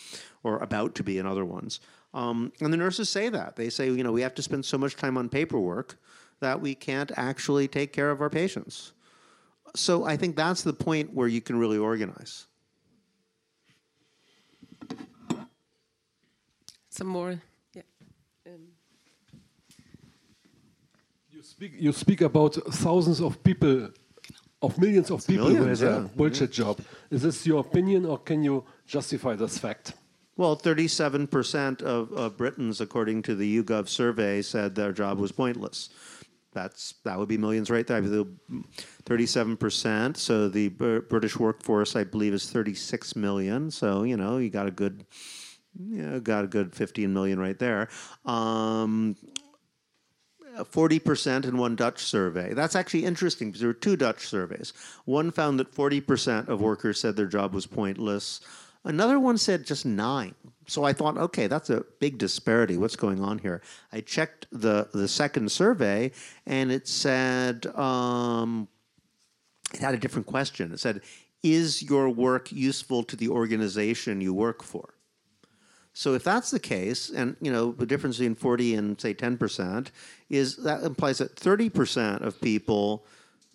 or 0.45 0.59
about 0.61 0.95
to 0.95 1.05
be 1.05 1.19
in 1.19 1.27
other 1.27 1.45
ones. 1.45 1.81
Um, 2.15 2.53
and 2.63 2.73
the 2.73 2.79
nurses 2.79 3.11
say 3.11 3.29
that. 3.29 3.57
They 3.57 3.69
say, 3.69 3.91
you 3.91 4.03
know, 4.03 4.13
we 4.13 4.23
have 4.23 4.35
to 4.37 4.43
spend 4.43 4.65
so 4.65 4.79
much 4.79 4.97
time 4.97 5.19
on 5.19 5.29
paperwork 5.29 5.99
that 6.41 6.63
we 6.63 6.75
can't 6.75 7.13
actually 7.17 7.69
take 7.69 7.93
care 7.93 8.11
of 8.11 8.23
our 8.23 8.31
patients 8.31 8.93
so 9.77 10.05
I 10.05 10.17
think 10.17 10.37
that's 10.37 10.63
the 10.63 10.73
point 10.73 11.13
where 11.15 11.29
you 11.29 11.41
can 11.41 11.59
really 11.59 11.79
organize. 11.79 12.47
Some 16.91 17.09
more, 17.09 17.41
yeah. 17.75 17.83
Um. 18.47 18.69
You 21.31 21.43
speak. 21.43 21.73
You 21.79 21.93
speak 21.93 22.23
about 22.23 22.55
thousands 22.73 23.21
of 23.21 23.43
people, 23.45 23.91
of 24.63 24.79
millions 24.79 25.11
of 25.11 25.27
people 25.27 25.51
millions, 25.51 25.81
who 25.81 25.87
have 25.87 26.05
yeah. 26.05 26.05
a 26.07 26.17
bullshit 26.17 26.53
job. 26.53 26.81
Is 27.11 27.23
this 27.23 27.47
your 27.47 27.61
opinion, 27.61 28.07
or 28.07 28.19
can 28.19 28.43
you 28.43 28.65
justify 28.87 29.35
this 29.35 29.59
fact? 29.59 29.93
Well, 30.39 30.55
37% 30.55 31.83
of, 31.83 32.13
of 32.13 32.37
Britons, 32.37 32.83
according 32.83 33.23
to 33.23 33.35
the 33.35 33.63
YouGov 33.63 33.89
survey, 33.89 34.43
said 34.43 34.75
their 34.75 34.93
job 34.93 35.19
was 35.19 35.33
pointless. 35.33 35.89
That's 36.57 36.95
that 37.05 37.19
would 37.19 37.29
be 37.29 37.37
millions 37.37 37.69
right 37.69 37.87
there. 37.87 38.03
Thirty-seven 39.05 39.59
percent. 39.59 40.17
So 40.17 40.49
the 40.49 40.69
British 40.69 41.39
workforce, 41.39 41.95
I 41.95 42.05
believe, 42.05 42.33
is 42.33 42.51
thirty-six 42.51 43.15
million. 43.15 43.71
So 43.71 44.05
you 44.05 44.17
know, 44.17 44.39
you 44.39 44.49
got 44.49 44.67
a 44.67 44.71
good, 44.71 45.05
you 45.79 46.03
know, 46.03 46.19
got 46.19 46.45
a 46.45 46.47
good 46.47 46.75
fifteen 46.75 47.13
million 47.13 47.39
right 47.39 47.59
there. 47.59 47.91
Um, 48.25 49.17
40% 50.65 51.45
in 51.45 51.59
one 51.59 51.77
Dutch 51.77 52.03
survey. 52.03 52.55
That's 52.55 52.75
actually 52.75 53.05
interesting 53.05 53.49
because 53.49 53.61
there 53.61 53.69
were 53.69 53.75
two 53.75 53.95
Dutch 53.95 54.27
surveys. 54.27 54.73
One 55.05 55.31
found 55.31 55.61
that 55.61 55.71
40% 55.71 56.49
of 56.49 56.63
workers 56.63 56.99
said 56.99 57.15
their 57.15 57.27
job 57.27 57.53
was 57.53 57.67
pointless. 57.67 58.41
Another 58.87 59.19
one 59.19 59.37
said 59.37 59.67
just 59.67 59.85
nine. 59.85 60.35
So 60.69 60.85
I 60.85 60.93
thought, 60.93 61.19
okay, 61.19 61.49
that's 61.49 61.71
a 61.71 61.85
big 61.99 62.19
disparity. 62.19 62.77
What's 62.77 62.95
going 62.95 63.21
on 63.21 63.39
here? 63.39 63.61
I 63.93 64.01
checked 64.01 64.47
the 64.53 64.89
the 64.93 65.09
second 65.09 65.51
survey, 65.51 66.13
and 66.47 66.71
it 66.71 66.87
said 66.89 67.67
um, 67.77 68.69
it 69.75 69.81
had 69.81 69.95
a 69.95 69.99
different 69.99 70.27
question. 70.27 70.73
It 70.73 70.79
said, 70.79 71.03
"Is 71.43 71.83
your 71.83 72.09
work 72.09 72.53
useful 72.53 73.03
to 73.05 73.17
the 73.17 73.29
organization 73.29 74.21
you 74.21 74.33
work 74.33 74.63
for?" 74.63 74.95
So 75.93 76.15
if 76.15 76.23
that's 76.23 76.51
the 76.53 76.61
case, 76.61 77.11
and 77.11 77.37
you 77.41 77.53
know 77.53 77.73
the 77.73 77.87
difference 77.87 78.19
between 78.19 78.37
forty 78.37 78.75
and 78.75 79.01
say 79.01 79.15
ten 79.15 79.37
percent 79.37 79.91
is 80.31 80.57
that 80.59 80.85
implies 80.85 81.19
that 81.19 81.35
thirty 81.37 81.69
percent 81.69 82.23
of 82.23 82.41
people 82.41 83.05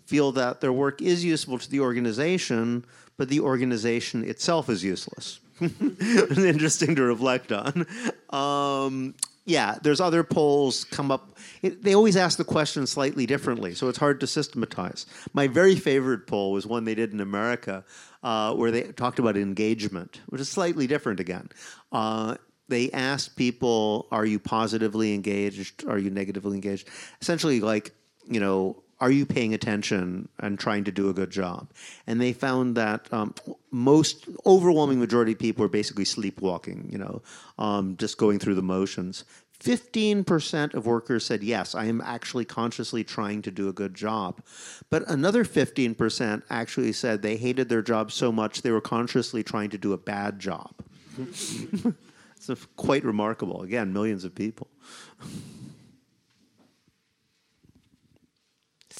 feel 0.05 0.31
that 0.33 0.61
their 0.61 0.73
work 0.73 1.01
is 1.01 1.23
useful 1.23 1.57
to 1.57 1.69
the 1.69 1.79
organization, 1.79 2.85
but 3.17 3.29
the 3.29 3.39
organization 3.39 4.23
itself 4.23 4.69
is 4.69 4.83
useless. 4.83 5.39
Interesting 5.61 6.95
to 6.95 7.03
reflect 7.03 7.51
on. 7.51 7.85
Um, 8.29 9.13
yeah, 9.45 9.77
there's 9.81 9.99
other 9.99 10.23
polls 10.23 10.83
come 10.85 11.11
up. 11.11 11.37
It, 11.61 11.83
they 11.83 11.95
always 11.95 12.15
ask 12.15 12.37
the 12.37 12.43
question 12.43 12.85
slightly 12.85 13.25
differently, 13.25 13.73
so 13.73 13.89
it's 13.89 13.97
hard 13.97 14.19
to 14.19 14.27
systematize. 14.27 15.05
My 15.33 15.47
very 15.47 15.75
favorite 15.75 16.27
poll 16.27 16.51
was 16.51 16.67
one 16.67 16.85
they 16.85 16.95
did 16.95 17.11
in 17.11 17.19
America, 17.19 17.83
uh, 18.23 18.53
where 18.53 18.71
they 18.71 18.83
talked 18.83 19.19
about 19.19 19.37
engagement, 19.37 20.21
which 20.27 20.41
is 20.41 20.49
slightly 20.49 20.87
different 20.87 21.19
again. 21.19 21.49
Uh, 21.91 22.35
they 22.67 22.91
asked 22.91 23.35
people, 23.35 24.07
"Are 24.11 24.25
you 24.25 24.39
positively 24.39 25.13
engaged? 25.13 25.85
Are 25.87 25.97
you 25.97 26.09
negatively 26.09 26.55
engaged?" 26.55 26.87
Essentially, 27.21 27.59
like 27.59 27.93
you 28.27 28.39
know, 28.39 28.81
are 29.01 29.11
you 29.11 29.25
paying 29.25 29.53
attention 29.53 30.29
and 30.39 30.59
trying 30.59 30.83
to 30.83 30.91
do 30.91 31.09
a 31.09 31.13
good 31.13 31.31
job? 31.31 31.69
And 32.05 32.21
they 32.21 32.33
found 32.33 32.77
that 32.77 33.11
um, 33.11 33.33
most 33.71 34.29
overwhelming 34.45 34.99
majority 34.99 35.31
of 35.31 35.39
people 35.39 35.65
are 35.65 35.69
basically 35.69 36.05
sleepwalking, 36.05 36.87
you 36.89 36.99
know, 36.99 37.21
um, 37.57 37.97
just 37.97 38.17
going 38.17 38.37
through 38.37 38.55
the 38.55 38.61
motions. 38.61 39.25
15% 39.59 40.73
of 40.73 40.85
workers 40.85 41.25
said, 41.25 41.43
yes, 41.43 41.75
I 41.75 41.85
am 41.85 42.01
actually 42.01 42.45
consciously 42.45 43.03
trying 43.03 43.41
to 43.43 43.51
do 43.51 43.69
a 43.69 43.73
good 43.73 43.93
job. 43.93 44.41
But 44.89 45.07
another 45.09 45.45
15% 45.45 46.43
actually 46.49 46.93
said 46.93 47.21
they 47.21 47.37
hated 47.37 47.69
their 47.69 47.83
job 47.83 48.11
so 48.11 48.31
much 48.31 48.61
they 48.61 48.71
were 48.71 48.81
consciously 48.81 49.43
trying 49.43 49.71
to 49.71 49.77
do 49.77 49.93
a 49.93 49.97
bad 49.97 50.39
job. 50.39 50.73
it's 51.17 52.49
quite 52.75 53.03
remarkable. 53.03 53.61
Again, 53.63 53.93
millions 53.93 54.23
of 54.23 54.33
people. 54.33 54.67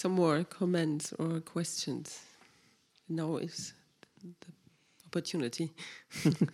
some 0.01 0.13
more 0.13 0.43
comments 0.43 1.13
or 1.19 1.39
questions. 1.41 2.21
Now 3.07 3.37
is 3.37 3.73
the 4.23 4.51
opportunity. 5.05 5.69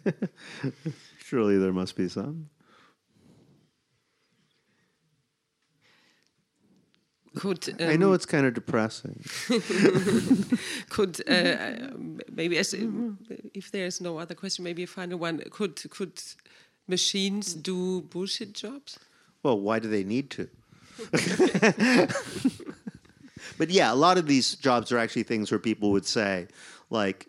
Surely 1.19 1.57
there 1.57 1.71
must 1.71 1.95
be 1.95 2.09
some. 2.09 2.49
Could 7.37 7.69
um, 7.81 7.89
I 7.89 7.95
know 7.95 8.11
it's 8.13 8.25
kind 8.25 8.45
of 8.45 8.53
depressing. 8.53 9.23
could 10.89 11.21
uh, 11.29 11.93
maybe 12.29 12.57
as, 12.57 12.75
if 13.53 13.71
there's 13.71 14.01
no 14.01 14.17
other 14.17 14.35
question, 14.35 14.65
maybe 14.65 14.83
a 14.83 14.87
final 14.87 15.19
one. 15.19 15.41
Could 15.51 15.89
could 15.89 16.21
machines 16.87 17.53
do 17.53 18.01
bullshit 18.01 18.53
jobs? 18.53 18.99
Well, 19.41 19.59
why 19.61 19.79
do 19.79 19.87
they 19.87 20.03
need 20.03 20.31
to? 20.31 20.49
But 23.57 23.69
yeah, 23.69 23.91
a 23.91 23.95
lot 23.95 24.17
of 24.17 24.27
these 24.27 24.55
jobs 24.55 24.91
are 24.91 24.97
actually 24.97 25.23
things 25.23 25.51
where 25.51 25.59
people 25.59 25.91
would 25.91 26.05
say, 26.05 26.47
like, 26.89 27.27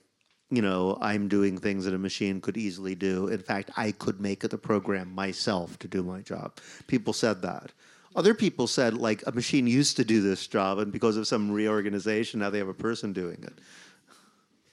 you 0.50 0.62
know, 0.62 0.96
I'm 1.00 1.28
doing 1.28 1.58
things 1.58 1.84
that 1.84 1.94
a 1.94 1.98
machine 1.98 2.40
could 2.40 2.56
easily 2.56 2.94
do. 2.94 3.28
In 3.28 3.40
fact, 3.40 3.70
I 3.76 3.92
could 3.92 4.20
make 4.20 4.40
the 4.40 4.58
program 4.58 5.14
myself 5.14 5.78
to 5.80 5.88
do 5.88 6.02
my 6.02 6.20
job. 6.20 6.56
People 6.86 7.12
said 7.12 7.42
that. 7.42 7.70
Other 8.16 8.34
people 8.34 8.66
said, 8.66 8.94
like, 8.94 9.22
a 9.26 9.32
machine 9.32 9.66
used 9.66 9.96
to 9.96 10.04
do 10.04 10.22
this 10.22 10.46
job, 10.46 10.78
and 10.78 10.90
because 10.90 11.16
of 11.16 11.26
some 11.26 11.52
reorganization, 11.52 12.40
now 12.40 12.50
they 12.50 12.58
have 12.58 12.68
a 12.68 12.74
person 12.74 13.12
doing 13.12 13.44
it. 13.44 13.58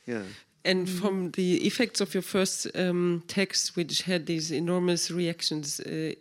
Yeah. 0.08 0.24
And 0.64 0.90
from 0.90 1.32
the 1.32 1.58
effects 1.68 2.02
of 2.02 2.14
your 2.14 2.24
first 2.24 2.68
um, 2.76 3.24
text, 3.28 3.76
which 3.76 4.04
had 4.04 4.26
these 4.26 4.52
enormous 4.52 5.12
reactions, 5.12 5.80
uh, 5.82 6.14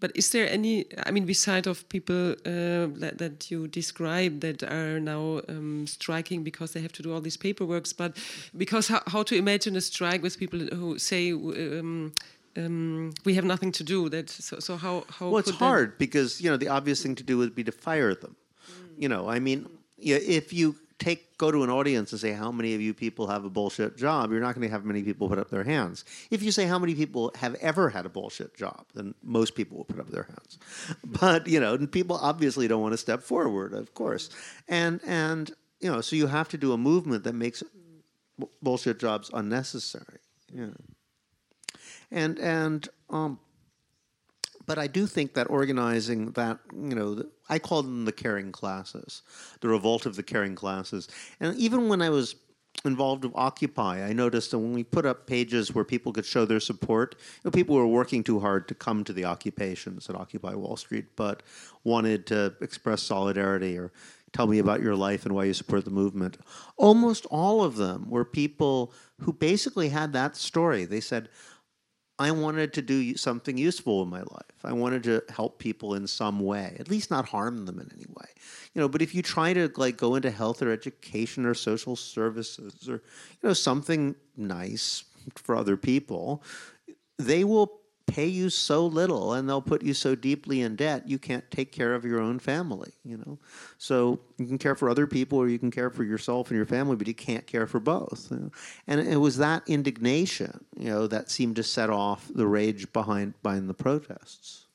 but 0.00 0.10
is 0.14 0.30
there 0.30 0.48
any? 0.50 0.86
I 1.06 1.10
mean, 1.10 1.26
beside 1.26 1.66
of 1.66 1.88
people 1.88 2.32
uh, 2.32 2.88
that, 3.02 3.18
that, 3.18 3.50
you 3.50 3.68
describe 3.68 4.40
that 4.40 4.62
are 4.62 4.98
now 4.98 5.42
um, 5.48 5.86
striking 5.86 6.42
because 6.42 6.72
they 6.72 6.80
have 6.80 6.92
to 6.92 7.02
do 7.02 7.12
all 7.12 7.20
these 7.20 7.36
paperworks, 7.36 7.96
but 7.96 8.16
because 8.56 8.88
how, 8.88 9.02
how 9.06 9.22
to 9.22 9.36
imagine 9.36 9.76
a 9.76 9.80
strike 9.80 10.22
with 10.22 10.38
people 10.38 10.58
who 10.58 10.98
say. 10.98 11.32
Um, 11.32 12.12
um, 12.56 13.12
we 13.24 13.34
have 13.34 13.44
nothing 13.44 13.70
to 13.70 13.84
do. 13.84 14.08
That 14.08 14.28
so, 14.28 14.58
so 14.58 14.76
how 14.76 15.04
how? 15.08 15.28
Well, 15.28 15.38
it's 15.38 15.50
hard 15.50 15.96
because 15.98 16.40
you 16.40 16.50
know 16.50 16.56
the 16.56 16.66
obvious 16.66 17.00
thing 17.00 17.14
to 17.14 17.22
do 17.22 17.38
would 17.38 17.54
be 17.54 17.62
to 17.62 17.70
fire 17.70 18.12
them. 18.12 18.34
Mm. 18.34 19.02
You 19.02 19.08
know, 19.08 19.28
I 19.28 19.38
mean, 19.38 19.68
yeah, 19.96 20.16
if 20.16 20.52
you 20.52 20.74
take 21.00 21.36
go 21.38 21.50
to 21.50 21.64
an 21.64 21.70
audience 21.70 22.12
and 22.12 22.20
say 22.20 22.32
how 22.32 22.52
many 22.52 22.74
of 22.74 22.80
you 22.80 22.94
people 22.94 23.26
have 23.26 23.44
a 23.44 23.50
bullshit 23.50 23.96
job, 23.96 24.30
you're 24.30 24.40
not 24.40 24.54
going 24.54 24.66
to 24.66 24.72
have 24.72 24.84
many 24.84 25.02
people 25.02 25.28
put 25.28 25.38
up 25.38 25.50
their 25.50 25.64
hands. 25.64 26.04
If 26.30 26.42
you 26.42 26.52
say 26.52 26.66
how 26.66 26.78
many 26.78 26.94
people 26.94 27.32
have 27.36 27.54
ever 27.56 27.88
had 27.88 28.06
a 28.06 28.08
bullshit 28.08 28.56
job, 28.56 28.84
then 28.94 29.14
most 29.22 29.54
people 29.54 29.78
will 29.78 29.84
put 29.84 29.98
up 29.98 30.10
their 30.10 30.24
hands. 30.24 30.58
But 31.04 31.48
you 31.48 31.58
know, 31.58 31.76
people 31.86 32.16
obviously 32.16 32.68
don't 32.68 32.82
want 32.82 32.92
to 32.92 32.98
step 32.98 33.22
forward, 33.22 33.72
of 33.72 33.94
course, 33.94 34.30
and 34.68 35.00
and 35.06 35.50
you 35.80 35.90
know, 35.90 36.00
so 36.02 36.14
you 36.14 36.26
have 36.26 36.48
to 36.50 36.58
do 36.58 36.72
a 36.72 36.78
movement 36.78 37.24
that 37.24 37.34
makes 37.34 37.62
bullshit 38.62 39.00
jobs 39.00 39.30
unnecessary. 39.32 40.18
Yeah, 40.52 40.74
and 42.10 42.38
and 42.38 42.88
um, 43.08 43.38
but 44.70 44.78
I 44.78 44.86
do 44.86 45.06
think 45.06 45.34
that 45.34 45.50
organizing 45.50 46.32
that, 46.32 46.60
you 46.72 46.94
know, 46.94 47.24
I 47.50 47.58
call 47.58 47.82
them 47.82 48.04
the 48.04 48.12
caring 48.12 48.52
classes, 48.52 49.22
the 49.60 49.68
revolt 49.68 50.06
of 50.06 50.16
the 50.16 50.22
caring 50.22 50.54
classes. 50.54 51.08
And 51.40 51.56
even 51.58 51.88
when 51.88 52.00
I 52.00 52.08
was 52.08 52.36
involved 52.84 53.24
with 53.24 53.32
Occupy, 53.34 54.02
I 54.02 54.12
noticed 54.12 54.52
that 54.52 54.58
when 54.58 54.72
we 54.72 54.84
put 54.84 55.04
up 55.04 55.26
pages 55.26 55.74
where 55.74 55.84
people 55.84 56.12
could 56.12 56.24
show 56.24 56.46
their 56.46 56.60
support, 56.60 57.16
you 57.18 57.40
know, 57.44 57.50
people 57.50 57.76
were 57.76 57.86
working 57.86 58.22
too 58.22 58.40
hard 58.40 58.68
to 58.68 58.74
come 58.74 59.04
to 59.04 59.12
the 59.12 59.24
occupations 59.24 60.08
at 60.08 60.16
Occupy 60.16 60.54
Wall 60.54 60.76
Street, 60.76 61.06
but 61.16 61.42
wanted 61.84 62.26
to 62.26 62.54
express 62.60 63.02
solidarity 63.02 63.76
or 63.76 63.92
tell 64.32 64.46
me 64.46 64.60
about 64.60 64.80
your 64.80 64.94
life 64.94 65.26
and 65.26 65.34
why 65.34 65.44
you 65.44 65.52
support 65.52 65.84
the 65.84 65.90
movement. 65.90 66.38
Almost 66.76 67.26
all 67.26 67.64
of 67.64 67.76
them 67.76 68.08
were 68.08 68.24
people 68.24 68.92
who 69.20 69.32
basically 69.32 69.88
had 69.88 70.12
that 70.12 70.36
story. 70.36 70.84
They 70.84 71.00
said, 71.00 71.28
I 72.20 72.32
wanted 72.32 72.74
to 72.74 72.82
do 72.82 73.16
something 73.16 73.56
useful 73.56 74.02
in 74.02 74.10
my 74.10 74.20
life. 74.20 74.62
I 74.62 74.74
wanted 74.74 75.04
to 75.04 75.24
help 75.30 75.58
people 75.58 75.94
in 75.94 76.06
some 76.06 76.38
way, 76.38 76.76
at 76.78 76.90
least 76.90 77.10
not 77.10 77.26
harm 77.26 77.64
them 77.64 77.80
in 77.80 77.90
any 77.94 78.04
way. 78.08 78.26
You 78.74 78.82
know, 78.82 78.88
but 78.88 79.00
if 79.00 79.14
you 79.14 79.22
try 79.22 79.54
to 79.54 79.72
like 79.76 79.96
go 79.96 80.14
into 80.16 80.30
health 80.30 80.60
or 80.60 80.70
education 80.70 81.46
or 81.46 81.54
social 81.54 81.96
services 81.96 82.86
or 82.86 82.92
you 82.92 83.42
know 83.42 83.54
something 83.54 84.16
nice 84.36 85.04
for 85.34 85.56
other 85.56 85.78
people, 85.78 86.42
they 87.18 87.42
will 87.42 87.79
pay 88.10 88.26
you 88.26 88.50
so 88.50 88.84
little 88.86 89.34
and 89.34 89.48
they'll 89.48 89.62
put 89.62 89.82
you 89.82 89.94
so 89.94 90.14
deeply 90.14 90.60
in 90.62 90.74
debt 90.74 91.08
you 91.08 91.18
can't 91.18 91.48
take 91.50 91.70
care 91.70 91.94
of 91.94 92.04
your 92.04 92.20
own 92.20 92.38
family 92.38 92.90
you 93.04 93.16
know 93.16 93.38
so 93.78 94.18
you 94.36 94.46
can 94.46 94.58
care 94.58 94.74
for 94.74 94.90
other 94.90 95.06
people 95.06 95.38
or 95.38 95.48
you 95.48 95.58
can 95.58 95.70
care 95.70 95.90
for 95.90 96.02
yourself 96.02 96.48
and 96.48 96.56
your 96.56 96.66
family 96.66 96.96
but 96.96 97.06
you 97.06 97.14
can't 97.14 97.46
care 97.46 97.66
for 97.66 97.78
both 97.78 98.28
you 98.30 98.38
know? 98.38 98.50
and 98.86 99.00
it 99.00 99.16
was 99.16 99.36
that 99.36 99.62
indignation 99.66 100.64
you 100.76 100.88
know 100.88 101.06
that 101.06 101.30
seemed 101.30 101.54
to 101.56 101.62
set 101.62 101.88
off 101.88 102.28
the 102.34 102.46
rage 102.46 102.92
behind 102.92 103.32
behind 103.42 103.68
the 103.68 103.74
protests 103.74 104.66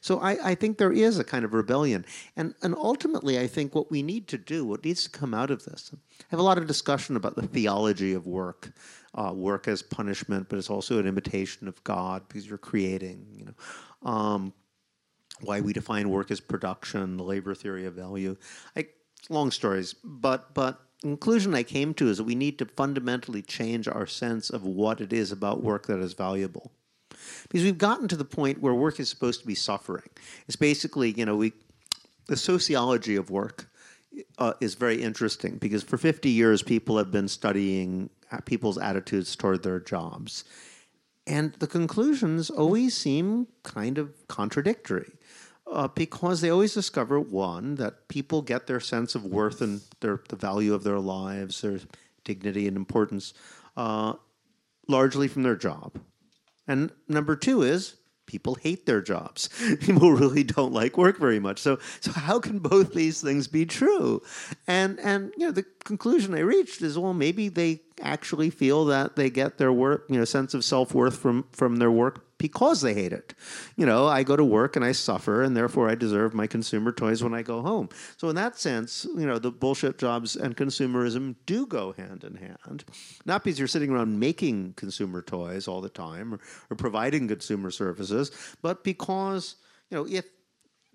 so 0.00 0.20
I, 0.20 0.50
I 0.50 0.54
think 0.54 0.78
there 0.78 0.92
is 0.92 1.18
a 1.18 1.24
kind 1.24 1.44
of 1.44 1.54
rebellion. 1.54 2.04
And, 2.36 2.54
and 2.62 2.74
ultimately, 2.74 3.38
I 3.38 3.46
think 3.46 3.74
what 3.74 3.90
we 3.90 4.02
need 4.02 4.28
to 4.28 4.38
do, 4.38 4.64
what 4.64 4.84
needs 4.84 5.04
to 5.04 5.10
come 5.10 5.34
out 5.34 5.50
of 5.50 5.64
this, 5.64 5.90
I 5.92 6.24
have 6.30 6.40
a 6.40 6.44
lot 6.44 6.58
of 6.58 6.66
discussion 6.66 7.16
about 7.16 7.36
the 7.36 7.46
theology 7.46 8.14
of 8.14 8.26
work 8.26 8.72
uh, 9.18 9.32
work 9.32 9.66
as 9.66 9.82
punishment, 9.82 10.48
but 10.48 10.58
it's 10.58 10.70
also 10.70 10.98
an 10.98 11.06
imitation 11.06 11.66
of 11.66 11.82
God 11.82 12.22
because 12.28 12.46
you're 12.48 12.56
creating. 12.56 13.26
You 13.32 13.46
know, 13.46 14.10
um, 14.10 14.52
why 15.40 15.60
we 15.60 15.72
define 15.72 16.08
work 16.08 16.30
as 16.30 16.40
production, 16.40 17.16
the 17.16 17.24
labor 17.24 17.54
theory 17.54 17.84
of 17.84 17.94
value. 17.94 18.36
I, 18.76 18.86
long 19.28 19.50
stories, 19.50 19.94
but 20.04 20.54
but 20.54 20.80
conclusion 21.02 21.54
I 21.54 21.64
came 21.64 21.94
to 21.94 22.08
is 22.08 22.18
that 22.18 22.24
we 22.24 22.34
need 22.34 22.58
to 22.58 22.66
fundamentally 22.66 23.42
change 23.42 23.88
our 23.88 24.06
sense 24.06 24.50
of 24.50 24.64
what 24.64 25.00
it 25.00 25.12
is 25.12 25.32
about 25.32 25.62
work 25.62 25.86
that 25.86 25.98
is 25.98 26.12
valuable. 26.12 26.72
Because 27.42 27.64
we've 27.64 27.78
gotten 27.78 28.08
to 28.08 28.16
the 28.16 28.24
point 28.24 28.60
where 28.60 28.74
work 28.74 29.00
is 29.00 29.08
supposed 29.08 29.40
to 29.40 29.46
be 29.46 29.54
suffering. 29.54 30.08
It's 30.46 30.56
basically, 30.56 31.10
you 31.12 31.24
know, 31.24 31.36
we 31.36 31.52
the 32.26 32.36
sociology 32.36 33.16
of 33.16 33.30
work 33.30 33.68
uh, 34.38 34.54
is 34.60 34.74
very 34.74 35.02
interesting 35.02 35.58
because 35.58 35.82
for 35.82 35.96
50 35.96 36.30
years 36.30 36.62
people 36.62 36.98
have 36.98 37.10
been 37.10 37.28
studying 37.28 38.10
people's 38.44 38.78
attitudes 38.78 39.34
toward 39.36 39.62
their 39.62 39.80
jobs. 39.80 40.44
And 41.26 41.52
the 41.54 41.66
conclusions 41.66 42.50
always 42.50 42.96
seem 42.96 43.48
kind 43.62 43.98
of 43.98 44.26
contradictory. 44.28 45.12
Uh, 45.70 45.86
because 45.88 46.40
they 46.40 46.48
always 46.48 46.72
discover 46.72 47.20
one 47.20 47.74
that 47.74 48.08
people 48.08 48.40
get 48.40 48.66
their 48.66 48.80
sense 48.80 49.14
of 49.14 49.26
worth 49.26 49.60
and 49.60 49.82
their 50.00 50.22
the 50.30 50.36
value 50.36 50.72
of 50.72 50.82
their 50.82 50.98
lives, 50.98 51.60
their 51.60 51.78
dignity 52.24 52.66
and 52.66 52.74
importance, 52.74 53.34
uh, 53.76 54.14
largely 54.88 55.28
from 55.28 55.42
their 55.42 55.56
job. 55.56 56.00
And 56.66 56.90
number 57.06 57.36
two 57.36 57.60
is 57.60 57.97
people 58.28 58.54
hate 58.56 58.86
their 58.86 59.00
jobs. 59.00 59.48
People 59.80 60.12
really 60.12 60.44
don't 60.44 60.72
like 60.72 60.96
work 60.96 61.18
very 61.18 61.40
much. 61.40 61.58
So, 61.58 61.78
so 62.00 62.12
how 62.12 62.38
can 62.38 62.60
both 62.60 62.94
these 62.94 63.20
things 63.20 63.48
be 63.48 63.66
true? 63.66 64.22
And 64.68 65.00
and 65.00 65.32
you 65.36 65.46
know, 65.46 65.52
the 65.52 65.64
conclusion 65.84 66.34
I 66.34 66.40
reached 66.40 66.82
is, 66.82 66.96
well, 66.96 67.14
maybe 67.14 67.48
they 67.48 67.80
actually 68.00 68.50
feel 68.50 68.84
that 68.84 69.16
they 69.16 69.30
get 69.30 69.58
their 69.58 69.72
work, 69.72 70.04
you 70.08 70.18
know, 70.18 70.24
sense 70.24 70.54
of 70.54 70.64
self 70.64 70.94
worth 70.94 71.18
from 71.18 71.46
from 71.50 71.76
their 71.76 71.90
work 71.90 72.27
because 72.38 72.80
they 72.80 72.94
hate 72.94 73.12
it. 73.12 73.34
You 73.76 73.84
know, 73.84 74.06
I 74.06 74.22
go 74.22 74.36
to 74.36 74.44
work 74.44 74.76
and 74.76 74.84
I 74.84 74.92
suffer, 74.92 75.42
and 75.42 75.56
therefore 75.56 75.88
I 75.88 75.94
deserve 75.94 76.34
my 76.34 76.46
consumer 76.46 76.92
toys 76.92 77.22
when 77.22 77.34
I 77.34 77.42
go 77.42 77.60
home. 77.60 77.88
So, 78.16 78.28
in 78.28 78.36
that 78.36 78.58
sense, 78.58 79.06
you 79.16 79.26
know, 79.26 79.38
the 79.38 79.50
bullshit 79.50 79.98
jobs 79.98 80.36
and 80.36 80.56
consumerism 80.56 81.34
do 81.46 81.66
go 81.66 81.92
hand 81.92 82.24
in 82.24 82.36
hand. 82.36 82.84
Not 83.26 83.44
because 83.44 83.58
you're 83.58 83.68
sitting 83.68 83.90
around 83.90 84.18
making 84.18 84.74
consumer 84.74 85.20
toys 85.20 85.68
all 85.68 85.80
the 85.80 85.88
time 85.88 86.34
or, 86.34 86.40
or 86.70 86.76
providing 86.76 87.28
consumer 87.28 87.70
services, 87.70 88.30
but 88.62 88.84
because, 88.84 89.56
you 89.90 89.96
know, 89.96 90.06
if 90.06 90.24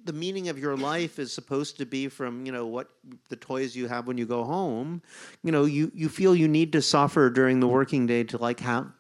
the 0.06 0.14
meaning 0.14 0.50
of 0.50 0.60
your 0.60 0.76
life 0.76 1.18
is 1.18 1.32
supposed 1.32 1.78
to 1.78 1.86
be 1.86 2.08
from 2.08 2.46
you 2.46 2.52
know 2.52 2.68
what 2.68 2.90
the 3.30 3.36
toys 3.36 3.76
you 3.76 3.88
have 3.88 4.06
when 4.06 4.18
you 4.18 4.26
go 4.26 4.44
home 4.44 5.02
you 5.44 5.52
know 5.52 5.64
you 5.64 5.92
you 5.96 6.10
feel 6.10 6.36
you 6.36 6.48
need 6.48 6.74
to 6.74 6.82
suffer 6.82 7.30
during 7.30 7.62
the 7.62 7.68
working 7.68 8.06
day 8.06 8.24
to 8.24 8.38
like 8.38 8.60
have 8.60 8.92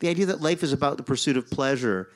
the 0.00 0.08
idea 0.08 0.26
that 0.26 0.40
life 0.40 0.62
is 0.62 0.72
about 0.72 0.96
the 0.96 1.02
pursuit 1.02 1.36
of 1.36 1.50
pleasure 1.50 2.10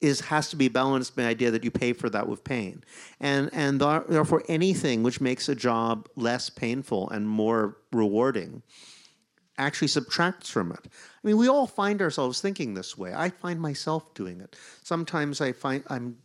is 0.00 0.20
has 0.20 0.50
to 0.50 0.56
be 0.56 0.68
balanced 0.68 1.16
by 1.16 1.22
the 1.22 1.28
idea 1.28 1.50
that 1.50 1.64
you 1.64 1.70
pay 1.70 1.92
for 1.92 2.10
that 2.10 2.28
with 2.28 2.44
pain, 2.44 2.84
and 3.20 3.50
and 3.52 3.80
therefore 3.80 4.42
anything 4.48 5.02
which 5.02 5.20
makes 5.20 5.48
a 5.48 5.54
job 5.54 6.08
less 6.16 6.50
painful 6.50 7.08
and 7.10 7.28
more 7.28 7.78
rewarding 7.92 8.62
actually 9.56 9.88
subtracts 9.88 10.50
from 10.50 10.72
it. 10.72 10.80
I 10.84 11.26
mean, 11.26 11.36
we 11.36 11.48
all 11.48 11.68
find 11.68 12.02
ourselves 12.02 12.40
thinking 12.40 12.74
this 12.74 12.98
way. 12.98 13.14
I 13.14 13.30
find 13.30 13.60
myself 13.60 14.12
doing 14.12 14.40
it. 14.40 14.56
Sometimes 14.82 15.40
I 15.40 15.52
find 15.52 15.84
I'm 15.88 16.18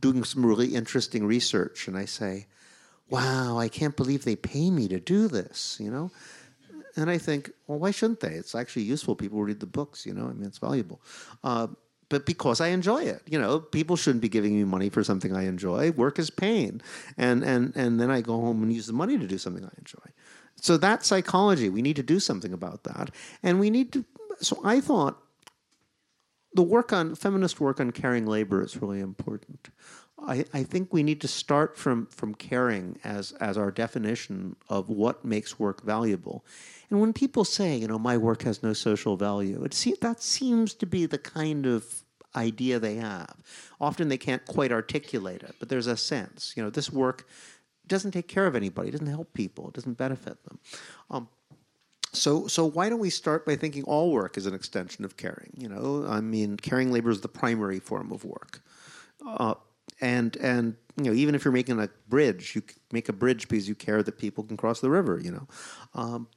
doing 0.00 0.22
some 0.24 0.44
really 0.44 0.74
interesting 0.74 1.26
research, 1.26 1.88
and 1.88 1.96
I 1.96 2.04
say, 2.04 2.46
"Wow, 3.08 3.58
I 3.58 3.68
can't 3.68 3.96
believe 3.96 4.24
they 4.24 4.36
pay 4.36 4.70
me 4.70 4.88
to 4.88 5.00
do 5.00 5.26
this," 5.26 5.78
you 5.80 5.90
know 5.90 6.10
and 6.96 7.10
I 7.10 7.18
think, 7.18 7.50
well, 7.66 7.78
why 7.78 7.90
shouldn't 7.90 8.20
they? 8.20 8.32
It's 8.32 8.54
actually 8.54 8.82
useful. 8.82 9.14
People 9.14 9.42
read 9.42 9.60
the 9.60 9.66
books, 9.66 10.06
you 10.06 10.14
know. 10.14 10.26
I 10.26 10.32
mean, 10.32 10.46
it's 10.46 10.58
valuable. 10.58 11.00
Uh, 11.44 11.68
but 12.08 12.26
because 12.26 12.60
I 12.60 12.68
enjoy 12.68 13.04
it, 13.04 13.22
you 13.26 13.38
know, 13.40 13.60
people 13.60 13.96
shouldn't 13.96 14.20
be 14.20 14.28
giving 14.28 14.56
me 14.56 14.64
money 14.64 14.90
for 14.90 15.04
something 15.04 15.34
I 15.34 15.46
enjoy. 15.46 15.92
Work 15.92 16.18
is 16.18 16.28
pain, 16.28 16.82
and 17.16 17.42
and 17.44 17.74
and 17.76 18.00
then 18.00 18.10
I 18.10 18.20
go 18.20 18.32
home 18.32 18.62
and 18.62 18.72
use 18.72 18.86
the 18.86 18.92
money 18.92 19.16
to 19.16 19.26
do 19.26 19.38
something 19.38 19.64
I 19.64 19.72
enjoy. 19.78 20.12
So 20.56 20.76
that's 20.76 21.06
psychology. 21.06 21.68
We 21.70 21.82
need 21.82 21.96
to 21.96 22.02
do 22.02 22.20
something 22.20 22.52
about 22.52 22.82
that, 22.84 23.10
and 23.42 23.60
we 23.60 23.70
need 23.70 23.92
to. 23.92 24.04
So 24.40 24.60
I 24.64 24.80
thought 24.80 25.22
the 26.52 26.62
work 26.62 26.92
on 26.92 27.14
feminist 27.14 27.60
work 27.60 27.78
on 27.80 27.92
caring 27.92 28.26
labor 28.26 28.62
is 28.62 28.76
really 28.82 29.00
important. 29.00 29.70
I, 30.26 30.44
I 30.52 30.62
think 30.64 30.92
we 30.92 31.02
need 31.02 31.20
to 31.22 31.28
start 31.28 31.76
from 31.76 32.06
from 32.06 32.34
caring 32.34 32.98
as 33.04 33.32
as 33.32 33.56
our 33.56 33.70
definition 33.70 34.56
of 34.68 34.88
what 34.88 35.24
makes 35.24 35.58
work 35.58 35.82
valuable. 35.82 36.44
And 36.90 37.00
when 37.00 37.12
people 37.12 37.44
say, 37.44 37.76
you 37.76 37.86
know, 37.86 37.98
my 37.98 38.16
work 38.16 38.42
has 38.42 38.62
no 38.62 38.72
social 38.72 39.16
value, 39.16 39.62
it 39.64 39.74
se- 39.74 39.96
that 40.00 40.22
seems 40.22 40.74
to 40.74 40.86
be 40.86 41.06
the 41.06 41.18
kind 41.18 41.66
of 41.66 42.02
idea 42.36 42.78
they 42.78 42.96
have. 42.96 43.36
Often 43.80 44.08
they 44.08 44.18
can't 44.18 44.44
quite 44.46 44.72
articulate 44.72 45.42
it, 45.42 45.56
but 45.58 45.68
there's 45.68 45.86
a 45.86 45.96
sense. 45.96 46.52
You 46.56 46.62
know, 46.62 46.70
this 46.70 46.90
work 46.90 47.26
doesn't 47.86 48.12
take 48.12 48.28
care 48.28 48.46
of 48.46 48.54
anybody, 48.54 48.88
it 48.88 48.92
doesn't 48.92 49.06
help 49.06 49.32
people, 49.34 49.68
it 49.68 49.74
doesn't 49.74 49.98
benefit 49.98 50.42
them. 50.44 50.58
Um, 51.10 51.28
so, 52.12 52.46
so 52.48 52.66
why 52.66 52.88
don't 52.88 52.98
we 52.98 53.10
start 53.10 53.46
by 53.46 53.56
thinking 53.56 53.84
all 53.84 54.10
work 54.10 54.36
is 54.36 54.46
an 54.46 54.54
extension 54.54 55.04
of 55.04 55.16
caring? 55.16 55.52
You 55.56 55.68
know, 55.68 56.06
I 56.08 56.20
mean, 56.20 56.56
caring 56.56 56.92
labor 56.92 57.10
is 57.10 57.20
the 57.20 57.28
primary 57.28 57.78
form 57.78 58.12
of 58.12 58.24
work. 58.24 58.62
Uh, 59.26 59.54
and 60.00 60.36
and 60.36 60.76
you 60.96 61.04
know 61.04 61.12
even 61.12 61.34
if 61.34 61.44
you're 61.44 61.52
making 61.52 61.80
a 61.80 61.88
bridge, 62.08 62.54
you 62.54 62.62
make 62.92 63.08
a 63.08 63.12
bridge 63.12 63.48
because 63.48 63.68
you 63.68 63.74
care 63.74 64.02
that 64.02 64.18
people 64.18 64.44
can 64.44 64.56
cross 64.56 64.80
the 64.80 64.90
river. 64.90 65.20
You 65.22 65.32
know, 65.32 65.48
um, 65.94 66.28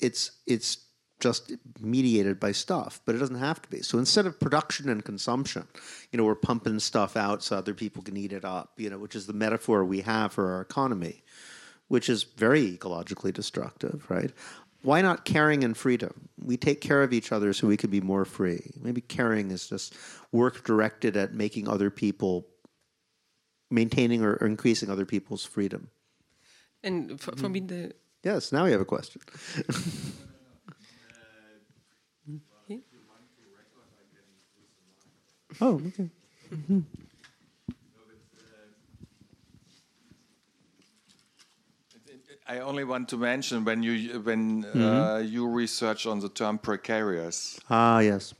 it's 0.00 0.32
it's 0.46 0.78
just 1.20 1.52
mediated 1.80 2.38
by 2.38 2.52
stuff, 2.52 3.00
but 3.04 3.14
it 3.14 3.18
doesn't 3.18 3.36
have 3.38 3.62
to 3.62 3.68
be. 3.70 3.80
So 3.80 3.98
instead 3.98 4.26
of 4.26 4.38
production 4.38 4.88
and 4.88 5.04
consumption, 5.04 5.66
you 6.10 6.18
know, 6.18 6.24
we're 6.24 6.34
pumping 6.34 6.78
stuff 6.78 7.16
out 7.16 7.42
so 7.42 7.56
other 7.56 7.74
people 7.74 8.02
can 8.02 8.16
eat 8.16 8.32
it 8.32 8.44
up, 8.44 8.72
you 8.76 8.90
know, 8.90 8.98
which 8.98 9.16
is 9.16 9.26
the 9.26 9.32
metaphor 9.32 9.84
we 9.84 10.02
have 10.02 10.32
for 10.32 10.52
our 10.52 10.60
economy, 10.60 11.22
which 11.88 12.10
is 12.10 12.24
very 12.24 12.76
ecologically 12.76 13.32
destructive, 13.32 14.04
right? 14.10 14.30
Why 14.82 15.00
not 15.00 15.24
caring 15.24 15.64
and 15.64 15.76
freedom? 15.76 16.28
We 16.38 16.56
take 16.56 16.80
care 16.80 17.02
of 17.02 17.12
each 17.12 17.32
other 17.32 17.52
so 17.52 17.66
we 17.66 17.78
can 17.78 17.90
be 17.90 18.00
more 18.00 18.24
free. 18.24 18.70
Maybe 18.80 19.00
caring 19.00 19.50
is 19.50 19.68
just 19.68 19.94
work 20.32 20.64
directed 20.64 21.16
at 21.16 21.34
making 21.34 21.66
other 21.66 21.90
people, 21.90 22.46
maintaining 23.70 24.22
or 24.22 24.34
increasing 24.36 24.90
other 24.90 25.04
people's 25.04 25.44
freedom. 25.44 25.90
And 26.82 27.20
for, 27.20 27.36
for 27.36 27.48
me, 27.48 27.60
the 27.60 27.92
Yes, 28.22 28.50
now 28.52 28.64
we 28.64 28.72
have 28.72 28.80
a 28.80 28.84
question. 28.84 29.22
oh, 35.60 35.80
okay. 35.86 36.10
I 42.48 42.60
only 42.60 42.84
want 42.84 43.08
to 43.08 43.16
mention 43.16 43.64
when 43.64 43.82
you 43.82 44.20
when 44.20 44.64
uh, 44.64 45.18
you 45.24 45.48
research 45.48 46.06
on 46.06 46.20
the 46.20 46.28
term 46.28 46.58
precarious, 46.58 47.58
Ah, 47.68 47.98
yes. 47.98 48.34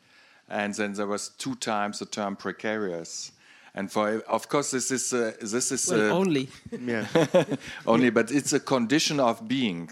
and 0.48 0.72
then 0.74 0.92
there 0.92 1.08
was 1.08 1.30
two 1.30 1.56
times 1.56 1.98
the 1.98 2.06
term 2.06 2.36
precarious, 2.36 3.32
and 3.76 3.92
for 3.92 4.22
of 4.26 4.48
course 4.48 4.70
this 4.72 4.90
is 4.90 5.12
uh, 5.12 5.32
this 5.40 5.70
is 5.70 5.88
well, 5.88 6.10
uh, 6.10 6.18
only. 6.18 6.48
Yeah. 6.80 7.06
only, 7.86 8.10
but 8.10 8.30
it's 8.30 8.52
a 8.52 8.60
condition 8.60 9.20
of 9.20 9.46
being. 9.46 9.90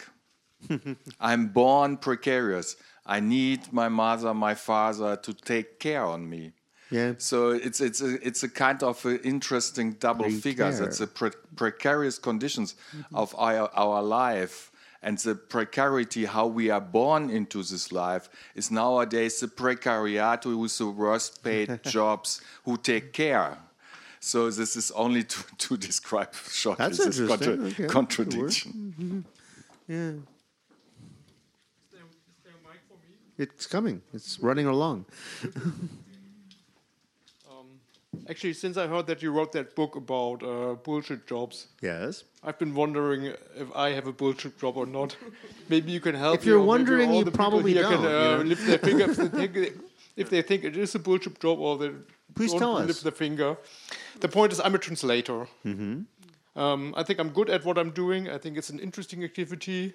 I'm 1.21 1.49
born 1.49 1.99
precarious. 1.99 2.77
I 3.07 3.21
need 3.21 3.73
my 3.73 3.89
mother, 3.89 4.33
my 4.33 4.55
father 4.55 5.17
to 5.17 5.35
take 5.35 5.79
care 5.79 6.05
on 6.05 6.29
me. 6.29 6.53
Yeah. 6.91 7.13
So 7.19 7.51
it's 7.51 7.81
it's 7.81 8.01
a 8.01 8.27
it's 8.27 8.43
a 8.43 8.49
kind 8.49 8.83
of 8.83 9.05
a 9.05 9.23
interesting 9.23 9.93
double 9.93 10.31
figures. 10.31 10.81
Precare. 10.81 10.87
It's 10.87 10.99
the 10.99 11.07
pre- 11.07 11.43
precarious 11.55 12.19
conditions 12.19 12.75
of 13.13 13.35
our 13.39 13.71
our 13.75 14.03
life 14.03 14.71
and 15.05 15.19
the 15.19 15.35
precarity 15.35 16.25
how 16.25 16.47
we 16.47 16.71
are 16.71 16.81
born 16.81 17.29
into 17.29 17.63
this 17.63 17.93
life 17.93 18.29
is 18.55 18.71
nowadays 18.71 19.39
the 19.41 19.47
precariat 19.47 20.45
who 20.45 20.65
is 20.65 20.79
the 20.79 20.87
worst 20.87 21.45
paid 21.45 21.81
jobs 21.85 22.41
who 22.65 22.77
take 22.79 23.13
care. 23.13 23.59
So 24.25 24.51
this 24.51 24.75
is 24.75 24.91
only 24.93 25.23
to, 25.23 25.45
to 25.59 25.77
describe 25.77 26.35
shortly 26.51 26.83
That's 26.83 26.97
this 26.99 27.19
interesting. 27.19 27.29
contra- 27.29 27.53
Okay, 27.53 27.69
that 27.69 27.75
could 27.77 27.85
work. 27.85 27.93
contradiction. 27.93 29.25
Yeah. 29.87 30.13
It's 33.37 33.67
coming. 33.67 34.01
It's 34.15 34.39
running 34.41 34.67
along. 34.67 35.05
Actually, 38.31 38.55
since 38.55 38.77
I 38.79 38.87
heard 38.87 39.07
that 39.09 39.23
you 39.23 39.31
wrote 39.33 39.53
that 39.53 39.75
book 39.75 39.97
about 39.97 40.43
uh, 40.43 40.75
bullshit 40.85 41.27
jobs, 41.27 41.67
Yes. 41.83 42.25
I've 42.43 42.59
been 42.59 42.75
wondering 42.75 43.25
if 43.57 43.69
I 43.75 43.91
have 43.91 44.07
a 44.07 44.13
bullshit 44.13 44.59
job 44.59 44.77
or 44.79 44.87
not. 44.87 45.17
Maybe 45.69 45.93
you 45.93 46.01
can 46.01 46.15
help. 46.15 46.37
If 46.37 46.47
you're 46.47 46.61
or 46.61 46.65
wondering, 46.65 47.13
you 47.13 47.25
probably 47.27 47.75
don't, 47.75 47.93
Can, 47.93 48.03
you 48.03 48.09
uh, 48.09 48.37
know? 48.37 48.43
lift 48.43 48.67
their 48.67 48.79
finger 48.79 49.11
if 49.11 49.17
they, 49.17 49.29
think, 49.29 49.57
if 50.17 50.31
they 50.31 50.43
think 50.43 50.65
it 50.65 50.77
is 50.77 50.95
a 50.95 50.99
bullshit 51.01 51.39
job 51.41 51.59
or 51.59 51.77
they 51.77 51.91
Please 52.35 52.51
don't 52.53 52.61
tell 52.61 52.77
us. 52.79 52.87
lift 52.87 53.03
their 53.03 53.13
finger. 53.13 53.57
The 54.21 54.29
point 54.29 54.53
is, 54.53 54.61
I'm 54.61 54.75
a 54.75 54.79
translator. 54.79 55.47
Mm-hmm. 55.65 56.03
Um, 56.59 56.95
I 56.97 57.03
think 57.03 57.19
I'm 57.21 57.31
good 57.31 57.51
at 57.51 57.65
what 57.65 57.79
I'm 57.79 57.91
doing. 57.91 58.29
I 58.29 58.39
think 58.39 58.57
it's 58.57 58.71
an 58.71 58.79
interesting 58.79 59.25
activity. 59.25 59.93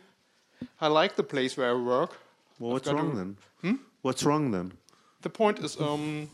I 0.82 0.88
like 0.88 1.16
the 1.16 1.24
place 1.24 1.58
where 1.58 1.70
I 1.70 1.74
work. 1.74 2.18
Well, 2.60 2.74
what's 2.74 2.88
wrong 2.90 3.12
a- 3.12 3.16
then? 3.16 3.80
What's 4.02 4.24
wrong 4.24 4.52
then? 4.52 4.74
The 5.22 5.30
point 5.30 5.60
is, 5.60 5.80
um, 5.80 6.30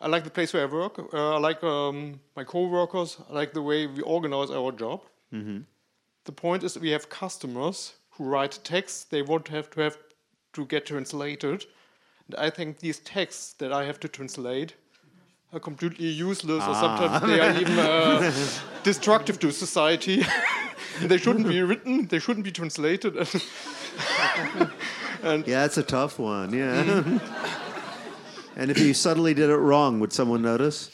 I 0.00 0.06
like 0.06 0.22
the 0.24 0.30
place 0.30 0.52
where 0.52 0.62
I 0.62 0.66
work. 0.72 0.98
Uh, 1.12 1.34
I 1.36 1.38
like 1.38 1.62
um, 1.64 2.20
my 2.36 2.44
co-workers. 2.44 3.16
I 3.28 3.32
like 3.32 3.52
the 3.52 3.62
way 3.62 3.86
we 3.86 4.02
organize 4.02 4.50
our 4.50 4.70
job. 4.72 5.00
The 5.32 6.32
point 6.32 6.62
is, 6.62 6.78
we 6.78 6.90
have 6.90 7.08
customers 7.08 7.94
who 8.10 8.24
write 8.24 8.58
texts 8.62 9.04
they 9.04 9.22
want 9.22 9.46
to 9.46 9.52
have 9.52 9.70
to 9.70 9.80
have 9.80 9.96
to 10.52 10.64
get 10.66 10.86
translated, 10.86 11.66
and 12.28 12.38
I 12.38 12.50
think 12.50 12.80
these 12.80 12.98
texts 13.00 13.54
that 13.54 13.72
I 13.72 13.84
have 13.84 13.98
to 14.00 14.08
translate 14.08 14.74
are 15.52 15.60
completely 15.60 16.08
useless, 16.08 16.62
or 16.64 16.74
sometimes 16.74 17.26
they 17.26 17.40
are 17.40 17.58
even 17.58 17.78
uh, 17.78 18.32
destructive 18.82 19.38
to 19.40 19.50
society. 19.50 20.24
they 21.02 21.16
shouldn't 21.16 21.48
be 21.48 21.62
written. 21.62 22.06
They 22.06 22.18
shouldn't 22.18 22.44
be 22.44 22.52
translated. 22.52 23.16
Yeah, 25.20 25.64
it's 25.64 25.76
a 25.76 25.82
tough 25.82 26.20
one. 26.20 26.52
Yeah. 26.52 27.02
and 28.54 28.70
if 28.70 28.78
you 28.78 28.94
suddenly 28.94 29.34
did 29.34 29.50
it 29.50 29.56
wrong, 29.56 29.98
would 29.98 30.12
someone 30.12 30.42
notice? 30.42 30.92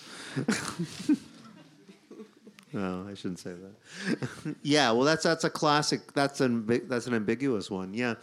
no, 2.72 3.06
I 3.06 3.12
shouldn't 3.12 3.40
say 3.40 3.50
that. 3.52 4.56
yeah, 4.62 4.90
well, 4.92 5.02
that's 5.02 5.24
that's 5.24 5.44
a 5.44 5.50
classic. 5.50 6.14
That's 6.14 6.40
an 6.40 6.64
that's 6.88 7.06
an 7.06 7.12
ambiguous 7.12 7.70
one. 7.70 7.92
Yeah, 7.92 8.14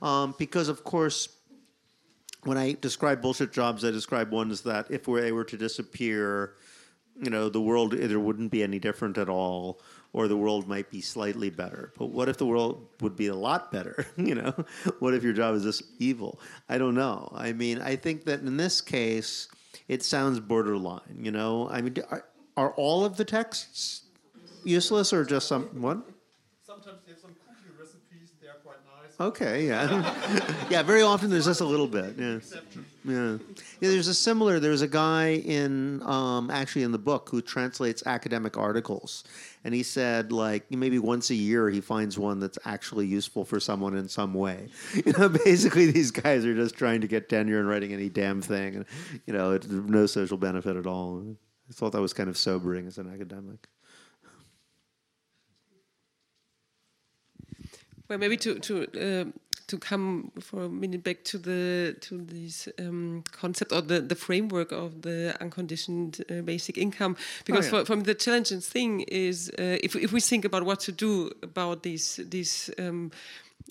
um, 0.00 0.34
because 0.38 0.70
of 0.70 0.82
course, 0.82 1.28
when 2.44 2.56
I 2.56 2.76
describe 2.80 3.20
bullshit 3.20 3.52
jobs, 3.52 3.84
I 3.84 3.90
describe 3.90 4.30
ones 4.32 4.62
that 4.62 4.90
if 4.90 5.04
they 5.04 5.32
were 5.32 5.44
to 5.44 5.56
disappear, 5.56 6.54
you 7.20 7.30
know, 7.30 7.48
the 7.48 7.60
world 7.60 7.94
either 7.94 8.18
wouldn't 8.18 8.50
be 8.50 8.62
any 8.62 8.78
different 8.78 9.18
at 9.18 9.28
all, 9.28 9.80
or 10.12 10.26
the 10.26 10.36
world 10.36 10.66
might 10.66 10.90
be 10.90 11.00
slightly 11.00 11.50
better. 11.50 11.92
But 11.98 12.06
what 12.06 12.28
if 12.28 12.36
the 12.38 12.46
world 12.46 12.86
would 13.00 13.16
be 13.16 13.28
a 13.28 13.34
lot 13.34 13.70
better? 13.70 14.06
You 14.16 14.34
know, 14.34 14.64
what 14.98 15.14
if 15.14 15.22
your 15.22 15.32
job 15.32 15.54
is 15.54 15.64
this 15.64 15.82
evil? 15.98 16.40
I 16.68 16.78
don't 16.78 16.94
know. 16.94 17.30
I 17.34 17.52
mean, 17.52 17.80
I 17.80 17.96
think 17.96 18.24
that 18.24 18.40
in 18.40 18.56
this 18.56 18.80
case, 18.80 19.48
it 19.88 20.02
sounds 20.02 20.40
borderline. 20.40 21.18
You 21.18 21.30
know, 21.30 21.68
I 21.70 21.80
mean, 21.80 21.96
are, 22.10 22.24
are 22.56 22.72
all 22.72 23.04
of 23.04 23.16
the 23.16 23.24
texts 23.24 24.02
useless 24.64 25.12
or 25.12 25.24
just 25.24 25.48
some 25.48 25.64
one? 25.80 26.02
Sometimes 26.62 27.00
they 27.04 27.12
have 27.12 27.20
some 27.20 27.34
cookie 27.46 27.74
recipes. 27.78 28.32
They 28.40 28.48
are 28.48 28.60
quite 28.62 28.78
nice. 29.02 29.09
Okay, 29.20 29.66
yeah, 29.66 30.64
yeah. 30.70 30.82
Very 30.82 31.02
often 31.02 31.28
there's 31.28 31.44
just 31.44 31.60
a 31.60 31.64
little 31.66 31.86
bit. 31.86 32.14
Yeah, 32.16 32.38
yeah. 33.04 33.36
Yeah, 33.80 33.90
there's 33.90 34.08
a 34.08 34.14
similar. 34.14 34.58
There's 34.58 34.80
a 34.80 34.88
guy 34.88 35.34
in 35.34 36.02
um, 36.04 36.50
actually 36.50 36.84
in 36.84 36.92
the 36.92 36.98
book 36.98 37.28
who 37.30 37.42
translates 37.42 38.02
academic 38.06 38.56
articles, 38.56 39.24
and 39.62 39.74
he 39.74 39.82
said 39.82 40.32
like 40.32 40.70
maybe 40.70 40.98
once 40.98 41.28
a 41.28 41.34
year 41.34 41.68
he 41.68 41.82
finds 41.82 42.18
one 42.18 42.40
that's 42.40 42.58
actually 42.64 43.06
useful 43.06 43.44
for 43.44 43.60
someone 43.60 43.94
in 43.94 44.08
some 44.08 44.32
way. 44.32 44.68
You 45.04 45.12
know, 45.12 45.28
basically 45.28 45.90
these 45.90 46.10
guys 46.10 46.46
are 46.46 46.54
just 46.54 46.76
trying 46.76 47.02
to 47.02 47.06
get 47.06 47.28
tenure 47.28 47.58
and 47.58 47.68
writing 47.68 47.92
any 47.92 48.08
damn 48.08 48.40
thing, 48.40 48.74
and 48.74 48.84
you 49.26 49.34
know, 49.34 49.52
it's 49.52 49.68
no 49.68 50.06
social 50.06 50.38
benefit 50.38 50.76
at 50.76 50.86
all. 50.86 51.36
I 51.68 51.72
thought 51.74 51.92
that 51.92 52.00
was 52.00 52.14
kind 52.14 52.30
of 52.30 52.38
sobering 52.38 52.86
as 52.86 52.96
an 52.96 53.12
academic. 53.12 53.68
Well, 58.10 58.18
maybe 58.18 58.36
to 58.38 58.58
to 58.58 59.22
um 59.22 59.32
to 59.68 59.78
come 59.78 60.32
for 60.40 60.64
a 60.64 60.68
minute 60.68 61.04
back 61.04 61.22
to 61.22 61.38
the 61.38 61.94
to 62.00 62.18
this 62.18 62.68
um, 62.80 63.22
concept 63.30 63.70
or 63.72 63.82
the, 63.82 64.00
the 64.00 64.16
framework 64.16 64.72
of 64.72 65.02
the 65.02 65.36
unconditioned 65.40 66.24
uh, 66.28 66.42
basic 66.42 66.76
income, 66.76 67.16
because 67.44 67.66
yeah. 67.66 67.70
for, 67.70 67.84
from 67.84 68.02
the 68.02 68.14
challenging 68.14 68.60
thing 68.60 69.02
is 69.02 69.48
uh, 69.60 69.78
if 69.80 69.94
if 69.94 70.12
we 70.12 70.20
think 70.20 70.44
about 70.44 70.64
what 70.64 70.80
to 70.80 70.92
do 70.92 71.30
about 71.42 71.84
these 71.84 72.16
these 72.28 72.68
um, 72.80 73.12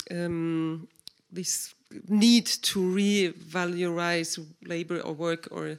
um, 0.10 0.88
this 1.34 1.76
need 2.07 2.45
to 2.45 2.80
revalorize 2.80 4.44
labor 4.66 4.99
or 5.02 5.14
work 5.14 5.48
or 5.52 5.78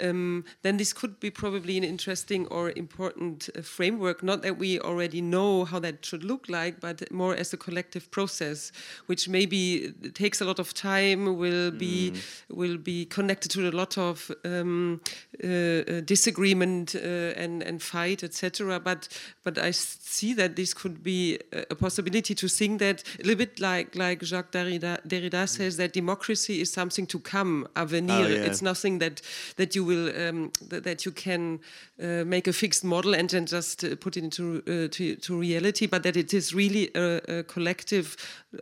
um, 0.00 0.44
then 0.62 0.76
this 0.76 0.92
could 0.92 1.20
be 1.20 1.30
probably 1.30 1.76
an 1.76 1.84
interesting 1.84 2.46
or 2.46 2.70
important 2.70 3.50
uh, 3.56 3.62
framework. 3.62 4.22
Not 4.22 4.42
that 4.42 4.58
we 4.58 4.80
already 4.80 5.20
know 5.20 5.64
how 5.64 5.78
that 5.80 6.04
should 6.04 6.24
look 6.24 6.48
like 6.48 6.80
but 6.80 7.10
more 7.10 7.34
as 7.34 7.52
a 7.52 7.56
collective 7.56 8.10
process 8.10 8.72
which 9.06 9.28
maybe 9.28 9.92
takes 10.14 10.40
a 10.40 10.44
lot 10.44 10.58
of 10.58 10.74
time 10.74 11.36
will 11.36 11.70
be 11.70 12.14
will 12.48 12.76
be 12.76 13.04
connected 13.06 13.50
to 13.52 13.68
a 13.68 13.72
lot 13.72 13.96
of 13.96 14.30
um, 14.44 15.00
uh, 15.42 15.46
uh, 15.46 16.00
disagreement 16.00 16.94
uh, 16.94 16.98
and 17.36 17.62
and 17.62 17.82
fight 17.82 18.22
etc 18.22 18.80
but 18.80 19.08
but 19.44 19.58
I 19.58 19.70
see 19.70 20.34
that 20.34 20.56
this 20.56 20.74
could 20.74 21.02
be 21.02 21.38
a 21.52 21.70
a 21.70 21.74
possibility 21.74 22.34
to 22.34 22.48
think 22.48 22.80
that 22.80 23.02
a 23.18 23.22
little 23.22 23.36
bit 23.36 23.60
like 23.60 23.94
like 23.94 24.22
Jacques 24.22 24.52
Derrida, 24.52 24.98
Derrida 25.06 25.48
says 25.50 25.76
that 25.76 25.92
democracy 25.92 26.60
is 26.60 26.72
something 26.72 27.06
to 27.06 27.18
come, 27.18 27.66
avenir. 27.74 28.24
Oh, 28.24 28.28
yeah. 28.28 28.46
It's 28.46 28.62
nothing 28.62 28.98
that 29.00 29.22
that 29.56 29.74
you 29.74 29.84
will 29.84 30.08
um, 30.28 30.50
that, 30.68 30.84
that 30.84 31.04
you 31.04 31.12
can 31.12 31.60
uh, 32.02 32.24
make 32.24 32.48
a 32.48 32.52
fixed 32.52 32.84
model 32.84 33.14
and 33.14 33.28
then 33.30 33.46
just 33.46 33.84
uh, 33.84 33.96
put 33.96 34.16
it 34.16 34.24
into 34.24 34.62
uh, 34.66 34.88
to, 34.88 35.16
to 35.16 35.38
reality, 35.38 35.86
but 35.86 36.02
that 36.02 36.16
it 36.16 36.32
is 36.32 36.54
really 36.54 36.90
a, 36.94 37.38
a 37.38 37.42
collective, 37.42 38.16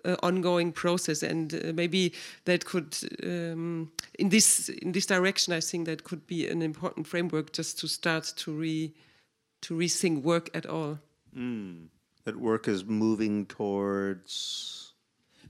uh, 0.04 0.16
ongoing 0.22 0.72
process, 0.72 1.22
and 1.22 1.54
uh, 1.54 1.72
maybe 1.74 2.12
that 2.44 2.64
could 2.64 2.96
um, 3.22 3.90
in 4.18 4.28
this 4.28 4.68
in 4.68 4.92
this 4.92 5.06
direction. 5.06 5.52
I 5.52 5.60
think 5.60 5.86
that 5.86 6.04
could 6.04 6.26
be 6.26 6.48
an 6.48 6.62
important 6.62 7.06
framework 7.06 7.52
just 7.52 7.78
to 7.80 7.88
start 7.88 8.32
to 8.36 8.52
re 8.52 8.92
to 9.60 9.74
rethink 9.74 10.22
work 10.22 10.50
at 10.54 10.66
all. 10.66 10.98
That 12.24 12.36
work 12.36 12.68
is 12.68 12.84
moving 12.84 13.46
towards. 13.46 14.87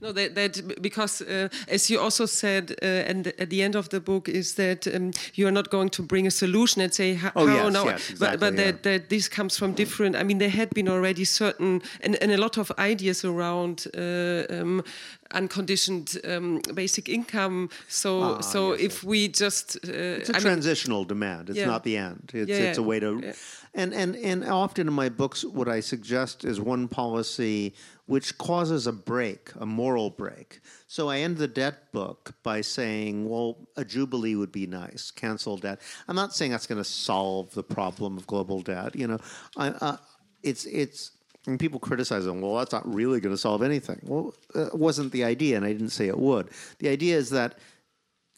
No, 0.01 0.11
that, 0.13 0.35
that 0.35 0.81
because 0.81 1.21
uh, 1.21 1.49
as 1.67 1.89
you 1.89 1.99
also 1.99 2.25
said, 2.25 2.71
uh, 2.81 2.85
and 2.85 3.27
at 3.37 3.49
the 3.49 3.61
end 3.61 3.75
of 3.75 3.89
the 3.89 3.99
book 3.99 4.29
is 4.29 4.53
that 4.55 4.87
um, 4.87 5.11
you 5.33 5.45
are 5.47 5.51
not 5.51 5.69
going 5.69 5.89
to 5.89 6.01
bring 6.03 6.27
a 6.27 6.31
solution 6.31 6.81
and 6.81 6.93
say 6.93 7.15
how, 7.15 7.31
Oh, 7.35 7.45
yes, 7.47 7.73
now, 7.73 7.85
yes, 7.85 8.11
but, 8.19 8.39
but 8.39 8.53
exactly, 8.53 8.63
that, 8.63 8.83
that 8.83 9.09
this 9.09 9.27
comes 9.29 9.57
from 9.57 9.73
different. 9.73 10.15
I 10.15 10.23
mean, 10.23 10.37
there 10.37 10.49
had 10.49 10.69
been 10.73 10.87
already 10.87 11.25
certain 11.25 11.81
and, 12.01 12.15
and 12.21 12.31
a 12.31 12.37
lot 12.37 12.57
of 12.57 12.71
ideas 12.79 13.25
around 13.25 13.87
uh, 13.97 14.43
um, 14.49 14.83
unconditioned 15.31 16.17
um, 16.27 16.61
basic 16.73 17.09
income. 17.09 17.69
So 17.87 18.09
Ah, 18.37 18.41
so 18.41 18.71
yes, 18.73 18.81
if 18.81 19.03
we 19.03 19.27
just 19.27 19.77
uh, 19.87 19.91
It's 20.19 20.29
a 20.29 20.33
I 20.35 20.39
mean, 20.39 20.43
transitional 20.43 21.05
demand. 21.05 21.49
It's 21.49 21.57
Yeah. 21.59 21.67
not 21.67 21.83
the 21.83 21.97
end. 21.97 22.31
It's 22.33 22.49
Yeah, 22.49 22.69
it's 22.69 22.77
a 22.77 22.83
way 22.83 22.99
to 22.99 23.19
Yeah. 23.23 23.33
and, 23.73 23.93
and 23.93 24.15
and 24.15 24.43
often 24.45 24.87
in 24.87 24.93
my 24.93 25.09
books 25.09 25.43
what 25.43 25.67
I 25.67 25.81
suggest 25.81 26.43
is 26.43 26.59
one 26.59 26.87
policy 26.87 27.73
which 28.09 28.39
causes 28.39 28.87
a 28.87 28.91
break, 28.91 29.51
a 29.59 29.67
moral 29.67 30.09
break. 30.09 30.61
So 30.87 31.09
I 31.09 31.19
end 31.19 31.37
the 31.37 31.47
debt 31.47 31.91
book 31.91 32.33
by 32.41 32.61
saying, 32.61 33.29
well, 33.29 33.67
a 33.77 33.85
jubilee 33.85 34.33
would 34.33 34.51
be 34.51 34.65
nice, 34.65 35.11
cancel 35.11 35.57
debt. 35.57 35.79
I'm 36.07 36.15
not 36.15 36.33
saying 36.33 36.49
that's 36.49 36.65
going 36.65 36.81
to 36.81 36.89
solve 36.89 37.53
the 37.53 37.61
problem 37.61 38.17
of 38.17 38.25
global 38.25 38.63
debt. 38.63 38.95
You 38.95 39.09
know, 39.09 39.19
I, 39.57 39.67
uh, 39.67 39.97
it's 40.41 40.65
it's 40.65 41.11
and 41.45 41.59
people 41.59 41.79
criticize 41.79 42.25
them. 42.25 42.41
Well, 42.41 42.55
that's 42.55 42.71
not 42.71 42.91
really 42.91 43.19
going 43.19 43.35
to 43.35 43.37
solve 43.37 43.61
anything. 43.61 43.99
Well, 44.01 44.33
uh, 44.55 44.69
it 44.69 44.75
wasn't 44.75 45.11
the 45.11 45.23
idea, 45.23 45.57
and 45.57 45.63
I 45.63 45.71
didn't 45.71 45.89
say 45.89 46.07
it 46.07 46.17
would. 46.17 46.49
The 46.79 46.89
idea 46.89 47.15
is 47.15 47.29
that 47.29 47.59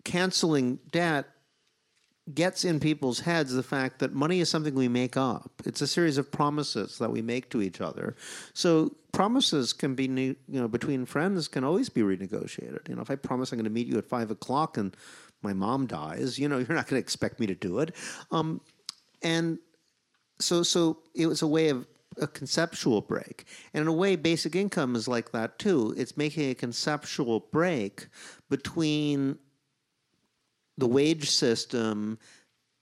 canceling 0.03 0.80
debt 0.91 1.27
gets 2.35 2.65
in 2.65 2.79
people's 2.79 3.21
heads 3.21 3.53
the 3.53 3.63
fact 3.63 3.99
that 3.99 4.13
money 4.13 4.39
is 4.39 4.49
something 4.49 4.75
we 4.75 4.87
make 4.87 5.17
up. 5.17 5.51
It's 5.65 5.81
a 5.81 5.87
series 5.87 6.17
of 6.17 6.31
promises 6.31 6.97
that 6.99 7.11
we 7.11 7.21
make 7.21 7.49
to 7.51 7.61
each 7.61 7.81
other. 7.81 8.15
So 8.53 8.95
promises 9.11 9.73
can 9.73 9.95
be, 9.95 10.05
you 10.05 10.35
know, 10.47 10.67
between 10.67 11.05
friends 11.05 11.47
can 11.47 11.63
always 11.63 11.89
be 11.89 12.01
renegotiated. 12.01 12.87
You 12.87 12.95
know, 12.95 13.01
if 13.01 13.11
I 13.11 13.15
promise 13.15 13.51
I'm 13.51 13.57
going 13.57 13.65
to 13.65 13.71
meet 13.71 13.87
you 13.87 13.97
at 13.97 14.07
five 14.07 14.31
o'clock 14.31 14.77
and 14.77 14.95
my 15.41 15.53
mom 15.53 15.87
dies, 15.87 16.37
you 16.39 16.47
know, 16.47 16.57
you're 16.59 16.75
not 16.75 16.87
going 16.87 17.01
to 17.01 17.05
expect 17.05 17.39
me 17.39 17.47
to 17.47 17.55
do 17.55 17.79
it. 17.79 17.95
Um, 18.31 18.61
and 19.21 19.59
so, 20.39 20.63
so 20.63 20.99
it 21.15 21.27
was 21.27 21.41
a 21.41 21.47
way 21.47 21.69
of 21.69 21.87
a 22.19 22.27
conceptual 22.27 23.01
break, 23.01 23.45
and 23.73 23.83
in 23.83 23.87
a 23.87 23.93
way, 23.93 24.17
basic 24.17 24.53
income 24.53 24.95
is 24.95 25.07
like 25.07 25.31
that 25.31 25.57
too. 25.59 25.93
It's 25.97 26.17
making 26.17 26.49
a 26.49 26.55
conceptual 26.55 27.39
break 27.51 28.07
between 28.49 29.37
the 30.77 30.88
wage 30.88 31.30
system, 31.30 32.18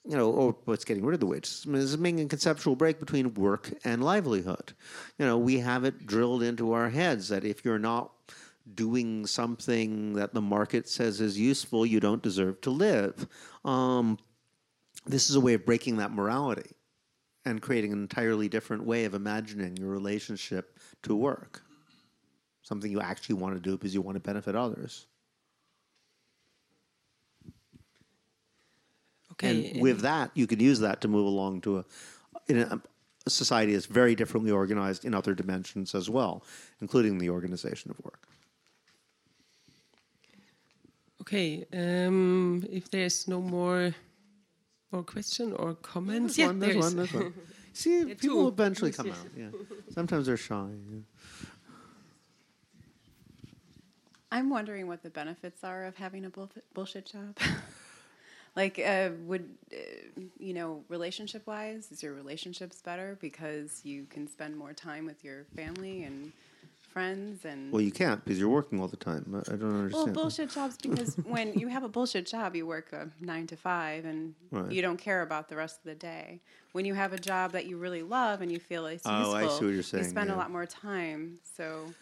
you 0.05 0.15
know, 0.15 0.31
or 0.31 0.55
what's 0.65 0.85
getting 0.85 1.05
rid 1.05 1.15
of 1.15 1.19
the 1.19 1.25
wage 1.25 1.45
system 1.45 1.75
is 1.75 1.97
making 1.97 2.21
a 2.21 2.27
conceptual 2.27 2.75
break 2.75 2.99
between 2.99 3.33
work 3.33 3.71
and 3.83 4.03
livelihood. 4.03 4.73
You 5.17 5.25
know, 5.25 5.37
we 5.37 5.59
have 5.59 5.83
it 5.83 6.05
drilled 6.05 6.43
into 6.43 6.73
our 6.73 6.89
heads 6.89 7.29
that 7.29 7.43
if 7.43 7.65
you're 7.65 7.79
not 7.79 8.11
doing 8.75 9.25
something 9.25 10.13
that 10.13 10.33
the 10.33 10.41
market 10.41 10.87
says 10.87 11.21
is 11.21 11.39
useful, 11.39 11.85
you 11.85 11.99
don't 11.99 12.21
deserve 12.21 12.61
to 12.61 12.69
live. 12.69 13.27
Um, 13.65 14.17
this 15.05 15.29
is 15.29 15.35
a 15.35 15.41
way 15.41 15.53
of 15.55 15.65
breaking 15.65 15.97
that 15.97 16.11
morality 16.11 16.71
and 17.45 17.61
creating 17.61 17.93
an 17.93 18.01
entirely 18.01 18.49
different 18.49 18.85
way 18.85 19.05
of 19.05 19.13
imagining 19.13 19.77
your 19.77 19.89
relationship 19.89 20.77
to 21.03 21.15
work. 21.15 21.63
Something 22.61 22.91
you 22.91 23.01
actually 23.01 23.35
want 23.35 23.55
to 23.55 23.61
do 23.61 23.77
because 23.77 23.93
you 23.93 24.01
want 24.01 24.15
to 24.15 24.21
benefit 24.21 24.55
others. 24.55 25.07
Okay. 29.39 29.71
And 29.71 29.81
with 29.81 30.01
that, 30.01 30.31
you 30.35 30.45
could 30.47 30.61
use 30.61 30.79
that 30.79 31.01
to 31.01 31.07
move 31.07 31.25
along 31.25 31.61
to 31.61 31.79
a, 31.79 31.85
in 32.47 32.59
a, 32.59 32.81
a 33.25 33.29
society 33.29 33.73
that's 33.73 33.85
very 33.85 34.15
differently 34.15 34.51
organized 34.51 35.05
in 35.05 35.13
other 35.15 35.33
dimensions 35.33 35.95
as 35.95 36.09
well, 36.09 36.43
including 36.81 37.17
the 37.17 37.29
organization 37.29 37.91
of 37.91 37.99
work. 38.03 38.27
Okay, 41.21 41.65
um, 41.73 42.65
if 42.71 42.89
there's 42.89 43.27
no 43.27 43.39
more 43.41 43.93
more 44.91 45.03
question 45.03 45.53
or 45.53 45.75
comments, 45.75 46.35
There's 46.37 46.47
one, 46.47 46.59
there's 46.59 46.73
there's- 46.73 46.85
one, 46.85 46.95
there's 46.97 47.13
one. 47.13 47.33
See, 47.73 47.99
Yeah, 47.99 48.05
people 48.15 48.41
two. 48.43 48.47
eventually 48.47 48.91
come 48.91 49.11
out. 49.11 49.17
Yeah, 49.37 49.49
sometimes 49.93 50.25
they're 50.25 50.37
shy. 50.37 50.69
yeah. 50.91 50.99
I'm 54.31 54.49
wondering 54.49 54.87
what 54.87 55.01
the 55.03 55.09
benefits 55.09 55.63
are 55.63 55.85
of 55.85 55.95
having 55.95 56.25
a 56.25 56.29
bull- 56.29 56.51
bullshit 56.73 57.05
job. 57.05 57.37
like, 58.55 58.79
uh, 58.79 59.09
would 59.25 59.49
uh, 59.73 60.21
you 60.39 60.53
know, 60.53 60.83
relationship 60.89 61.45
wise, 61.47 61.91
is 61.91 62.01
your 62.03 62.13
relationships 62.13 62.81
better 62.81 63.17
because 63.21 63.81
you 63.83 64.05
can 64.09 64.27
spend 64.27 64.57
more 64.57 64.73
time 64.73 65.05
with 65.05 65.23
your 65.23 65.45
family 65.55 66.03
and 66.03 66.31
friends 66.81 67.45
and 67.45 67.71
Well, 67.71 67.81
you 67.81 67.91
can't 67.91 68.23
because 68.23 68.39
you're 68.39 68.49
working 68.49 68.79
all 68.81 68.87
the 68.87 68.97
time. 68.97 69.23
I 69.35 69.53
I 69.53 69.55
don't 69.55 69.75
understand. 69.75 70.05
well, 70.07 70.13
bullshit 70.13 70.49
jobs 70.49 70.77
because 70.81 71.15
when 71.23 71.53
you 71.57 71.67
have 71.67 71.83
a 71.83 71.89
bullshit 71.89 72.25
job, 72.25 72.55
you 72.55 72.65
work 72.65 72.91
a 72.93 73.09
nine 73.21 73.47
to 73.47 73.55
five 73.55 74.05
and 74.05 74.33
Right. 74.51 74.71
you 74.71 74.81
don't 74.81 74.97
care 74.97 75.21
about 75.21 75.47
the 75.49 75.55
rest 75.55 75.77
of 75.77 75.83
the 75.85 75.95
day. 75.95 76.41
When 76.71 76.85
you 76.85 76.95
have 76.95 77.13
a 77.13 77.19
job 77.19 77.51
that 77.51 77.65
you 77.67 77.77
really 77.77 78.01
love 78.03 78.41
and 78.41 78.51
you 78.51 78.59
feel 78.59 78.87
it's 78.87 79.05
Oh, 79.05 79.11
I 79.11 79.41
see 79.41 79.43
useful, 79.43 79.67
what 79.67 79.73
you're 79.75 79.83
saying, 79.83 80.03
you 80.05 80.09
spend 80.09 80.29
yeah. 80.29 80.35
a 80.35 80.37
lot 80.37 80.49
more 80.51 80.65
time. 80.65 81.39
So 81.55 81.93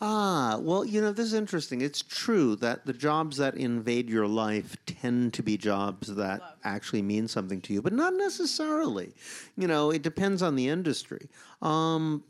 Ah, 0.00 0.58
well, 0.60 0.84
you 0.84 1.00
know, 1.00 1.12
this 1.12 1.26
is 1.26 1.34
interesting. 1.34 1.80
It's 1.80 2.02
true 2.02 2.56
that 2.56 2.84
the 2.84 2.92
jobs 2.92 3.36
that 3.38 3.54
invade 3.54 4.10
your 4.10 4.26
life 4.26 4.76
tend 4.86 5.32
to 5.34 5.42
be 5.42 5.56
jobs 5.56 6.14
that 6.16 6.42
actually 6.64 7.00
mean 7.00 7.28
something 7.28 7.60
to 7.62 7.72
you, 7.72 7.80
but 7.80 7.92
not 7.92 8.12
necessarily. 8.14 9.14
You 9.56 9.66
know, 9.66 9.90
it 9.90 10.02
depends 10.02 10.42
on 10.42 10.56
the 10.56 10.68
industry. 10.68 11.28
Um, 11.62 12.24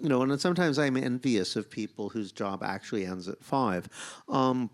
you 0.00 0.08
know, 0.08 0.22
and 0.22 0.40
sometimes 0.40 0.78
I'm 0.78 0.96
envious 0.96 1.56
of 1.56 1.70
people 1.70 2.08
whose 2.10 2.30
job 2.30 2.62
actually 2.62 3.06
ends 3.06 3.28
at 3.28 3.42
five. 3.42 3.88
Um, 4.28 4.70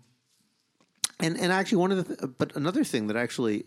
and 1.19 1.37
and 1.37 1.51
actually, 1.51 1.77
one 1.79 1.91
of 1.91 2.07
the 2.07 2.15
th- 2.15 2.31
but 2.37 2.55
another 2.55 2.83
thing 2.83 3.07
that 3.07 3.17
actually 3.17 3.65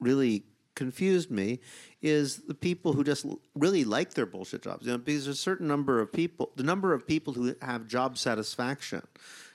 really 0.00 0.44
confused 0.78 1.28
me 1.28 1.58
is 2.00 2.36
the 2.46 2.54
people 2.54 2.92
who 2.92 3.02
just 3.02 3.26
really 3.56 3.84
like 3.84 4.14
their 4.14 4.24
bullshit 4.26 4.62
jobs. 4.62 4.86
You 4.86 4.92
know, 4.92 4.98
because 4.98 5.24
there's 5.24 5.36
a 5.36 5.40
certain 5.40 5.66
number 5.66 6.00
of 6.00 6.12
people, 6.12 6.52
the 6.54 6.62
number 6.62 6.94
of 6.94 7.04
people 7.06 7.34
who 7.34 7.54
have 7.60 7.88
job 7.88 8.16
satisfaction, 8.16 9.02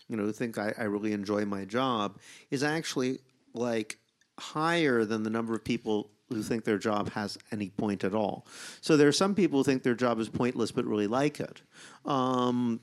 you 0.10 0.18
know, 0.18 0.24
who 0.24 0.34
think 0.34 0.58
I, 0.58 0.74
I 0.78 0.84
really 0.84 1.14
enjoy 1.14 1.46
my 1.46 1.64
job, 1.64 2.20
is 2.52 2.62
actually 2.62 3.20
like 3.54 3.98
higher 4.38 5.06
than 5.06 5.24
the 5.24 5.30
number 5.30 5.56
of 5.56 5.64
people 5.64 6.10
who 6.30 6.44
think 6.44 6.66
their 6.66 6.78
job 6.78 7.12
has 7.12 7.38
any 7.52 7.70
point 7.70 8.04
at 8.04 8.14
all. 8.14 8.46
So 8.82 8.98
there 8.98 9.08
are 9.08 9.14
some 9.14 9.34
people 9.34 9.60
who 9.60 9.64
think 9.64 9.84
their 9.84 9.96
job 9.96 10.20
is 10.20 10.28
pointless 10.28 10.72
but 10.72 10.84
really 10.86 11.08
like 11.08 11.40
it. 11.40 11.62
Um, 12.06 12.82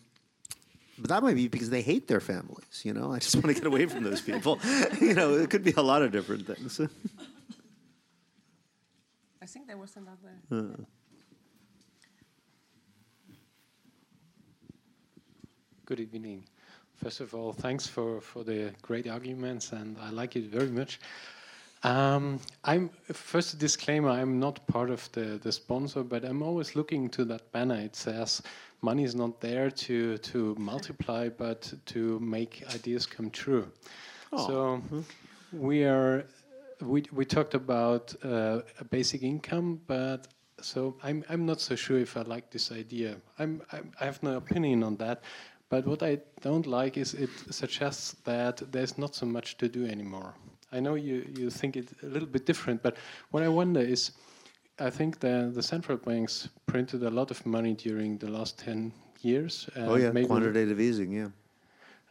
but 0.98 1.08
that 1.10 1.22
might 1.22 1.34
be 1.34 1.48
because 1.48 1.70
they 1.70 1.82
hate 1.82 2.08
their 2.08 2.20
families. 2.20 2.82
You 2.84 2.94
know, 2.94 3.12
I 3.12 3.18
just 3.18 3.34
want 3.34 3.48
to 3.48 3.54
get 3.54 3.66
away 3.66 3.86
from 3.86 4.04
those 4.04 4.20
people. 4.20 4.58
you 5.00 5.14
know, 5.14 5.34
it 5.34 5.50
could 5.50 5.64
be 5.64 5.74
a 5.76 5.82
lot 5.82 6.02
of 6.02 6.12
different 6.12 6.46
things. 6.46 6.80
I 9.50 9.52
think 9.52 9.66
there 9.66 9.76
was 9.76 9.96
another. 9.96 10.76
Good 15.84 15.98
evening. 15.98 16.44
First 16.94 17.18
of 17.18 17.34
all, 17.34 17.52
thanks 17.52 17.84
for, 17.84 18.20
for 18.20 18.44
the 18.44 18.72
great 18.80 19.08
arguments, 19.08 19.72
and 19.72 19.96
I 20.00 20.10
like 20.10 20.36
it 20.36 20.44
very 20.44 20.68
much. 20.68 21.00
Um, 21.82 22.38
I'm 22.62 22.90
first 23.12 23.54
a 23.54 23.56
disclaimer. 23.56 24.10
I'm 24.10 24.38
not 24.38 24.64
part 24.68 24.88
of 24.88 25.10
the, 25.10 25.40
the 25.42 25.50
sponsor, 25.50 26.04
but 26.04 26.24
I'm 26.24 26.44
always 26.44 26.76
looking 26.76 27.08
to 27.08 27.24
that 27.24 27.50
banner. 27.50 27.74
It 27.74 27.96
says 27.96 28.42
money 28.82 29.02
is 29.02 29.16
not 29.16 29.40
there 29.40 29.68
to 29.68 30.18
to 30.18 30.54
multiply, 30.60 31.28
but 31.28 31.72
to 31.86 32.20
make 32.20 32.62
ideas 32.72 33.04
come 33.04 33.30
true. 33.30 33.66
So 34.36 34.80
we 35.52 35.82
are 35.82 36.24
we 36.80 37.04
we 37.12 37.24
talked 37.24 37.54
about 37.54 38.14
uh, 38.24 38.60
a 38.78 38.84
basic 38.84 39.22
income, 39.22 39.80
but 39.86 40.28
so 40.60 40.96
I'm 41.02 41.24
I'm 41.28 41.46
not 41.46 41.60
so 41.60 41.76
sure 41.76 41.98
if 41.98 42.16
I 42.16 42.22
like 42.22 42.50
this 42.50 42.70
idea. 42.72 43.16
I'm, 43.38 43.62
I'm 43.72 43.92
I 44.00 44.04
have 44.04 44.22
no 44.22 44.36
opinion 44.36 44.82
on 44.82 44.96
that. 44.96 45.22
But 45.68 45.86
what 45.86 46.02
I 46.02 46.18
don't 46.40 46.66
like 46.66 46.96
is 46.96 47.14
it 47.14 47.30
suggests 47.50 48.16
that 48.24 48.60
there's 48.72 48.98
not 48.98 49.14
so 49.14 49.26
much 49.26 49.56
to 49.58 49.68
do 49.68 49.86
anymore. 49.86 50.34
I 50.72 50.80
know 50.80 50.94
you, 50.96 51.24
you 51.38 51.48
think 51.50 51.76
it 51.76 51.92
a 52.02 52.06
little 52.06 52.28
bit 52.28 52.44
different, 52.44 52.82
but 52.82 52.96
what 53.30 53.42
I 53.44 53.48
wonder 53.48 53.80
is, 53.80 54.12
I 54.78 54.90
think 54.90 55.20
the 55.20 55.50
the 55.54 55.62
central 55.62 55.98
banks 55.98 56.48
printed 56.66 57.02
a 57.02 57.10
lot 57.10 57.30
of 57.30 57.44
money 57.46 57.74
during 57.74 58.18
the 58.18 58.28
last 58.28 58.58
ten 58.58 58.92
years. 59.22 59.68
oh 59.76 59.96
yeah, 59.96 60.10
maybe- 60.12 60.26
quantitative 60.26 60.80
easing. 60.80 61.12
Yeah. 61.12 61.30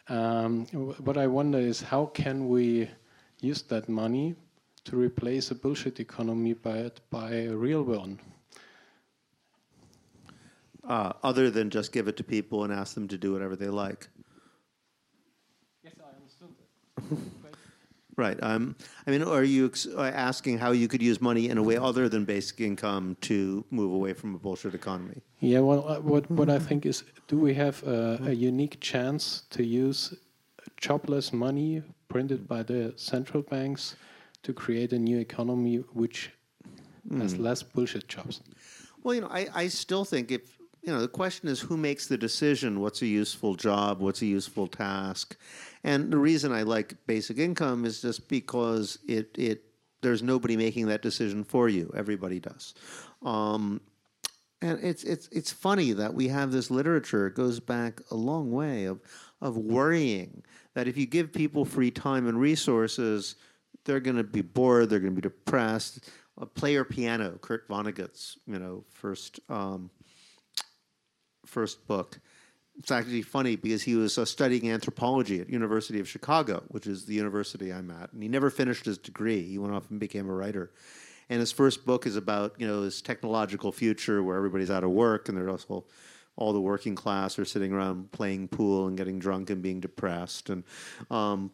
um, 0.08 0.66
what 1.06 1.18
I 1.18 1.28
wonder 1.28 1.60
is 1.60 1.82
how 1.82 2.06
can 2.08 2.48
we 2.50 2.90
use 3.42 3.62
that 3.64 3.88
money 3.88 4.36
to 4.90 4.98
replace 4.98 5.52
a 5.52 5.56
bullshit 5.56 6.00
economy 6.00 6.54
by 6.54 6.78
it 6.78 7.00
by 7.12 7.32
a 7.32 7.56
real 7.56 7.84
one? 7.84 8.20
Uh, 10.84 11.14
other 11.22 11.52
than 11.52 11.70
just 11.70 11.92
give 11.92 12.08
it 12.08 12.18
to 12.18 12.24
people 12.24 12.64
and 12.64 12.74
ask 12.74 12.96
them 12.96 13.08
to 13.08 13.18
do 13.18 13.32
whatever 13.32 13.56
they 13.56 13.68
like. 13.68 14.08
Yes, 15.84 15.94
I 16.04 16.16
understood 16.18 16.50
that. 17.22 17.36
right. 18.16 18.40
Um, 18.42 18.76
I 19.06 19.12
mean, 19.12 19.22
are 19.22 19.44
you 19.44 19.68
ex- 19.68 19.86
uh, 19.86 20.12
asking 20.16 20.58
how 20.58 20.72
you 20.72 20.88
could 20.88 21.04
use 21.04 21.22
money 21.22 21.50
in 21.50 21.60
a 21.60 21.64
way 21.64 21.78
other 21.78 22.10
than 22.10 22.26
basic 22.26 22.60
income 22.60 23.16
to 23.22 23.64
move 23.70 23.94
away 23.94 24.14
from 24.14 24.34
a 24.34 24.40
bullshit 24.40 24.74
economy? 24.74 25.22
Yeah, 25.40 25.60
well, 25.60 25.88
uh, 25.88 26.00
what 26.00 26.32
what 26.32 26.50
I 26.50 26.58
think 26.58 26.88
is, 26.88 27.04
do 27.28 27.38
we 27.38 27.54
have 27.54 27.84
a, 27.84 28.20
a 28.24 28.32
unique 28.32 28.80
chance 28.80 29.44
to 29.52 29.64
use 29.64 30.16
jobless 30.78 31.32
money 31.32 31.84
printed 32.08 32.48
by 32.48 32.64
the 32.64 32.94
central 32.96 33.44
banks 33.44 33.96
to 34.44 34.54
create 34.54 34.94
a 34.94 35.00
new 35.00 35.20
economy 35.20 35.78
which 35.94 36.32
has 37.18 37.38
less 37.38 37.64
bullshit 37.64 38.08
jobs? 38.08 38.42
Well, 39.04 39.16
you 39.16 39.22
know, 39.22 39.30
I, 39.32 39.48
I 39.54 39.68
still 39.68 40.06
think 40.06 40.32
if 40.32 40.58
you 40.82 40.94
know 40.94 41.02
the 41.02 41.08
question 41.08 41.50
is 41.50 41.60
who 41.60 41.76
makes 41.76 42.08
the 42.08 42.18
decision 42.18 42.80
what's 42.80 43.02
a 43.02 43.06
useful 43.06 43.56
job 43.56 44.00
what's 44.00 44.22
a 44.22 44.26
useful 44.26 44.68
task? 44.68 45.36
And 45.84 46.12
the 46.12 46.18
reason 46.18 46.52
i 46.52 46.64
like 46.64 46.96
basic 47.08 47.38
income 47.38 47.86
is 47.86 48.02
just 48.02 48.28
because 48.28 49.00
it 49.08 49.30
it 49.38 49.64
there's 50.02 50.24
nobody 50.24 50.56
making 50.56 50.88
that 50.88 51.02
decision 51.02 51.44
for 51.44 51.68
you. 51.68 51.92
Everybody 51.96 52.40
does. 52.40 52.74
Um, 53.22 53.82
and 54.62 54.80
it's 54.84 55.04
it's 55.04 55.28
it's 55.32 55.52
funny 55.52 55.94
that 55.94 56.14
we 56.14 56.28
have 56.28 56.52
this 56.52 56.70
literature. 56.70 57.28
It 57.28 57.36
goes 57.36 57.60
back 57.60 58.02
a 58.12 58.16
long 58.16 58.52
way 58.52 58.86
of 58.86 59.02
of 59.42 59.58
worrying 59.58 60.44
that 60.74 60.88
if 60.88 60.98
you 60.98 61.06
give 61.06 61.32
people 61.32 61.66
free 61.66 61.92
time 61.92 62.28
and 62.28 62.40
resources 62.40 63.36
they're 63.86 64.00
going 64.00 64.18
to 64.18 64.24
be 64.24 64.42
bored 64.42 64.90
they're 64.90 65.00
going 65.00 65.16
to 65.16 65.22
be 65.22 65.28
depressed 65.28 66.10
uh, 66.40 66.46
player 66.46 66.84
piano 66.84 67.38
kurt 67.42 67.68
vonnegut's 67.68 68.38
you 68.46 68.60
know 68.60 68.84
first 68.90 69.40
um, 69.50 69.90
first 71.50 71.86
book. 71.88 72.20
It's 72.78 72.92
actually 72.92 73.24
funny 73.24 73.58
because 73.58 73.82
he 73.82 73.96
was 73.96 74.18
uh, 74.18 74.24
studying 74.24 74.72
anthropology 74.72 75.42
at 75.42 75.50
University 75.50 76.00
of 76.00 76.08
Chicago, 76.08 76.64
which 76.70 76.88
is 76.88 77.06
the 77.06 77.14
university 77.14 77.74
I'm 77.74 77.92
at, 77.92 78.14
and 78.14 78.24
he 78.24 78.30
never 78.30 78.50
finished 78.50 78.86
his 78.86 78.98
degree. 78.98 79.44
He 79.44 79.58
went 79.58 79.74
off 79.74 79.90
and 79.90 80.00
became 80.00 80.30
a 80.30 80.34
writer. 80.34 80.72
And 81.30 81.42
his 81.42 81.52
first 81.52 81.86
book 81.86 82.08
is 82.08 82.16
about 82.16 82.56
you 82.58 82.68
know 82.68 82.82
this 82.82 83.02
technological 83.02 83.72
future 83.72 84.24
where 84.24 84.38
everybody's 84.38 84.72
out 84.72 84.84
of 84.84 84.92
work 84.92 85.28
and 85.28 85.38
there's 85.38 85.50
also 85.50 85.84
all 86.38 86.54
the 86.54 86.62
working 86.62 86.96
class 86.96 87.38
are 87.38 87.44
sitting 87.44 87.74
around 87.74 88.14
playing 88.14 88.48
pool 88.48 88.88
and 88.88 88.96
getting 88.96 89.20
drunk 89.20 89.50
and 89.50 89.62
being 89.62 89.82
depressed 89.82 90.50
and 90.50 90.64
um, 91.12 91.52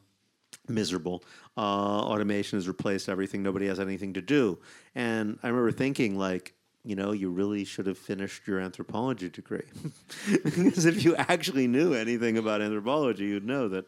miserable. 0.68 1.24
Uh, 1.58 1.62
automation 1.62 2.58
has 2.58 2.68
replaced 2.68 3.10
everything. 3.10 3.44
Nobody 3.44 3.68
has 3.68 3.80
anything 3.80 4.14
to 4.14 4.22
do. 4.22 4.58
And 4.94 5.40
I 5.44 5.48
remember 5.48 5.72
thinking 5.72 6.18
like 6.18 6.56
you 6.86 6.96
know, 6.96 7.12
you 7.12 7.32
really 7.32 7.66
should 7.66 7.88
have 7.88 7.98
finished 7.98 8.48
your 8.48 8.60
anthropology 8.60 9.28
degree. 9.28 9.66
because 10.44 10.86
if 10.86 11.04
you 11.04 11.16
actually 11.16 11.68
knew 11.68 11.96
anything 11.96 12.38
about 12.38 12.62
anthropology, 12.62 13.26
you'd 13.26 13.44
know 13.44 13.68
that 13.68 13.86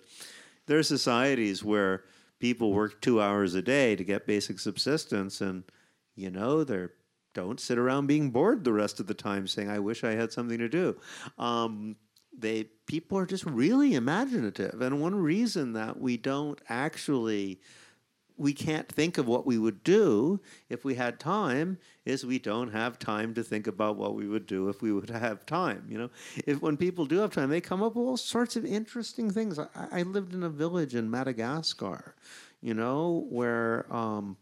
there 0.65 0.79
are 0.79 0.83
societies 0.83 1.63
where 1.63 2.03
people 2.39 2.73
work 2.73 2.99
two 2.99 3.21
hours 3.21 3.53
a 3.53 3.61
day 3.61 3.95
to 3.95 4.03
get 4.03 4.25
basic 4.25 4.59
subsistence, 4.59 5.41
and, 5.41 5.63
you 6.15 6.31
know, 6.31 6.63
they 6.63 6.87
don't 7.35 7.59
sit 7.59 7.77
around 7.77 8.07
being 8.07 8.31
bored 8.31 8.63
the 8.63 8.73
rest 8.73 8.99
of 8.99 9.05
the 9.05 9.13
time 9.13 9.45
saying, 9.47 9.69
I 9.69 9.77
wish 9.77 10.03
I 10.03 10.13
had 10.13 10.33
something 10.33 10.57
to 10.57 10.67
do. 10.67 10.99
Um, 11.37 11.97
they 12.37 12.65
people 12.85 13.17
are 13.17 13.25
just 13.25 13.45
really 13.45 13.95
imaginative. 13.95 14.81
And 14.81 15.01
one 15.01 15.15
reason 15.15 15.73
that 15.73 15.99
we 15.99 16.17
don't 16.17 16.59
actually 16.69 17.59
we 18.37 18.53
can't 18.53 18.87
think 18.87 19.17
of 19.17 19.27
what 19.27 19.47
we 19.47 19.57
would 19.57 19.83
do 19.83 20.39
if 20.69 20.85
we 20.85 20.93
had 20.93 21.19
time 21.19 21.79
is 22.05 22.23
we 22.23 22.37
don't 22.37 22.71
have 22.71 22.99
time 22.99 23.33
to 23.33 23.43
think 23.43 23.65
about 23.65 23.97
what 23.97 24.13
we 24.13 24.27
would 24.27 24.45
do 24.45 24.69
if 24.69 24.81
we 24.81 24.91
would 24.91 25.09
have 25.09 25.45
time 25.45 25.85
you 25.89 25.97
know? 25.97 26.09
If 26.45 26.61
when 26.61 26.77
people 26.77 27.05
do 27.05 27.17
have 27.17 27.31
time 27.31 27.49
they 27.49 27.61
come 27.61 27.81
up 27.81 27.95
with 27.95 28.05
all 28.05 28.17
sorts 28.17 28.55
of 28.55 28.65
interesting 28.65 29.31
things. 29.31 29.57
I, 29.59 29.67
I 29.91 30.01
lived 30.03 30.33
in 30.33 30.43
a 30.43 30.49
village 30.49 30.95
in 30.95 31.09
madagascar 31.09 32.15
you 32.61 32.73
know 32.73 33.25
where 33.29 33.91
um, 33.93 34.37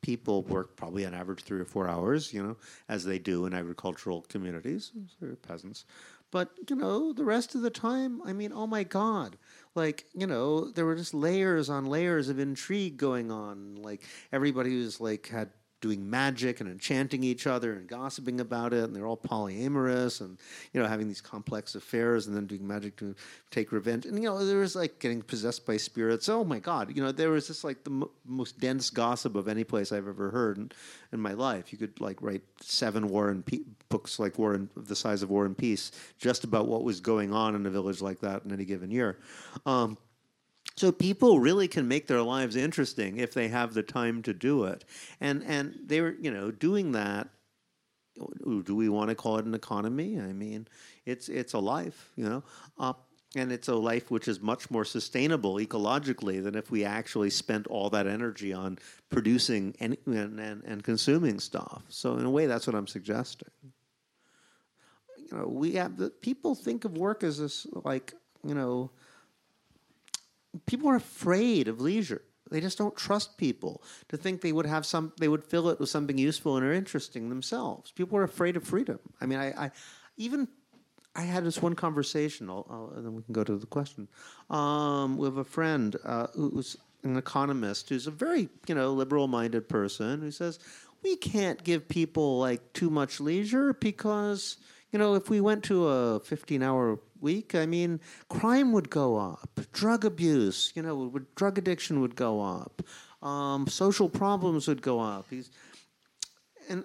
people 0.00 0.42
work 0.44 0.76
probably 0.76 1.04
on 1.04 1.14
average 1.14 1.42
three 1.42 1.60
or 1.60 1.64
four 1.64 1.88
hours 1.88 2.32
you 2.32 2.42
know 2.42 2.56
as 2.88 3.04
they 3.04 3.18
do 3.18 3.46
in 3.46 3.54
agricultural 3.54 4.22
communities 4.28 4.92
peasants 5.46 5.84
but 6.30 6.50
you 6.68 6.76
know 6.76 7.12
the 7.12 7.24
rest 7.24 7.54
of 7.54 7.62
the 7.62 7.70
time 7.70 8.20
i 8.24 8.32
mean 8.32 8.52
oh 8.52 8.66
my 8.66 8.84
god. 8.84 9.36
Like 9.74 10.06
you 10.12 10.26
know 10.26 10.70
there 10.70 10.84
were 10.84 10.96
just 10.96 11.14
layers 11.14 11.70
on 11.70 11.86
layers 11.86 12.28
of 12.28 12.38
intrigue 12.40 12.96
going 12.96 13.30
on. 13.30 13.76
Like 13.76 14.02
everybody 14.32 14.76
was 14.76 15.00
like 15.00 15.28
had 15.28 15.50
doing 15.80 16.08
magic 16.08 16.60
and 16.60 16.68
enchanting 16.68 17.22
each 17.22 17.46
other 17.46 17.72
and 17.74 17.86
gossiping 17.86 18.40
about 18.40 18.72
it 18.72 18.84
and 18.84 18.94
they're 18.94 19.06
all 19.06 19.16
polyamorous 19.16 20.20
and 20.20 20.38
you 20.72 20.80
know 20.80 20.86
having 20.86 21.08
these 21.08 21.20
complex 21.20 21.74
affairs 21.74 22.26
and 22.26 22.36
then 22.36 22.46
doing 22.46 22.66
magic 22.66 22.96
to 22.96 23.14
take 23.50 23.72
revenge. 23.72 24.06
And 24.06 24.16
you 24.16 24.28
know 24.28 24.44
there 24.44 24.58
was 24.58 24.74
like 24.74 24.98
getting 24.98 25.22
possessed 25.22 25.66
by 25.66 25.76
spirits. 25.76 26.28
Oh 26.28 26.44
my 26.44 26.58
god 26.58 26.94
you 26.94 27.02
know 27.02 27.12
there 27.12 27.30
was 27.30 27.46
just 27.46 27.64
like 27.64 27.84
the 27.84 27.90
mo 27.90 28.10
most 28.26 28.58
dense 28.60 28.90
gossip 28.90 29.36
of 29.36 29.48
any 29.48 29.64
place 29.64 29.90
i've 29.90 30.06
ever 30.06 30.30
heard 30.30 30.58
in, 30.58 30.70
in 31.12 31.20
my 31.20 31.32
life. 31.32 31.72
You 31.72 31.78
could 31.78 32.00
like 32.00 32.20
write 32.22 32.42
seven 32.60 33.08
war 33.08 33.30
and 33.30 33.44
Pe- 33.44 33.60
books 33.88 34.18
like 34.18 34.38
war 34.38 34.54
and 34.54 34.68
the 34.76 34.96
size 34.96 35.22
of 35.22 35.30
war 35.30 35.46
and 35.46 35.56
peace 35.56 35.92
just 36.18 36.44
about 36.44 36.68
what 36.68 36.84
was 36.84 37.00
going 37.00 37.32
on 37.32 37.54
in 37.54 37.64
a 37.66 37.70
village 37.70 38.02
like 38.02 38.20
that 38.20 38.44
in 38.44 38.52
any 38.52 38.64
given 38.64 38.90
year. 38.90 39.18
Um, 39.64 39.96
so 40.78 40.92
people 40.92 41.40
really 41.40 41.68
can 41.68 41.88
make 41.88 42.06
their 42.06 42.22
lives 42.22 42.56
interesting 42.56 43.18
if 43.18 43.34
they 43.34 43.48
have 43.48 43.74
the 43.74 43.82
time 43.82 44.22
to 44.22 44.32
do 44.32 44.64
it. 44.64 44.84
And 45.20 45.42
and 45.44 45.78
they 45.84 46.00
were, 46.00 46.14
you 46.20 46.30
know, 46.30 46.50
doing 46.50 46.92
that 46.92 47.28
do 48.64 48.74
we 48.74 48.88
want 48.88 49.10
to 49.10 49.14
call 49.14 49.38
it 49.38 49.44
an 49.44 49.54
economy? 49.54 50.18
I 50.20 50.32
mean, 50.32 50.66
it's 51.06 51.28
it's 51.28 51.52
a 51.52 51.58
life, 51.58 52.10
you 52.16 52.28
know. 52.28 52.42
Uh, 52.78 52.94
and 53.36 53.52
it's 53.52 53.68
a 53.68 53.74
life 53.74 54.10
which 54.10 54.26
is 54.26 54.40
much 54.40 54.70
more 54.70 54.84
sustainable 54.84 55.56
ecologically 55.56 56.42
than 56.42 56.54
if 56.54 56.70
we 56.70 56.84
actually 56.84 57.28
spent 57.28 57.66
all 57.66 57.90
that 57.90 58.06
energy 58.06 58.54
on 58.54 58.78
producing 59.10 59.74
and, 59.80 59.98
and, 60.06 60.40
and, 60.40 60.64
and 60.64 60.82
consuming 60.82 61.38
stuff. 61.38 61.82
So 61.90 62.16
in 62.16 62.24
a 62.24 62.30
way, 62.30 62.46
that's 62.46 62.66
what 62.66 62.74
I'm 62.74 62.86
suggesting. 62.86 63.50
You 65.18 65.36
know, 65.36 65.46
we 65.46 65.72
have 65.72 65.98
the 65.98 66.08
people 66.08 66.54
think 66.54 66.86
of 66.86 66.96
work 66.96 67.22
as 67.22 67.38
this 67.38 67.66
like 67.84 68.14
you 68.44 68.54
know 68.54 68.90
people 70.66 70.88
are 70.88 70.96
afraid 70.96 71.68
of 71.68 71.80
leisure. 71.80 72.22
They 72.50 72.60
just 72.60 72.78
don't 72.78 72.96
trust 72.96 73.36
people 73.36 73.82
to 74.08 74.16
think 74.16 74.40
they 74.40 74.52
would 74.52 74.66
have 74.66 74.86
some. 74.86 75.12
They 75.18 75.28
would 75.28 75.44
fill 75.44 75.68
it 75.68 75.78
with 75.78 75.90
something 75.90 76.16
useful 76.16 76.56
and 76.56 76.64
or 76.64 76.72
interesting 76.72 77.28
themselves. 77.28 77.90
People 77.92 78.16
are 78.18 78.22
afraid 78.22 78.56
of 78.56 78.64
freedom. 78.64 78.98
I 79.20 79.26
mean, 79.26 79.38
I, 79.38 79.66
I 79.66 79.70
even 80.16 80.48
I 81.14 81.22
had 81.22 81.44
this 81.44 81.60
one 81.60 81.74
conversation, 81.74 82.48
I'll, 82.48 82.66
I'll, 82.70 82.92
and 82.96 83.04
then 83.04 83.14
we 83.14 83.22
can 83.22 83.32
go 83.32 83.44
to 83.44 83.56
the 83.56 83.66
question, 83.66 84.08
um, 84.50 85.18
with 85.18 85.38
a 85.38 85.44
friend 85.44 85.96
uh, 86.04 86.28
who's 86.34 86.76
an 87.04 87.16
economist 87.16 87.88
who's 87.88 88.06
a 88.06 88.10
very 88.10 88.48
you 88.66 88.74
know 88.74 88.92
liberal-minded 88.92 89.68
person 89.68 90.20
who 90.20 90.30
says 90.30 90.58
we 91.02 91.16
can't 91.16 91.62
give 91.62 91.88
people 91.88 92.38
like 92.38 92.72
too 92.72 92.90
much 92.90 93.20
leisure 93.20 93.72
because 93.74 94.56
you 94.92 94.98
know 94.98 95.14
if 95.14 95.30
we 95.30 95.40
went 95.40 95.64
to 95.64 95.88
a 95.88 96.20
15-hour 96.20 96.98
week, 97.20 97.54
I 97.54 97.66
mean, 97.66 98.00
crime 98.28 98.72
would 98.72 98.90
go 98.90 99.16
up, 99.16 99.60
drug 99.72 100.04
abuse, 100.04 100.72
you 100.74 100.82
know, 100.82 100.96
would, 100.96 101.34
drug 101.34 101.58
addiction 101.58 102.00
would 102.00 102.16
go 102.16 102.40
up, 102.40 102.82
um, 103.22 103.66
social 103.66 104.08
problems 104.08 104.68
would 104.68 104.82
go 104.82 105.00
up. 105.00 105.26
He's, 105.30 105.50
and 106.68 106.84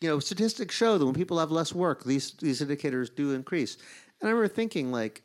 you 0.00 0.08
know, 0.08 0.18
statistics 0.18 0.74
show 0.74 0.98
that 0.98 1.04
when 1.04 1.14
people 1.14 1.38
have 1.38 1.50
less 1.50 1.74
work, 1.74 2.04
these 2.04 2.32
these 2.32 2.60
indicators 2.60 3.10
do 3.10 3.32
increase. 3.32 3.76
And 4.20 4.28
I 4.28 4.32
remember 4.32 4.52
thinking, 4.52 4.92
like, 4.92 5.22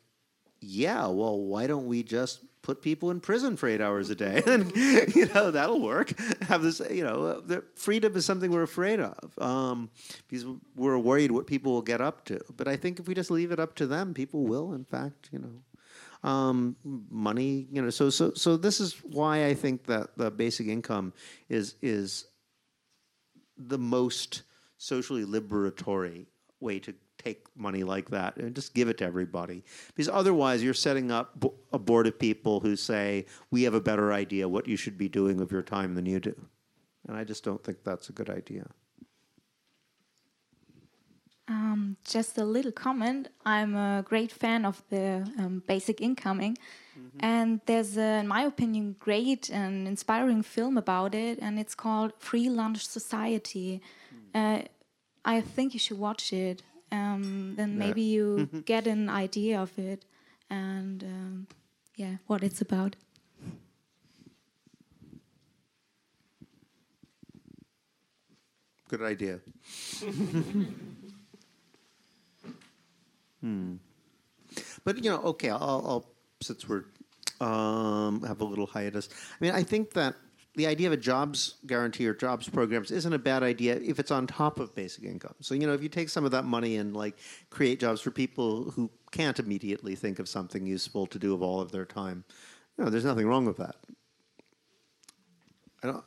yeah, 0.60 1.06
well, 1.06 1.38
why 1.38 1.66
don't 1.66 1.86
we 1.86 2.02
just 2.02 2.40
put 2.62 2.82
people 2.82 3.10
in 3.10 3.20
prison 3.20 3.56
for 3.56 3.68
eight 3.68 3.80
hours 3.80 4.10
a 4.10 4.14
day, 4.14 4.42
and 4.46 4.74
you 4.74 5.26
know 5.34 5.50
that'll 5.50 5.80
work. 5.80 6.18
Have 6.42 6.62
this, 6.62 6.80
you 6.90 7.04
know, 7.04 7.42
freedom 7.74 8.16
is 8.16 8.24
something 8.24 8.50
we're 8.50 8.62
afraid 8.62 9.00
of 9.00 9.38
um, 9.38 9.90
because 10.28 10.46
we're 10.76 10.98
worried 10.98 11.30
what 11.30 11.46
people 11.46 11.72
will 11.72 11.82
get 11.82 12.00
up 12.00 12.24
to. 12.26 12.40
But 12.56 12.68
I 12.68 12.76
think 12.76 12.98
if 12.98 13.08
we 13.08 13.14
just 13.14 13.30
leave 13.30 13.52
it 13.52 13.60
up 13.60 13.74
to 13.76 13.86
them, 13.86 14.14
people 14.14 14.44
will, 14.44 14.72
in 14.72 14.84
fact, 14.84 15.28
you 15.32 15.38
know, 15.38 16.28
um, 16.28 16.76
money, 17.10 17.66
you 17.70 17.80
know. 17.80 17.90
So, 17.90 18.10
so, 18.10 18.32
so 18.34 18.56
this 18.56 18.80
is 18.80 18.94
why 19.02 19.46
I 19.46 19.54
think 19.54 19.86
that 19.86 20.16
the 20.16 20.30
basic 20.30 20.66
income 20.66 21.12
is 21.48 21.74
is 21.80 22.26
the 23.56 23.78
most 23.78 24.42
socially 24.78 25.24
liberatory 25.24 26.26
way 26.60 26.78
to 26.78 26.94
take 27.24 27.46
money 27.56 27.82
like 27.94 28.08
that 28.10 28.36
and 28.36 28.54
just 28.54 28.74
give 28.74 28.88
it 28.88 28.98
to 28.98 29.04
everybody. 29.04 29.58
Because 29.88 30.08
otherwise, 30.08 30.62
you're 30.64 30.82
setting 30.88 31.10
up 31.18 31.26
a 31.72 31.78
board 31.78 32.06
of 32.06 32.18
people 32.18 32.60
who 32.60 32.76
say, 32.76 33.26
we 33.50 33.64
have 33.66 33.74
a 33.74 33.80
better 33.90 34.12
idea 34.12 34.48
what 34.48 34.66
you 34.66 34.76
should 34.76 34.98
be 35.04 35.08
doing 35.08 35.36
with 35.36 35.50
your 35.52 35.62
time 35.76 35.94
than 35.96 36.06
you 36.06 36.20
do. 36.20 36.36
And 37.06 37.16
I 37.16 37.24
just 37.24 37.44
don't 37.44 37.62
think 37.64 37.78
that's 37.84 38.08
a 38.08 38.12
good 38.12 38.30
idea. 38.30 38.66
Um, 41.48 41.96
just 42.04 42.38
a 42.38 42.44
little 42.44 42.70
comment. 42.70 43.28
I'm 43.44 43.74
a 43.74 44.04
great 44.10 44.30
fan 44.30 44.64
of 44.64 44.76
the 44.88 45.06
um, 45.36 45.64
basic 45.66 46.00
incoming, 46.00 46.56
mm-hmm. 46.96 47.18
and 47.18 47.60
there's, 47.66 47.96
a, 47.96 48.20
in 48.20 48.28
my 48.28 48.42
opinion, 48.42 48.94
great 49.00 49.50
and 49.50 49.88
inspiring 49.88 50.42
film 50.44 50.78
about 50.78 51.12
it, 51.12 51.40
and 51.42 51.58
it's 51.58 51.74
called 51.74 52.12
Free 52.18 52.48
Lunch 52.48 52.86
Society. 52.86 53.82
Mm. 54.14 54.60
Uh, 54.60 54.62
I 55.24 55.40
think 55.40 55.74
you 55.74 55.80
should 55.80 55.98
watch 55.98 56.32
it 56.32 56.62
um, 56.92 57.54
then 57.56 57.78
maybe 57.78 58.02
you 58.02 58.36
mm-hmm. 58.40 58.60
get 58.60 58.86
an 58.86 59.08
idea 59.08 59.60
of 59.60 59.78
it 59.78 60.04
and 60.48 61.04
um, 61.04 61.46
yeah, 61.96 62.16
what 62.26 62.42
it's 62.42 62.60
about. 62.60 62.96
Good 68.88 69.02
idea. 69.02 69.38
hmm. 73.40 73.76
But 74.84 75.04
you 75.04 75.10
know, 75.10 75.22
okay, 75.22 75.50
I'll, 75.50 75.84
I'll 75.86 76.06
since 76.42 76.68
we're 76.68 76.84
um, 77.40 78.22
have 78.24 78.40
a 78.40 78.44
little 78.44 78.66
hiatus. 78.66 79.08
I 79.12 79.44
mean, 79.44 79.52
I 79.52 79.62
think 79.62 79.92
that 79.92 80.16
the 80.60 80.66
idea 80.66 80.88
of 80.88 80.92
a 80.92 80.96
jobs 80.98 81.54
guarantee 81.66 82.06
or 82.06 82.12
jobs 82.12 82.46
programs 82.46 82.90
isn't 82.90 83.14
a 83.14 83.18
bad 83.18 83.42
idea 83.42 83.76
if 83.82 83.98
it's 83.98 84.10
on 84.10 84.26
top 84.26 84.60
of 84.60 84.74
basic 84.74 85.04
income. 85.04 85.34
So 85.40 85.54
you 85.54 85.66
know, 85.66 85.72
if 85.72 85.82
you 85.82 85.88
take 85.88 86.10
some 86.10 86.26
of 86.26 86.32
that 86.32 86.44
money 86.44 86.76
and 86.76 86.94
like 86.94 87.16
create 87.48 87.80
jobs 87.80 88.02
for 88.02 88.10
people 88.10 88.70
who 88.72 88.90
can't 89.10 89.38
immediately 89.38 89.94
think 89.94 90.18
of 90.18 90.28
something 90.28 90.66
useful 90.66 91.06
to 91.06 91.18
do 91.18 91.32
of 91.32 91.40
all 91.40 91.62
of 91.62 91.72
their 91.72 91.86
time, 91.86 92.24
you 92.76 92.84
know, 92.84 92.90
there's 92.90 93.06
nothing 93.06 93.26
wrong 93.26 93.46
with 93.46 93.56
that. 93.56 93.76
I 95.82 95.86
don't, 95.86 96.04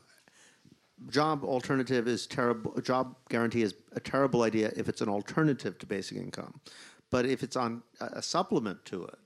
job 1.09 1.43
alternative 1.43 2.07
is 2.07 2.27
terrible. 2.27 2.79
Job 2.79 3.15
guarantee 3.29 3.63
is 3.63 3.73
a 3.93 3.99
terrible 3.99 4.43
idea 4.43 4.71
if 4.75 4.87
it's 4.87 5.01
an 5.01 5.09
alternative 5.09 5.79
to 5.79 5.87
basic 5.87 6.15
income, 6.15 6.61
but 7.09 7.25
if 7.25 7.41
it's 7.41 7.55
on 7.55 7.81
a 7.99 8.21
supplement 8.21 8.85
to 8.85 9.05
it, 9.05 9.19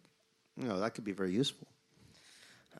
you 0.55 0.69
know, 0.69 0.79
that 0.79 0.93
could 0.95 1.03
be 1.03 1.11
very 1.11 1.33
useful. 1.33 1.67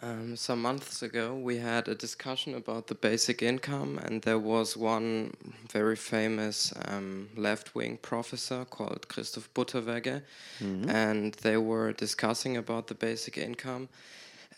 Um, 0.01 0.35
some 0.35 0.61
months 0.61 1.01
ago, 1.01 1.33
we 1.33 1.57
had 1.57 1.87
a 1.87 1.95
discussion 1.95 2.53
about 2.53 2.85
the 2.87 2.95
basic 2.95 3.41
income, 3.41 3.99
and 4.03 4.21
there 4.21 4.37
was 4.37 4.77
one 4.77 5.33
very 5.71 5.95
famous 5.95 6.71
um, 6.85 7.29
left 7.35 7.73
wing 7.73 7.97
professor 8.01 8.65
called 8.65 9.07
Christoph 9.07 9.51
Butterwegge, 9.55 10.21
mm-hmm. 10.59 10.89
and 10.89 11.33
they 11.41 11.57
were 11.57 11.93
discussing 11.93 12.55
about 12.57 12.87
the 12.87 12.93
basic 12.93 13.37
income. 13.37 13.89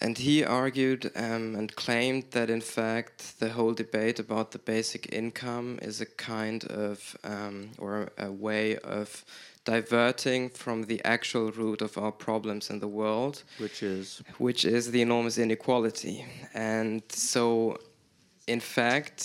And 0.01 0.17
he 0.17 0.45
argued 0.45 1.11
um, 1.15 1.55
and 1.55 1.75
claimed 1.75 2.31
that, 2.31 2.49
in 2.49 2.61
fact, 2.61 3.39
the 3.39 3.49
whole 3.49 3.73
debate 3.73 4.17
about 4.19 4.51
the 4.51 4.59
basic 4.59 5.11
income 5.13 5.77
is 5.81 5.99
a 5.99 6.05
kind 6.05 6.63
of, 6.65 7.17
um, 7.23 7.71
or 7.77 8.09
a 8.17 8.31
way 8.31 8.77
of 8.77 9.25
diverting 9.69 10.49
from 10.49 10.77
the 10.91 10.99
actual 11.05 11.51
root 11.51 11.81
of 11.81 11.97
our 11.97 12.11
problems 12.11 12.69
in 12.71 12.79
the 12.79 12.87
world, 12.87 13.43
which 13.59 13.83
is 13.83 14.05
which 14.47 14.65
is 14.65 14.83
the 14.95 15.01
enormous 15.07 15.37
inequality. 15.37 16.25
And 16.53 17.03
so, 17.09 17.77
in 18.47 18.61
fact, 18.77 19.19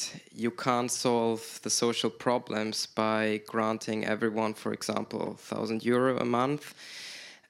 you 0.45 0.51
can't 0.51 0.91
solve 0.91 1.43
the 1.63 1.71
social 1.71 2.11
problems 2.11 2.87
by 2.87 3.41
granting 3.47 4.05
everyone, 4.15 4.53
for 4.55 4.73
example, 4.79 5.25
thousand 5.53 5.81
euro 5.85 6.19
a 6.27 6.29
month. 6.41 6.75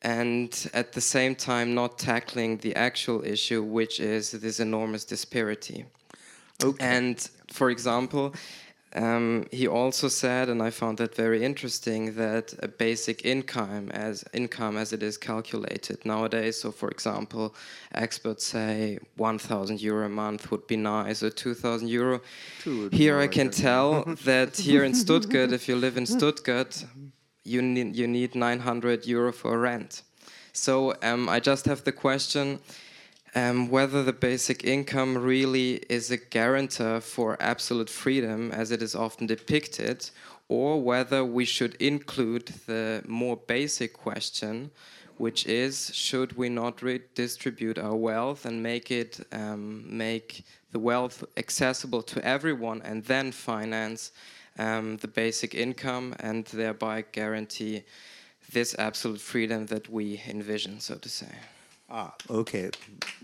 And 0.02 0.50
at 0.72 0.92
the 0.92 1.00
same 1.00 1.34
time, 1.34 1.68
not 1.74 1.98
tackling 1.98 2.58
the 2.58 2.74
actual 2.76 3.24
issue, 3.34 3.62
which 3.78 3.98
is 3.98 4.24
this 4.44 4.60
enormous 4.60 5.04
disparity. 5.04 5.86
Okay. 6.62 6.84
And 6.96 7.16
for 7.58 7.70
example, 7.70 8.34
um, 8.94 9.46
he 9.50 9.66
also 9.66 10.06
said, 10.06 10.48
and 10.48 10.62
I 10.62 10.70
found 10.70 10.98
that 10.98 11.16
very 11.16 11.44
interesting, 11.44 12.14
that 12.14 12.54
a 12.60 12.68
basic 12.68 13.24
income 13.24 13.90
as 13.90 14.24
income 14.32 14.76
as 14.76 14.92
it 14.92 15.02
is 15.02 15.18
calculated 15.18 16.04
nowadays. 16.04 16.60
So, 16.60 16.70
for 16.70 16.88
example, 16.90 17.56
experts 17.92 18.44
say 18.46 18.98
1,000 19.16 19.80
euro 19.80 20.06
a 20.06 20.08
month 20.08 20.50
would 20.52 20.68
be 20.68 20.76
nice, 20.76 21.24
or 21.24 21.30
2,000 21.30 21.88
euro. 21.88 22.20
Here, 22.92 23.18
I 23.18 23.26
can 23.26 23.50
tell 23.50 24.04
that 24.24 24.56
here 24.56 24.84
in 24.84 24.94
Stuttgart, 24.94 25.50
if 25.50 25.68
you 25.68 25.74
live 25.74 25.96
in 25.96 26.06
Stuttgart, 26.06 26.84
you 27.42 27.60
need 27.60 27.96
you 27.96 28.06
need 28.06 28.34
900 28.34 29.06
euro 29.06 29.32
for 29.32 29.58
rent. 29.58 30.02
So, 30.52 30.94
um, 31.02 31.28
I 31.28 31.40
just 31.40 31.66
have 31.66 31.82
the 31.82 31.92
question 31.92 32.60
um, 33.34 33.68
whether 33.68 34.02
the 34.02 34.12
basic 34.12 34.64
income 34.64 35.18
really 35.18 35.76
is 35.88 36.10
a 36.10 36.16
guarantor 36.16 37.00
for 37.00 37.36
absolute 37.40 37.90
freedom, 37.90 38.52
as 38.52 38.70
it 38.70 38.80
is 38.82 38.94
often 38.94 39.26
depicted, 39.26 40.08
or 40.48 40.80
whether 40.80 41.24
we 41.24 41.44
should 41.44 41.74
include 41.76 42.46
the 42.66 43.02
more 43.06 43.36
basic 43.36 43.92
question, 43.92 44.70
which 45.16 45.46
is 45.46 45.90
should 45.94 46.36
we 46.36 46.48
not 46.48 46.82
redistribute 46.82 47.78
our 47.78 47.96
wealth 47.96 48.44
and 48.44 48.62
make 48.62 48.90
it 48.90 49.20
um, 49.32 49.84
make 49.96 50.44
the 50.72 50.78
wealth 50.78 51.24
accessible 51.36 52.02
to 52.02 52.24
everyone 52.24 52.82
and 52.82 53.04
then 53.04 53.30
finance 53.30 54.10
um, 54.58 54.96
the 54.98 55.08
basic 55.08 55.54
income 55.54 56.14
and 56.20 56.44
thereby 56.46 57.04
guarantee 57.12 57.84
this 58.52 58.74
absolute 58.78 59.20
freedom 59.20 59.66
that 59.66 59.88
we 59.88 60.20
envision, 60.28 60.78
so 60.80 60.96
to 60.96 61.08
say. 61.08 61.32
Ah, 61.90 62.14
okay. 62.30 62.70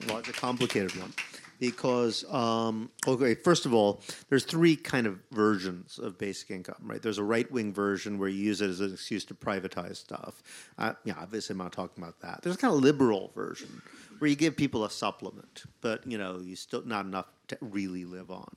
Well, 0.06 0.18
it's 0.18 0.28
a 0.28 0.32
complicated 0.32 0.94
one 1.00 1.12
because 1.60 2.24
um, 2.32 2.90
okay, 3.06 3.34
first 3.34 3.66
of 3.66 3.74
all, 3.74 4.00
there's 4.28 4.44
three 4.44 4.74
kind 4.74 5.06
of 5.06 5.18
versions 5.30 5.98
of 5.98 6.18
basic 6.18 6.50
income, 6.50 6.76
right? 6.82 7.00
There's 7.00 7.18
a 7.18 7.24
right-wing 7.24 7.72
version 7.72 8.18
where 8.18 8.28
you 8.28 8.42
use 8.42 8.60
it 8.62 8.70
as 8.70 8.80
an 8.80 8.92
excuse 8.92 9.24
to 9.26 9.34
privatize 9.34 9.96
stuff. 9.96 10.42
Uh, 10.78 10.94
yeah, 11.04 11.14
obviously, 11.20 11.52
I'm 11.54 11.58
not 11.58 11.72
talking 11.72 12.02
about 12.02 12.20
that. 12.20 12.40
There's 12.42 12.56
a 12.56 12.58
kind 12.58 12.74
of 12.74 12.80
liberal 12.80 13.30
version 13.34 13.82
where 14.18 14.28
you 14.28 14.36
give 14.36 14.56
people 14.56 14.84
a 14.84 14.90
supplement, 14.90 15.64
but 15.80 16.06
you 16.06 16.18
know, 16.18 16.40
you 16.42 16.56
still 16.56 16.82
not 16.84 17.04
enough 17.04 17.26
to 17.48 17.58
really 17.60 18.04
live 18.04 18.30
on. 18.30 18.56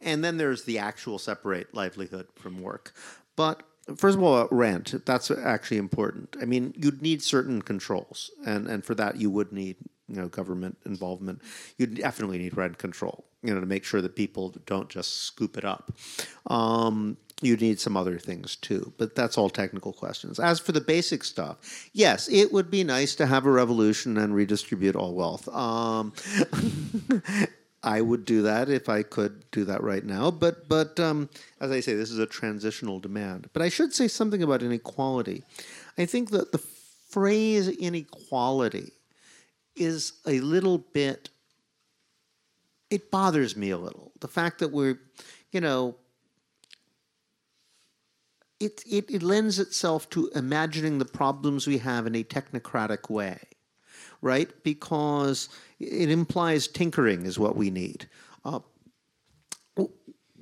And 0.00 0.22
then 0.22 0.36
there's 0.36 0.64
the 0.64 0.78
actual 0.78 1.18
separate 1.18 1.74
livelihood 1.74 2.26
from 2.34 2.60
work. 2.60 2.92
But 3.34 3.62
First 3.96 4.16
of 4.16 4.22
all, 4.22 4.48
rent. 4.50 4.94
That's 5.04 5.30
actually 5.30 5.78
important. 5.78 6.36
I 6.40 6.44
mean, 6.44 6.72
you'd 6.76 7.02
need 7.02 7.22
certain 7.22 7.62
controls, 7.62 8.30
and, 8.46 8.68
and 8.68 8.84
for 8.84 8.94
that, 8.94 9.16
you 9.16 9.28
would 9.30 9.52
need 9.52 9.76
you 10.08 10.16
know 10.16 10.28
government 10.28 10.78
involvement. 10.86 11.42
You 11.78 11.86
definitely 11.86 12.38
need 12.38 12.56
rent 12.56 12.78
control. 12.78 13.24
You 13.42 13.52
know, 13.54 13.60
to 13.60 13.66
make 13.66 13.84
sure 13.84 14.00
that 14.00 14.14
people 14.14 14.54
don't 14.66 14.88
just 14.88 15.22
scoop 15.24 15.56
it 15.56 15.64
up. 15.64 15.92
Um, 16.46 17.16
you 17.40 17.56
need 17.56 17.80
some 17.80 17.96
other 17.96 18.18
things 18.18 18.54
too, 18.54 18.92
but 18.98 19.16
that's 19.16 19.36
all 19.36 19.50
technical 19.50 19.92
questions. 19.92 20.38
As 20.38 20.60
for 20.60 20.70
the 20.70 20.80
basic 20.80 21.24
stuff, 21.24 21.88
yes, 21.92 22.28
it 22.28 22.52
would 22.52 22.70
be 22.70 22.84
nice 22.84 23.16
to 23.16 23.26
have 23.26 23.46
a 23.46 23.50
revolution 23.50 24.16
and 24.16 24.32
redistribute 24.32 24.94
all 24.94 25.14
wealth. 25.14 25.48
Um, 25.48 26.12
I 27.84 28.00
would 28.00 28.24
do 28.24 28.42
that 28.42 28.68
if 28.68 28.88
I 28.88 29.02
could 29.02 29.50
do 29.50 29.64
that 29.64 29.82
right 29.82 30.04
now. 30.04 30.30
But 30.30 30.68
but 30.68 30.98
um, 31.00 31.28
as 31.60 31.70
I 31.70 31.80
say, 31.80 31.94
this 31.94 32.10
is 32.10 32.18
a 32.18 32.26
transitional 32.26 33.00
demand. 33.00 33.48
But 33.52 33.62
I 33.62 33.68
should 33.68 33.92
say 33.92 34.08
something 34.08 34.42
about 34.42 34.62
inequality. 34.62 35.42
I 35.98 36.06
think 36.06 36.30
that 36.30 36.52
the 36.52 36.58
phrase 36.58 37.68
inequality 37.68 38.92
is 39.74 40.12
a 40.26 40.40
little 40.40 40.78
bit. 40.78 41.30
It 42.90 43.10
bothers 43.10 43.56
me 43.56 43.70
a 43.70 43.78
little. 43.78 44.12
The 44.20 44.28
fact 44.28 44.60
that 44.60 44.70
we're, 44.70 45.00
you 45.50 45.60
know, 45.60 45.96
it, 48.60 48.82
it, 48.88 49.10
it 49.10 49.22
lends 49.22 49.58
itself 49.58 50.08
to 50.10 50.30
imagining 50.34 50.98
the 50.98 51.04
problems 51.04 51.66
we 51.66 51.78
have 51.78 52.06
in 52.06 52.14
a 52.14 52.22
technocratic 52.22 53.10
way 53.10 53.38
right? 54.22 54.50
Because 54.62 55.48
it 55.82 56.10
implies 56.10 56.68
tinkering 56.68 57.26
is 57.26 57.38
what 57.38 57.56
we 57.56 57.70
need. 57.70 58.08
Uh, 58.44 58.60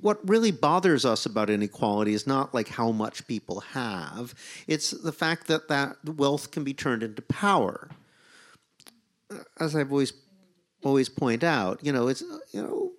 what 0.01 0.27
really 0.27 0.51
bothers 0.51 1.05
us 1.05 1.25
about 1.25 1.49
inequality 1.49 2.13
is 2.13 2.25
not 2.25 2.53
like 2.53 2.67
how 2.67 2.91
much 2.91 3.25
people 3.27 3.59
have 3.59 4.33
it's 4.67 4.91
the 4.91 5.11
fact 5.11 5.47
that 5.47 5.67
that 5.67 5.95
wealth 6.05 6.51
can 6.51 6.63
be 6.63 6.73
turned 6.73 7.03
into 7.03 7.21
power 7.21 7.89
as 9.59 9.75
i've 9.75 9.91
always 9.91 10.13
always 10.83 11.07
point 11.07 11.43
out 11.43 11.79
you 11.83 11.91
know 11.93 12.07
it's 12.07 12.21
you 12.51 12.61
know 12.61 12.91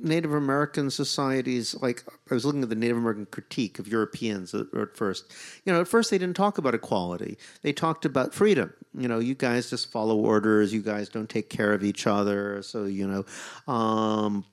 Native 0.00 0.32
American 0.32 0.90
societies, 0.90 1.74
like 1.80 2.04
I 2.30 2.34
was 2.34 2.44
looking 2.44 2.62
at 2.62 2.68
the 2.68 2.74
Native 2.74 2.96
American 2.96 3.26
critique 3.26 3.78
of 3.78 3.88
Europeans 3.88 4.54
at, 4.54 4.66
at, 4.74 4.96
first. 4.96 5.32
You 5.64 5.72
know, 5.72 5.80
at 5.80 5.88
first 5.88 6.10
they 6.10 6.18
didn't 6.18 6.36
talk 6.36 6.58
about 6.58 6.74
equality. 6.74 7.38
They 7.62 7.72
talked 7.72 8.04
about 8.04 8.34
freedom. 8.34 8.72
You 8.96 9.08
know, 9.08 9.18
you 9.18 9.34
guys 9.34 9.70
just 9.70 9.90
follow 9.90 10.16
orders. 10.16 10.72
You 10.72 10.82
guys 10.82 11.08
don't 11.08 11.28
take 11.28 11.50
care 11.50 11.72
of 11.72 11.82
each 11.82 12.06
other. 12.06 12.62
So 12.62 12.84
you 12.84 13.06
know, 13.06 13.72
um, 13.72 14.44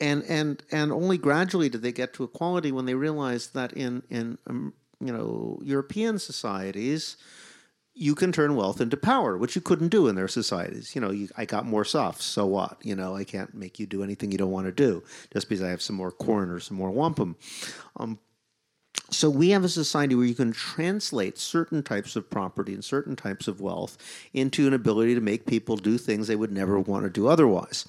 and 0.00 0.22
and 0.24 0.62
and 0.70 0.92
only 0.92 1.18
gradually 1.18 1.68
did 1.68 1.82
they 1.82 1.92
get 1.92 2.12
to 2.14 2.24
equality 2.24 2.72
when 2.72 2.86
they 2.86 2.94
realized 2.94 3.54
that 3.54 3.72
in 3.72 4.02
in 4.10 4.38
um, 4.46 4.72
you 5.00 5.12
know 5.12 5.60
European 5.62 6.18
societies 6.18 7.16
you 7.98 8.14
can 8.14 8.30
turn 8.30 8.54
wealth 8.54 8.80
into 8.82 8.96
power, 8.96 9.38
which 9.38 9.56
you 9.56 9.62
couldn't 9.62 9.88
do 9.88 10.06
in 10.06 10.16
their 10.16 10.28
societies. 10.28 10.94
You 10.94 11.00
know, 11.00 11.10
you, 11.10 11.28
I 11.38 11.46
got 11.46 11.64
more 11.64 11.84
stuff, 11.84 12.20
so 12.20 12.44
what? 12.44 12.76
You 12.82 12.94
know, 12.94 13.16
I 13.16 13.24
can't 13.24 13.54
make 13.54 13.80
you 13.80 13.86
do 13.86 14.02
anything 14.02 14.30
you 14.30 14.38
don't 14.38 14.50
want 14.50 14.66
to 14.66 14.72
do 14.72 15.02
just 15.32 15.48
because 15.48 15.62
I 15.62 15.70
have 15.70 15.80
some 15.80 15.96
more 15.96 16.12
corn 16.12 16.50
or 16.50 16.60
some 16.60 16.76
more 16.76 16.90
wampum. 16.90 17.36
Um, 17.96 18.18
so 19.10 19.30
we 19.30 19.50
have 19.50 19.64
a 19.64 19.68
society 19.68 20.14
where 20.14 20.26
you 20.26 20.34
can 20.34 20.52
translate 20.52 21.38
certain 21.38 21.82
types 21.82 22.16
of 22.16 22.28
property 22.28 22.74
and 22.74 22.84
certain 22.84 23.16
types 23.16 23.48
of 23.48 23.62
wealth 23.62 23.96
into 24.34 24.66
an 24.66 24.74
ability 24.74 25.14
to 25.14 25.20
make 25.22 25.46
people 25.46 25.76
do 25.76 25.96
things 25.96 26.26
they 26.26 26.36
would 26.36 26.52
never 26.52 26.78
want 26.78 27.04
to 27.04 27.10
do 27.10 27.28
otherwise. 27.28 27.86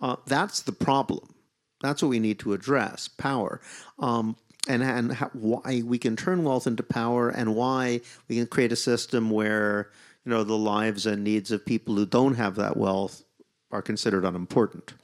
Uh, 0.00 0.16
that's 0.26 0.60
the 0.60 0.72
problem. 0.72 1.34
That's 1.82 2.02
what 2.02 2.08
we 2.08 2.18
need 2.18 2.38
to 2.40 2.54
address: 2.54 3.08
power. 3.08 3.60
Um, 3.98 4.36
and 4.68 4.82
and 4.82 5.12
how, 5.12 5.30
why 5.32 5.82
we 5.84 5.98
can 5.98 6.16
turn 6.16 6.44
wealth 6.44 6.66
into 6.66 6.82
power, 6.82 7.28
and 7.28 7.54
why 7.54 8.00
we 8.28 8.36
can 8.36 8.46
create 8.46 8.72
a 8.72 8.76
system 8.76 9.30
where 9.30 9.90
you 10.24 10.30
know 10.30 10.44
the 10.44 10.56
lives 10.56 11.06
and 11.06 11.24
needs 11.24 11.50
of 11.50 11.64
people 11.64 11.94
who 11.94 12.06
don't 12.06 12.34
have 12.34 12.56
that 12.56 12.76
wealth 12.76 13.24
are 13.70 13.82
considered 13.82 14.24
unimportant. 14.24 14.94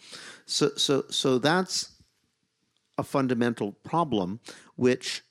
So 0.45 0.71
so 0.77 1.05
so 1.11 1.39
that's 1.39 1.93
a 2.99 3.03
fundamental 3.03 3.73
problem 3.73 4.41
which 4.77 5.23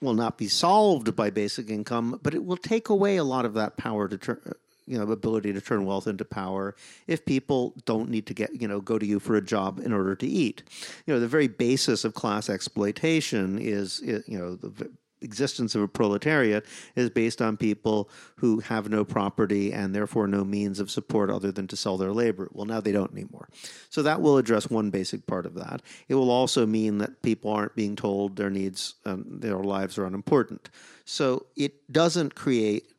will 0.00 0.14
not 0.14 0.38
be 0.38 0.48
solved 0.48 1.14
by 1.14 1.28
basic 1.30 1.68
income, 1.68 2.18
but 2.22 2.34
it 2.34 2.44
will 2.44 2.56
take 2.56 2.88
away 2.88 3.16
a 3.16 3.24
lot 3.24 3.44
of 3.44 3.54
that 3.54 3.76
power 3.76 4.08
to 4.08 4.16
turn, 4.16 4.40
you 4.86 4.98
know, 4.98 5.10
ability 5.10 5.52
to 5.52 5.60
turn 5.60 5.84
wealth 5.84 6.06
into 6.06 6.24
power 6.24 6.74
if 7.06 7.24
people 7.24 7.74
don't 7.84 8.10
need 8.10 8.26
to 8.26 8.34
get, 8.34 8.60
you 8.60 8.68
know, 8.68 8.80
go 8.80 8.98
to 8.98 9.06
you 9.06 9.20
for 9.20 9.36
a 9.36 9.42
job 9.42 9.78
in 9.78 9.92
order 9.92 10.14
to 10.16 10.26
eat. 10.26 10.62
You 11.06 11.14
know, 11.14 11.20
the 11.20 11.28
very 11.28 11.48
basis 11.48 12.04
of 12.04 12.14
class 12.14 12.48
exploitation 12.48 13.58
is, 13.58 14.00
you 14.02 14.38
know, 14.38 14.56
the 14.56 14.90
existence 15.22 15.74
of 15.74 15.82
a 15.82 15.88
proletariat 15.88 16.64
is 16.96 17.10
based 17.10 17.42
on 17.42 17.56
people 17.56 18.08
who 18.36 18.60
have 18.60 18.88
no 18.88 19.04
property 19.04 19.72
and 19.72 19.94
therefore 19.94 20.26
no 20.26 20.44
means 20.44 20.80
of 20.80 20.90
support 20.90 21.30
other 21.30 21.52
than 21.52 21.66
to 21.66 21.76
sell 21.76 21.96
their 21.96 22.12
labor. 22.12 22.48
Well, 22.52 22.66
now 22.66 22.80
they 22.80 22.92
don't 22.92 23.12
anymore. 23.12 23.48
So 23.90 24.02
that 24.02 24.20
will 24.20 24.38
address 24.38 24.70
one 24.70 24.90
basic 24.90 25.26
part 25.26 25.46
of 25.46 25.54
that. 25.54 25.82
It 26.08 26.14
will 26.14 26.30
also 26.30 26.66
mean 26.66 26.98
that 26.98 27.22
people 27.22 27.50
aren't 27.50 27.76
being 27.76 27.96
told 27.96 28.36
their 28.36 28.50
needs, 28.50 28.94
um, 29.04 29.24
their 29.28 29.58
lives 29.58 29.98
are 29.98 30.06
unimportant. 30.06 30.70
So 31.04 31.46
it 31.56 31.92
doesn't 31.92 32.34
create 32.34 32.89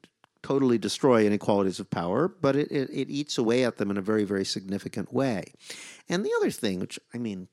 totally 0.43 0.77
destroy 0.77 1.25
inequalities 1.25 1.79
of 1.79 1.89
power, 1.89 2.27
but 2.27 2.55
it, 2.55 2.71
it, 2.71 2.89
it 2.89 3.09
eats 3.09 3.37
away 3.37 3.63
at 3.63 3.77
them 3.77 3.91
in 3.91 3.97
a 3.97 4.01
very, 4.01 4.23
very 4.23 4.45
significant 4.45 5.13
way. 5.13 5.53
And 6.09 6.25
the 6.25 6.33
other 6.37 6.51
thing, 6.51 6.79
which 6.79 6.99
I 7.13 7.17
mean, 7.17 7.47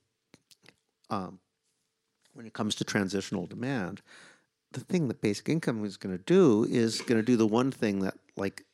um, 1.11 1.39
when 2.35 2.47
it 2.47 2.53
comes 2.53 2.75
to 2.77 2.85
transitional 2.85 3.47
demand, 3.47 4.01
the 4.73 4.81
thing 4.81 5.09
that 5.09 5.21
basic 5.21 5.49
income 5.49 5.85
is 5.85 5.97
going 5.97 6.17
to 6.17 6.23
do 6.25 6.65
is 6.69 7.01
going 7.01 7.21
to 7.21 7.25
do 7.25 7.37
the 7.37 7.47
one 7.47 7.71
thing 7.71 8.01
that 8.01 8.15
like 8.37 8.65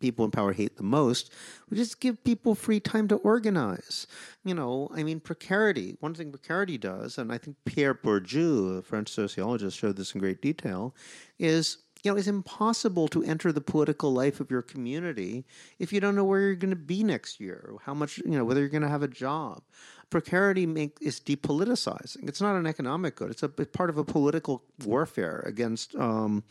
people 0.00 0.24
in 0.24 0.30
power 0.30 0.52
hate 0.52 0.76
the 0.76 0.82
most, 0.82 1.32
which 1.68 1.80
is 1.80 1.94
give 1.94 2.22
people 2.24 2.54
free 2.54 2.80
time 2.80 3.08
to 3.08 3.16
organize. 3.16 4.06
You 4.44 4.54
know, 4.54 4.88
I 4.94 5.02
mean, 5.02 5.20
precarity. 5.20 5.96
One 6.00 6.14
thing 6.14 6.30
precarity 6.30 6.78
does, 6.78 7.18
and 7.18 7.32
I 7.32 7.38
think 7.38 7.56
Pierre 7.64 7.94
Bourdieu, 7.94 8.78
a 8.78 8.82
French 8.82 9.08
sociologist, 9.08 9.78
showed 9.78 9.96
this 9.96 10.14
in 10.14 10.20
great 10.20 10.42
detail, 10.42 10.94
is 11.38 11.78
you 12.06 12.12
know, 12.12 12.16
it's 12.16 12.28
impossible 12.28 13.08
to 13.08 13.24
enter 13.24 13.50
the 13.50 13.60
political 13.60 14.12
life 14.12 14.38
of 14.38 14.48
your 14.48 14.62
community 14.62 15.44
if 15.80 15.92
you 15.92 15.98
don't 15.98 16.14
know 16.14 16.22
where 16.22 16.40
you're 16.40 16.54
going 16.54 16.70
to 16.70 16.76
be 16.76 17.02
next 17.02 17.40
year, 17.40 17.72
how 17.82 17.94
much, 17.94 18.18
you 18.18 18.38
know, 18.38 18.44
whether 18.44 18.60
you're 18.60 18.68
going 18.68 18.82
to 18.82 18.88
have 18.88 19.02
a 19.02 19.08
job. 19.08 19.60
Precarity 20.08 20.66
make, 20.66 20.96
is 21.00 21.18
depoliticizing. 21.18 22.28
It's 22.28 22.40
not 22.40 22.54
an 22.54 22.64
economic 22.64 23.16
good. 23.16 23.32
It's 23.32 23.42
a 23.42 23.50
it's 23.58 23.76
part 23.76 23.90
of 23.90 23.98
a 23.98 24.04
political 24.04 24.62
warfare 24.84 25.42
against 25.44 25.96
um, 25.96 26.44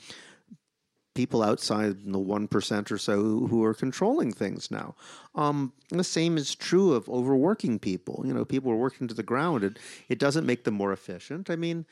people 1.14 1.42
outside 1.42 2.04
the 2.04 2.20
one 2.20 2.50
percent 2.50 2.92
or 2.92 2.98
so 2.98 3.48
who, 3.48 3.64
are 3.64 3.74
controlling 3.74 4.34
things 4.34 4.70
now. 4.70 4.94
Um, 5.36 5.72
the 5.88 6.04
same 6.04 6.36
is 6.36 6.54
true 6.54 6.92
of 6.92 7.08
overworking 7.08 7.80
people. 7.80 8.24
You 8.26 8.34
know, 8.34 8.44
people 8.44 8.74
are 8.74 8.76
working 8.76 9.08
to 9.08 9.14
the 9.14 9.24
ground. 9.24 9.64
It 9.64 9.80
it 10.10 10.20
doesn't 10.20 10.46
make 10.46 10.66
them 10.66 10.74
more 10.74 10.92
efficient. 10.92 11.50
I 11.50 11.56
mean, 11.56 11.86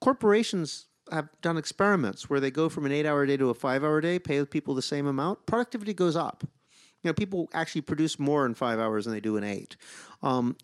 corporations 0.00 0.86
have 1.10 1.28
done 1.42 1.56
experiments 1.56 2.30
where 2.30 2.40
they 2.40 2.50
go 2.50 2.68
from 2.68 2.86
an 2.86 2.92
eight-hour 2.92 3.26
day 3.26 3.36
to 3.36 3.50
a 3.50 3.54
five-hour 3.54 4.00
day, 4.00 4.18
pay 4.18 4.44
people 4.44 4.74
the 4.74 4.82
same 4.82 5.06
amount, 5.06 5.46
productivity 5.46 5.94
goes 5.94 6.16
up. 6.16 6.44
You 7.02 7.10
know, 7.10 7.14
people 7.14 7.50
actually 7.52 7.82
produce 7.82 8.18
more 8.18 8.46
in 8.46 8.54
five 8.54 8.78
hours 8.78 9.04
than 9.04 9.12
they 9.12 9.20
do 9.20 9.36
in 9.36 9.44
eight. 9.44 9.76
Um, 10.22 10.56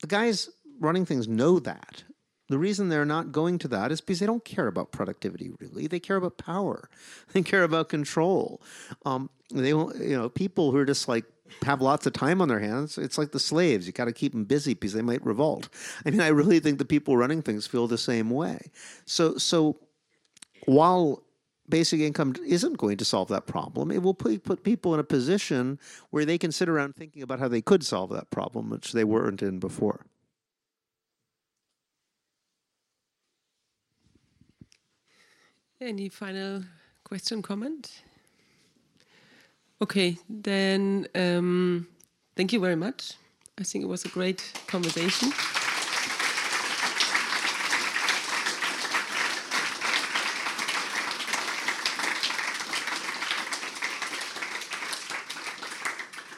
the 0.00 0.08
guys 0.08 0.50
running 0.80 1.06
things 1.06 1.28
know 1.28 1.60
that. 1.60 2.02
The 2.48 2.58
reason 2.58 2.88
they're 2.88 3.06
not 3.06 3.32
going 3.32 3.58
to 3.60 3.68
that 3.68 3.92
is 3.92 4.00
because 4.00 4.18
they 4.18 4.26
don't 4.26 4.44
care 4.44 4.66
about 4.66 4.90
productivity 4.92 5.52
really. 5.58 5.86
They 5.86 6.00
care 6.00 6.16
about 6.16 6.36
power. 6.36 6.90
They 7.32 7.40
care 7.40 7.62
about 7.62 7.88
control. 7.88 8.60
Um, 9.06 9.30
they, 9.50 9.68
you 9.68 10.16
know, 10.18 10.28
people 10.28 10.70
who 10.70 10.76
are 10.76 10.84
just 10.84 11.08
like 11.08 11.24
have 11.62 11.80
lots 11.80 12.06
of 12.06 12.12
time 12.12 12.40
on 12.40 12.48
their 12.48 12.60
hands. 12.60 12.98
It's 12.98 13.18
like 13.18 13.32
the 13.32 13.40
slaves. 13.40 13.86
You 13.86 13.92
got 13.92 14.06
to 14.06 14.12
keep 14.12 14.32
them 14.32 14.44
busy 14.44 14.74
because 14.74 14.92
they 14.92 15.02
might 15.02 15.24
revolt. 15.24 15.68
I 16.04 16.10
mean, 16.10 16.20
I 16.20 16.28
really 16.28 16.60
think 16.60 16.78
the 16.78 16.84
people 16.84 17.16
running 17.16 17.42
things 17.42 17.66
feel 17.66 17.86
the 17.86 17.98
same 17.98 18.30
way. 18.30 18.70
So, 19.04 19.36
so 19.36 19.78
while 20.66 21.22
basic 21.68 22.00
income 22.00 22.34
isn't 22.44 22.78
going 22.78 22.96
to 22.98 23.04
solve 23.04 23.28
that 23.28 23.46
problem, 23.46 23.90
it 23.90 24.02
will 24.02 24.14
put, 24.14 24.44
put 24.44 24.64
people 24.64 24.94
in 24.94 25.00
a 25.00 25.04
position 25.04 25.78
where 26.10 26.24
they 26.24 26.38
can 26.38 26.52
sit 26.52 26.68
around 26.68 26.96
thinking 26.96 27.22
about 27.22 27.38
how 27.38 27.48
they 27.48 27.62
could 27.62 27.84
solve 27.84 28.10
that 28.10 28.30
problem, 28.30 28.70
which 28.70 28.92
they 28.92 29.04
weren't 29.04 29.42
in 29.42 29.58
before. 29.58 30.06
Any 35.80 36.08
final 36.08 36.62
question, 37.02 37.42
comment? 37.42 38.02
Okay, 39.82 40.16
then 40.28 41.08
um, 41.16 41.88
thank 42.36 42.52
you 42.52 42.60
very 42.60 42.76
much. 42.76 43.14
I 43.58 43.64
think 43.64 43.82
it 43.82 43.88
was 43.88 44.04
a 44.04 44.08
great 44.08 44.52
conversation. 44.68 45.32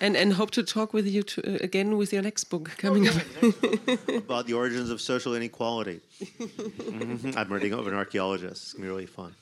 and 0.00 0.16
and 0.16 0.32
hope 0.32 0.50
to 0.50 0.62
talk 0.62 0.92
with 0.92 1.06
you 1.06 1.22
to, 1.22 1.40
uh, 1.42 1.58
again 1.60 1.96
with 1.96 2.12
your 2.12 2.22
next 2.22 2.44
book 2.44 2.70
coming 2.78 3.08
up 3.08 3.14
about 4.08 4.46
the 4.46 4.54
origins 4.54 4.90
of 4.90 5.00
social 5.00 5.34
inequality. 5.34 6.00
I'm 7.36 7.52
reading 7.52 7.74
of 7.74 7.86
an 7.86 7.94
archaeologist. 7.94 8.62
It's 8.62 8.72
gonna 8.72 8.84
be 8.84 8.88
really 8.88 9.06
fun. 9.06 9.34